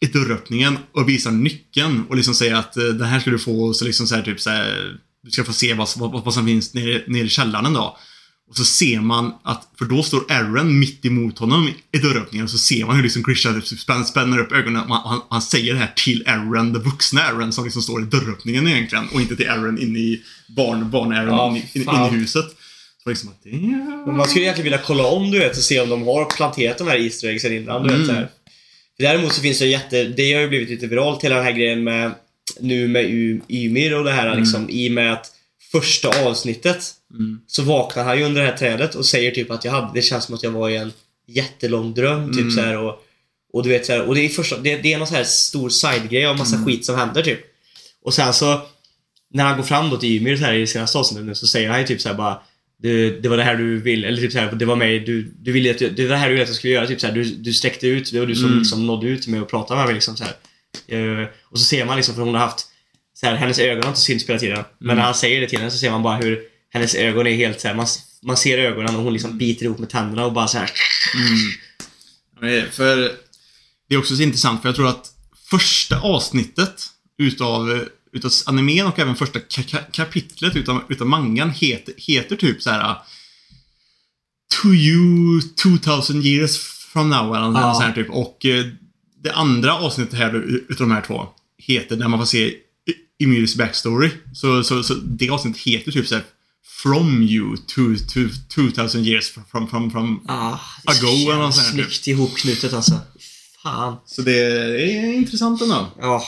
i 0.01 0.07
dörröppningen 0.07 0.79
och 0.93 1.09
visar 1.09 1.31
nyckeln 1.31 2.05
och 2.09 2.17
liksom 2.17 2.35
säger 2.35 2.55
att 2.55 2.77
eh, 2.77 2.85
den 2.85 3.09
här 3.09 3.21
ska 3.21 3.31
du 3.31 3.39
få 3.39 3.75
så 3.75 3.85
liksom 3.85 4.07
så 4.07 4.15
här, 4.15 4.23
typ 4.23 4.41
så 4.41 4.51
här, 4.51 4.99
Du 5.25 5.31
ska 5.31 5.45
få 5.45 5.53
se 5.53 5.75
vad, 5.75 5.89
vad, 5.97 6.25
vad 6.25 6.35
som 6.35 6.47
finns 6.47 6.75
nere, 6.75 7.03
nere 7.07 7.25
i 7.25 7.29
källaren 7.29 7.73
då. 7.73 7.97
Och 8.51 8.57
så 8.57 8.65
ser 8.65 9.01
man 9.01 9.33
att, 9.45 9.69
för 9.79 9.85
då 9.85 10.03
står 10.03 10.33
Aaron 10.33 10.79
mitt 10.79 11.05
emot 11.05 11.39
honom 11.39 11.71
i 11.93 11.99
dörröppningen 11.99 12.45
och 12.45 12.51
så 12.51 12.59
ser 12.59 12.87
man 12.87 12.97
hur 12.97 13.03
liksom 13.03 13.23
Grisha 13.23 13.53
typ 13.61 13.79
spänner, 13.79 14.05
spänner 14.05 14.39
upp 14.39 14.53
ögonen 14.53 14.83
och 14.83 14.97
han, 14.97 15.21
han, 15.31 15.43
säger 15.43 15.73
det 15.75 15.81
här 15.81 15.93
till 15.97 16.25
Aaron, 16.27 16.73
den 16.73 16.83
vuxna 16.83 17.21
Aaron 17.21 17.53
som 17.53 17.65
liksom 17.65 17.83
står 17.83 18.03
i 18.03 18.05
dörröppningen 18.05 18.69
egentligen 18.69 19.09
och 19.09 19.21
inte 19.21 19.37
till 19.37 19.49
Aaron 19.51 19.79
inne 19.79 19.99
i 19.99 20.23
barn, 20.57 20.91
barn 20.91 21.13
Aaron 21.13 21.29
Ja, 21.35 21.59
inne, 21.75 21.85
fan. 21.85 21.97
inne 22.09 22.17
i 22.17 22.21
huset. 22.21 22.47
Liksom 23.09 23.29
att, 23.29 23.39
ja. 23.43 24.13
Man 24.13 24.29
skulle 24.29 24.45
egentligen 24.45 24.65
vilja 24.65 24.79
kolla 24.85 25.07
om 25.07 25.31
du 25.31 25.39
vet 25.39 25.57
och 25.57 25.63
se 25.63 25.81
om 25.81 25.89
de 25.89 26.03
har 26.07 26.25
planterat 26.25 26.79
de 26.79 26.89
här 26.89 27.05
Easter 27.05 27.29
eggsen 27.29 27.53
innan. 27.57 27.83
Du 27.83 27.89
vet, 27.89 27.95
Mm. 27.97 28.07
så 28.07 28.13
här. 28.13 28.29
Däremot 28.99 29.33
så 29.33 29.41
finns 29.43 29.59
det 29.59 29.67
jätte... 29.67 30.05
Det 30.05 30.33
har 30.33 30.41
ju 30.41 30.49
blivit 30.49 30.69
lite 30.71 30.87
viralt 30.87 31.25
hela 31.25 31.35
den 31.37 31.45
här 31.45 31.53
grejen 31.53 31.85
med 31.85 32.11
nu 32.61 32.89
med 32.89 33.05
Y- 33.05 33.41
Ymir 33.49 33.95
och 33.99 34.05
det 34.05 34.13
här 34.13 34.37
liksom 34.37 34.71
i 34.71 34.89
och 34.89 34.93
med 34.93 35.13
att 35.13 35.27
första 35.73 36.25
avsnittet 36.27 36.95
Mm. 37.15 37.41
så 37.47 37.63
vaknar 37.63 38.05
han 38.05 38.19
ju 38.19 38.25
under 38.25 38.43
det 38.43 38.49
här 38.49 38.57
trädet 38.57 38.95
och 38.95 39.07
säger 39.07 39.31
typ 39.31 39.51
att 39.51 39.65
jag 39.65 39.73
hade, 39.73 39.91
det 39.95 40.03
känns 40.03 40.25
som 40.25 40.35
att 40.35 40.43
jag 40.43 40.51
var 40.51 40.69
i 40.71 40.77
en 40.77 40.93
jättelång 41.27 41.95
dröm 41.95 42.29
typ 42.33 42.41
Mm. 42.41 42.51
så 42.51 42.61
här 42.61 42.79
och 42.79 43.05
och 43.53 43.63
du 43.63 43.69
vet 43.69 43.87
så 43.87 43.93
här, 43.93 44.03
och 44.03 44.15
det 44.15 44.21
är 44.21 44.29
första, 44.29 44.57
det, 44.59 44.77
det 44.77 44.93
är 44.93 44.99
någon 44.99 45.07
så 45.07 45.15
här 45.15 45.25
stor 45.25 45.69
sidegrej 45.69 46.27
av 46.27 46.37
massa 46.39 46.65
skit 46.65 46.85
som 46.87 46.97
händer 46.99 47.23
typ. 47.23 47.41
Och 48.05 48.15
sen 48.15 48.33
så 48.33 48.61
när 49.33 49.45
han 49.45 49.57
går 49.57 49.65
fram 49.65 49.91
då 49.91 49.97
till 49.97 50.09
Ymir 50.17 50.37
så 50.37 50.45
här 50.45 50.53
i 50.55 50.67
senaste 50.67 50.99
avsnittet 50.99 51.27
nu 51.27 51.35
så 51.35 51.47
säger 51.47 51.69
han 51.71 51.81
ju 51.81 51.87
typ 51.87 52.01
så 52.01 52.09
här 52.09 52.17
bara 52.17 52.41
det, 52.83 53.11
det 53.23 53.29
var 53.29 53.37
det 53.37 53.43
här 53.43 53.57
du 53.57 53.81
vill, 53.81 54.05
eller 54.05 54.23
typ 54.23 54.33
så 54.33 54.39
här, 54.39 54.53
det 54.53 54.65
var 54.65 54.77
mig, 54.77 55.01
du, 55.01 55.23
du 55.39 55.53
ville 55.53 55.71
att, 55.71 55.81
jag- 55.81 55.95
det 55.95 56.03
var 56.03 56.11
det 56.11 56.17
här 56.17 56.27
du 56.27 56.33
ville 56.33 56.43
att 56.43 56.49
jag 56.49 56.57
skulle 56.57 56.73
göra, 56.73 56.87
typ 56.87 57.01
så 57.01 57.07
här, 57.07 57.15
du, 57.15 57.25
du 57.25 57.53
sträckte 57.53 57.87
ut, 57.87 58.13
det 58.13 58.21
var 58.21 58.27
du 58.27 58.35
som 58.35 58.47
Mm. 58.47 58.59
liksom 58.59 58.87
nådde 58.87 59.07
ut 59.09 59.23
till 59.23 59.31
mig 59.31 59.41
och 59.41 59.51
pratade 59.51 59.79
med 59.79 59.87
mig 59.87 59.95
liksom 59.95 60.17
så 60.17 60.25
här. 60.25 60.33
Eh, 61.23 61.29
och 61.43 61.59
så 61.59 61.65
ser 61.65 61.85
man 61.85 61.97
liksom, 61.97 62.15
för 62.15 62.23
hon 62.23 62.35
har 62.35 62.41
haft 62.41 62.67
så 63.15 63.27
här, 63.27 63.35
hennes 63.37 63.59
ögon 63.59 63.83
har 63.83 63.89
inte 63.91 64.01
synts 64.01 64.27
på 64.27 64.33
hela 64.33 64.41
tiden. 64.41 64.65
Men 64.79 64.97
när 64.97 65.05
han 65.05 65.15
säger 65.15 65.41
det 65.41 65.47
till 65.49 65.59
henne 65.59 65.71
så 65.71 65.79
ser 65.79 65.91
man 65.91 66.03
bara 66.03 66.17
hur 66.17 66.41
hennes 66.71 66.95
ögon 66.95 67.27
är 67.27 67.35
helt 67.37 67.61
så 67.61 67.69
här, 67.69 67.75
man, 67.75 67.87
man 68.23 68.37
ser 68.37 68.59
ögonen 68.59 68.97
och 68.97 69.03
hon 69.03 69.13
liksom 69.13 69.39
biter 69.39 69.65
ihop 69.65 69.79
med 69.79 69.89
tänderna 69.91 70.25
och 70.27 70.33
bara 70.33 70.49
så 70.49 70.59
här. 70.59 70.71
Mm. 72.43 72.67
För 72.71 72.97
det 73.89 73.95
är 73.95 73.99
också 73.99 74.17
så 74.17 74.23
intressant 74.23 74.63
för 74.63 74.69
jag 74.69 74.77
tror 74.77 74.89
att 74.89 75.07
första 75.51 76.01
avsnittet 76.01 76.87
utav, 77.19 77.85
utav 78.19 78.33
animen 78.47 78.87
och 78.87 78.99
även 78.99 79.17
första 79.17 79.41
ka 79.41 79.63
ka 79.63 79.79
kapitlet 79.93 80.57
utav, 80.57 80.83
utav 80.89 81.07
mangan 81.07 81.51
heter, 81.51 81.95
heter 81.97 82.37
typ 82.37 82.63
så 82.63 82.71
här 82.71 82.97
To 84.63 84.69
you 84.69 85.41
2000 85.63 86.23
years 86.23 86.59
from 86.93 87.11
now 87.11 87.37
eller 87.37 87.61
Ja. 87.61 87.75
sånt 87.75 87.85
här 87.85 87.93
typ. 87.93 88.11
Och 88.11 88.47
eh, 88.47 88.65
det 89.23 89.33
andra 89.33 89.75
avsnittet 89.75 90.19
här 90.19 90.35
utav 90.69 90.89
de 90.89 90.91
här 90.91 91.03
två 91.03 91.27
heter 91.59 91.97
där 91.97 92.09
man 92.09 92.19
får 92.19 92.27
se 92.27 92.55
Ymyrs 93.23 93.55
backstory. 93.55 94.11
Så, 94.35 94.65
så, 94.65 94.83
så 94.83 94.95
det 94.95 95.31
avsnittet 95.31 95.63
heter 95.63 95.93
typ 95.93 96.07
såhär 96.07 96.25
From 96.83 97.23
you 97.23 97.57
to, 97.57 97.81
to 98.15 98.21
2000 98.55 99.05
years 99.05 99.31
from, 99.51 99.69
from, 99.69 99.91
from 99.91 100.25
Ah, 100.29 100.59
så 100.85 100.91
Ago 100.91 101.31
eller 101.31 101.37
något 101.43 101.55
sånt 101.55 101.67
här, 101.67 101.73
typ. 101.77 101.93
snyggt 101.93 102.07
ihopknutet 102.07 102.73
alltså. 102.73 103.01
Fan. 103.63 103.97
Så 104.07 104.23
det 104.23 104.39
är 104.41 105.13
intressant 105.15 105.63
ändå. 105.63 105.93
Ja. 106.01 106.25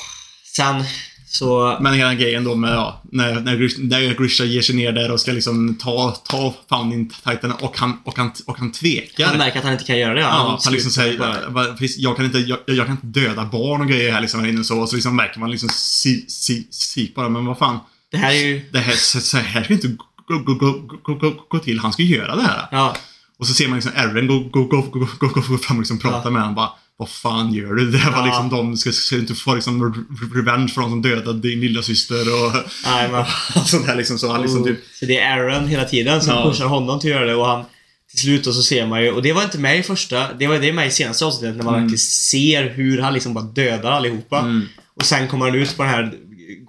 Sen 0.56 0.84
så... 1.32 1.78
Men 1.80 1.94
hela 1.94 2.14
grejen 2.14 2.44
då 2.44 2.54
med, 2.54 2.74
ja, 2.74 3.02
när, 3.12 3.40
när, 3.40 3.56
Grish, 3.56 3.74
när 3.78 4.14
Grisha 4.14 4.44
ger 4.44 4.62
sig 4.62 4.74
ner 4.76 4.92
där 4.92 5.10
och 5.10 5.20
ska 5.20 5.32
liksom 5.32 5.74
ta, 5.74 6.10
ta 6.10 6.54
Founding 6.68 7.08
Titan 7.24 7.52
och 7.52 7.78
han, 7.78 7.98
och 8.04 8.16
han, 8.18 8.30
och 8.46 8.58
han 8.58 8.72
tvekar. 8.72 9.26
Han 9.26 9.38
märker 9.38 9.58
att 9.58 9.64
han 9.64 9.72
inte 9.72 9.84
kan 9.84 9.98
göra 9.98 10.14
det. 10.14 10.20
Ja, 10.20 10.58
han 10.64 10.72
liksom 10.72 10.90
säger, 10.90 11.18
bara- 11.18 11.48
"Va- 11.48 11.74
precis, 11.78 11.98
jag 11.98 12.16
kan 12.16 12.24
inte, 12.24 12.38
jag, 12.38 12.58
jag 12.66 12.86
kan 12.86 12.94
inte 13.02 13.20
döda 13.20 13.44
barn 13.44 13.80
och 13.80 13.88
grejer 13.88 14.12
här 14.12 14.20
liksom 14.20 14.40
här 14.40 14.46
inne 14.48 14.64
så. 14.64 14.78
Och 14.80 14.88
så 14.88 14.96
liksom 14.96 15.16
märker 15.16 15.40
man 15.40 15.50
liksom 15.50 15.68
si, 15.68 16.24
si, 16.28 16.66
si 16.70 17.12
bara, 17.16 17.28
men 17.28 17.46
vad 17.46 17.58
fan. 17.58 17.78
Det 18.10 18.16
här 18.16 18.30
är 18.30 18.46
ju... 18.46 18.68
Det 18.72 18.78
här, 18.78 18.92
så, 18.92 19.20
så 19.20 19.36
här 19.36 19.62
ska 19.64 19.72
inte 19.74 19.88
gå, 20.28 20.38
gå, 20.38 20.54
gå, 20.54 20.72
gå, 21.02 21.14
gå, 21.14 21.46
gå 21.48 21.58
till. 21.58 21.78
Han 21.78 21.92
ska 21.92 22.02
göra 22.02 22.36
det 22.36 22.42
här. 22.42 22.66
Ja. 22.70 22.96
Och 23.40 23.46
så 23.46 23.54
ser 23.54 23.68
man 23.68 23.76
liksom 23.76 23.92
Aaron 23.96 24.26
gå, 24.26 24.38
gå, 24.38 24.64
gå, 24.64 24.80
gå, 24.82 24.98
gå, 25.18 25.26
gå, 25.28 25.40
gå 25.48 25.58
fram 25.58 25.76
och 25.76 25.80
liksom 25.80 25.98
prata 25.98 26.20
Ja. 26.24 26.30
med 26.30 26.42
honom. 26.42 26.54
Bara, 26.54 26.70
vad 26.96 27.08
fan 27.08 27.52
gör 27.54 27.74
du? 27.74 27.90
Det 27.90 27.98
var 27.98 28.12
Ja. 28.18 28.24
liksom 28.24 28.48
de 28.48 28.76
ska, 28.76 28.92
ska 28.92 29.16
inte 29.16 29.34
få 29.34 29.54
liksom 29.54 29.84
re- 29.84 30.34
revenge 30.34 30.68
för 30.68 30.80
de 30.80 30.90
som 30.90 31.02
dödade 31.02 31.40
din 31.48 31.60
lilla 31.60 31.82
syster 31.82 32.20
och 32.20 32.52
Nej, 32.86 33.08
men... 33.10 33.20
och 33.20 33.66
sånt 33.68 33.86
här 33.86 33.96
liksom. 33.96 34.18
Så 34.18 34.32
han 34.32 34.42
liksom 34.42 34.64
typ... 34.64 34.78
Så 34.94 35.04
det 35.06 35.18
är 35.18 35.38
Aaron 35.38 35.66
hela 35.68 35.84
tiden 35.84 36.20
som 36.22 36.34
Ja. 36.34 36.50
pushar 36.50 36.66
honom 36.66 37.00
till 37.00 37.10
att 37.10 37.16
göra 37.16 37.26
det 37.26 37.34
och 37.34 37.46
han 37.46 37.64
till 38.10 38.18
slut 38.18 38.44
då 38.44 38.52
så 38.52 38.62
ser 38.62 38.86
man 38.86 39.02
ju, 39.02 39.10
och 39.10 39.22
det 39.22 39.32
var 39.32 39.42
inte 39.42 39.58
med 39.58 39.78
i 39.78 39.82
första, 39.82 40.32
det 40.32 40.46
var 40.46 40.58
det 40.58 40.72
med 40.72 40.86
i 40.86 40.90
senaste 40.90 41.24
avsnittet 41.24 41.56
när 41.56 41.64
man 41.64 41.74
Mm. 41.74 41.84
verkligen 41.84 41.98
ser 41.98 42.70
hur 42.70 42.98
han 43.00 43.14
liksom 43.14 43.34
bara 43.34 43.44
dödar 43.44 43.90
allihopa. 43.92 44.38
Mm. 44.38 44.62
Och 44.96 45.04
sen 45.04 45.28
kommer 45.28 45.46
han 45.46 45.54
ut 45.54 45.76
på 45.76 45.82
den 45.82 45.92
här 45.92 46.12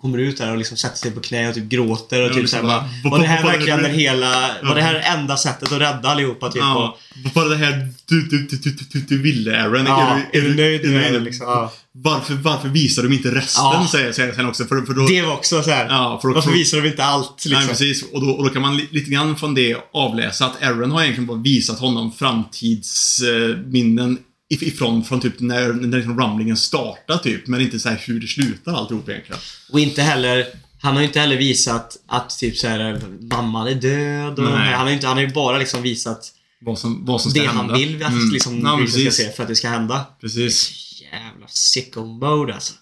kommer 0.02 0.18
ut 0.18 0.38
där 0.38 0.52
och 0.52 0.58
liksom 0.58 0.78
sätter 0.78 0.98
sig 0.98 1.12
på 1.12 1.20
knä 1.20 1.50
och 1.50 1.56
typ 1.56 1.70
gråter 1.70 2.22
och 2.22 2.26
Ja, 2.30 2.34
typ 2.34 2.42
liksom 2.42 2.60
såhär 2.60 2.84
Var 3.04 3.20
det 3.20 3.26
här 3.26 3.44
verkligen 3.44 3.84
den 3.84 3.92
hela, 3.94 4.52
var 4.64 4.76
det 4.76 4.82
här 4.82 5.18
enda 5.18 5.38
sättet 5.38 5.72
att 5.72 5.82
rädda 5.82 6.10
allihopa 6.10 6.50
typ? 6.52 6.62
Ja, 6.62 6.98
Och, 7.26 7.32
bara 7.34 7.46
det 7.50 7.56
här 7.56 7.90
du, 8.06 8.22
du, 8.22 8.48
du, 8.48 8.58
du, 8.58 8.72
du, 8.92 9.00
du 9.00 9.22
ville 9.22 9.62
Aaron. 9.64 9.86
ja, 9.86 10.20
är 10.34 10.42
du 10.42 10.56
nöjd 10.56 10.90
med 10.92 11.14
det 11.14 11.20
liksom? 11.20 11.70
Varför, 11.94 12.34
varför 12.34 12.70
visar 12.70 13.04
de 13.04 13.14
inte 13.14 13.36
resten? 13.36 13.64
Ja. 13.64 13.88
Säger 13.92 14.12
säger 14.12 14.34
sen 14.34 14.46
också. 14.46 14.66
För, 14.66 14.82
för 14.82 14.94
då, 14.94 15.08
Det 15.08 15.22
var 15.22 15.34
också 15.34 15.64
så 15.64 15.70
här. 15.72 15.86
ja, 15.90 16.20
för, 16.22 16.30
varför 16.30 16.50
för, 16.50 16.58
visar 16.58 16.82
de 16.82 16.88
inte 16.88 17.04
allt 17.04 17.46
liksom? 17.46 17.60
Nej, 17.60 17.68
precis. 17.68 18.04
Och 18.14 18.22
då, 18.26 18.32
och 18.32 18.44
då 18.44 18.50
kan 18.50 18.62
man 18.62 18.78
li, 18.78 18.88
lite 18.92 19.12
grann 19.12 19.36
från 19.38 19.56
det 19.56 19.76
avläsa 19.94 20.46
att 20.46 20.64
Aaron 20.64 20.92
har 20.92 21.02
egentligen 21.02 21.28
bara 21.28 21.38
visat 21.38 21.80
honom 21.80 22.12
framtidsminnen 22.12 24.18
ifrån 24.52 25.04
från 25.04 25.22
typ 25.22 25.39
när, 25.39 25.74
när 25.74 25.97
liksom 25.97 26.20
rumblingen 26.22 26.58
startar 26.58 27.18
typ. 27.18 27.47
Men 27.47 27.62
inte 27.62 27.80
så 27.80 27.89
här 27.89 28.02
hur 28.06 28.20
det 28.20 28.28
slutar 28.28 28.74
alltihop 28.74 29.10
egentligen. 29.10 29.41
Och 29.72 29.80
inte 29.80 30.02
heller 30.02 30.45
han 30.82 30.93
har 30.93 31.02
ju 31.02 31.08
inte 31.08 31.20
heller 31.20 31.38
visat 31.38 31.97
att 32.08 32.39
typ 32.39 32.58
så 32.58 32.68
här, 32.68 33.02
mamman 33.22 33.68
är 33.68 33.76
död 33.76 34.39
och 34.39 34.47
här, 34.47 34.72
han 34.74 34.88
har 34.88 34.93
inte, 34.93 35.08
han 35.08 35.18
har 35.18 35.24
ju 35.24 35.30
bara 35.30 35.58
liksom 35.58 35.82
visat 35.82 36.32
Vad 36.62 36.80
som, 36.80 37.06
vad 37.06 37.22
som 37.22 37.32
ska 37.32 37.41
det 37.41 37.47
hända. 37.47 37.62
han 37.64 37.74
vill 37.80 38.04
att 38.04 38.12
Mm. 38.12 38.30
liksom 38.32 38.62
ja, 38.66 38.76
Grisha 38.76 38.91
ska 38.91 39.04
precis. 39.04 39.16
se 39.26 39.32
för 39.32 39.43
att 39.43 39.49
det 39.49 39.56
ska 39.56 39.70
hända. 39.70 40.06
Precis. 40.22 40.72
Jävla 41.02 41.47
sicko 41.47 42.06
mode 42.06 42.54
alltså. 42.54 42.74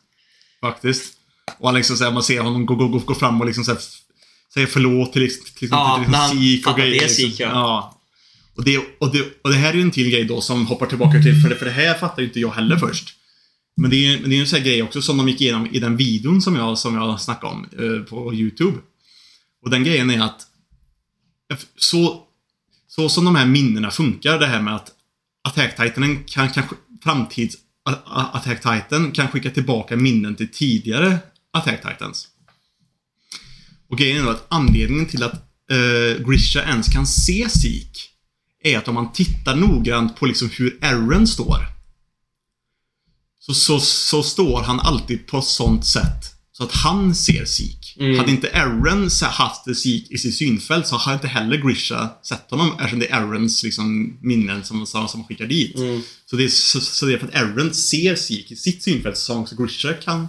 Faktiskt. 0.61 1.13
Och 1.59 1.67
han 1.67 1.75
liksom 1.75 1.97
så 1.97 2.03
här, 2.03 2.11
man 2.11 2.23
ser 2.23 2.39
honom 2.41 2.65
gå, 2.65 2.75
gå, 2.75 2.87
gå, 2.87 2.99
gå 2.99 3.15
fram 3.15 3.41
och 3.41 3.47
liksom 3.47 3.63
så 3.63 3.71
här, 4.55 4.65
förlåt 4.65 5.13
till, 5.13 5.21
liksom- 5.21 5.45
till, 5.59 5.67
Ja, 5.71 5.95
till, 5.95 6.03
till, 6.03 6.11
när 6.11 6.19
han 6.19 6.29
Sik 6.37 6.59
och 6.67 6.71
fattar 6.71 6.79
grejer. 6.79 6.91
det 6.99 7.05
är 7.05 7.07
liksom. 7.07 7.15
Sik, 7.29 7.39
ja. 7.39 7.45
ja. 7.49 7.98
Och, 8.59 8.65
det, 8.65 8.77
och, 8.99 9.11
det, 9.11 9.21
och 9.43 9.49
det 9.49 9.55
här 9.55 9.69
är 9.69 9.73
ju 9.73 9.81
en 9.81 9.91
till 9.91 10.09
grej 10.09 10.25
då 10.25 10.41
som 10.41 10.67
hoppar 10.67 10.85
tillbaka 10.85 11.21
till, 11.21 11.41
för 11.41 11.49
det, 11.49 11.55
för 11.55 11.65
det 11.65 11.71
här 11.71 11.93
fattar 11.93 12.21
ju 12.21 12.27
inte 12.27 12.39
jag 12.39 12.51
heller 12.51 12.77
först. 12.77 13.15
Men 13.77 13.89
det 13.89 13.95
är, 13.95 14.19
men 14.19 14.29
det 14.29 14.35
är 14.35 14.41
en 14.41 14.47
sån 14.47 14.57
här 14.57 14.65
grej 14.65 14.83
också 14.83 15.01
som 15.01 15.17
de 15.17 15.29
gick 15.29 15.41
igenom 15.41 15.67
i 15.71 15.79
den 15.79 15.97
videon 15.97 16.41
som 16.41 16.55
jag, 16.55 16.77
som 16.77 16.95
jag 16.95 17.21
snackade 17.21 17.53
om 17.53 17.69
eh, 17.79 18.03
på 18.03 18.33
YouTube. 18.33 18.77
Och 19.63 19.69
den 19.69 19.83
grejen 19.83 20.09
är 20.09 20.21
att 20.21 20.41
eh, 21.51 21.59
så, 21.77 22.23
så 22.87 23.09
som 23.09 23.25
de 23.25 23.35
här 23.35 23.45
minnena 23.45 23.91
funkar, 23.91 24.39
det 24.39 24.45
här 24.45 24.61
med 24.61 24.75
att 24.75 24.91
Attack 25.43 25.75
Titanen 25.75 26.23
kan, 26.23 26.49
kan 26.49 26.63
framtids 27.03 27.57
Attack 28.33 28.57
Titan 28.57 29.11
kan 29.11 29.27
skicka 29.27 29.49
tillbaka 29.49 29.95
minnen 29.95 30.35
till 30.35 30.51
tidigare 30.51 31.17
Attack 31.53 31.81
Titans. 31.81 32.27
Och 33.89 33.97
grejen 33.97 34.17
är 34.17 34.23
då 34.23 34.29
att 34.29 34.45
anledningen 34.49 35.05
till 35.05 35.23
att 35.23 35.33
eh, 35.71 36.27
Grisha 36.27 36.63
ens 36.63 36.87
kan 36.87 37.07
se 37.07 37.49
Sik 37.49 38.09
är 38.63 38.77
att 38.77 38.87
om 38.87 38.95
man 38.95 39.13
tittar 39.13 39.55
noggrant 39.55 40.15
på 40.15 40.25
liksom 40.25 40.49
hur 40.49 40.77
Aaron 40.81 41.27
står 41.27 41.65
så, 43.39 43.53
så, 43.53 43.79
så 43.79 44.23
står 44.23 44.61
han 44.61 44.79
alltid 44.79 45.27
på 45.27 45.41
sånt 45.41 45.85
sätt 45.85 46.35
så 46.51 46.63
att 46.63 46.71
han 46.71 47.15
ser 47.15 47.45
Sik. 47.45 47.97
Mm. 47.99 48.17
Hade 48.17 48.31
inte 48.31 48.51
Aaron 48.53 49.09
haft 49.21 49.77
Sik 49.77 50.11
i 50.11 50.17
sitt 50.17 50.35
synfält 50.35 50.87
så 50.87 50.97
hade 50.97 51.15
inte 51.15 51.27
heller 51.27 51.57
Grisha 51.57 52.09
sett 52.23 52.51
honom 52.51 52.71
eftersom 52.71 52.99
det 52.99 53.09
är 53.09 53.21
Aarons 53.21 53.63
liksom, 53.63 54.17
minnen 54.21 54.63
som, 54.63 54.85
som, 54.85 55.07
som 55.07 55.23
skickar 55.23 55.45
dit. 55.45 55.75
Mm. 55.75 56.01
Så, 56.25 56.35
det 56.35 56.43
är, 56.43 56.47
så, 56.47 56.81
så 56.81 57.05
det 57.05 57.13
är 57.13 57.17
för 57.17 57.27
att 57.27 57.35
Aaron 57.35 57.73
ser 57.73 58.15
Sik 58.15 58.51
i 58.51 58.55
sitt 58.55 58.83
synfält 58.83 59.17
så 59.17 59.47
Grisha 59.57 59.93
kan, 59.93 60.27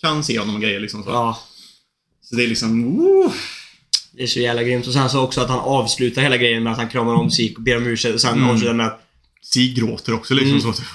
kan 0.00 0.24
se 0.24 0.38
honom 0.38 0.54
och 0.54 0.60
grejer 0.60 0.80
liksom 0.80 1.02
så. 1.02 1.10
Ja. 1.10 1.42
Så 2.22 2.36
det 2.36 2.44
är 2.44 2.48
liksom... 2.48 3.00
Uh, 3.00 3.32
Det 4.18 4.22
är 4.24 4.26
så 4.26 4.40
jävla 4.40 4.62
grymt. 4.62 4.86
Och 4.86 4.92
sen 4.92 5.10
så 5.10 5.20
också 5.22 5.40
att 5.40 5.48
han 5.48 5.58
avslutar 5.58 6.22
hela 6.22 6.36
grejen 6.36 6.62
med 6.62 6.72
att 6.72 6.78
han 6.78 6.88
kramar 6.88 7.14
om 7.14 7.30
Sik 7.30 7.56
och 7.58 7.62
ber 7.64 7.76
om 7.76 7.86
ursäkt 7.86 8.14
och 8.14 8.20
sen 8.20 8.32
Mm. 8.38 8.50
avslutar 8.50 8.74
med 8.74 8.86
att 8.86 9.00
Sik 9.42 9.76
gråter 9.76 10.14
också 10.14 10.34
liksom 10.34 10.50
Mm. 10.58 10.60
så. 10.62 10.72
Typ. 10.72 10.86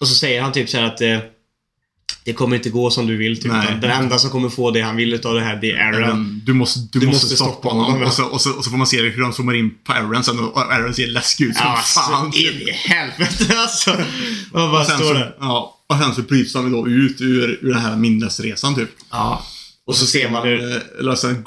Och 0.00 0.08
så 0.08 0.14
säger 0.14 0.42
han 0.42 0.52
typ 0.52 0.68
så 0.70 0.76
här 0.78 0.84
att 0.84 1.00
eh, 1.00 1.18
det 2.24 2.32
kommer 2.32 2.56
inte 2.56 2.70
gå 2.70 2.90
som 2.90 3.06
du 3.06 3.16
vill. 3.16 3.42
Typ. 3.42 3.52
Nej. 3.52 3.78
Den 3.80 3.90
enda 3.90 4.18
som 4.18 4.30
kommer 4.30 4.48
få 4.48 4.70
det 4.70 4.80
han 4.80 4.96
vill 4.96 5.14
utav 5.14 5.34
det 5.34 5.40
här, 5.40 5.56
det 5.56 5.70
är 5.70 5.76
Aaron. 5.92 6.42
Du 6.46 6.52
måste, 6.52 6.80
du 6.92 7.00
Du 7.00 7.06
måste, 7.06 7.24
måste 7.24 7.36
stoppa, 7.36 7.68
honom. 7.68 7.84
honom, 7.84 8.02
och, 8.02 8.12
så, 8.12 8.24
och, 8.24 8.40
så, 8.40 8.50
och 8.52 8.64
så 8.64 8.70
får 8.70 8.76
man 8.78 8.86
se 8.86 9.02
hur 9.02 9.20
de 9.22 9.32
zoomar 9.32 9.54
in 9.54 9.70
på 9.84 9.92
Aaron 9.92 10.24
sen 10.24 10.38
och 10.38 10.72
Aaron 10.72 10.94
ser 10.94 11.06
läskig 11.06 11.44
ut 11.44 11.56
som 11.56 11.66
Ja, 11.66 11.76
fan. 11.76 12.26
in 12.26 12.68
i 12.68 12.70
helvete 12.70 13.58
alltså. 13.58 13.90
Man 14.52 14.70
bara 14.70 14.80
och 14.80 14.86
står 14.86 14.98
så, 15.04 15.12
där. 15.12 15.36
ja, 15.40 15.80
och 15.88 15.96
sen 15.96 16.14
så 16.14 16.22
bryts 16.22 16.52
de 16.52 16.72
då 16.72 16.88
ut 16.88 17.20
ur, 17.20 17.58
ur 17.62 17.72
den 17.72 17.82
här 17.82 17.96
minnesresan 17.96 18.74
typ. 18.74 18.90
Ja. 19.10 19.42
Och 19.86 19.96
så 19.96 20.06
ser 20.06 20.30
man 20.30 20.48
hur... 20.48 20.70
Eh, 20.72 20.76
Eller 21.00 21.14
sen 21.14 21.42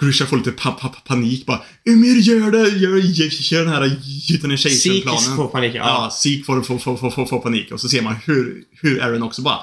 Grisha 0.00 0.26
får 0.26 0.36
lite 0.36 0.50
pa 0.52 0.70
pa 0.70 0.88
panik 0.88 1.46
bara 1.46 1.60
Emir 1.88 2.16
gör 2.16 2.50
det! 2.50 2.58
Gör, 2.68 2.96
gör, 2.96 3.52
gör 3.52 3.64
den 3.64 3.72
här 3.72 3.88
Sik 3.88 4.30
euthanasia-planen. 4.30 5.36
får 5.36 5.48
panik. 5.48 5.74
Ja, 5.74 5.80
Ja. 6.04 6.10
Sik 6.10 6.46
får, 6.46 6.62
får, 6.62 6.78
får, 6.78 6.96
får, 7.10 7.26
får, 7.26 7.40
panik. 7.40 7.72
Och 7.72 7.80
så 7.80 7.88
ser 7.88 8.02
man 8.02 8.16
hur, 8.24 8.62
hur 8.82 9.02
Aaron 9.02 9.22
också 9.22 9.42
bara 9.42 9.58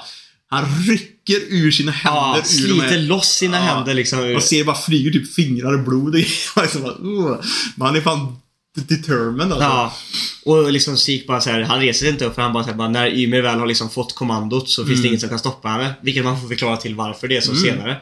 Han 0.50 0.64
rycker 0.88 1.40
ur 1.48 1.70
sina 1.70 1.92
händer 1.92 2.20
Ja, 2.20 2.42
ur 2.64 2.68
de 2.68 2.80
här, 2.80 2.98
loss 2.98 3.28
sina 3.28 3.56
Ja. 3.56 3.62
händer 3.62 3.94
liksom. 3.94 4.32
Man 4.32 4.42
ser 4.42 4.64
bara 4.64 4.76
flyger 4.76 5.10
typ 5.10 5.34
fingrar 5.34 5.72
och 5.74 5.84
blod 5.84 6.08
och 6.56 6.62
liksom 6.62 6.82
bara. 6.82 7.40
Man 7.76 7.96
är 7.96 8.00
fan 8.00 8.36
determined 8.74 9.52
alltså. 9.52 9.62
Ja. 9.68 9.92
Och 10.44 10.72
liksom 10.72 10.96
Sik 10.96 11.26
bara 11.26 11.40
så 11.40 11.50
här, 11.50 11.60
han 11.62 11.80
reser 11.80 12.08
inte 12.08 12.24
upp 12.24 12.34
för 12.34 12.42
han 12.42 12.52
bara, 12.52 12.64
så 12.64 12.70
här, 12.70 12.76
bara 12.76 12.88
när 12.88 13.18
Ymer 13.18 13.42
väl 13.42 13.58
har 13.58 13.66
liksom 13.66 13.90
fått 13.90 14.14
kommandot 14.14 14.68
så 14.70 14.84
finns 14.86 14.96
det 14.96 15.00
Mm. 15.00 15.08
inget 15.08 15.20
som 15.20 15.28
kan 15.30 15.38
stoppa 15.38 15.68
henne. 15.68 15.94
Vilket 16.02 16.24
man 16.24 16.40
får 16.40 16.48
förklara 16.48 16.76
till 16.76 16.94
varför 16.94 17.28
det 17.28 17.36
är 17.36 17.40
så 17.40 17.50
Mm. 17.52 17.62
senare. 17.62 17.96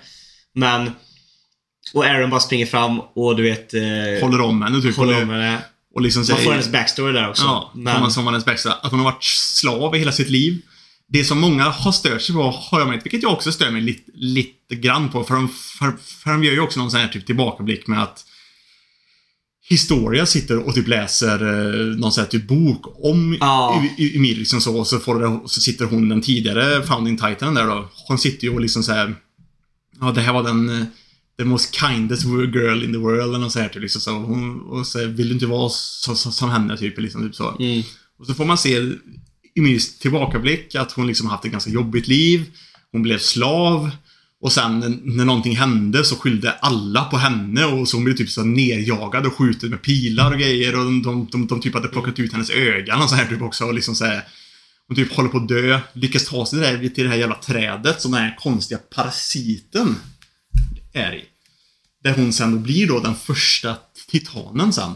Men... 0.55 0.91
Och 1.95 2.05
Aaron 2.05 2.31
bara 2.31 2.41
springer 2.41 2.67
fram 2.67 3.01
och 3.01 3.37
du 3.37 3.43
vet... 3.43 3.75
Eh, 3.75 3.81
Håller 4.23 4.41
om 4.41 4.63
henne 4.63 4.83
typ. 4.83 4.97
håller 4.97 5.23
om 5.23 5.31
henne. 5.31 5.59
och 5.95 6.03
liksom 6.03 6.21
Man 6.21 6.27
säger, 6.27 6.41
får 6.45 6.51
hennes 6.51 6.73
backstory 6.73 7.13
där 7.13 7.29
också. 7.29 7.45
Ja, 7.45 7.73
men, 7.75 8.01
man, 8.01 8.11
som 8.11 8.25
man 8.25 8.35
ens 8.35 8.45
bästa. 8.45 8.73
Att 8.73 8.91
hon 8.91 9.01
har 9.01 9.05
varit 9.13 9.25
slav 9.25 9.97
i 9.97 9.99
hela 9.99 10.13
sitt 10.13 10.31
liv. 10.31 10.61
Det 11.09 11.25
som 11.25 11.41
många 11.41 11.65
har 11.65 11.93
stört 11.93 12.23
sig 12.23 12.35
på 12.35 12.43
har 12.51 12.81
jag 12.81 12.89
märkt, 12.89 13.05
vilket 13.07 13.23
jag 13.23 13.33
också 13.33 13.53
stör 13.53 13.71
mig 13.71 13.83
lite, 13.83 14.11
lite 14.15 14.75
grann 14.77 15.09
på. 15.09 15.25
För 15.25 15.35
de, 15.35 15.49
för, 15.49 15.93
för 16.23 16.31
de 16.31 16.45
gör 16.45 16.53
ju 16.53 16.61
också 16.61 16.81
någon 16.81 16.91
sån 16.91 17.01
här 17.01 17.09
typ 17.09 17.27
tillbakablick 17.27 17.87
med 17.87 18.03
att 18.03 18.25
Historia 19.69 20.27
sitter 20.27 20.59
och 20.69 20.75
typ 20.75 20.89
läser 20.89 21.43
eh, 21.43 21.97
någon 21.97 22.13
sån 22.13 22.23
här 22.25 22.31
typ 22.31 22.49
bok 22.49 23.05
om 23.05 23.37
Ja. 23.41 23.83
Ymir 23.99 24.37
liksom 24.37 24.61
så, 24.61 24.79
och 24.79 24.87
så, 24.87 24.99
får 24.99 25.21
det, 25.21 25.49
så 25.49 25.61
sitter 25.61 25.85
hon, 25.85 26.09
den 26.09 26.21
tidigare 26.21 26.83
Founding 26.83 27.17
Titan 27.19 27.55
där 27.55 27.67
då. 27.67 27.89
Hon 28.09 28.19
sitter 28.19 28.45
ju 28.45 28.55
och 28.55 28.61
liksom 28.61 28.83
så 28.83 28.93
här. 28.93 29.15
Ja, 30.01 30.11
det 30.13 30.21
här 30.21 30.33
var 30.33 30.43
den 30.43 30.69
eh, 30.81 30.87
The 31.39 31.45
most 31.45 31.75
kindest 31.75 32.25
girl 32.25 32.85
in 32.85 32.93
the 32.93 32.99
world 32.99 33.35
eller 33.35 33.49
så 33.49 33.59
här 33.61 33.69
typ 33.69 33.83
liksom 33.83 34.01
så. 34.01 34.11
Hon, 34.11 34.61
och 34.61 34.87
så 34.87 34.99
här, 34.99 35.07
vill 35.07 35.29
du 35.29 35.35
inte 35.35 35.47
vara 35.47 35.69
så, 35.69 36.15
så, 36.15 36.33
som 36.33 36.51
henne 36.51 36.77
typ, 36.77 36.99
liksom, 36.99 37.23
typ 37.23 37.35
så. 37.35 37.57
Mm. 37.59 37.83
Och 38.19 38.27
så 38.27 38.35
får 38.35 38.45
man 38.45 38.59
se 38.59 38.93
Ymyrs 39.57 39.99
tillbakablick, 39.99 40.75
att 40.75 40.93
hon 40.93 41.07
liksom 41.07 41.27
haft 41.27 41.45
ett 41.45 41.53
ganska 41.53 41.71
jobbigt 41.71 42.09
liv. 42.09 42.45
Hon 42.93 43.03
blev 43.03 43.19
slav. 43.19 43.91
Och 44.41 44.53
sen 44.53 45.01
när- 45.05 45.25
någonting 45.25 45.57
hände 45.57 46.05
så 46.05 46.17
skyllde 46.17 46.53
alla 46.53 47.05
på 47.05 47.17
henne 47.17 47.65
och 47.65 47.89
så 47.89 47.97
hon 47.97 48.05
blev 48.05 48.15
typ 48.15 48.31
så 48.31 48.45
nerjagad 48.45 49.27
och 49.27 49.35
skjuten 49.35 49.71
med 49.71 49.83
pilar 49.83 50.33
och 50.33 50.39
grejer 50.39 50.79
och 50.79 50.85
de, 50.85 51.03
de, 51.03 51.29
de, 51.33 51.47
de 51.47 51.61
typ 51.61 51.75
hade 51.75 51.89
plockat 51.89 52.19
ut 52.19 52.33
hennes 52.33 52.51
ögon 52.51 53.03
och 53.03 53.11
så 53.11 53.17
här 53.17 53.27
typ 53.27 53.43
också 53.43 53.65
och 53.65 53.75
liksom 53.75 53.95
så 53.95 54.05
här, 54.05 54.25
Hon 54.89 54.97
typ 54.97 55.13
håller 55.13 55.29
på 55.29 55.39
att 55.39 55.49
dö, 55.49 55.81
lyckas 55.93 56.25
ta 56.25 56.47
sig 56.47 56.59
där 56.61 56.89
till 56.89 57.05
det 57.05 57.11
här 57.11 57.17
jävla 57.17 57.35
trädet 57.35 58.01
som 58.01 58.13
den 58.13 58.21
här 58.21 58.37
konstiga 58.39 58.81
parasiten 58.95 59.97
är 60.95 61.15
i. 61.15 61.25
Där 62.05 62.15
hon 62.15 62.33
sen 62.33 62.53
då 62.53 62.59
blir 62.59 62.87
då 62.87 63.01
den 63.01 63.15
första 63.15 63.77
titanen 64.11 64.73
sen. 64.73 64.93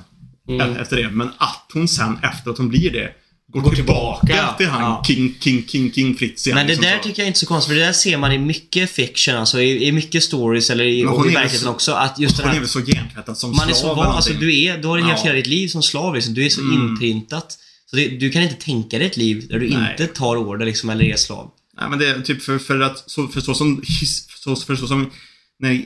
Mm. 0.48 0.76
Efter 0.76 0.96
det. 0.96 1.10
Men 1.10 1.28
att 1.38 1.70
hon 1.72 1.88
sen 1.88 2.18
efter 2.22 2.50
att 2.50 2.58
hon 2.58 2.68
blir 2.68 2.90
det 2.90 3.12
går, 3.52 3.60
Går 3.60 3.74
tillbaka, 3.74 4.26
tillbaka, 4.26 4.52
till 4.52 4.66
han 4.68 4.80
ja. 4.82 5.04
King, 5.06 5.34
King, 5.40 5.66
King, 5.68 5.92
King 5.92 6.14
Fritz 6.16 6.46
igen. 6.46 6.54
Men 6.56 6.66
det 6.66 6.72
liksom 6.72 6.84
där 6.90 6.96
så. 6.98 7.02
tycker 7.02 7.22
jag 7.22 7.26
inte 7.26 7.36
är 7.36 7.38
så 7.38 7.46
konstigt, 7.46 7.68
för 7.74 7.80
det 7.80 7.86
där 7.86 7.92
ser 7.92 8.16
man 8.18 8.32
i 8.32 8.38
mycket 8.38 8.90
fiction, 8.90 9.34
alltså 9.36 9.60
i, 9.60 9.86
i 9.86 9.92
mycket 9.92 10.22
stories 10.22 10.70
eller 10.70 10.84
i, 10.84 11.04
och 11.04 11.26
i 11.26 11.28
är 11.28 11.32
verkligheten 11.34 11.58
så- 11.58 11.70
också. 11.70 11.92
Att 11.92 12.18
just 12.18 12.36
Hon 12.38 12.48
är 12.48 12.52
här, 12.52 12.60
väl 12.60 12.68
så 12.68 12.80
hjärntvättad 12.80 13.38
som 13.38 13.56
man 13.56 13.68
är 13.68 13.72
så 13.72 13.80
slav 13.80 13.96
van, 13.96 14.06
alltså 14.06 14.32
du 14.32 14.58
är, 14.64 14.78
du 14.78 14.88
har 14.88 14.98
levt 14.98 15.08
Ja. 15.08 15.22
hela 15.24 15.34
ditt 15.34 15.46
liv 15.46 15.68
som 15.68 15.82
slav 15.82 16.14
liksom. 16.14 16.34
Du 16.34 16.44
är 16.46 16.48
så 16.50 16.60
Mm. 16.60 16.88
inprintat. 16.88 17.58
Så 17.86 17.96
det, 17.96 18.08
du 18.08 18.30
kan 18.30 18.42
inte 18.42 18.54
tänka 18.54 18.98
dig 18.98 19.06
ett 19.06 19.16
liv 19.16 19.46
där 19.48 19.58
du 19.58 19.70
Nej. 19.70 19.90
inte 19.90 20.06
tar 20.06 20.36
order 20.36 20.66
liksom, 20.66 20.90
eller 20.90 21.04
är 21.04 21.16
slav. 21.16 21.50
Nej, 21.80 21.90
men 21.90 21.98
det 21.98 22.06
är 22.08 22.20
typ 22.20 22.42
för, 22.42 22.58
för 22.58 22.80
att, 22.80 23.10
så, 23.10 23.28
för 23.28 23.40
så 23.40 23.54
som, 23.54 23.82
his, 24.00 24.26
så, 24.44 24.56
för 24.56 24.76
så 24.76 24.86
som 24.86 25.10
när 25.60 25.82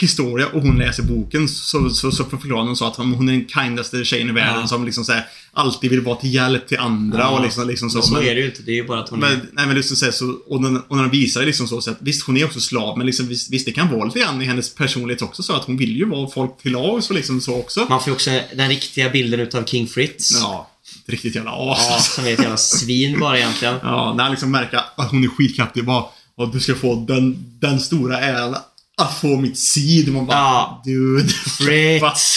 Historia 0.00 0.46
och 0.46 0.62
hon 0.62 0.78
läser 0.78 1.02
boken 1.02 1.48
så, 1.48 1.90
så, 1.90 2.10
så 2.12 2.24
förklarar 2.24 2.62
hon 2.64 2.76
så 2.76 2.86
att 2.86 2.96
hon, 2.96 3.12
hon 3.14 3.28
är 3.28 3.32
den 3.32 3.48
kindaste 3.48 4.04
tjejen 4.04 4.28
i 4.28 4.32
världen 4.32 4.60
Ja. 4.60 4.66
som 4.66 4.84
liksom 4.84 5.04
så 5.04 5.12
här, 5.12 5.24
alltid 5.52 5.90
vill 5.90 6.00
vara 6.00 6.16
till 6.16 6.34
hjälp 6.34 6.68
till 6.68 6.78
andra 6.78 7.18
Ja. 7.18 7.28
och 7.28 7.42
liksom, 7.44 7.68
liksom 7.68 7.90
så. 7.90 7.98
Men 7.98 8.02
så 8.06 8.14
Men- 8.14 8.22
är 8.22 8.34
det 8.34 8.40
ju 8.40 8.46
inte, 8.46 8.62
det 8.62 8.70
är 8.70 8.74
ju 8.74 8.86
bara 8.86 9.00
att 9.00 9.08
hon 9.08 9.22
är... 9.22 9.28
Men, 9.30 9.40
nej 9.52 9.66
men 9.66 9.76
liksom 9.76 9.96
så, 9.96 10.04
här, 10.04 10.12
så 10.12 10.30
och, 10.46 10.62
när, 10.62 10.80
och 10.88 10.96
när 10.96 11.02
de 11.04 11.10
visar 11.10 11.40
det 11.40 11.46
liksom 11.46 11.68
så, 11.68 11.80
så 11.80 11.90
att 11.90 11.96
visst 12.00 12.26
hon 12.26 12.36
är 12.36 12.44
också 12.44 12.60
slav 12.60 12.98
men 12.98 13.06
liksom 13.06 13.28
visst, 13.28 13.50
visst 13.52 13.66
det 13.66 13.72
kan 13.72 13.88
vara 13.92 14.04
lite 14.04 14.18
grann 14.18 14.42
i 14.42 14.44
hennes 14.44 14.74
personlighet 14.74 15.22
också 15.22 15.42
så 15.42 15.52
att 15.52 15.64
hon 15.64 15.76
vill 15.76 15.96
ju 15.96 16.04
vara 16.04 16.30
folk 16.30 16.62
till 16.62 16.72
lags 16.72 17.10
och 17.10 17.16
liksom 17.16 17.40
så 17.40 17.54
också. 17.58 17.86
Man 17.88 18.00
får 18.00 18.08
ju 18.08 18.12
också 18.14 18.30
den 18.56 18.68
riktiga 18.68 19.10
bilden 19.10 19.40
utav 19.40 19.64
King 19.64 19.86
Fritz. 19.86 20.30
Ja, 20.40 20.70
riktigt 21.06 21.34
jävla 21.34 21.50
as. 21.72 21.86
Ja, 21.90 21.98
som 21.98 22.24
är 22.26 22.32
ett 22.32 22.38
jävla 22.40 22.56
svin 22.56 23.20
bara 23.20 23.38
egentligen. 23.38 23.74
Ja, 23.82 24.14
när 24.16 24.22
han 24.24 24.30
liksom 24.32 24.50
märker 24.50 24.76
att 24.96 25.10
hon 25.10 25.24
är 25.24 25.28
skitkraftig 25.28 25.84
bara 25.84 26.04
och 26.34 26.52
du 26.52 26.60
ska 26.60 26.74
få 26.74 27.04
den, 27.08 27.36
den 27.60 27.80
stora 27.80 28.20
äran 28.20 28.56
att 29.00 29.18
få 29.20 29.36
mitt 29.36 29.58
seed. 29.58 30.08
Man 30.12 30.26
bara, 30.26 30.36
Ja. 30.38 30.82
dude. 30.84 31.28
Fritz! 31.58 32.36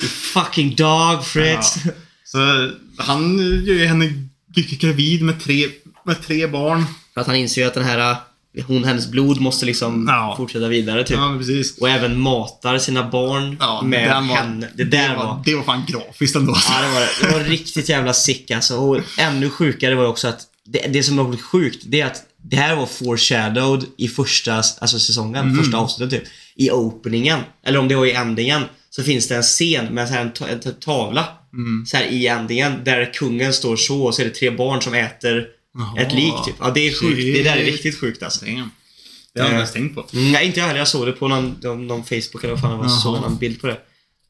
fucking 0.34 0.74
dog, 0.74 1.24
Fritz! 1.24 1.76
Ja. 1.84 1.90
Så 2.24 2.70
han 2.98 3.38
gör 3.38 3.74
ju 3.74 3.86
henne 3.86 4.12
gravid 4.80 5.22
med 5.22 5.40
tre, 5.40 5.68
med 6.06 6.22
tre 6.26 6.46
barn. 6.46 6.84
För 7.14 7.20
att 7.20 7.26
han 7.26 7.36
inser 7.36 7.60
ju 7.60 7.66
att 7.66 7.74
den 7.74 7.84
här, 7.84 8.10
äh, 8.58 8.64
hon, 8.66 8.84
hennes 8.84 9.08
blod 9.10 9.40
måste 9.40 9.66
liksom 9.66 10.04
Ja. 10.08 10.34
fortsätta 10.36 10.68
vidare 10.68 11.04
typ. 11.04 11.16
Ja. 11.16 11.38
Och 11.80 11.88
även 11.88 12.20
matar 12.20 12.78
sina 12.78 13.10
barn 13.10 13.56
Ja, 13.60 13.82
med 13.82 14.08
var- 14.08 14.22
henne. 14.36 14.68
Det 14.76 14.84
där 14.84 15.16
var... 15.16 15.42
Det 15.44 15.54
var 15.54 15.62
fan 15.62 15.82
grafiskt 15.88 16.36
ändå. 16.36 16.56
Ja, 16.68 16.82
det 16.86 16.94
var 16.94 17.00
det. 17.00 17.08
Det 17.22 17.38
var 17.38 17.44
riktigt 17.44 17.88
jävla 17.88 18.12
sick 18.12 18.50
alltså. 18.50 18.76
Och 18.76 19.00
ännu 19.18 19.50
sjukare 19.50 19.94
var 19.94 20.02
det 20.02 20.08
också 20.08 20.28
att 20.28 20.40
det, 20.66 20.78
det 20.88 21.02
som 21.02 21.16
var 21.16 21.36
sjukt, 21.36 21.82
det 21.86 22.00
är 22.00 22.06
att 22.06 22.22
det 22.44 22.56
här 22.56 22.76
var 22.76 22.86
foreshadowed 22.86 23.84
i 23.98 24.08
första 24.08 24.54
alltså 24.54 24.98
säsongen, 24.98 25.44
Mm. 25.44 25.58
första 25.58 25.76
avsnittet 25.78 26.20
typ. 26.20 26.32
I 26.54 26.70
openingen, 26.70 27.40
eller 27.66 27.78
om 27.78 27.88
det 27.88 27.94
var 27.96 28.06
i 28.06 28.12
endingen, 28.12 28.62
så 28.90 29.02
finns 29.02 29.28
det 29.28 29.36
en 29.36 29.42
scen 29.42 29.86
med 29.94 30.08
så 30.08 30.14
en, 30.14 30.32
en 30.48 30.60
ta- 30.60 30.70
tavla. 30.70 31.28
Mm. 31.52 31.86
Så 31.86 31.96
här 31.96 32.04
i 32.04 32.26
endingen, 32.26 32.84
där 32.84 33.12
kungen 33.14 33.52
står 33.52 33.76
så 33.76 34.02
och 34.02 34.14
så 34.14 34.22
är 34.22 34.26
det 34.26 34.34
tre 34.34 34.50
barn 34.50 34.82
som 34.82 34.94
äter 34.94 35.46
Jaha. 35.74 36.00
ett 36.02 36.12
lik 36.14 36.34
typ. 36.44 36.54
Ja, 36.60 36.70
det 36.70 36.80
är 36.88 37.00
sjukt. 37.00 37.16
Det 37.36 37.42
där 37.42 37.56
är 37.56 37.64
riktigt 37.64 38.00
sjukt 38.00 38.22
alltså. 38.22 38.44
Damn. 38.44 38.70
Det 39.34 39.40
har 39.40 39.46
jag 39.46 39.50
inte 39.52 39.56
ens 39.58 39.72
tänkt 39.72 39.94
på. 39.94 40.06
Mm, 40.18 40.32
nej, 40.32 40.46
inte 40.46 40.60
jag 40.60 40.66
heller. 40.66 40.78
Jag 40.78 40.88
såg 40.88 41.06
det 41.06 41.12
på 41.12 41.28
någon, 41.28 41.56
någon, 41.62 42.04
Facebook 42.04 42.44
eller 42.44 42.50
vad 42.50 42.60
fan 42.60 42.70
det 42.70 42.76
var. 42.76 42.84
Jaha. 42.84 43.00
Såg 43.00 43.20
någon 43.20 43.36
bild 43.38 43.60
på 43.60 43.66
det. 43.66 43.76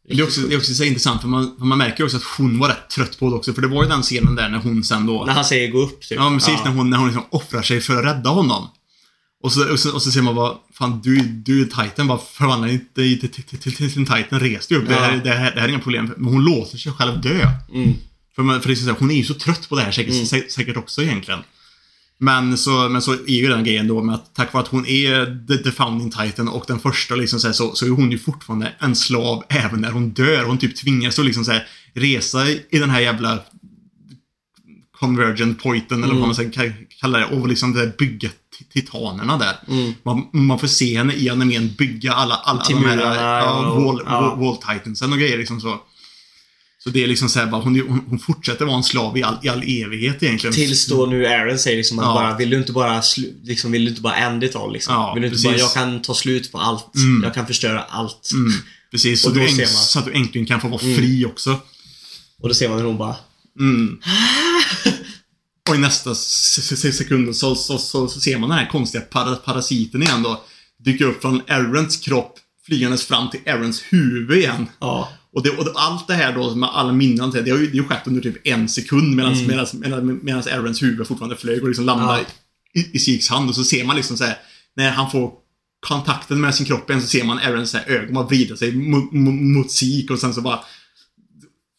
Det 0.08 0.14
är 0.20 0.22
också, 0.22 0.40
det 0.40 0.54
är 0.54 0.58
också 0.58 0.74
så 0.74 0.84
intressant 0.84 1.20
för 1.20 1.28
man, 1.28 1.54
för 1.58 1.64
man 1.64 1.78
märker 1.78 2.04
också 2.04 2.16
att 2.16 2.22
hon 2.22 2.58
var 2.58 2.68
rätt 2.68 2.90
trött 2.90 3.18
på 3.18 3.30
det 3.30 3.36
också. 3.36 3.52
För 3.54 3.62
det 3.62 3.68
var 3.68 3.82
ju 3.82 3.88
den 3.88 4.02
scenen 4.02 4.34
där 4.34 4.48
när 4.48 4.58
hon 4.58 4.84
sen 4.84 5.06
då... 5.06 5.24
När 5.24 5.32
han 5.32 5.44
säger 5.44 5.70
gå 5.70 5.78
upp 5.78 6.00
typ. 6.00 6.18
Ja, 6.18 6.30
precis. 6.30 6.64
När 6.64 6.70
hon, 6.72 6.90
när 6.90 6.98
hon 6.98 7.06
liksom 7.06 7.24
offrar 7.30 7.62
sig 7.62 7.80
för 7.80 7.96
att 7.96 8.04
rädda 8.16 8.30
honom. 8.30 8.68
Och 9.42 9.52
så, 9.52 9.72
och 9.72 9.78
så, 9.80 9.94
och 9.94 10.02
så 10.02 10.10
ser 10.10 10.22
man 10.22 10.34
bara, 10.34 10.54
fan 10.74 11.00
du, 11.04 11.16
du 11.22 11.60
är 11.62 11.64
Titan, 11.84 12.06
bara 12.06 12.18
förvandla 12.18 12.66
dig 12.66 12.78
till, 12.94 13.18
till, 13.20 13.42
till, 13.42 13.58
till, 13.58 13.76
till 13.76 14.06
Titan, 14.06 14.40
res 14.40 14.66
dig 14.66 14.78
upp. 14.78 14.88
Det, 14.88 14.94
här, 14.94 15.12
Ja. 15.14 15.20
det, 15.24 15.30
här, 15.30 15.54
det 15.54 15.60
här 15.60 15.68
är 15.68 15.72
inga 15.72 15.78
problem. 15.82 16.12
Men 16.16 16.32
hon 16.32 16.44
låter 16.44 16.78
sig 16.78 16.92
själv 16.92 17.20
dö. 17.20 17.48
Mm. 17.74 17.94
För, 18.34 18.42
man, 18.42 18.60
för 18.62 18.68
det 18.68 18.74
är 18.74 18.76
så 18.76 18.94
hon 18.98 19.10
är 19.10 19.14
ju 19.14 19.24
så 19.24 19.34
trött 19.34 19.68
på 19.68 19.76
det 19.76 19.82
här 19.82 19.92
säkert, 19.92 20.14
sä- 20.14 20.48
säkert 20.48 20.76
också 20.76 21.02
egentligen. 21.02 21.40
Men 22.22 22.58
så, 22.58 22.88
men 22.88 23.02
så 23.02 23.12
är 23.12 23.40
ju 23.40 23.48
den 23.48 23.64
grejen 23.64 23.88
då 23.88 24.02
med 24.02 24.14
att 24.14 24.34
tack 24.34 24.52
vare 24.52 24.62
att 24.62 24.68
hon 24.68 24.86
är 24.86 25.46
the, 25.48 25.56
the 25.56 25.70
founding 25.70 26.10
titan 26.10 26.48
och 26.48 26.64
den 26.66 26.78
första 26.78 27.14
liksom 27.14 27.40
så, 27.40 27.46
här, 27.46 27.52
så, 27.52 27.74
så 27.74 27.86
är 27.86 27.90
hon 27.90 28.10
ju 28.10 28.18
fortfarande 28.18 28.72
en 28.78 28.96
slav 28.96 29.44
även 29.48 29.80
när 29.80 29.90
hon 29.90 30.10
dör. 30.10 30.44
Hon 30.44 30.58
typ 30.58 30.76
tvingas 30.76 31.18
att 31.18 31.24
liksom 31.24 31.44
så 31.44 31.52
här, 31.52 31.66
resa 31.94 32.48
i 32.48 32.78
den 32.78 32.90
här 32.90 33.00
jävla 33.00 33.38
convergent 35.00 35.62
pointen 35.62 36.04
eller 36.04 36.14
vad 36.14 36.22
man 36.22 36.34
ska 36.34 36.44
ka- 36.44 36.86
kalla 37.00 37.18
det 37.18 37.24
och 37.26 37.48
liksom 37.48 37.72
det 37.72 37.96
bygga 37.98 38.28
ti- 38.28 38.72
titanerna 38.72 39.38
där. 39.38 39.54
Mm. 39.68 39.92
Man, 40.02 40.28
man 40.32 40.58
får 40.58 40.66
se 40.66 40.98
henne 40.98 41.14
i 41.14 41.30
animen 41.30 41.74
bygga 41.78 42.12
alla, 42.12 42.34
alla 42.34 42.62
de 42.68 42.84
här 42.84 42.96
ja, 42.96 43.74
wall, 43.78 44.02
ja. 44.06 44.20
wall, 44.20 44.38
wall 44.38 44.56
titansen 44.56 45.12
och 45.12 45.18
grejer 45.18 45.38
liksom 45.38 45.60
så. 45.60 45.80
Så 46.84 46.90
det 46.90 47.02
är 47.02 47.06
liksom 47.06 47.28
såhär 47.28 47.46
bara, 47.46 47.62
hon, 47.62 48.04
hon, 48.08 48.18
fortsätter 48.18 48.64
vara 48.64 48.76
en 48.76 48.82
slav 48.82 49.18
i 49.18 49.22
all, 49.22 49.36
i 49.42 49.48
all 49.48 49.62
evighet 49.62 50.22
egentligen. 50.22 50.54
Tills 50.54 50.86
då 50.86 51.06
nu 51.06 51.26
Aaron 51.26 51.58
säger 51.58 51.76
liksom 51.76 51.98
att 51.98 52.04
Ja. 52.04 52.14
bara, 52.14 52.36
vill 52.36 52.50
du 52.50 52.56
inte 52.56 52.72
bara 52.72 53.02
liksom, 53.44 53.72
vill 53.72 53.84
du 53.84 53.90
inte 53.90 54.02
bara 54.02 54.16
end 54.16 54.44
it 54.44 54.56
all 54.56 54.72
liksom? 54.72 54.94
Ja, 54.94 55.14
vill 55.14 55.22
du 55.22 55.26
inte 55.28 55.34
precis. 55.34 55.50
bara, 55.50 55.56
jag 55.58 55.72
kan 55.74 56.02
ta 56.02 56.14
slut 56.14 56.52
på 56.52 56.58
allt. 56.58 56.94
Mm. 56.96 57.22
Jag 57.22 57.34
kan 57.34 57.46
förstöra 57.46 57.82
allt. 57.82 58.30
Mm, 58.34 58.52
precis, 58.90 59.22
så, 59.22 59.30
du 59.30 59.40
man. 59.40 59.66
så 59.66 59.98
att 59.98 60.04
du 60.04 60.12
äntligen 60.12 60.46
kan 60.46 60.60
få 60.60 60.68
vara 60.68 60.82
Mm. 60.82 60.96
fri 60.96 61.24
också. 61.26 61.60
Och 62.42 62.48
då 62.48 62.54
ser 62.54 62.68
man 62.68 62.78
hur 62.78 62.84
hon 62.86 62.98
bara, 62.98 63.16
Mm. 63.58 63.98
Och 65.68 65.74
i 65.74 65.78
nästa 65.78 66.14
se- 66.14 66.76
se- 66.76 66.92
sekund 66.92 67.36
så, 67.36 67.54
så, 67.54 67.78
så, 67.78 68.08
så 68.08 68.20
ser 68.20 68.38
man 68.38 68.48
den 68.50 68.58
här 68.58 68.66
konstiga 68.70 69.02
para, 69.04 69.34
parasiten 69.36 70.02
igen 70.02 70.22
då. 70.22 70.44
Dyker 70.84 71.04
upp 71.04 71.22
från 71.22 71.42
Aarons 71.48 71.96
kropp, 71.96 72.34
flygandes 72.66 73.06
fram 73.06 73.30
till 73.30 73.40
Aarons 73.46 73.82
huvud 73.90 74.38
igen. 74.38 74.66
ja. 74.80 75.08
Och, 75.34 75.42
det, 75.42 75.50
och 75.50 75.66
allt 75.74 76.06
det 76.08 76.14
här 76.14 76.32
då 76.34 76.54
med 76.54 76.68
alla 76.72 76.92
minnen, 76.92 77.30
det 77.30 77.50
har 77.50 77.58
ju, 77.58 77.70
det 77.70 77.78
har 77.78 77.84
skett 77.86 78.06
under 78.06 78.20
typ 78.20 78.46
en 78.46 78.68
sekund 78.68 79.16
medan 79.16 79.32
Mm. 79.32 79.46
medans, 79.46 79.74
medans, 79.74 80.22
medans 80.22 80.46
Aarons 80.46 80.82
huvud 80.82 81.06
fortfarande 81.06 81.36
flög 81.36 81.62
och 81.62 81.68
liksom 81.68 81.84
landade 81.84 82.24
Ja. 82.72 82.80
i, 82.82 82.96
i 82.96 82.98
Siks 82.98 83.28
hand. 83.28 83.48
Och 83.48 83.54
så 83.54 83.64
ser 83.64 83.84
man 83.84 83.96
liksom 83.96 84.16
så 84.16 84.24
här, 84.24 84.36
när 84.76 84.90
han 84.90 85.10
får 85.10 85.32
kontakten 85.86 86.40
med 86.40 86.54
sin 86.54 86.66
kropp 86.66 86.90
igen 86.90 87.02
så 87.02 87.08
ser 87.08 87.24
man 87.24 87.38
Aarons 87.38 87.74
ögon 87.74 88.14
bara 88.14 88.26
vrida 88.26 88.56
sig 88.56 88.76
mot, 88.76 89.12
mot, 89.12 89.70
Sik 89.70 90.10
och 90.10 90.18
sen 90.18 90.34
så 90.34 90.40
bara 90.40 90.60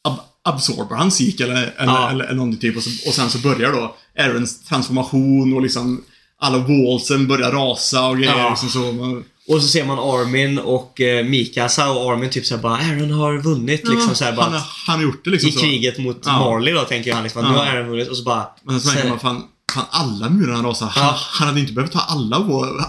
ab, 0.04 0.18
absorber 0.44 0.96
han 0.96 1.12
Sik 1.12 1.40
eller, 1.40 1.56
eller, 1.56 1.94
Ja. 1.94 2.10
eller, 2.12 2.26
eller 2.26 2.36
någonting 2.36 2.60
typ. 2.62 2.78
Och, 2.78 2.84
så, 2.84 3.10
och 3.10 3.14
sen 3.16 3.30
så 3.30 3.38
börjar 3.38 3.72
då 3.72 3.96
Aarons 4.20 4.64
transformation 4.64 5.54
och 5.54 5.62
liksom 5.62 6.04
alla 6.38 6.58
wallsen 6.58 7.28
börjar 7.28 7.52
rasa 7.52 8.06
och 8.08 8.18
grejer. 8.18 8.38
Ja. 8.38 8.50
Liksom 8.50 8.70
så. 8.70 8.92
Man, 8.92 9.24
Och 9.48 9.62
så 9.62 9.68
ser 9.68 9.86
man 9.86 10.00
Armin 10.00 10.60
och 10.60 11.02
eh, 11.02 11.26
Mikasa 11.26 11.92
och 11.92 12.12
Armin 12.12 12.30
typ 12.30 12.46
såhär 12.46 12.62
bara, 12.62 12.78
Aaron 12.78 13.12
har 13.12 13.38
vunnit 13.38 13.88
liksom 13.90 14.16
såhär 14.16 14.34
bara. 14.36 14.46
han, 14.50 14.62
han 14.88 14.96
har 14.96 15.04
gjort 15.04 15.24
det 15.26 15.30
liksom 15.30 15.50
I 15.50 15.52
så. 15.52 15.60
kriget 15.60 15.98
mot 15.98 16.22
Ja. 16.26 16.40
Marley 16.40 16.74
då 16.74 16.82
tänker 16.84 17.14
han 17.14 17.24
liksom, 17.24 17.44
att 17.44 17.52
nu 17.52 17.56
Ja. 17.58 17.64
har 17.64 17.68
Aaron 17.72 17.90
vunnit 17.90 18.10
och 18.10 18.18
så 18.18 18.24
bara... 18.24 18.48
Men 18.64 18.82
så 18.82 18.88
märker 18.88 19.02
så- 19.02 19.08
man 19.10 19.20
fan, 19.20 19.44
fan 19.74 19.86
alla 19.90 20.30
murarna 20.30 20.70
rasar. 20.70 20.88
Han, 20.88 21.14
han 21.18 21.48
hade 21.48 21.60
inte 21.60 21.74
behövt 21.74 21.92
ta 21.92 22.00
alla, 22.00 22.36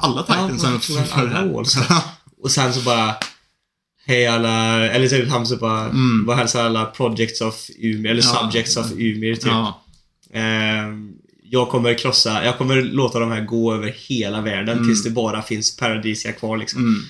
alla 0.01 0.22
titans 0.22 0.52
Ja, 0.52 0.59
sen 0.59 0.70
han 0.70 0.81
tog 0.81 0.98
alla 1.12 1.28
det 1.31 1.35
här. 1.94 2.01
Och 2.43 2.51
sen 2.51 2.72
så 2.74 2.81
bara 2.81 3.14
Hej 4.06 4.26
alla, 4.26 4.86
eller 4.90 5.09
typ 5.09 5.28
han 5.31 5.47
så 5.47 5.56
bara, 5.56 5.81
Mm. 5.85 6.26
bara 6.26 6.36
hälsar 6.36 6.64
alla 6.64 6.85
projects 6.85 7.40
of 7.40 7.70
Ymir, 7.78 8.10
eller 8.10 8.22
subjects 8.22 8.76
of 8.76 8.93
Ymir 8.93 9.35
typ. 9.35 9.44
ja. 9.47 9.81
Jag 11.47 11.69
kommer 11.69 11.99
krossa, 11.99 12.45
jag 12.45 12.59
kommer 12.59 12.83
låta 12.83 13.19
de 13.19 13.31
här 13.31 13.41
gå 13.45 13.75
över 13.75 13.95
hela 13.97 14.41
världen 14.41 14.77
Mm. 14.77 14.89
tills 14.89 15.05
det 15.05 15.11
bara 15.11 15.43
finns 15.43 15.77
Paradisia 15.77 16.33
kvar 16.33 16.57
liksom. 16.57 16.81
Mm. 16.81 17.01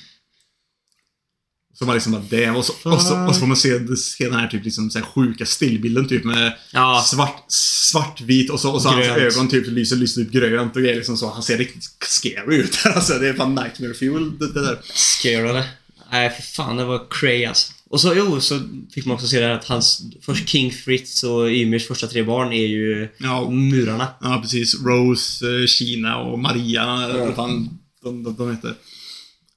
Så 1.78 1.84
man 1.84 1.94
liksom 1.94 2.12
bara 2.12 2.22
det 2.30 2.50
och 2.50 2.64
så, 2.64 2.72
och 2.72 3.02
så, 3.02 3.18
och 3.26 3.34
så 3.34 3.40
får 3.40 3.46
man 3.46 3.56
se, 3.56 3.96
se 3.96 4.24
den 4.24 4.34
här 4.38 4.48
typ 4.48 4.64
liksom 4.64 4.90
så 4.90 4.98
här 4.98 5.06
sjuka 5.06 5.46
stillbilden 5.46 6.08
typ 6.08 6.24
med 6.24 6.52
Ja. 6.72 7.04
svart, 7.06 7.44
svartvit 7.48 8.50
och 8.50 8.60
så, 8.60 8.72
och 8.72 8.82
så 8.82 8.88
hans 8.88 9.06
ögon 9.06 9.48
typ 9.48 9.66
lyser, 9.66 9.96
lyser 9.96 10.20
ut 10.20 10.30
grönt 10.30 10.76
och 10.76 10.82
grejer 10.82 10.96
liksom 10.96 11.16
så. 11.16 11.30
Han 11.30 11.42
ser 11.42 11.58
riktigt 11.58 11.84
scary 12.00 12.56
ut. 12.56 12.78
alltså 12.94 13.18
det 13.18 13.28
är 13.28 13.34
fan 13.34 13.54
nightmare 13.54 13.94
fuel 13.94 14.38
det, 14.38 14.52
det 14.52 14.60
där. 14.66 14.78
Scarade. 14.94 15.68
Nej, 16.12 16.30
för 16.30 16.42
fan, 16.42 16.76
det 16.76 16.84
var 16.84 17.06
cray 17.10 17.44
alltså. 17.44 17.72
Och 17.94 18.00
så, 18.00 18.14
jo, 18.14 18.40
så 18.40 18.60
fick 18.94 19.06
man 19.06 19.14
också 19.14 19.26
se 19.28 19.40
det 19.40 19.46
här 19.46 19.52
att 19.54 19.64
hans, 19.64 20.02
först 20.22 20.48
King 20.48 20.72
Fritz 20.72 21.22
och 21.24 21.48
Ymirs 21.48 21.86
första 21.88 22.06
tre 22.06 22.22
barn 22.22 22.52
är 22.52 22.66
ju 22.66 23.08
Ja, 23.18 23.50
murarna. 23.50 24.08
ja 24.20 24.38
precis. 24.42 24.74
Rose, 24.84 25.60
eh, 25.60 25.66
Kina 25.66 26.16
och 26.18 26.38
Maria, 26.38 26.82
eller 27.04 27.26
vad 27.26 27.34
fan 27.34 27.78
de, 28.02 28.22
de, 28.22 28.36
de 28.36 28.50
heter. 28.50 28.74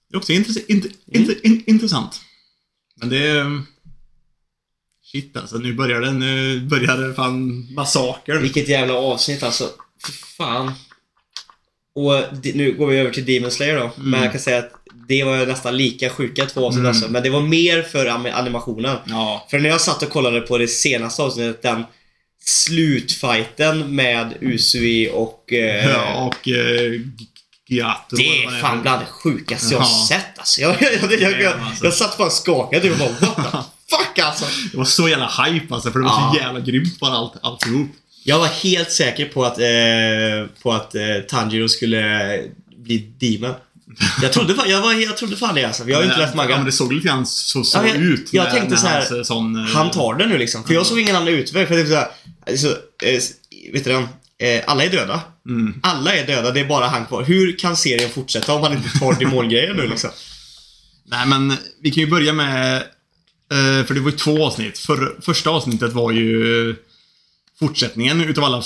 Det 0.10 0.16
är 0.16 0.18
också 0.18 0.32
intress 0.34 0.58
int 0.68 0.86
int 1.08 1.30
in 1.44 1.64
intressant. 1.68 2.22
Men 3.00 3.10
det 3.10 3.28
är... 3.28 3.62
Shit 5.12 5.38
alltså, 5.38 5.58
nu 5.58 5.74
börjar 5.74 6.02
det, 6.02 6.12
nu 6.14 6.60
börjar 6.62 6.98
det 6.98 7.14
fan 7.14 7.68
massaker. 7.74 8.40
Vilket 8.40 8.70
jävla 8.70 8.94
avsnitt 8.94 9.44
alltså. 9.44 9.70
Fy 10.08 10.12
fan. 10.38 10.72
Och 11.96 12.24
nu 12.54 12.74
går 12.78 12.88
vi 12.88 12.98
över 12.98 13.12
till 13.12 13.26
Demon 13.26 13.52
Slayer 13.52 13.78
då. 13.80 13.92
Men 13.98 14.24
jag 14.24 14.32
kan 14.32 14.42
säga 14.42 14.58
att 14.60 14.72
det 15.08 15.24
var 15.24 15.46
nästan 15.46 15.78
lika 15.78 16.10
sjuka 16.10 16.46
två 16.46 16.66
avsnitt 16.68 16.80
Mm. 16.80 16.90
alltså. 16.90 17.08
Men 17.10 17.24
det 17.24 17.30
var 17.30 17.42
mer 17.42 17.82
för 17.82 18.06
animationen. 18.08 18.98
Ja. 19.06 19.48
För 19.50 19.60
när 19.60 19.70
jag 19.70 19.82
satt 19.82 20.04
och 20.04 20.10
kollade 20.10 20.42
på 20.42 20.58
det 20.58 20.68
senaste 20.68 21.22
avsnittet, 21.22 21.62
den 21.62 21.84
slutfighten 22.46 23.96
med 23.96 24.34
Usui 24.42 25.10
och... 25.14 25.54
Eh, 25.54 25.86
Ja, 25.90 26.14
och 26.26 26.48
eh, 26.48 26.92
Giato. 27.70 28.16
Det 28.16 28.44
är 28.44 28.62
fan 28.62 28.82
bland 28.82 29.02
det 29.02 29.06
sjukaste 29.06 29.74
jag 29.74 29.82
har 29.82 30.06
sett 30.08 30.38
alltså. 30.40 30.62
Jag, 30.62 30.76
jag, 30.82 30.94
jag, 30.94 31.22
jag, 31.22 31.42
jag, 31.42 31.54
alltså. 31.60 31.86
jag 31.86 31.94
satt 31.94 32.18
bara 32.18 32.28
och 32.28 32.34
skakade 32.34 32.82
typ 32.82 32.92
och 32.92 32.98
bara 32.98 33.10
what 33.10 33.36
the 33.36 33.96
fuck 33.98 34.20
alltså. 34.20 34.46
Det 34.72 34.78
var 34.78 34.86
så 34.86 35.10
jävla 35.10 35.28
hype 35.46 35.74
alltså, 35.74 35.92
för 35.92 36.00
det 36.00 36.06
var 36.06 36.12
Ja. 36.12 36.32
så 36.36 36.40
jävla 36.44 36.60
grymt 36.60 37.00
bara 37.00 37.12
allt, 37.14 37.34
alltihop. 37.42 37.88
Jag 38.24 38.40
var 38.40 38.48
helt 38.48 38.92
säker 38.92 39.26
på 39.26 39.46
att, 39.46 39.60
eh, 39.60 40.62
på 40.64 40.72
att 40.74 40.96
eh, 40.96 41.02
Tanjiro 41.28 41.68
skulle 41.70 42.42
bli 42.78 42.98
Demon. 42.98 43.56
Jag 44.22 44.34
trodde, 44.34 44.56
fan- 44.56 44.70
jag, 44.70 44.82
var, 44.82 44.94
jag 44.94 45.18
trodde 45.18 45.36
fan 45.36 45.56
det 45.56 45.64
alltså. 45.66 45.84
Vi 45.84 45.94
har 45.94 46.02
ju 46.02 46.08
inte 46.08 46.20
läst 46.20 46.34
Ja, 46.38 46.46
men 46.48 46.66
det 46.66 46.72
såg 46.72 46.94
lite 46.94 47.08
grann 47.08 47.26
så, 47.26 47.64
så 47.64 47.78
Ja, 47.78 47.88
jag- 47.88 47.96
ut. 47.98 48.30
jag 48.34 48.44
när- 48.44 48.52
tänkte 48.52 48.70
när 48.70 48.78
så 48.78 48.88
här, 48.88 48.96
hans, 49.00 49.12
eh, 49.12 49.24
sån, 49.24 49.56
eh, 49.56 49.64
Han 49.64 49.92
tar 49.92 50.14
den 50.14 50.30
nu 50.30 50.38
liksom. 50.38 50.64
För 50.64 50.74
jag 50.74 50.86
såg 50.86 51.00
ingen 51.00 51.16
annan 51.16 51.28
utväg. 51.28 51.68
För 51.68 51.76
det 51.76 51.82
är 51.82 51.86
så 51.86 51.96
här, 51.96 52.08
alltså, 52.48 52.68
eh, 53.04 53.22
vet 53.74 53.84
du 53.84 53.92
den? 53.92 54.08
Eh, 54.40 54.64
alla 54.68 54.84
är 54.84 54.90
döda. 54.90 55.22
Mm. 55.50 55.74
Alla 55.84 56.16
är 56.16 56.28
döda, 56.28 56.52
det 56.52 56.60
är 56.60 56.66
bara 56.66 56.88
han 56.88 57.06
kvar. 57.06 57.24
Hur 57.24 57.58
kan 57.60 57.78
serien 57.78 58.10
fortsätta 58.10 58.54
om 58.54 58.64
han 58.64 58.74
inte 58.74 59.00
tar 59.00 59.14
demongrejer 59.20 59.74
nu 59.74 59.88
liksom? 59.88 60.10
Nej, 61.10 61.28
men 61.28 61.54
vi 61.82 61.92
kan 61.92 62.04
ju 62.04 62.10
börja 62.10 62.34
med... 62.34 62.76
eh, 63.52 63.86
För 63.86 63.94
det 63.94 64.00
var 64.00 64.12
ju 64.12 64.18
två 64.18 64.46
avsnitt. 64.46 64.78
För, 64.80 65.16
första 65.22 65.50
avsnittet 65.50 65.94
var 65.94 66.12
ju 66.12 66.76
fortsättningen 67.60 68.22
utav 68.22 68.44
alla 68.44 68.62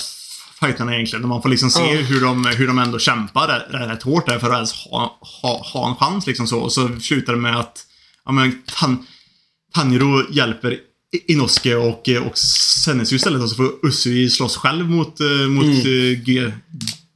fighterna 0.65 0.95
egentligen. 0.95 1.27
Man 1.27 1.41
får 1.41 1.49
liksom 1.49 1.69
se 1.71 1.81
Ja. 1.81 2.01
hur, 2.01 2.21
de, 2.21 2.45
hur 2.45 2.67
de 2.67 2.79
ändå 2.79 2.99
kämpar 2.99 3.47
rätt, 3.87 4.03
hårt 4.03 4.25
där 4.25 4.39
för 4.39 4.47
att 4.49 4.53
ens 4.55 4.73
ha, 4.73 5.19
ha, 5.41 5.61
ha 5.73 5.89
en 5.89 5.95
chans 5.95 6.27
liksom 6.27 6.47
så. 6.47 6.59
Och 6.59 6.73
så 6.73 6.89
slutar 6.99 7.33
det 7.33 7.39
med 7.39 7.59
att 7.59 7.85
ja, 8.25 8.31
men, 8.31 8.61
tan, 8.65 9.05
Tanjiro 9.73 10.31
hjälper 10.33 10.77
Inosuke 11.27 11.75
och, 11.75 12.09
eh, 12.09 12.23
och 12.27 12.37
Senetsu 12.37 13.15
istället 13.15 13.41
och 13.41 13.49
så 13.49 13.55
får 13.55 13.71
Usui 13.87 14.29
slåss 14.29 14.57
själv 14.57 14.89
mot, 14.89 15.19
eh, 15.19 15.27
mot 15.27 15.63
Mm. 15.65 15.75
mm. 15.81 16.23
G, 16.23 16.51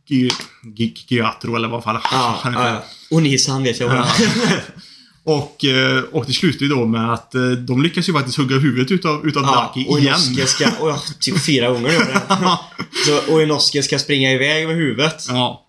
G, 0.10 0.30
G, 0.64 0.94
Gyatro 1.08 1.56
eller 1.56 1.68
vad 1.68 1.84
fan 1.84 2.02
Ja, 2.12 2.40
han 2.44 2.54
ja, 2.54 2.60
heter. 2.60 2.74
ja. 2.74 2.84
Och 3.12 3.22
Nisan 3.24 3.64
vet 3.64 3.80
jag 3.80 3.88
vad 3.88 3.98
Ja. 3.98 4.08
Och, 5.26 5.66
eh, 5.66 6.04
och 6.04 6.26
det 6.26 6.34
slutar 6.34 6.60
ju 6.66 6.68
då 6.70 6.86
med 6.86 7.14
att 7.14 7.36
eh, 7.36 7.42
de 7.52 7.84
lyckas 7.84 8.10
ju 8.10 8.14
faktiskt 8.14 8.38
hugga 8.38 8.58
huvudet 8.58 8.92
utav, 8.92 9.28
utav 9.28 9.44
Ja, 9.44 9.56
Daki 9.56 9.86
och 9.90 10.00
igen. 10.00 10.16
Inosuke 10.16 10.48
ska, 10.48 10.66
och 10.80 10.90
ja, 10.90 11.02
typ 11.20 11.40
fyra 11.46 11.70
gånger 11.70 11.90
det. 11.90 12.22
Så, 13.06 13.34
och 13.34 13.42
Inosuke 13.42 13.84
ska 13.84 14.00
springa 14.00 14.32
iväg 14.32 14.68
med 14.68 14.76
huvudet. 14.76 15.26
ja, 15.30 15.66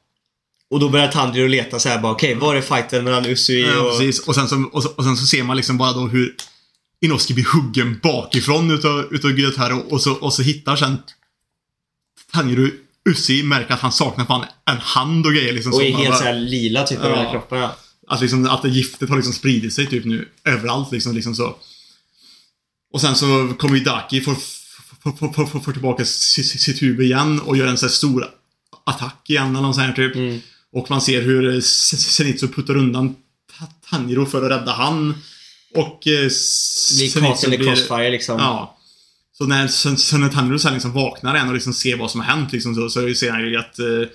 Och 0.70 0.81
då 0.81 0.89
börjar 0.89 1.09
Tanjiro 1.09 1.47
leta 1.47 1.78
så 1.78 1.89
här 1.89 1.99
bara, 1.99 2.12
okej, 2.12 2.35
var 2.35 2.55
är 2.55 2.61
fighten 2.61 3.05
mellan 3.05 3.27
Usui 3.27 3.61
ja, 3.62 3.81
och... 3.81 3.91
precis. 3.91 4.19
Och 4.28 4.35
sen, 4.35 4.49
så, 4.49 4.65
och, 4.73 4.83
så, 4.83 4.89
och 4.97 5.05
sen 5.05 5.16
så 5.16 5.27
ser 5.27 5.43
man 5.43 5.57
liksom 5.57 5.78
bara 5.78 5.93
då 5.93 6.01
hur 6.07 6.35
Inosuke 7.01 7.35
blir 7.35 7.45
huggen 7.55 8.01
bakifrån 8.03 8.70
utav, 8.70 9.09
utav 9.11 9.39
Gyataro 9.39 9.78
och 9.91 10.03
så, 10.03 10.12
och 10.12 10.33
så 10.33 10.43
hittar 10.43 10.77
sen 10.77 10.99
Tanjiro 12.33 12.70
Usui 13.09 13.43
märker 13.43 13.74
att 13.74 13.81
han 13.81 13.93
saknar 13.93 14.24
fan 14.24 14.45
en 14.70 14.77
hand 14.78 15.27
och 15.27 15.33
grejer 15.33 15.53
liksom. 15.53 15.73
Och 15.73 15.83
är 15.83 15.91
helt 15.93 16.09
bara- 16.09 16.19
såhär 16.19 16.35
lila 16.35 16.83
typ 16.83 16.99
över 16.99 17.11
Ja. 17.11 17.16
hela 17.16 17.31
kroppen. 17.31 17.59
Ja. 17.59 17.77
Att, 18.09 18.20
liksom, 18.20 18.47
att 18.47 18.65
giftet 18.65 19.09
har 19.09 19.16
liksom 19.16 19.35
spridit 19.35 19.74
sig 19.74 19.87
typ 19.87 20.05
nu 20.05 20.28
överallt 20.45 20.93
liksom, 20.93 21.15
liksom 21.15 21.35
så. 21.35 21.57
Och 22.93 23.01
sen 23.01 23.16
så 23.16 23.55
kommer 23.59 23.77
ju 23.77 23.85
Daki 23.85 24.20
får, 24.20 24.35
får 25.61 25.73
tillbaka 25.73 26.05
sitt, 26.05 26.61
sitt 26.61 26.83
huvud 26.83 27.07
igen 27.07 27.41
och 27.41 27.57
gör 27.57 27.66
en 27.66 27.78
sån 27.78 27.87
här 27.87 27.95
stor 27.95 28.31
attack 28.85 29.31
igen 29.31 29.51
eller 29.51 29.66
något 29.66 29.74
sånt 29.74 29.87
här 29.87 29.95
typ. 29.95 30.16
Mm. 30.16 30.41
Och 30.73 30.91
man 30.91 31.01
ser 31.01 31.23
hur 31.23 31.55
eh, 31.55 31.61
Zenitsu 31.61 32.49
puttar 32.49 32.77
undan 32.77 33.15
Ta- 33.59 33.91
Tanjiro 33.91 34.27
för 34.27 34.43
att 34.43 34.51
rädda 34.51 34.73
han. 34.73 35.15
Och 35.74 36.07
eh, 36.07 36.31
Blir 36.97 37.45
in 37.45 37.51
the 37.51 37.57
crossfire 37.57 38.11
liksom. 38.11 38.39
Ja. 38.39 38.78
Så 39.33 39.47
när, 39.47 39.69
så 39.97 40.19
när 40.19 40.28
Tanjiro 40.28 40.59
sen 40.59 40.73
liksom 40.73 40.93
vaknar 40.93 41.35
igen 41.35 41.49
och 41.49 41.55
liksom 41.55 41.74
ser 41.74 41.97
vad 41.97 42.11
som 42.11 42.20
har 42.20 42.27
hänt 42.27 42.53
liksom 42.53 42.74
så, 42.74 42.91
så 42.91 43.15
ser 43.15 43.31
han 43.31 43.41
ju 43.41 43.57
att 43.57 43.78
eh, 43.78 44.09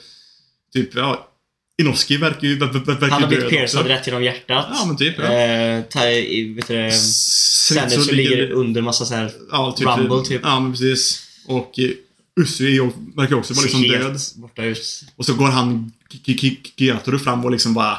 typ, 0.73 0.95
ja, 0.95 1.30
Inosuke 1.81 2.17
verkar 2.17 2.47
ju, 2.47 2.57
ver, 2.59 2.67
ver, 2.67 2.79
verkar 2.79 3.07
Han 3.09 3.21
har 3.21 3.27
blivit 3.29 3.49
piercad 3.49 3.87
rätt 3.87 4.07
genom 4.07 4.23
hjärtat. 4.23 4.65
Ja, 4.73 4.85
men 4.85 4.97
typ. 4.97 5.15
Ja. 5.17 5.23
Eh, 5.33 5.81
ta, 5.81 5.99
vet 6.55 6.67
du 6.67 6.75
det, 6.75 6.91
så 6.91 8.11
ligger 8.11 8.51
under 8.51 8.81
massa 8.81 9.05
så 9.05 9.15
här 9.15 9.31
ja, 9.51 9.75
typ, 9.77 9.87
Rumble, 9.87 10.21
typ. 10.25 10.41
Ja, 10.43 10.59
men 10.59 10.71
precis. 10.71 11.23
Och 11.47 11.79
eh, 11.79 11.89
Usui 12.41 12.79
verkar 13.15 13.35
också 13.35 13.53
vara 13.53 13.63
liksom 13.63 13.81
död. 13.83 14.17
borta 14.35 14.63
ut. 14.63 15.03
Och 15.15 15.25
så 15.25 15.33
går 15.33 15.47
han, 15.47 15.91
G- 16.25 16.33
G- 16.33 16.57
Gyatoro 16.77 17.19
fram 17.19 17.45
och 17.45 17.51
liksom 17.51 17.73
bara 17.73 17.97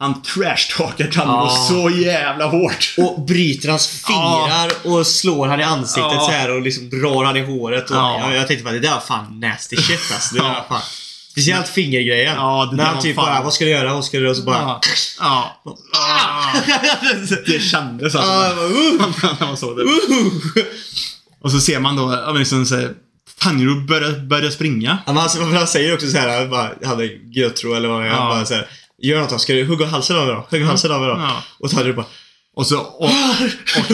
han 0.00 0.22
trashtalkar 0.22 1.10
Ja. 1.14 1.66
så 1.68 1.90
jävla 1.90 2.46
hårt. 2.46 2.94
Och 2.98 3.20
bryter 3.26 3.68
hans 3.68 3.88
fingrar 3.88 4.72
och 4.84 5.06
slår 5.06 5.46
han 5.48 5.60
i 5.60 5.62
ansiktet 5.62 6.12
Ja. 6.12 6.20
så 6.26 6.30
här 6.30 6.50
och 6.56 6.62
liksom 6.62 6.90
drar 6.90 7.24
han 7.24 7.36
i 7.36 7.40
håret. 7.40 7.90
Och 7.90 7.96
Ja. 7.96 8.20
jag, 8.20 8.36
jag 8.40 8.46
tänkte 8.48 8.64
bara, 8.64 8.74
det 8.74 8.80
där 8.80 8.90
var 8.90 9.00
fan 9.00 9.40
nasty 9.40 9.76
shit 9.76 10.00
alltså. 10.14 10.34
Det 10.34 10.40
där 10.40 10.48
var 10.48 10.64
fan. 10.68 10.82
Speciellt 11.38 11.68
fingergrejen. 11.68 12.34
Ja, 12.36 12.68
det 12.70 12.76
När 12.76 12.84
han 12.84 13.02
typ 13.02 13.16
fan- 13.16 13.24
bara, 13.24 13.42
vad 13.42 13.54
ska 13.54 13.64
du 13.64 13.70
göra? 13.70 13.94
Vad 13.94 14.04
ska 14.04 14.16
du 14.16 14.22
göra? 14.22 14.30
Och 14.30 14.36
så 14.36 14.42
bara... 14.42 14.58
Ja. 14.58 14.80
ja. 15.20 15.58
Ah. 15.98 16.52
Det 17.46 17.60
kändes 17.62 18.14
alltså. 18.14 18.30
Ja, 18.32 18.46
jag 18.46 18.56
bara, 18.56 18.68
uh, 19.30 19.36
när 19.40 19.46
man 19.46 19.56
såg 19.56 19.76
det. 19.76 19.82
uh. 19.82 20.64
Och 21.40 21.50
så 21.50 21.60
ser 21.60 21.80
man 21.80 21.96
då, 21.96 22.12
ja, 22.12 22.26
men 22.26 22.38
liksom 22.38 22.66
så 22.66 22.76
här, 22.76 22.90
Tanjiro 23.38 23.80
börjar, 23.86 24.12
börjar 24.26 24.50
springa. 24.50 24.98
Ja, 25.06 25.12
men 25.12 25.22
han, 25.22 25.54
han 25.56 25.66
säger 25.66 25.94
också 25.94 26.10
så 26.10 26.18
här, 26.18 26.38
han 26.40 26.50
bara, 26.50 26.62
han 26.82 26.90
hade 26.90 27.04
Götro 27.34 27.74
eller 27.74 27.88
vad 27.88 28.02
det 28.02 28.06
är. 28.08 28.10
Han 28.12 28.28
Ja. 28.28 28.34
bara 28.34 28.44
så 28.44 28.54
här, 28.54 28.66
Gör 29.02 29.20
något 29.20 29.30
då, 29.30 29.38
ska 29.38 29.52
du 29.52 29.64
hugga 29.64 29.86
halsen 29.86 30.16
av 30.16 30.26
mig 30.26 30.34
då? 30.34 30.46
Hugga 30.50 30.66
halsen 30.66 30.92
av 30.92 31.00
mig 31.00 31.08
då? 31.10 31.16
Ja. 31.16 31.42
Och 31.58 31.70
Tanjiro 31.70 31.94
bara, 31.96 32.06
Och, 32.58 32.66
så, 32.66 32.78
och, 32.78 33.04
och, 33.04 33.10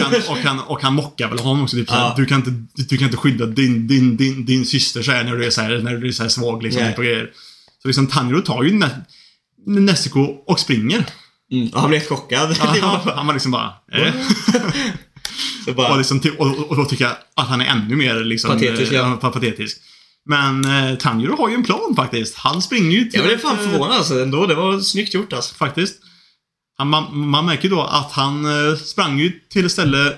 han, 0.03 0.13
och, 0.29 0.37
han, 0.37 0.59
och 0.59 0.81
han 0.81 0.93
mockar 0.93 1.29
väl 1.29 1.39
honom 1.39 1.63
också. 1.63 1.75
Typ, 1.75 1.89
såhär, 1.89 2.01
Ja. 2.01 2.13
du, 2.17 2.25
kan 2.25 2.37
inte, 2.37 2.83
du 2.89 2.97
kan 2.97 3.05
inte 3.05 3.17
skydda 3.17 3.45
din, 3.45 3.87
din, 3.87 4.17
din, 4.17 4.45
din 4.45 4.65
syster 4.65 5.01
så 5.03 5.11
här, 5.11 5.23
när 5.23 5.35
du 5.35 5.45
är 5.45 5.49
så 5.49 5.61
här, 5.61 5.77
när 5.77 5.97
du 5.97 6.07
är 6.07 6.11
så 6.11 6.29
svag. 6.29 6.63
Liksom, 6.63 6.83
Nej. 6.83 6.95
på 6.95 7.01
grejer. 7.01 7.29
Så 7.81 7.87
liksom, 7.87 8.07
Tanjiro 8.07 8.41
tar 8.41 8.63
ju 8.63 8.71
Nä- 8.73 9.01
Nessiko 9.67 10.19
och 10.47 10.59
springer. 10.59 11.05
mm. 11.51 11.67
och 11.69 11.79
han 11.81 11.89
blev 11.89 11.99
chockad. 12.07 12.55
Ja, 12.81 13.01
han 13.15 13.27
var 13.27 13.33
liksom 13.33 13.51
bara... 13.51 13.73
Eh. 13.93 14.13
så 15.65 15.73
bara 15.73 15.91
Och, 15.91 15.97
liksom, 15.97 16.19
till- 16.19 16.35
och, 16.37 16.69
och 16.69 16.75
då 16.77 16.85
tycker 16.85 17.05
jag 17.05 17.13
att 17.35 17.47
han 17.47 17.61
är 17.61 17.65
ännu 17.65 17.95
mer 17.95 18.15
liksom, 18.23 18.51
Patetisk, 18.51 18.91
eh, 18.91 18.97
ja. 18.97 19.17
pa- 19.21 19.29
patetisk. 19.31 19.77
Men 20.29 20.65
eh, 20.65 20.95
Tanjiro 20.97 21.35
har 21.37 21.49
ju 21.49 21.55
en 21.55 21.63
plan 21.63 21.93
faktiskt. 21.95 22.35
Han 22.37 22.61
springer 22.61 22.91
ju 22.97 23.03
till... 23.05 23.19
jag 23.19 23.25
blev 23.27 23.37
fan 23.37 23.57
eh, 23.57 23.71
förvånad 23.71 23.97
alltså 23.97 24.21
ändå. 24.21 24.45
Det 24.45 24.55
var 24.55 24.79
snyggt 24.79 25.13
gjort 25.13 25.33
alltså. 25.33 25.55
Faktiskt. 25.55 25.95
Han, 26.77 26.87
man, 26.89 27.17
man 27.17 27.45
märker 27.45 27.69
då 27.69 27.81
att 27.81 28.11
han 28.11 28.45
eh, 28.45 28.75
sprang 28.77 29.19
ju 29.19 29.31
till 29.49 29.65
ett 29.65 29.71
ställe 29.71 30.13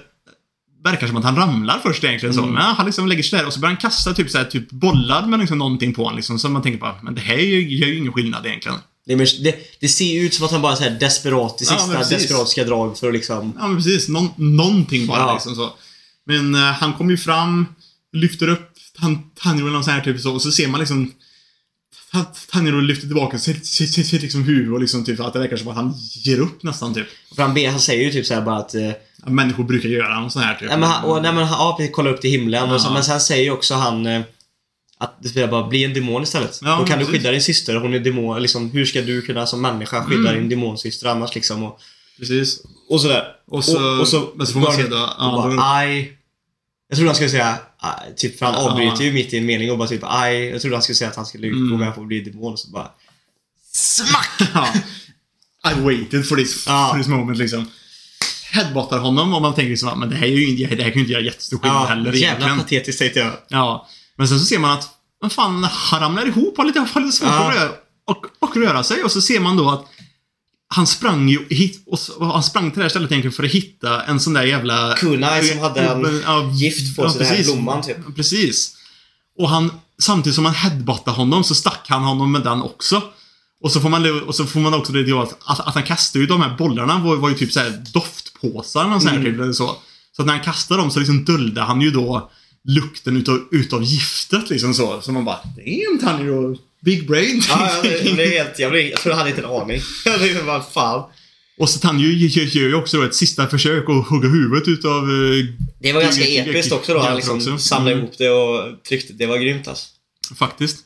Verkar 0.84 1.07
som 1.07 1.17
att 1.17 1.23
han 1.23 1.35
ramlar 1.35 1.79
först 1.84 2.03
egentligen 2.03 2.35
så. 2.35 2.41
Mm. 2.41 2.53
Men 2.53 2.63
han 2.63 2.85
liksom 2.85 3.07
lägger 3.07 3.23
sig 3.23 3.39
där 3.39 3.45
och 3.47 3.53
så 3.53 3.59
börjar 3.59 3.71
han 3.73 3.81
kasta 3.81 4.13
typ, 4.13 4.29
så 4.29 4.38
här, 4.38 4.45
typ 4.45 4.71
bollar 4.71 5.25
med 5.27 5.39
liksom 5.39 5.57
någonting 5.57 5.93
på 5.93 6.03
honom. 6.03 6.15
Liksom, 6.15 6.39
så 6.39 6.49
man 6.49 6.61
tänker 6.61 6.79
bara, 6.79 6.95
men 7.01 7.15
det 7.15 7.21
här 7.21 7.35
gör 7.35 7.59
ju 7.59 7.85
ju 7.85 7.97
ingen 7.97 8.13
skillnad 8.13 8.45
egentligen. 8.45 8.77
Det, 9.05 9.15
det, 9.15 9.55
det 9.79 9.88
ser 9.88 10.05
ju 10.05 10.19
ut 10.25 10.34
som 10.34 10.45
att 10.45 10.51
han 10.51 10.61
bara 10.61 10.75
så 10.75 10.84
här 10.84 10.99
desperat 10.99 11.61
i 11.61 11.65
Ja, 11.65 11.77
sista 11.77 11.97
precis. 11.97 12.17
desperatiska 12.17 12.63
drag 12.63 12.97
för 12.97 13.07
att 13.07 13.13
liksom... 13.13 13.53
Ja, 13.59 13.67
men 13.67 13.75
precis. 13.77 14.07
Någon, 14.09 14.29
någonting 14.35 15.07
bara 15.07 15.19
Ja. 15.19 15.34
liksom 15.34 15.55
så. 15.55 15.73
Men 16.25 16.55
eh, 16.55 16.61
han 16.61 16.93
kommer 16.93 17.11
ju 17.11 17.17
fram, 17.17 17.65
lyfter 18.13 18.47
upp 18.49 18.73
tan- 18.99 19.29
Tanjiro 19.35 19.65
eller 19.65 19.75
något 19.75 19.85
sånt 19.85 19.97
här 19.97 20.03
typ 20.13 20.21
så. 20.21 20.34
Och 20.34 20.41
så 20.41 20.51
ser 20.51 20.67
man 20.67 20.79
liksom 20.79 21.11
Ta- 22.11 22.25
Tanjiro 22.51 22.79
lyfter 22.81 23.07
tillbaka 23.07 23.38
sitt, 23.38 23.65
sitt, 23.65 23.93
sitt, 23.93 24.07
sitt 24.07 24.21
liksom 24.21 24.43
huvud 24.43 24.73
och 24.73 24.79
liksom 24.81 25.05
typ 25.05 25.19
att 25.19 25.34
det 25.34 25.39
verkar 25.39 25.57
som 25.57 25.67
att 25.67 25.75
han 25.75 25.93
ger 26.23 26.39
upp 26.39 26.63
nästan 26.63 26.93
typ. 26.93 27.07
För 27.35 27.41
han, 27.41 27.53
ber, 27.53 27.69
han 27.69 27.79
säger 27.79 28.03
ju 28.03 28.11
typ 28.11 28.25
så 28.25 28.34
här 28.34 28.41
bara 28.41 28.57
att... 28.57 28.75
Eh, 28.75 28.91
människor 29.25 29.63
brukar 29.63 29.89
göra 29.89 30.19
något 30.19 30.34
sånt 30.34 30.45
här 30.45 30.55
typ. 30.55 30.69
nej, 30.69 30.77
men 30.77 30.89
han, 30.89 31.05
och, 31.05 31.21
nej, 31.21 31.34
men, 31.34 31.43
han- 31.43 31.59
ja, 31.59 31.75
precis, 31.77 31.95
kolla 31.95 32.09
upp 32.09 32.21
till 32.21 32.29
himlen. 32.31 32.71
Och 32.71 32.81
så, 32.81 32.88
Ja. 32.88 32.93
men 32.93 33.03
sen 33.03 33.19
säger 33.19 33.43
ju 33.43 33.51
också 33.51 33.73
han... 33.75 34.05
Eh, 34.05 34.21
att 34.99 35.17
det 35.34 35.47
bara 35.47 35.67
bli 35.67 35.84
en 35.84 35.93
demon 35.93 36.23
istället. 36.23 36.59
Ja, 36.61 36.77
Då 36.79 36.85
kan 36.85 36.99
du 36.99 37.05
precis. 37.05 37.19
skydda 37.21 37.31
din 37.31 37.41
syster. 37.41 37.75
Hon 37.75 37.93
är 37.93 37.99
demon. 37.99 38.41
Liksom, 38.41 38.71
hur 38.71 38.85
ska 38.85 39.01
du 39.01 39.21
kunna 39.21 39.45
som 39.45 39.61
människa 39.61 40.03
skydda 40.03 40.29
Mm. 40.29 40.39
din 40.41 40.49
demonsyster 40.49 41.07
annars 41.09 41.35
liksom? 41.35 41.63
Och, 41.63 41.79
Precis. 42.19 42.61
och 42.89 43.01
sådär. 43.01 43.23
Och 43.47 43.65
så, 43.65 43.93
och, 43.93 43.99
och 43.99 44.07
så, 44.07 44.29
men 44.35 44.47
så 44.47 44.53
får 44.53 44.59
man 44.59 44.71
se 44.75 44.88
då. 44.88 44.95
och 44.95 45.01
Ja, 45.17 45.51
bara, 45.57 45.63
aj. 45.75 46.16
Jag 46.89 46.97
trodde 46.97 47.09
han 47.09 47.15
skulle 47.15 47.30
säga, 47.30 47.57
aj, 47.77 48.14
typ, 48.15 48.39
för 48.39 48.45
han 48.45 48.55
avbryter 48.55 49.03
ju 49.03 49.11
mitt 49.14 49.34
i 49.34 49.38
en 49.38 49.45
mening 49.45 49.72
och 49.72 49.77
bara 49.77 49.88
typ, 49.88 50.01
aj. 50.03 50.45
Jag 50.45 50.61
trodde 50.61 50.76
han 50.76 50.84
skulle 50.84 50.95
säga 50.95 51.09
att 51.09 51.15
han 51.15 51.26
skulle 51.26 51.47
Mm. 51.47 51.69
gå 51.72 51.77
med 51.77 51.95
på 51.95 52.01
att 52.01 52.07
bli 52.07 52.22
demon 52.22 52.53
och 52.53 52.59
så 52.59 52.69
bara... 52.69 52.91
Smack! 53.73 54.30
ja. 54.53 54.73
I 55.72 55.80
waited 55.81 56.27
for 56.27 56.35
this, 56.35 56.64
Ja. 56.68 56.89
for 56.91 56.97
this 56.97 57.07
moment 57.07 57.38
liksom. 57.38 57.72
Headbottar 58.51 58.99
honom 58.99 59.34
och 59.34 59.41
man 59.41 59.53
tänker 59.55 59.69
liksom, 59.69 59.99
men 59.99 60.09
det 60.09 60.15
här, 60.15 60.27
är 60.27 60.31
ju, 60.31 60.65
det 60.68 60.84
här 60.84 60.89
kan 60.89 60.93
ju 60.93 60.99
inte 60.99 61.11
göra 61.14 61.22
jättestor 61.23 61.57
skillnad 61.57 61.81
Ja, 61.81 61.85
heller 61.85 62.11
jävla 62.14 62.26
egentligen. 62.27 62.57
patetiskt 62.57 62.99
tänkte 62.99 63.19
jag. 63.19 63.31
Ja. 63.49 63.88
Men 64.15 64.27
sen 64.27 64.39
så 64.39 64.45
ser 64.45 64.59
man 64.59 64.72
att, 64.72 64.89
men 65.22 65.30
fan, 65.30 65.64
han 65.64 65.99
ramlar 65.99 66.27
ihop 66.27 66.57
har 66.57 66.65
lite, 66.65 66.80
har 66.80 67.01
lite 67.01 67.18
svårt 67.18 67.30
Ja. 67.30 67.49
att 67.49 67.55
röra, 67.55 67.69
och, 68.07 68.26
och 68.39 68.57
röra 68.57 68.84
sig. 68.84 69.03
Och 69.03 69.11
så 69.11 69.22
ser 69.22 69.39
man 69.39 69.57
då 69.57 69.69
att 69.69 69.85
han 70.69 70.88
sprang 70.88 71.30
ju 71.30 71.48
hit, 71.49 71.84
och 72.18 72.27
han 72.31 72.44
sprang 72.44 72.72
till 72.72 72.77
det 72.80 72.84
här 72.84 72.89
stället 72.89 73.11
egentligen 73.11 73.34
för 73.34 73.44
att 73.44 73.52
hitta 73.52 74.03
en 74.03 74.19
sån 74.19 74.34
där 74.34 74.44
jävla... 74.44 74.94
Kunai 74.98 75.44
som 75.48 75.60
hade 75.60 75.81
en 75.81 76.22
Ja, 76.26 76.52
gift 76.53 76.95
på 76.95 77.10
sig, 77.10 77.19
den 77.19 77.27
här 77.27 77.35
precis. 77.35 77.53
blomman 77.53 77.81
typ. 77.81 78.15
Precis. 78.15 78.73
Och 79.39 79.49
han, 79.49 79.72
samtidigt 80.02 80.35
som 80.35 80.45
han 80.45 80.56
headbuttade 80.56 81.18
honom 81.18 81.44
så 81.44 81.56
stack 81.56 81.85
han 81.89 82.03
honom 82.03 82.31
med 82.31 82.44
den 82.44 82.61
också. 82.61 83.02
Och 83.64 83.72
så 83.72 83.80
får 83.80 83.89
man, 83.89 84.22
och 84.22 84.35
så 84.35 84.45
får 84.45 84.60
man 84.60 84.73
också 84.73 84.94
det 84.94 85.11
att, 85.11 85.38
att, 85.45 85.60
att 85.68 85.73
han 85.73 85.84
kastade 85.84 86.23
ju 86.23 86.27
de 86.27 86.41
här 86.41 86.57
bollarna 86.57 86.99
var, 86.99 87.15
var 87.15 87.30
ju 87.30 87.35
typ 87.35 87.52
så 87.52 87.60
här 87.60 87.84
doftpåsar 87.94 88.85
eller 88.85 88.99
så 88.99 89.07
här, 89.07 89.15
Mm. 89.18 89.31
typ, 89.31 89.41
eller 89.41 89.53
så. 89.53 89.76
Så 90.15 90.22
att 90.22 90.26
när 90.26 90.34
han 90.34 90.44
kastade 90.44 90.81
dem 90.81 90.91
så 90.91 90.99
liksom 90.99 91.26
dolde 91.26 91.61
han 91.61 91.81
ju 91.81 91.91
då 91.91 92.31
lukten 92.68 93.18
utav, 93.18 93.48
utav 93.52 93.84
giftet 93.84 94.49
liksom 94.49 94.73
så. 94.73 95.02
Så 95.02 95.11
man 95.11 95.26
bara, 95.26 95.39
damn 95.56 95.99
Tanjiro, 96.02 96.57
big 96.85 97.07
brain. 97.07 97.41
Ja, 97.49 97.72
jag 97.84 98.15
blev, 98.15 98.27
helt... 98.30 98.60
Jag, 98.60 98.72
blev, 98.72 98.84
jag 98.88 98.99
tror 98.99 99.11
jag 99.11 99.18
hade 99.18 99.30
inte 99.30 99.41
en 99.41 99.49
aning. 99.49 99.81
Jag 100.06 100.19
tänkte 100.19 100.44
bara, 100.44 100.64
fan. 100.64 101.03
Och 101.60 101.69
så 101.69 101.80
Tanjiro 101.80 102.11
gör, 102.14 102.69
ju 102.69 102.76
också 102.76 102.98
då 102.98 103.03
ett 103.03 103.15
sista 103.15 103.48
försök 103.48 103.89
att 103.89 104.07
hugga 104.07 104.30
huvudet 104.30 104.68
utav 104.68 105.10
uh, 105.10 105.45
Det 105.80 105.94
var 105.94 106.02
ganska 106.02 106.26
episkt 106.26 106.72
också 106.72 106.94
då. 106.94 106.99
Han 106.99 107.15
liksom 107.15 107.60
samlade 107.60 107.91
Mm. 107.91 108.06
ihop 108.06 108.18
det 108.18 108.30
och 108.30 108.84
tryckte. 108.84 109.14
Det 109.14 109.26
var 109.26 109.38
grymt 109.38 109.68
alltså. 109.68 109.85
Faktiskt. 110.39 110.77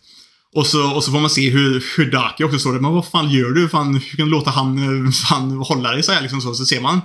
Och 0.56 0.68
så, 0.68 0.91
och 0.91 1.03
så 1.03 1.12
får 1.12 1.20
man 1.20 1.30
se 1.30 1.49
hur, 1.49 1.84
hur 1.98 2.12
Daki 2.12 2.44
också 2.44 2.60
står 2.60 2.74
där. 2.74 2.80
Men 2.80 2.91
vad 2.91 3.08
fan 3.08 3.32
gör 3.32 3.49
du? 3.52 3.70
Fan, 3.70 3.94
hur 3.94 4.18
kan 4.18 4.26
du 4.26 4.32
låta 4.32 4.49
han 4.49 4.78
eh, 5.06 5.12
fan, 5.12 5.52
hålla 5.52 5.91
dig 5.91 6.03
så 6.03 6.12
här 6.12 6.22
liksom 6.22 6.41
så? 6.41 6.53
Så 6.53 6.66
ser 6.66 6.82
man 6.82 7.02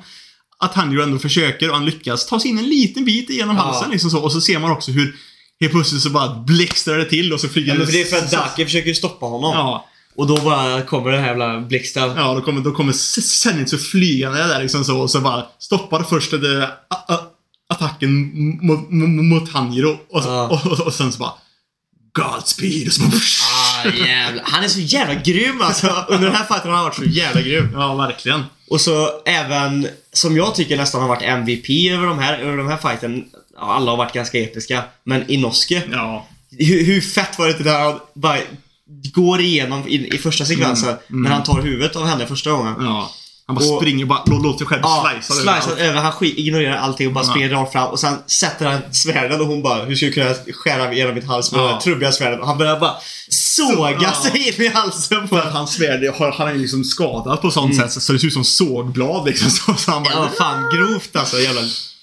att 0.58 0.74
han 0.74 0.92
ju 0.92 1.02
ändå 1.02 1.18
försöker 1.18 1.68
och 1.68 1.74
han 1.76 1.84
lyckas 1.84 2.26
ta 2.26 2.40
sig 2.40 2.50
in 2.50 2.58
en 2.58 2.68
liten 2.68 3.04
bit 3.04 3.30
igenom 3.30 3.56
Ja. 3.56 3.62
halsen 3.62 3.90
liksom 3.90 4.10
så. 4.10 4.18
Och 4.20 4.32
så 4.32 4.40
ser 4.40 4.58
man 4.58 4.70
också 4.70 4.90
hur 4.92 5.16
helt 5.60 5.72
plötsligt 5.72 6.02
så 6.02 6.10
bara 6.10 6.34
blixtrar 6.34 6.98
det 6.98 7.04
till 7.04 7.32
och 7.32 7.40
så 7.40 7.48
flyger 7.48 7.72
Ja, 7.72 7.78
men 7.78 7.86
för 7.86 7.92
det 7.92 8.00
är 8.00 8.04
för 8.04 8.16
att 8.18 8.30
Daki 8.30 8.64
försöker 8.64 8.94
stoppa 8.94 9.26
honom. 9.26 9.52
Ja, 9.54 9.86
Och 10.16 10.26
då 10.26 10.36
bara 10.40 10.82
kommer 10.82 11.10
den 11.10 11.20
här 11.20 11.28
jävla 11.28 11.60
blixten. 11.60 12.10
ja 12.16 12.34
då 12.34 12.40
kommer, 12.40 12.60
då 12.60 12.72
kommer 12.72 12.92
Zenitsu 12.92 13.78
flygande 13.78 14.38
där 14.38 14.62
liksom 14.62 14.84
så 14.84 14.98
och 15.00 15.10
så 15.10 15.20
bara 15.20 15.46
stoppar 15.58 16.02
först 16.02 16.30
det, 16.30 16.70
attacken 17.68 18.30
mot, 18.66 18.90
mot, 18.90 19.08
mot 19.24 19.48
Hanjiro 19.52 19.98
och, 20.10 20.22
så, 20.22 20.28
Ja. 20.28 20.48
och, 20.48 20.72
och, 20.72 20.80
och 20.86 20.94
sen 20.94 21.12
så 21.12 21.18
bara 21.18 21.32
Godspeed 22.12 22.86
och 22.86 22.92
så 22.92 23.02
bara, 23.02 23.10
Jävlar. 23.90 24.44
Han 24.46 24.64
är 24.64 24.68
så 24.68 24.80
jävla 24.80 25.14
grym 25.14 25.60
alltså. 25.60 26.04
Under 26.08 26.26
den 26.26 26.36
här 26.36 26.44
fighten 26.44 26.70
har 26.70 26.76
han 26.76 26.84
varit 26.84 26.96
så 26.96 27.04
jävla 27.04 27.40
grym. 27.40 27.70
Ja, 27.74 27.94
verkligen. 27.94 28.44
Och 28.70 28.80
så 28.80 29.10
även, 29.26 29.88
som 30.12 30.36
jag 30.36 30.54
tycker 30.54 30.76
nästan 30.76 31.00
har 31.00 31.08
varit 31.08 31.22
MVP 31.22 31.70
över 31.92 32.06
de 32.06 32.18
här, 32.18 32.38
över 32.38 32.56
de 32.56 32.68
här 32.68 32.76
fighten. 32.76 33.24
Alla 33.58 33.90
har 33.90 33.96
varit 33.96 34.12
ganska 34.12 34.38
episka. 34.38 34.82
Men 35.04 35.30
Inosuke. 35.30 35.82
Ja. 35.92 36.26
Hur, 36.50 36.84
hur 36.84 37.00
fett 37.00 37.38
var 37.38 37.46
det 37.46 37.52
inte 37.52 37.64
där 37.64 37.80
han 37.80 38.00
bara 38.14 38.38
går 39.14 39.40
igenom 39.40 39.88
i, 39.88 40.14
i 40.14 40.18
första 40.18 40.44
sekvensen 40.44 40.96
när 41.06 41.30
han 41.30 41.42
tar 41.42 41.62
huvudet 41.62 41.96
av 41.96 42.06
henne 42.06 42.26
första 42.26 42.50
gången. 42.50 42.74
Ja. 42.80 43.10
Han 43.46 43.56
bara 43.56 43.70
Och- 43.72 43.80
springer 43.80 44.04
och 44.04 44.08
bara 44.08 44.24
lå- 44.24 44.42
låter 44.42 44.58
sig 44.58 44.66
själv 44.66 44.80
Ja, 44.84 45.10
slicea 45.22 45.60
sliceat 45.60 45.78
över. 45.78 46.00
Han 46.00 46.12
ignorerar 46.20 46.76
allting 46.76 47.06
och 47.06 47.12
bara 47.12 47.24
Ja. 47.24 47.30
springer 47.30 47.48
rakt 47.50 47.72
fram. 47.72 47.88
Och 47.90 48.00
sen 48.00 48.14
sätter 48.26 48.66
han 48.66 48.80
svärden 48.92 49.40
och 49.40 49.46
hon 49.46 49.62
bara 49.62 49.84
Hur 49.84 49.94
ska 49.96 50.06
jag 50.06 50.14
kunna 50.14 50.34
skära 50.54 50.92
igenom 50.92 51.14
mitt 51.14 51.26
hals 51.26 51.52
med 51.52 51.60
Ja. 51.60 51.64
det 51.66 51.72
här 51.72 51.80
trubbiga 51.80 52.12
svärdet? 52.12 52.40
Och 52.40 52.46
han 52.46 52.58
börjar 52.58 52.80
bara 52.80 52.94
såga 53.28 53.98
Ja. 54.02 54.12
sig 54.12 54.48
in 54.48 54.62
i 54.66 54.68
halsen 54.68 55.20
på 55.28 55.36
För 55.36 55.38
att 55.42 55.52
hans 55.52 55.72
svärd, 55.72 56.14
har- 56.18 56.32
han 56.32 56.48
är 56.48 56.52
ju 56.52 56.58
liksom 56.58 56.84
skadad 56.84 57.40
på 57.42 57.50
sånt 57.50 57.76
sätt 57.76 57.92
så 58.02 58.12
det 58.12 58.18
ser 58.18 58.26
ut 58.26 58.32
som 58.32 58.44
sågblad 58.44 59.26
liksom. 59.26 59.50
Så, 59.66 59.74
så 59.74 59.90
han 59.90 60.02
bara, 60.02 60.12
Ja, 60.14 60.30
fan 60.38 60.70
grovt 60.76 61.16
alltså. 61.16 61.38
Jävla 61.40 61.60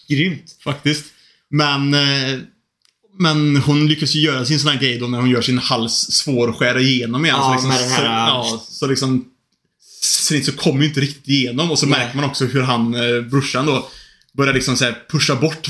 grymt. 0.09 0.45
Faktiskt. 0.63 1.05
Men, 1.51 1.93
eh, 1.93 2.39
men 3.19 3.57
hon 3.57 3.87
lyckas 3.87 4.15
ju 4.15 4.19
göra 4.19 4.45
sin 4.45 4.59
sån 4.59 4.69
här 4.71 4.79
grej 4.79 4.99
då 4.99 5.07
när 5.07 5.19
hon 5.19 5.29
gör 5.29 5.41
sin 5.41 5.57
hals 5.59 5.93
svår 6.11 6.49
att 6.49 6.55
skära 6.55 6.79
igenom 6.79 7.25
igen. 7.25 7.37
Ja, 7.39 7.45
så 7.47 7.51
liksom, 7.53 7.69
med 7.69 7.79
den 7.79 7.89
här- 7.89 8.43
Så, 8.43 8.49
ja, 8.55 8.63
så 8.69 8.87
liksom 8.87 9.25
så 10.45 10.51
kommer 10.51 10.81
ju 10.81 10.87
inte 10.87 11.01
riktigt 11.01 11.27
igenom 11.27 11.71
och 11.71 11.79
så 11.79 11.85
Nej. 11.85 11.99
märker 11.99 12.15
man 12.15 12.25
också 12.25 12.45
hur 12.45 12.61
han, 12.61 12.95
eh, 12.95 13.21
brorsan 13.21 13.65
då, 13.65 13.87
börjar 14.37 14.53
liksom 14.53 14.77
så 14.77 14.91
pusha 15.11 15.35
bort 15.35 15.67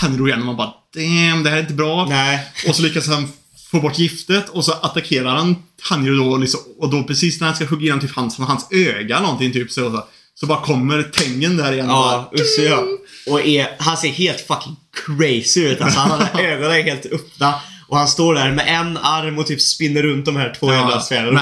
Tanro 0.00 0.28
igen 0.28 0.40
och 0.40 0.46
man 0.46 0.56
bara 0.56 0.72
Damn, 0.94 1.42
det 1.42 1.50
här 1.50 1.56
är 1.56 1.60
inte 1.60 1.74
bra. 1.74 2.06
Nej. 2.08 2.46
Och 2.68 2.76
så 2.76 2.82
lyckas 2.82 3.08
han 3.08 3.28
få 3.70 3.80
bort 3.80 3.98
giftet 3.98 4.48
och 4.48 4.64
så 4.64 4.72
attackerar 4.72 5.36
han 5.36 5.56
Tanjiro 5.88 6.14
då 6.14 6.30
och, 6.30 6.40
liksom, 6.40 6.60
och 6.78 6.90
då 6.90 7.04
precis 7.04 7.40
när 7.40 7.46
han 7.46 7.56
ska 7.56 7.64
hugga 7.64 7.82
igenom 7.82 8.00
typ 8.00 8.16
hans, 8.16 8.38
hans 8.38 8.66
öga 8.70 9.20
någonting 9.20 9.52
typ 9.52 9.72
så, 9.72 9.90
så, 9.90 10.04
så 10.34 10.46
bara 10.46 10.60
kommer 10.60 11.02
tängen 11.02 11.56
där 11.56 11.72
igen. 11.72 11.86
Ja, 11.88 12.28
Bara, 12.32 12.42
Usse 12.42 12.62
ja. 12.62 12.84
Och 13.26 13.40
är, 13.40 13.68
han 13.78 13.96
ser 13.96 14.08
helt 14.08 14.40
fucking 14.40 14.76
crazy 15.06 15.64
ut. 15.64 15.80
Alltså, 15.80 16.00
han 16.00 16.10
har 16.10 16.40
ögonen 16.44 16.84
helt 16.84 17.06
öppna. 17.06 17.54
Och 17.88 17.98
han 17.98 18.08
står 18.08 18.34
där 18.34 18.52
med 18.52 18.64
en 18.68 18.96
arm 18.96 19.38
och 19.38 19.46
typ 19.46 19.60
spinner 19.60 20.02
runt 20.02 20.24
de 20.24 20.36
här 20.36 20.56
två 20.60 20.72
jävla 20.72 21.00
svärden. 21.00 21.40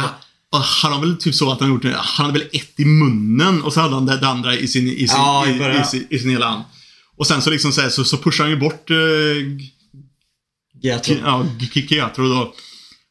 Han 0.52 0.92
har 0.92 1.00
väl 1.00 1.16
typ 1.16 1.34
så 1.34 1.52
att 1.52 1.60
han 1.60 1.68
gjort 1.68 1.82
det. 1.82 1.96
Han 1.98 2.26
hade 2.26 2.38
väl 2.38 2.48
ett 2.52 2.80
i 2.80 2.84
munnen 2.84 3.62
och 3.62 3.72
så 3.72 3.80
hade 3.80 3.94
han 3.94 4.06
det, 4.06 4.28
andra 4.28 4.54
i 4.56 4.68
sin, 4.68 4.88
i 4.88 4.96
sin, 4.96 5.06
Ja, 5.18 5.46
i 5.46 5.80
i, 5.80 5.84
sin, 5.84 6.06
i 6.10 6.18
sin 6.18 6.30
hela 6.30 6.46
hand. 6.46 6.64
Och 7.16 7.26
sen 7.26 7.42
så 7.42 7.50
liksom 7.50 7.72
så, 7.72 7.80
här, 7.80 7.88
så, 7.88 8.04
så 8.04 8.16
pushar 8.16 8.44
han 8.44 8.50
ju 8.50 8.56
bort 8.60 8.90
eh, 8.90 8.96
Getro. 10.82 11.14
ja, 11.24 11.44
Kikatro 11.74 12.28
då. 12.28 12.54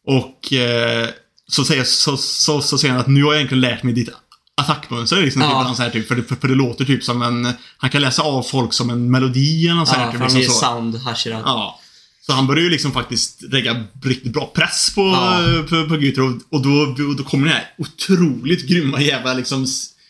Och 0.07 0.53
eh, 0.53 1.09
så, 1.47 1.63
säger, 1.65 1.83
så, 1.83 2.17
så, 2.17 2.61
så 2.61 2.77
säger 2.77 2.91
han 2.91 3.01
att 3.01 3.07
nu 3.07 3.23
har 3.23 3.31
jag 3.31 3.35
egentligen 3.35 3.61
lärt 3.61 3.83
mig 3.83 3.93
ditt 3.93 4.09
attackmönster. 4.61 5.21
Liksom, 5.21 5.41
Ja. 5.41 5.47
typ, 5.47 5.55
eller 5.55 5.67
något 5.69 5.77
så 5.77 5.83
här, 5.83 5.89
typ, 5.89 6.07
för, 6.07 6.15
det, 6.15 6.23
för, 6.23 6.47
det 6.47 6.55
låter 6.55 6.85
typ 6.85 7.03
som 7.03 7.21
en... 7.21 7.53
Han 7.77 7.89
kan 7.89 8.01
läsa 8.01 8.21
av 8.21 8.43
folk 8.43 8.73
som 8.73 8.89
en 8.89 9.11
melodi 9.11 9.67
eller 9.67 9.75
något 9.75 9.87
så 9.87 9.95
här, 9.95 10.01
Ja, 10.05 10.11
typ, 10.11 10.17
för 10.17 10.25
han 10.25 10.35
är 10.35 10.39
liksom 10.39 10.53
så. 10.53 10.59
sound 10.65 10.95
Hashira. 10.95 11.41
Ja. 11.45 11.79
Så 12.25 12.33
han 12.33 12.47
börjar 12.47 12.63
ju 12.63 12.69
liksom 12.69 12.91
faktiskt 12.91 13.41
lägga 13.41 13.83
riktigt 14.03 14.33
bra 14.33 14.51
press 14.55 14.91
på, 14.95 15.01
Ja. 15.01 15.55
eh, 15.55 15.61
på, 15.63 15.89
på 15.89 15.95
Gytro. 16.01 16.39
Och 16.51 16.61
då, 16.61 16.95
då 17.17 17.23
kommer 17.23 17.47
den 17.47 17.55
här 17.55 17.69
otroligt 17.77 18.67
grymma 18.67 19.01
jävla 19.01 19.33
liksom 19.33 19.67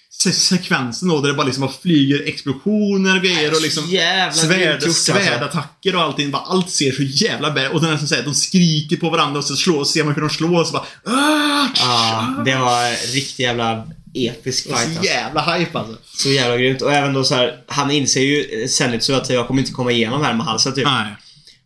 se 0.09 0.31
sekvensen 0.31 1.07
då, 1.09 1.21
där 1.21 1.27
det 1.29 1.33
bara 1.35 1.45
liksom 1.45 1.61
bara 1.63 1.73
flyger 1.81 2.23
explosioner 2.27 3.15
och 3.17 3.21
grejer 3.23 3.51
och 3.55 3.61
liksom 3.61 3.83
svärd, 3.83 4.73
alltså. 4.73 4.93
svärdattacker 4.93 5.95
och 5.95 6.01
allting. 6.01 6.31
Bara, 6.31 6.41
allt 6.41 6.69
ser 6.69 6.91
så 6.91 7.01
jävla 7.03 7.51
bra 7.51 7.69
Och 7.69 7.81
den 7.81 7.93
är 7.93 7.97
som 7.97 8.07
säger, 8.07 8.23
de 8.23 8.33
skriker 8.35 8.97
på 8.97 9.09
varandra 9.09 9.37
och 9.39 9.45
så 9.45 9.55
slår, 9.55 9.83
ser 9.83 10.03
man 10.03 10.13
hur 10.13 10.21
de 10.21 10.29
slår 10.29 10.59
och 10.59 10.67
så 10.67 10.73
bara 10.73 10.85
"Ah!" 11.15 11.67
Ja, 11.75 12.43
det 12.45 12.55
var 12.55 13.13
riktigt 13.13 13.39
jävla 13.39 13.87
episk 14.13 14.65
Och 14.65 14.71
fight 14.71 14.83
Så 14.85 14.89
alltså. 14.89 15.03
jävla 15.03 15.55
hype 15.57 15.79
alltså. 15.79 15.95
Så 16.17 16.29
jävla 16.29 16.57
grymt. 16.57 16.81
Och 16.81 16.93
även 16.93 17.13
då 17.13 17.23
så 17.23 17.35
här, 17.35 17.57
han 17.67 17.91
inser 17.91 18.21
ju 18.21 18.61
eh, 18.61 18.67
Zenitsu 18.67 19.13
att 19.13 19.29
jag 19.29 19.47
kommer 19.47 19.61
inte 19.61 19.71
komma 19.73 19.91
igenom 19.91 20.21
här 20.23 20.33
med 20.33 20.45
halsen 20.45 20.73
typ. 20.73 20.85
Nej. 20.85 21.15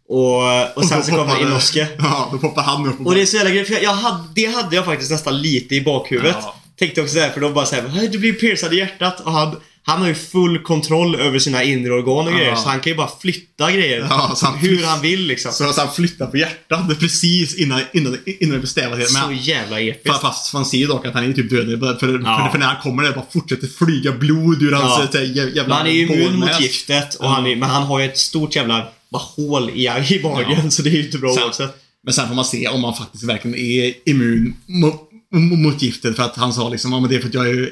Och, 0.10 0.77
och 0.77 0.86
sen 0.86 0.98
då 0.98 1.03
så 1.03 1.11
kommer 1.11 1.41
Inosuke. 1.41 1.88
Ja, 1.99 2.30
då 2.31 2.38
poppar 2.38 2.61
han 2.61 2.88
upp 2.90 2.99
och, 2.99 3.06
Och 3.07 3.15
det 3.15 3.22
är 3.22 3.26
så 3.26 3.36
jävla 3.38 3.52
grymt, 3.52 3.68
för 3.68 3.73
jag, 3.73 3.84
jag 3.84 3.94
hade, 3.94 4.23
det 4.36 4.45
hade 4.45 4.76
jag 4.76 4.86
faktiskt 4.86 5.11
nästan 5.11 5.41
lite 5.41 5.76
i 5.76 5.81
bakhuvudet. 5.81 6.36
Ja. 6.41 6.56
Tänkte 6.80 7.02
också 7.02 7.14
såhär, 7.14 7.30
för 7.30 7.41
de 7.41 7.53
bara 7.53 7.65
såhär, 7.65 7.88
"Hej, 7.88 8.07
du 8.07 8.18
blir 8.19 8.34
piercad 8.34 8.73
i 8.73 8.77
hjärtat. 8.77 9.19
Och 9.19 9.31
han, 9.31 9.56
han 9.84 10.02
har 10.02 10.07
ju 10.07 10.15
full 10.15 10.60
kontroll 10.64 11.15
över 11.15 11.40
sina 11.40 11.64
inre 11.64 11.94
organ 11.94 12.27
och 12.27 12.34
Ja. 12.34 12.38
grejer. 12.38 12.56
Så 12.56 12.69
han 12.69 12.80
kan 12.80 12.91
ju 12.91 12.98
bara 12.98 13.10
flytta 13.22 13.72
grejer. 13.72 14.07
Ja, 14.10 14.31
så 14.36 14.45
han 14.45 14.57
hur 14.57 14.84
han 14.84 15.02
vill 15.02 15.22
liksom. 15.22 15.52
Så, 15.52 15.64
Så, 15.64 15.73
så 15.73 15.81
han 15.81 15.94
flyttar 15.94 16.26
på 16.27 16.38
hjärtat 16.38 16.99
precis 16.99 17.56
innan, 17.56 17.81
innan, 17.94 18.18
innan 18.40 18.53
det 18.56 18.60
bestämmer 18.61 19.06
sig. 19.06 19.22
Men, 19.27 19.38
jävla 19.38 19.80
episkt. 19.80 20.22
Fast, 20.22 20.53
man 20.53 20.65
ser 20.65 20.77
ju 20.77 20.88
dock 20.88 21.06
att 21.06 21.14
han 21.14 21.23
är 21.30 21.34
typ 21.34 21.49
död. 21.49 21.80
För, 21.80 21.95
för, 21.99 22.22
Ja. 22.26 22.49
för, 22.52 22.60
när 22.60 22.65
han 22.65 22.81
kommer 22.84 23.03
där 23.03 23.11
bara 23.11 23.26
fortsätter 23.34 23.68
flyga 23.86 24.11
blod 24.11 24.61
ur 24.64 24.72
hans 24.72 25.10
Ja. 25.14 25.19
jävla 25.22 25.64
Men 25.64 25.72
han 25.72 25.88
är 25.88 25.91
ju 25.91 26.02
immun 26.07 26.40
mot 26.40 26.61
giftet, 26.61 27.15
och 27.15 27.30
han 27.30 27.48
är, 27.48 27.56
men 27.56 27.69
han 27.69 27.84
har 27.84 27.99
ju 27.99 28.06
ett 28.06 28.18
stort 28.18 28.56
jävla 28.56 28.88
bara 29.11 29.23
hål 29.36 29.69
i, 29.69 29.88
i 30.10 30.19
magen. 30.23 30.60
Ja. 30.64 30.69
Så 30.69 30.81
det 30.81 30.90
är 30.90 30.94
ju 30.94 31.06
inte 31.06 31.18
bra 31.18 31.34
Sen- 31.34 31.44
oavsett. 31.44 31.76
Men 32.03 32.14
sen 32.14 32.27
får 32.27 32.36
man 32.36 32.45
se 32.45 32.68
om 32.68 32.84
han 32.84 32.95
faktiskt 32.95 33.23
verkligen 33.23 33.57
är 33.57 33.94
immun 34.10 34.53
mot, 34.65 35.10
mot 35.31 35.81
giftet. 35.81 36.15
För 36.15 36.23
att 36.23 36.36
han 36.36 36.53
sa 36.53 36.69
liksom, 36.69 36.91
ja 36.91 36.99
men 36.99 37.10
det 37.10 37.15
är 37.15 37.19
för 37.19 37.27
att 37.27 37.34
jag 37.34 37.49
är, 37.49 37.69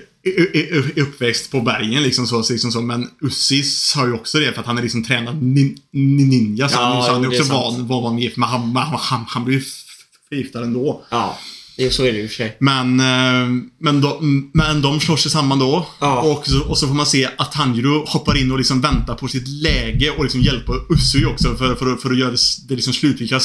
uppväxt 1.02 1.52
på 1.52 1.62
bergen 1.62 2.04
liksom 2.04 2.28
så, 2.28 2.44
liksom 2.50 2.72
så. 2.72 2.82
Men 2.82 3.10
Ussis 3.22 3.94
har 3.96 4.08
ju 4.08 4.14
också 4.14 4.40
det 4.40 4.54
för 4.54 4.60
att 4.62 4.68
han 4.68 4.78
är 4.78 4.82
liksom 4.82 5.04
tränad 5.04 5.44
nin, 5.44 5.78
nin- 5.94 6.30
ninja. 6.30 6.70
Så 6.70 6.76
Ja, 6.80 6.86
han, 6.86 7.04
så 7.04 7.12
han 7.12 7.24
är 7.24 7.28
också 7.28 7.44
van, 7.54 7.88
van, 7.88 8.16
med 8.16 8.24
gift. 8.24 8.38
Men 8.38 8.50
han, 8.50 8.76
han, 8.76 9.00
han, 9.00 9.26
han 9.28 9.46
blir 9.46 9.56
ju 9.56 9.64
förgiftad 10.30 10.64
ändå. 10.64 11.02
Ja, 11.10 11.38
är, 11.78 11.90
så 11.90 12.04
är 12.04 12.14
det 12.14 12.20
i 12.20 12.26
och 12.26 12.30
för 12.30 12.36
sig. 12.36 12.58
Men, 12.60 13.00
eh, 13.00 13.64
men, 13.80 14.02
de, 14.02 14.52
men 14.54 14.82
de 14.82 15.00
slår 15.00 15.18
sig 15.18 15.32
samman 15.32 15.60
då. 15.60 15.88
Ja. 16.00 16.22
Och, 16.22 16.48
så, 16.48 16.62
och 16.62 16.78
så 16.78 16.88
får 16.88 16.94
man 16.94 17.06
se 17.06 17.30
att 17.38 17.52
Tanjiro 17.52 18.06
hoppar 18.08 18.38
in 18.38 18.52
och 18.52 18.58
liksom 18.58 18.82
väntar 18.82 19.16
på 19.16 19.28
sitt 19.28 19.48
läge 19.48 20.10
och 20.10 20.24
liksom 20.24 20.42
hjälper 20.42 20.94
Usui 20.94 21.26
också 21.26 21.56
för, 21.56 21.76
för, 21.76 21.96
för 21.96 22.12
att 22.12 22.18
göra 22.18 22.32
det, 22.32 22.38
det 22.68 22.76
liksom 22.76 22.94
slutgiltiga 22.94 23.40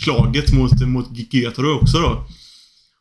slaget 0.00 0.52
mot, 0.52 0.80
mot 0.80 1.06
Gyatoro 1.30 1.80
också 1.80 1.98
då. 1.98 2.26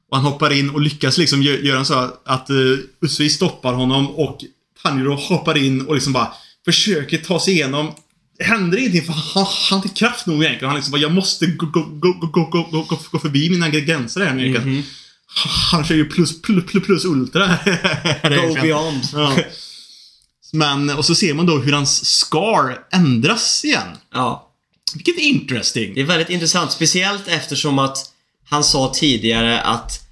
Och 0.09 0.17
han 0.17 0.25
hoppar 0.25 0.53
in 0.53 0.69
och 0.69 0.81
lyckas 0.81 1.17
liksom 1.17 1.41
gö- 1.41 1.65
göra 1.65 1.85
så 1.85 2.09
att 2.25 2.49
uh, 2.49 2.77
Usui 3.01 3.29
stoppar 3.29 3.73
honom 3.73 4.09
och 4.09 4.39
Tanjiro 4.83 5.15
hoppar 5.15 5.57
in 5.57 5.81
och 5.81 5.95
liksom 5.95 6.13
bara 6.13 6.33
försöker 6.65 7.17
ta 7.17 7.39
sig 7.39 7.53
igenom 7.53 7.91
händer 8.39 8.77
ingenting 8.77 9.03
för 9.03 9.13
han, 9.13 9.45
har 9.45 9.77
inte 9.77 9.89
kraft 9.89 10.25
nog 10.25 10.43
egentligen. 10.43 10.69
Han 10.69 10.75
liksom 10.75 10.91
bara, 10.91 11.01
jag 11.01 11.11
måste 11.11 11.45
gå, 11.45 11.67
gå 13.11 13.19
förbi 13.19 13.49
mina 13.49 13.69
gränser 13.69 14.25
här 14.25 14.33
nu. 14.33 14.47
Mm 14.47 14.63
-hmm. 14.63 14.83
Han 15.71 15.85
kör 15.85 15.95
ju 15.95 16.05
plus, 16.05 16.41
plus, 16.41 16.65
plus, 16.65 16.85
plus 16.85 17.05
ultra. 17.05 17.57
go 18.23 18.61
beyond. 18.61 19.03
Ja. 19.13 19.37
Men, 20.53 20.89
och 20.89 21.05
så 21.05 21.15
ser 21.15 21.33
man 21.33 21.45
då 21.45 21.57
hur 21.57 21.71
hans 21.71 22.05
scar 22.05 22.85
ändras 22.91 23.65
igen. 23.65 23.97
Ja. 24.13 24.51
Vilket 24.93 25.17
är 25.17 25.21
interesting. 25.21 25.93
Det 25.93 26.01
är 26.01 26.05
väldigt 26.05 26.29
intressant. 26.29 26.71
Speciellt 26.71 27.27
eftersom 27.27 27.79
att 27.79 27.97
han 28.49 28.63
sa 28.63 28.93
tidigare 28.95 29.61
att 29.61 30.04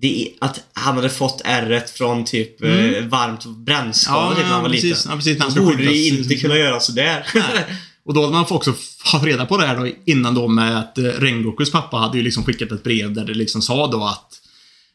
det, 0.00 0.28
att 0.38 0.60
han 0.72 0.96
hade 0.96 1.10
fått 1.10 1.42
ärret 1.44 1.90
från 1.90 2.24
typ 2.24 2.62
eh, 2.62 2.70
varmt 3.08 3.44
brännskada 3.44 4.34
typ, 4.34 4.44
när 4.44 4.52
han 4.52 4.62
var 4.62 4.70
precis, 4.70 4.84
liten. 4.84 5.10
Ja, 5.10 5.16
precis. 5.16 5.40
han 5.40 5.64
borde 5.64 5.84
det 5.84 6.06
inte 6.06 6.34
kunna 6.34 6.56
göra 6.56 6.80
sådär. 6.80 7.26
Och 8.04 8.14
då 8.14 8.20
hade 8.20 8.32
man 8.32 8.46
också 8.48 8.74
haft 9.04 9.24
reda 9.24 9.46
på 9.46 9.56
det 9.56 9.66
här 9.66 9.76
då 9.76 9.88
innan 10.04 10.34
då 10.34 10.48
med 10.48 10.78
att 10.78 10.98
eh, 10.98 11.04
Rengokus 11.04 11.72
pappa 11.72 11.96
hade 11.96 12.18
ju 12.18 12.24
liksom 12.24 12.44
skickat 12.44 12.72
ett 12.72 12.84
brev 12.84 13.14
där 13.14 13.24
det 13.24 13.34
liksom 13.34 13.62
sa 13.62 13.86
då 13.86 14.04
att 14.04 14.40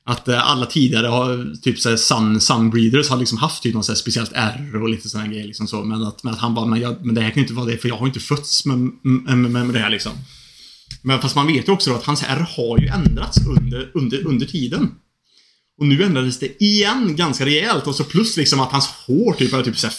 att 0.06 0.28
eh, 0.28 0.52
alla 0.52 0.66
tidigare 0.66 1.08
har, 1.08 1.56
typ 1.62 1.80
såhär 1.80 1.98
sun, 1.98 2.42
sunbreeders 2.42 3.10
har 3.10 3.18
liksom 3.18 3.38
haft 3.38 3.64
typ 3.64 3.74
något 3.74 3.86
såhär 3.86 3.98
speciellt 3.98 4.32
R 4.34 4.82
och 4.82 4.90
lite 4.90 5.10
sådana 5.10 5.28
grejer 5.28 5.46
liksom 5.46 5.68
så. 5.68 5.84
Men 5.84 6.04
att, 6.04 6.24
men 6.24 6.34
att 6.34 6.40
han 6.40 6.54
bara, 6.54 6.66
men, 6.66 6.82
jag, 6.82 7.06
men 7.06 7.16
det 7.16 7.22
här 7.22 7.30
kan 7.30 7.36
ju 7.36 7.42
inte 7.42 7.54
vara 7.54 7.66
det 7.66 7.78
för 7.78 7.88
jag 7.88 7.96
har 7.96 8.06
ju 8.06 8.10
inte 8.10 8.20
fötts 8.20 8.66
med, 8.66 8.78
med, 9.02 9.38
med, 9.38 9.66
med 9.66 9.74
det 9.74 9.80
här 9.80 9.90
liksom. 9.90 10.12
Men 11.02 11.22
fast 11.22 11.36
man 11.36 11.48
vet 11.48 11.68
ju 11.68 11.72
också 11.72 11.90
då 11.90 11.96
att 11.96 12.04
hans 12.06 12.24
R 12.24 12.46
har 12.58 12.78
ju 12.80 12.88
ändrats 12.88 13.38
under, 13.48 13.92
under, 13.94 14.28
under 14.28 14.46
tiden. 14.46 14.92
Och 15.80 15.86
nu 15.88 16.04
ändrades 16.04 16.40
det 16.40 16.64
igen 16.64 17.16
ganska 17.16 17.46
rejält 17.46 17.88
och 17.88 17.96
så 17.96 18.04
plus 18.04 18.38
liksom 18.38 18.60
att 18.60 18.72
hans 18.72 18.88
hår 18.88 19.34
typ 19.34 19.52
började 19.52 19.70
typ 19.72 19.80
såhär. 19.80 19.94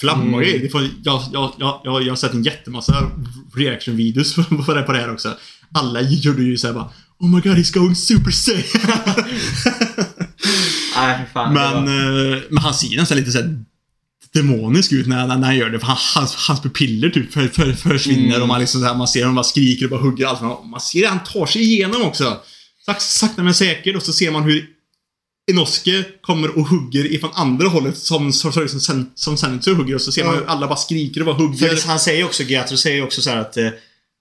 Det 0.62 0.68
får, 0.68 0.82
jag, 0.82 1.22
jag, 1.32 1.52
jag, 1.58 1.80
jag, 1.84 2.02
jag 2.02 2.10
har 2.10 2.16
sett 2.16 2.32
en 2.34 2.42
jättemassa 2.42 3.10
reaction-videos 3.54 4.34
på 4.66 4.74
det, 4.74 4.82
på 4.82 4.92
det 4.92 4.98
här 4.98 5.12
också. 5.12 5.34
Alla 5.74 6.00
gjorde 6.00 6.42
ju 6.42 6.56
såhär 6.58 6.74
bara 6.74 6.90
Oh 7.18 7.28
my 7.34 7.40
god, 7.40 7.52
he's 7.58 7.74
going 7.74 7.96
super 7.96 8.30
saiyan. 8.30 8.64
Nej, 10.96 11.18
för 11.18 11.32
fan. 11.32 11.54
Men, 11.54 11.84
var- 11.84 12.32
eh, 12.36 12.42
men 12.50 12.58
han 12.62 12.74
ser 12.74 12.96
nästan 12.96 13.18
lite 13.18 13.32
såhär 13.32 13.64
demonisk 14.35 14.93
ut 14.93 15.06
när, 15.06 15.27
när 15.27 15.47
han 15.47 15.56
gör 15.56 15.70
det. 15.70 15.78
För 15.81 15.86
han, 15.86 15.97
hans, 16.15 16.35
hans 16.35 16.61
pupiller 16.62 17.11
typ 17.11 17.32
för, 17.32 17.48
för, 17.48 17.73
försvinner 17.73 18.28
Mm. 18.28 18.43
och 18.43 18.48
man 18.48 18.61
liksom 18.61 18.81
så 18.81 18.86
här, 18.86 18.94
man 18.94 19.09
ser 19.09 19.20
honom 19.20 19.35
bara 19.35 19.44
skriker 19.44 19.85
och 19.85 19.90
bara 19.90 20.01
hugger 20.01 20.27
allt. 20.27 20.40
Man 20.65 20.81
ser 20.81 21.05
att 21.05 21.11
han 21.11 21.24
tar 21.24 21.47
sig 21.47 21.62
igenom 21.62 22.02
också. 22.02 22.36
Sak, 22.86 23.01
sakta 23.01 23.43
men 23.43 23.55
säkert 23.55 23.97
och 23.97 24.02
så 24.02 24.12
ser 24.12 24.31
man 24.31 24.43
hur 24.43 24.66
Inosuke 25.51 26.05
kommer 26.20 26.59
och 26.59 26.66
hugger 26.69 27.12
ifrån 27.12 27.31
andra 27.35 27.69
hållet 27.69 27.98
som, 27.98 28.32
som, 28.32 28.52
som, 28.52 28.69
som, 28.69 28.81
sen- 28.81 29.11
som 29.15 29.36
Zenitsu 29.36 29.74
hugger 29.74 29.94
och 29.94 30.01
så 30.02 30.12
ser 30.12 30.24
man 30.24 30.35
hur 30.35 30.47
alla 30.47 30.66
bara 30.66 30.77
skriker 30.77 31.20
och 31.20 31.27
bara 31.27 31.36
hugger. 31.36 31.77
För 31.77 31.89
han 31.89 31.98
säger 32.01 32.24
också, 32.24 32.44
Gatro 32.44 32.77
säger 32.77 33.05
också 33.05 33.23
så 33.23 33.31
att 33.31 33.56
eh, 33.56 33.69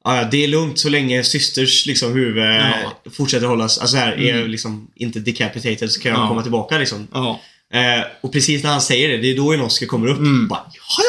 ja, 0.03 0.27
det 0.31 0.43
är 0.43 0.47
lugnt 0.47 0.79
så 0.79 0.89
länge 0.89 1.23
systers 1.23 1.85
liksom 1.85 2.13
huvud 2.13 2.43
Ja. 2.43 2.93
fortsätter 3.11 3.47
hållas, 3.47 3.77
alltså 3.77 3.97
här, 3.97 4.11
är 4.11 4.33
Mm. 4.37 4.51
liksom 4.51 4.87
inte 4.95 5.19
decapitated 5.19 5.91
så 5.91 5.99
kan 6.01 6.11
jag 6.11 6.21
Ja. 6.21 6.27
komma 6.27 6.41
tillbaka 6.41 6.77
liksom. 6.77 7.07
Ja. 7.13 7.41
Eh, 7.73 8.05
och 8.21 8.31
precis 8.31 8.63
när 8.63 8.71
han 8.71 8.81
säger 8.81 9.09
det, 9.09 9.17
det 9.17 9.31
är 9.31 9.37
då 9.37 9.53
Inosuke 9.53 9.85
kommer 9.85 10.07
upp. 10.07 10.17
Mm. 10.17 10.47
Bara, 10.47 10.65
ja, 10.73 11.03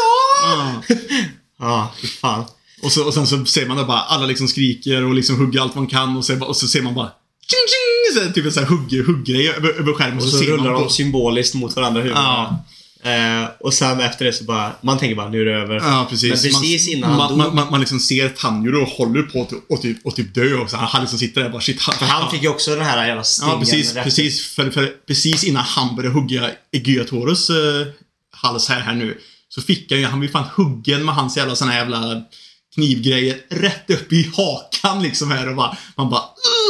ja! 0.88 0.96
Ja. 1.58 1.92
Fan. 2.20 2.44
Och, 2.82 2.92
så, 2.92 3.06
och 3.06 3.14
sen 3.14 3.26
så 3.26 3.44
ser 3.44 3.66
man 3.66 3.76
det 3.76 3.84
bara, 3.84 4.00
alla 4.00 4.26
liksom 4.26 4.48
skriker 4.48 5.04
och 5.04 5.14
liksom 5.14 5.36
hugger 5.38 5.60
allt 5.60 5.74
man 5.74 5.86
kan 5.86 6.16
och 6.16 6.24
så, 6.24 6.44
och 6.44 6.56
så 6.56 6.68
ser 6.68 6.82
man 6.82 6.94
bara 6.94 7.10
tjing, 7.46 7.66
tjing, 7.68 8.28
så 8.28 8.32
typ 8.32 8.44
en 8.46 8.52
sån 8.52 8.62
här 8.62 8.70
hugg, 8.70 9.06
hugggrej 9.06 9.48
över, 9.48 9.68
över 9.68 9.92
skärmen. 9.92 10.18
Och 10.18 10.24
så, 10.24 10.38
ser 10.38 10.46
rullar 10.46 10.72
man 10.72 10.82
de 10.82 10.90
symboliskt 10.90 11.54
mot 11.54 11.76
varandra 11.76 12.00
huvudena. 12.00 12.22
Ja. 12.22 12.64
Eh, 13.05 13.48
och 13.60 13.74
sen 13.74 14.01
efter 14.01 14.24
det 14.24 14.32
så 14.32 14.44
bara, 14.44 14.72
man 14.81 14.98
tänker 14.98 15.16
bara 15.16 15.28
nu 15.28 15.40
är 15.40 15.44
det 15.44 15.52
över. 15.55 15.74
Ja, 15.74 16.06
precis. 16.10 16.31
Men 16.44 16.52
precis 16.52 16.86
man, 16.89 16.97
innan 16.97 17.10
han 17.10 17.18
man, 17.18 17.28
dog- 17.39 17.55
man, 17.55 17.70
man, 17.70 17.81
liksom 17.81 18.01
ser 18.01 18.28
Tanjiro 18.28 18.85
håller 18.85 19.22
på 19.22 19.43
att 19.43 19.52
och 19.68 19.82
typ, 19.82 20.06
och 20.06 20.16
typ 20.16 20.35
dö 20.35 20.55
och 20.55 20.70
så 20.70 20.76
han, 20.76 20.86
han 20.86 21.01
liksom 21.02 21.18
sitter 21.18 21.40
där 21.40 21.47
och 21.47 21.52
bara 21.52 21.62
shit. 21.62 21.81
Han, 21.82 21.94
För 21.94 22.06
han 22.06 22.31
fick 22.31 22.43
ju 22.43 22.48
också 22.48 22.74
den 22.76 22.85
här 22.85 23.06
jävla 23.06 23.24
stingen 23.24 23.52
Ja, 23.52 23.59
precis. 23.60 23.94
rätt- 23.94 24.05
Precis, 24.05 24.47
för, 24.47 24.70
för, 24.70 24.93
precis 25.06 25.44
innan 25.44 25.62
han 25.62 25.97
började 25.97 26.14
hugga 26.14 26.51
Gyatoros 26.72 27.51
eh, 27.51 27.56
hals 28.36 28.68
här, 28.68 28.81
här 28.81 28.94
nu. 28.94 29.18
Så 29.48 29.62
fick 29.62 29.90
han 29.93 30.01
ju, 30.01 30.06
han 30.06 30.20
blev 30.20 30.31
fan 30.31 30.44
huggen 30.56 31.05
med 31.05 31.14
hans 31.14 31.36
jävla 31.36 31.56
såna 31.56 31.72
här 31.72 31.78
jävla 31.78 32.22
knivgrejer 32.74 33.36
rätt 33.51 33.90
upp 33.90 34.12
i 34.12 34.31
hakan 34.36 35.02
liksom 35.02 35.31
här 35.31 35.48
och 35.48 35.56
bara, 35.56 35.76
man 35.97 36.10
bara 36.10 36.22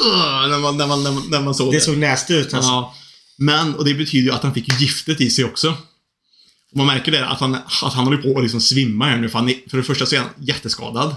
"Ugh", 0.07 0.49
när 0.51 0.59
man, 0.59 0.77
när 0.77 0.87
man, 0.87 1.03
när 1.05 1.13
man, 1.13 1.23
när 1.31 1.41
man 1.41 1.55
såg 1.55 1.73
Det 1.73 1.81
såg 1.81 1.99
nasty 1.99 2.35
ut 2.35 2.55
alltså. 2.55 2.71
Ja. 2.71 2.95
Men, 3.37 3.75
och 3.75 3.85
det 3.85 3.95
betyder 3.95 4.25
ju 4.31 4.33
att 4.33 4.43
han 4.43 4.55
fick 4.55 4.81
giftet 4.81 5.21
i 5.21 5.31
sig 5.31 5.45
också. 5.45 5.75
Man 6.75 6.87
märker 6.87 7.13
det 7.13 7.27
att 7.27 7.41
han, 7.41 7.55
att 7.83 7.93
han 7.95 8.05
håller 8.05 8.19
på 8.19 8.37
att 8.39 8.43
liksom 8.43 8.61
svimma 8.61 9.05
här 9.07 9.17
nu. 9.17 9.29
För, 9.29 9.39
han 9.39 9.49
är, 9.49 9.55
för 9.71 9.77
det 9.77 9.83
första 9.83 10.07
så 10.07 10.15
är 10.15 10.21
han 10.21 10.29
jätteskadad. 10.41 11.15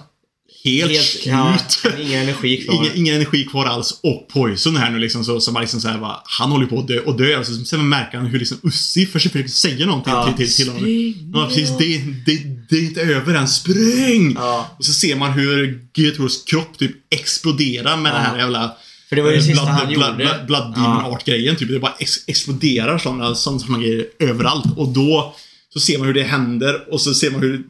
Helt, 0.64 0.92
Helt, 0.92 1.06
slut. 1.06 1.26
ja, 1.26 1.58
ingen 2.00 2.22
energi 2.22 2.58
kvar. 2.58 2.76
Ingen, 2.76 2.96
ingen 2.96 3.16
energi 3.16 3.44
kvar 3.44 3.66
alls. 3.66 4.00
Och 4.04 4.28
Poison 4.34 4.76
här 4.78 4.92
nu 4.92 5.00
liksom. 5.00 5.24
Så, 5.26 5.40
så 5.40 5.52
man 5.52 5.62
liksom 5.62 5.82
så 5.82 5.88
här, 5.88 5.98
bara, 5.98 6.22
han 6.26 6.52
håller 6.52 6.66
på 6.66 6.80
att 6.80 6.88
dö. 6.88 7.00
Och 7.00 7.18
dö. 7.18 7.38
Och 7.40 7.46
så, 7.46 7.66
sen 7.66 7.90
märker 7.90 8.18
han 8.18 8.28
hur 8.28 8.40
liksom 8.40 8.58
Ussi 8.64 9.06
försöker 9.06 9.48
säga 9.48 9.86
någonting 9.86 10.14
Ja. 10.14 10.34
till, 10.38 10.48
till, 10.48 10.56
till 10.56 10.70
honom. 10.74 11.14
Ja, 11.34 11.48
precis. 11.48 11.78
Det, 11.78 11.98
det, 12.26 12.44
det 12.70 12.76
är 12.78 12.82
inte 12.84 13.02
över 13.02 13.36
än. 13.36 13.48
Spring! 13.48 14.34
Ja. 14.40 14.76
Och 14.80 14.86
så 14.86 14.94
ser 14.94 15.16
man 15.16 15.32
hur 15.32 15.82
Gyatoros 15.96 16.44
kropp 16.44 16.78
typ 16.78 16.92
exploderar 17.10 17.98
med 17.98 18.10
Ja. 18.12 18.16
den 18.16 18.26
här 18.26 18.38
jävla 18.38 18.76
För 19.10 19.16
det 19.16 19.22
var 19.22 19.30
ju 19.30 19.36
det 19.38 19.44
sista 19.44 19.64
blood, 19.64 19.76
han 19.76 19.88
blood, 19.88 20.10
gjorde. 20.12 20.24
Blood, 20.24 20.46
blood 20.48 20.74
Demon 20.76 21.02
Ja. 21.04 21.12
Art-grejen. 21.12 21.56
Typ. 21.56 21.70
Det 21.70 21.80
bara 21.80 21.96
ex 22.00 22.12
exploderar 22.28 22.98
sådana, 22.98 23.36
sådana, 23.36 23.60
sådana 23.60 23.84
grejer 23.84 24.06
överallt. 24.20 24.66
Och 24.78 24.88
då 24.88 25.36
så 25.80 25.86
ser 25.86 25.98
man 25.98 26.08
hur 26.08 26.14
det 26.14 26.24
händer 26.24 26.94
och 26.94 27.02
så 27.02 27.14
ser 27.14 27.32
man 27.32 27.42
hur 27.42 27.64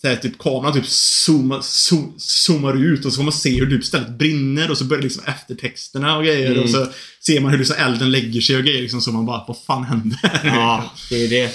så 0.00 0.08
här, 0.08 0.16
typ, 0.16 0.38
kameran 0.38 0.72
typ 0.72 0.86
zoomar, 0.86 1.60
zo- 1.60 2.12
zoomar 2.18 2.84
ut 2.84 3.04
och 3.04 3.12
så 3.12 3.16
får 3.16 3.22
man 3.24 3.32
se 3.32 3.60
hur 3.60 3.70
typ 3.70 3.84
stället 3.84 4.08
brinner 4.18 4.70
och 4.70 4.78
så 4.78 4.84
börjar 4.84 5.02
liksom 5.02 5.22
eftertexterna 5.26 6.16
och 6.16 6.24
grejer. 6.24 6.50
Mm. 6.50 6.62
Och 6.64 6.70
så 6.70 6.86
ser 7.20 7.40
man 7.40 7.50
hur 7.50 7.58
liksom 7.58 7.76
elden 7.78 8.10
lägger 8.10 8.40
sig 8.40 8.56
och 8.56 8.62
grejer. 8.62 8.82
Liksom, 8.82 9.00
så 9.00 9.12
man 9.12 9.26
bara, 9.26 9.44
vad 9.48 9.56
fan 9.66 9.84
hände? 9.84 10.18
Ja, 10.44 10.92
det 11.10 11.24
är 11.24 11.28
det. 11.28 11.54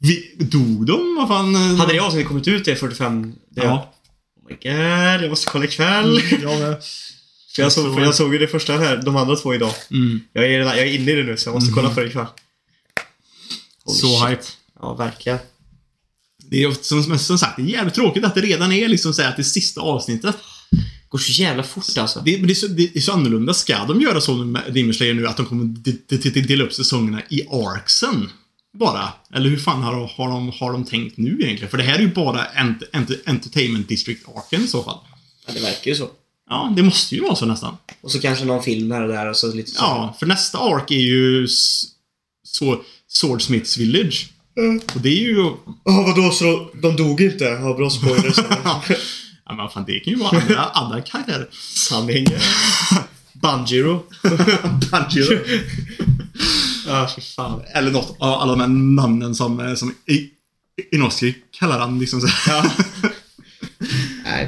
Vi, 0.00 0.34
dog 0.38 0.86
de? 0.86 1.16
Vad 1.18 1.28
fan? 1.28 1.54
Hade 1.54 1.92
det 1.92 1.98
avsnittet 1.98 2.28
kommit 2.28 2.48
ut 2.48 2.64
det 2.64 2.76
45? 2.76 3.32
Det 3.50 3.60
Ja. 3.62 3.92
Oh 4.42 4.48
my 4.50 4.54
god, 4.62 5.22
jag 5.22 5.28
måste 5.30 5.50
kolla 5.50 5.64
ikväll. 5.64 6.20
Ja, 6.42 6.58
men. 6.58 6.76
För 7.56 7.62
jag, 7.62 7.72
såg, 7.72 7.94
för 7.94 8.02
jag 8.02 8.14
såg 8.14 8.32
ju 8.32 8.38
det 8.38 8.46
första 8.48 8.72
här, 8.78 9.02
de 9.04 9.16
andra 9.16 9.36
två 9.36 9.54
idag. 9.54 9.72
Mm. 9.90 10.20
Jag 10.32 10.44
är, 10.44 10.50
jag 10.58 10.78
är 10.78 10.84
inne 10.94 11.12
i 11.12 11.14
det 11.14 11.22
nu 11.22 11.36
så 11.36 11.48
jag 11.48 11.54
måste 11.54 11.72
kolla 11.72 11.90
på 11.94 12.00
det 12.00 12.06
ikväll. 12.06 12.26
Holy 13.84 13.98
Så 13.98 14.06
shit. 14.06 14.28
hype. 14.28 14.42
Ja, 14.80 14.94
verkligen. 14.94 15.38
Det 16.50 16.62
är 16.62 16.72
som, 16.82 17.18
som 17.18 17.38
sagt, 17.38 17.56
det 17.56 17.62
är 17.62 17.66
jävligt 17.66 17.94
tråkigt 17.94 18.24
att 18.24 18.34
det 18.34 18.40
redan 18.40 18.72
är 18.72 18.88
liksom 18.88 19.14
så 19.14 19.22
här 19.22 19.28
att 19.28 19.36
det 19.36 19.44
sista 19.44 19.80
avsnittet. 19.80 20.36
Går 21.08 21.18
så 21.18 21.32
jävla 21.42 21.62
fort 21.62 21.98
alltså. 21.98 22.20
Det, 22.24 22.36
det, 22.36 22.52
är 22.52 22.54
så, 22.54 22.66
det 22.66 22.96
är 22.96 23.00
så 23.00 23.12
annorlunda. 23.12 23.54
Ska 23.54 23.84
de 23.84 24.00
göra 24.00 24.20
så 24.20 24.34
med 24.34 24.62
Demon 24.74 24.94
Slayer 24.94 25.14
nu 25.14 25.26
att 25.26 25.36
de 25.36 25.46
kommer 25.46 25.64
de, 25.64 25.98
de, 26.08 26.30
de, 26.30 26.40
dela 26.40 26.64
upp 26.64 26.72
säsongerna 26.72 27.22
i 27.28 27.42
arcsen? 27.50 28.30
Bara? 28.78 29.12
Eller 29.34 29.50
hur 29.50 29.56
fan 29.58 29.82
har, 29.82 29.92
de- 29.92 30.08
har, 30.16 30.28
de, 30.28 30.52
har 30.60 30.72
de 30.72 30.84
tänkt 30.84 31.16
nu 31.16 31.38
egentligen? 31.40 31.70
För 31.70 31.78
det 31.78 31.84
här 31.84 31.94
är 31.94 32.02
ju 32.02 32.14
bara 32.14 32.44
ent, 32.46 32.82
ent, 32.92 33.10
Entertainment 33.26 33.88
District-arken 33.88 34.64
i 34.64 34.66
så 34.66 34.82
fall. 34.82 34.98
Ja, 35.46 35.52
det 35.52 35.60
verkar 35.60 35.90
ju 35.90 35.96
så. 35.96 36.08
Ja, 36.50 36.72
det 36.76 36.82
måste 36.82 37.14
ju 37.14 37.20
vara 37.20 37.34
så 37.36 37.46
nästan. 37.46 37.76
Och 38.00 38.10
så 38.12 38.20
kanske 38.20 38.44
någon 38.44 38.62
film 38.62 38.90
här 38.90 39.02
och 39.02 39.08
där 39.08 39.26
och 39.26 39.36
så 39.36 39.52
lite 39.54 39.70
så. 39.70 39.76
Ja, 39.80 40.16
för 40.18 40.26
nästa 40.26 40.58
ark 40.58 40.90
är 40.90 40.94
ju 41.00 41.48
så, 42.42 42.82
Swordsmiths 43.08 43.76
Village. 43.78 44.30
Och 44.94 45.00
det 45.00 45.08
är 45.08 45.22
ju... 45.22 45.36
Ja, 45.84 46.04
vadå 46.06 46.30
så 46.30 46.70
de 46.82 46.96
dog 46.96 47.20
inte? 47.20 47.44
Ja, 47.44 47.74
bra 47.74 47.90
spoilers. 47.90 48.36
ja, 49.44 49.54
men 49.54 49.68
fan, 49.68 49.84
det 49.86 50.00
kan 50.00 50.12
ju 50.12 50.18
vara 50.18 50.40
andra, 50.40 50.64
andra 50.64 51.00
karaktärer. 51.00 51.48
Sanning. 51.74 52.26
Banjiro. 53.32 54.02
Banjiro. 54.90 55.38
Ja, 56.86 57.10
fy 57.16 57.22
fan. 57.22 57.62
Eller 57.74 57.90
något 57.90 58.16
av 58.18 58.32
alla 58.32 58.52
de 58.52 58.60
här 58.60 58.68
namnen 58.68 59.34
som, 59.34 59.60
eh, 59.60 59.74
som 59.74 59.94
i, 60.06 60.28
Inosuke 60.92 61.38
kallar 61.58 61.78
han 61.78 61.98
liksom 61.98 62.20
så 62.20 62.26
här. 62.26 62.70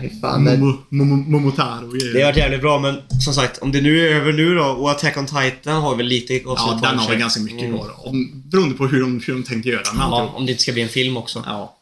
Fy 0.01 0.21
fan. 0.21 0.45
Men 0.45 0.61
Momo- 0.63 0.79
Momo- 0.91 1.29
Momotaro 1.29 1.93
det 2.13 2.21
har 2.21 2.25
varit 2.27 2.37
jävligt 2.37 2.61
bra, 2.61 2.79
men 2.79 2.95
som 3.25 3.35
sagt, 3.35 3.59
om 3.59 3.73
det 3.73 3.81
nu 3.81 4.09
är 4.09 4.15
över 4.17 4.33
nu 4.33 4.55
då 4.55 4.65
och 4.65 4.91
Attack 4.91 5.17
on 5.17 5.27
Titan 5.27 5.83
har 5.83 5.97
väl 5.97 6.07
lite 6.07 6.35
Ja, 6.35 6.79
den 6.83 6.99
har 6.99 7.07
sig. 7.07 7.17
ganska 7.17 7.41
mycket 7.41 7.63
Mm. 7.63 7.79
kvar. 7.79 8.07
Om, 8.09 8.43
beroende 8.51 8.75
på 8.75 8.87
hur 8.87 9.01
de, 9.01 9.21
hur 9.27 9.33
de 9.35 9.43
tänkte 9.43 9.69
göra 9.69 9.93
med 9.93 10.03
Ja, 10.03 10.33
om 10.37 10.47
det 10.47 10.53
inte 10.53 10.63
ska 10.63 10.73
bli 10.73 10.83
en 10.83 10.89
film 10.89 11.17
också. 11.17 11.43
Ja. 11.47 11.77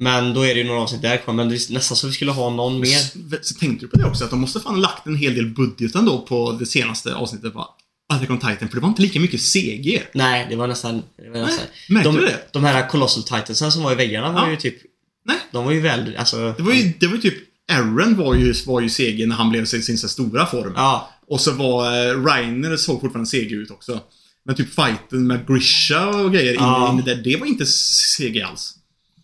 Men 0.00 0.34
då 0.34 0.42
är 0.46 0.54
det 0.54 0.60
ju 0.60 0.66
några 0.66 0.80
avsnitt 0.80 1.02
där 1.02 1.16
kvar, 1.16 1.34
men 1.34 1.48
nästan 1.48 1.96
så 1.96 2.06
vi 2.06 2.12
skulle 2.12 2.30
ha 2.32 2.50
någon 2.50 2.80
mer. 2.80 2.98
Så, 2.98 3.18
så 3.42 3.54
tänkte 3.54 3.84
du 3.86 3.90
på 3.90 3.98
det 3.98 4.04
också? 4.04 4.24
Att 4.24 4.30
de 4.30 4.40
måste 4.40 4.60
fan 4.60 4.74
ha 4.74 4.80
lagt 4.80 5.06
en 5.06 5.16
hel 5.16 5.34
del 5.34 5.46
budget 5.46 5.94
ändå 5.94 6.18
på 6.20 6.52
det 6.52 6.66
senaste 6.66 7.14
avsnittet 7.14 7.52
på 7.52 7.66
Attack 8.12 8.30
on 8.30 8.38
Titan. 8.38 8.68
För 8.68 8.74
det 8.74 8.80
var 8.80 8.88
inte 8.88 9.02
lika 9.02 9.20
mycket 9.20 9.40
CG. 9.42 10.02
Nej, 10.14 10.46
det 10.50 10.56
var 10.56 10.66
nästan... 10.66 11.02
Det 11.24 11.30
var 11.30 11.40
nästan 11.40 11.64
märkte 11.88 12.08
de, 12.10 12.16
du 12.16 12.22
det? 12.26 12.36
De 12.52 12.64
här 12.64 12.88
Colossal 12.88 13.22
Titansen 13.22 13.72
som 13.72 13.82
var 13.82 13.92
i 13.92 13.94
väggarna 13.94 14.32
var 14.32 14.40
Ja. 14.44 14.50
ju 14.50 14.56
typ... 14.56 14.76
Nej. 15.24 15.36
De 15.52 15.64
var 15.64 15.72
ju 15.72 15.80
väl... 15.80 16.16
Alltså... 16.18 16.54
Det 16.56 16.62
var 16.62 16.72
ju, 16.72 16.92
det 17.00 17.06
var 17.06 17.14
ju 17.14 17.20
typ... 17.20 17.34
Aaron 17.72 18.16
var 18.16 18.34
ju, 18.34 18.54
var 18.66 18.80
ju 18.80 18.88
CG 18.88 19.26
när 19.28 19.36
han 19.36 19.50
blev 19.50 19.64
sin, 19.64 19.82
sin 19.82 19.98
stora 19.98 20.46
form. 20.46 20.72
Ja. 20.76 21.10
Och 21.26 21.40
så 21.40 21.52
var 21.52 21.86
eh, 22.10 22.24
Reiner 22.24 22.76
såg 22.76 23.00
fortfarande 23.00 23.30
CG 23.30 23.52
ut 23.52 23.70
också. 23.70 24.00
Men 24.44 24.54
typ 24.54 24.74
fighten 24.74 25.26
med 25.26 25.46
Grisha 25.48 26.08
och 26.08 26.32
grejer 26.32 26.54
Ja. 26.54 26.90
inne, 26.90 27.02
inne 27.02 27.14
där, 27.14 27.22
det 27.24 27.36
var 27.36 27.46
inte 27.46 27.66
CG 27.66 28.42
alls. 28.42 28.74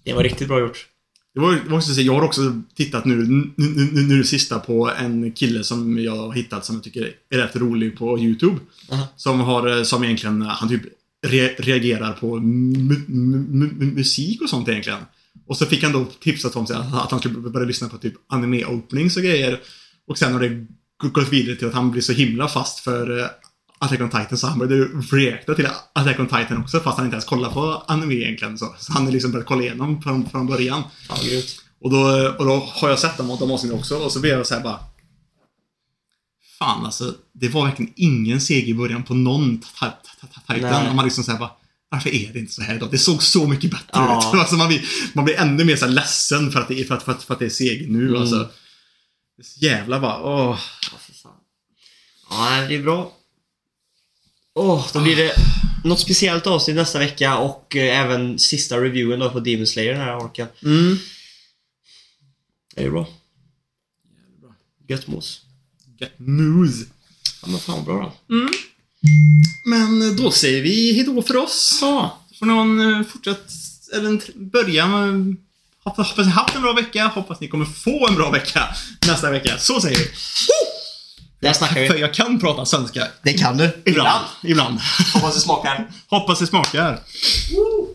Det 0.05 0.12
var 0.12 0.23
riktigt 0.23 0.49
bra 0.49 0.61
gjort. 0.61 0.87
Det 1.35 1.41
var, 1.41 1.59
var 1.69 1.77
också, 1.77 1.95
så- 1.95 2.01
jag 2.01 2.15
har 2.15 2.23
också 2.23 2.61
tittat 2.77 3.05
nu, 3.05 3.16
nu, 3.16 3.53
nu, 3.57 3.89
nu, 3.93 4.01
nu 4.03 4.25
sista 4.25 4.59
på 4.59 4.91
en 4.99 5.33
kille 5.33 5.65
som 5.65 5.99
jag 5.99 6.16
har 6.16 6.33
hittat 6.33 6.65
som 6.65 6.75
jag 6.75 6.85
tycker 6.85 7.11
är 7.31 7.39
rätt 7.39 7.57
rolig 7.57 7.99
på 7.99 8.19
YouTube. 8.19 8.59
Aha. 8.91 9.09
Som 9.16 9.41
har, 9.41 9.77
eh, 9.79 9.83
som 9.83 10.05
egentligen, 10.05 10.43
han 10.43 10.69
typ 10.69 10.83
re, 11.27 11.49
reagerar 11.59 12.12
på 12.12 12.37
mu, 12.41 12.79
mu, 12.79 13.39
mu, 13.39 13.71
mu, 13.75 13.85
musik 13.93 14.43
och 14.43 14.49
sånt 14.51 14.69
egentligen. 14.69 14.99
Och 15.47 15.57
så 15.57 15.66
fick 15.66 15.83
han 15.83 15.93
då 15.93 16.05
tipsat 16.05 16.57
om 16.57 16.66
sig 16.66 16.77
att 16.77 17.11
han 17.11 17.21
skulle 17.21 17.35
börja 17.51 17.66
lyssna 17.66 17.89
på 17.89 17.99
typ 17.99 18.15
anime-openings 18.29 19.16
och 19.16 19.23
grejer. 19.23 19.61
Och 20.09 20.19
sen 20.19 20.33
har 20.33 20.41
det 20.41 20.66
gått 21.09 21.29
vidare 21.33 21.57
till 21.57 21.69
att 21.69 21.75
han 21.75 21.91
blir 21.91 22.03
så 22.03 22.12
himla 22.12 22.49
fast 22.49 22.81
för 22.81 23.19
eh, 23.21 23.27
Attack 23.79 24.01
on 24.01 24.11
Titan 24.11 24.39
så 24.39 24.47
han 24.47 24.59
började 24.59 24.85
reacta 25.12 25.55
till 25.55 25.69
Attack 25.93 26.21
on 26.21 26.27
Titan 26.27 26.62
också 26.62 26.81
fast 26.81 26.97
han 26.97 27.07
inte 27.07 27.15
ens 27.15 27.25
kollar 27.25 27.51
på 27.51 27.83
anime 27.87 28.15
egentligen. 28.15 28.59
Så, 28.59 28.75
så 28.79 28.93
han 28.93 29.05
har 29.05 29.12
liksom 29.12 29.33
börjat 29.33 29.47
kolla 29.47 29.62
igenom 29.62 30.03
från, 30.03 30.31
från 30.31 30.47
början. 30.47 30.83
Grymt. 31.25 31.61
Och 31.81 31.91
då, 31.91 31.99
och 32.39 32.45
då 32.45 32.69
har 32.75 32.89
jag 32.89 32.99
sett 32.99 33.16
dem 33.16 33.31
och 33.31 33.39
de 33.39 33.51
avsnitten 33.51 33.79
också 33.79 33.97
och 33.97 34.12
så 34.12 34.21
blir 34.21 34.31
jag 34.31 34.47
så 34.47 34.55
här 34.55 34.62
bara 34.62 34.79
Fan 36.59 36.85
alltså, 36.85 37.15
det 37.33 37.49
var 37.49 37.65
verkligen 37.66 37.93
ingen 37.97 38.41
seger 38.41 38.69
i 38.69 38.75
början 38.75 39.03
på 39.03 39.15
någon 39.15 39.59
ta- 39.59 39.66
ta- 39.81 39.97
ta- 40.21 40.41
ta- 40.47 40.55
Titan. 40.55 40.97
Man 40.97 41.05
liksom 41.05 41.25
såhär 41.25 41.39
bara 41.39 41.51
Varför 41.95 42.11
är 42.15 42.33
det 42.33 42.39
inte 42.39 42.53
så 42.53 42.62
här 42.62 42.79
då? 42.79 42.87
Det 42.87 42.99
såg 42.99 43.23
så 43.23 43.47
mycket 43.49 43.71
bättre 43.71 43.87
Ja. 43.93 44.19
ut. 44.35 44.35
Alltså 44.41 44.55
man, 44.57 44.69
blir, 44.69 44.85
man 45.12 45.25
blir 45.25 45.35
ännu 45.35 45.65
mer 45.65 45.77
så 45.77 45.87
ledsen 45.87 46.53
för 46.53 46.61
att 46.61 46.69
det 46.69 46.81
är, 46.81 46.85
för 46.85 46.95
att, 46.95 47.03
för 47.03 47.12
att, 47.12 47.23
för 47.25 47.35
att 47.35 47.41
det 47.41 47.47
är 47.47 47.51
seger 47.51 47.87
nu 47.87 48.09
Mm. 48.09 48.21
alltså. 48.21 48.37
Det 49.37 49.43
är 49.43 49.45
så 49.45 49.61
jävla 49.61 50.01
bara, 50.01 50.23
åh. 50.23 50.59
Ja, 52.31 52.66
det 52.69 52.75
är 52.75 52.83
bra. 52.83 53.12
Åh, 54.55 54.87
då 54.93 55.01
blir 55.01 55.16
det 55.16 55.33
något 55.85 56.01
speciellt 56.01 56.47
avsnitt 56.47 56.77
nästa 56.77 56.99
vecka 56.99 57.37
och 57.39 57.77
eh, 57.77 58.01
även 58.01 58.39
sista 58.39 58.81
reviewen 58.81 59.19
då 59.21 59.31
på 59.31 59.41
Demon 59.41 59.66
Slayer 59.66 59.93
den 59.93 60.01
här 60.03 60.16
orken. 60.16 60.47
Mm. 60.65 60.99
Det 62.75 62.85
är 62.85 62.91
bra. 62.91 63.07
Gött 64.89 65.07
mos. 65.07 65.41
Get 66.01 66.12
moose. 66.19 66.85
Ja 67.43 67.49
men 67.49 67.59
fan 67.61 67.85
bra 67.85 68.15
då. 68.29 68.35
Men 69.64 70.16
då 70.16 70.31
säger 70.31 70.62
vi 70.62 70.93
hejdå 70.93 71.22
för 71.22 71.36
oss. 71.36 71.78
Ja. 71.81 72.18
Får 72.39 72.47
någon 72.47 72.94
eh, 72.94 73.06
fortsätt, 73.06 73.52
eller 73.94 74.20
börja 74.35 74.86
med... 74.86 75.36
Hoppas, 75.85 76.09
hoppas 76.09 76.26
ni 76.26 76.32
haft 76.32 76.55
en 76.55 76.62
bra 76.62 76.72
vecka, 76.72 77.06
hoppas 77.06 77.40
ni 77.40 77.48
kommer 77.48 77.64
få 77.64 78.09
en 78.09 78.14
bra 78.14 78.31
vecka 78.31 78.68
nästa 79.06 79.31
vecka. 79.31 79.59
Så 79.59 79.81
säger 79.81 79.98
vi. 79.98 80.05
Där 81.40 81.52
snackar 81.52 81.86
För 81.86 81.94
vi. 81.94 82.01
jag 82.01 82.14
kan 82.14 82.40
prata 82.40 82.66
svenska. 82.66 83.06
Det 83.22 83.32
kan 83.32 83.56
du. 83.56 83.82
Ibland. 83.85 84.24
Ibland. 84.43 84.81
Hoppas 85.14 85.35
det 85.35 85.40
smakar. 85.40 85.90
Hoppas 86.09 86.39
det 86.39 86.47
smakar. 86.47 87.01
Woo! 87.56 87.94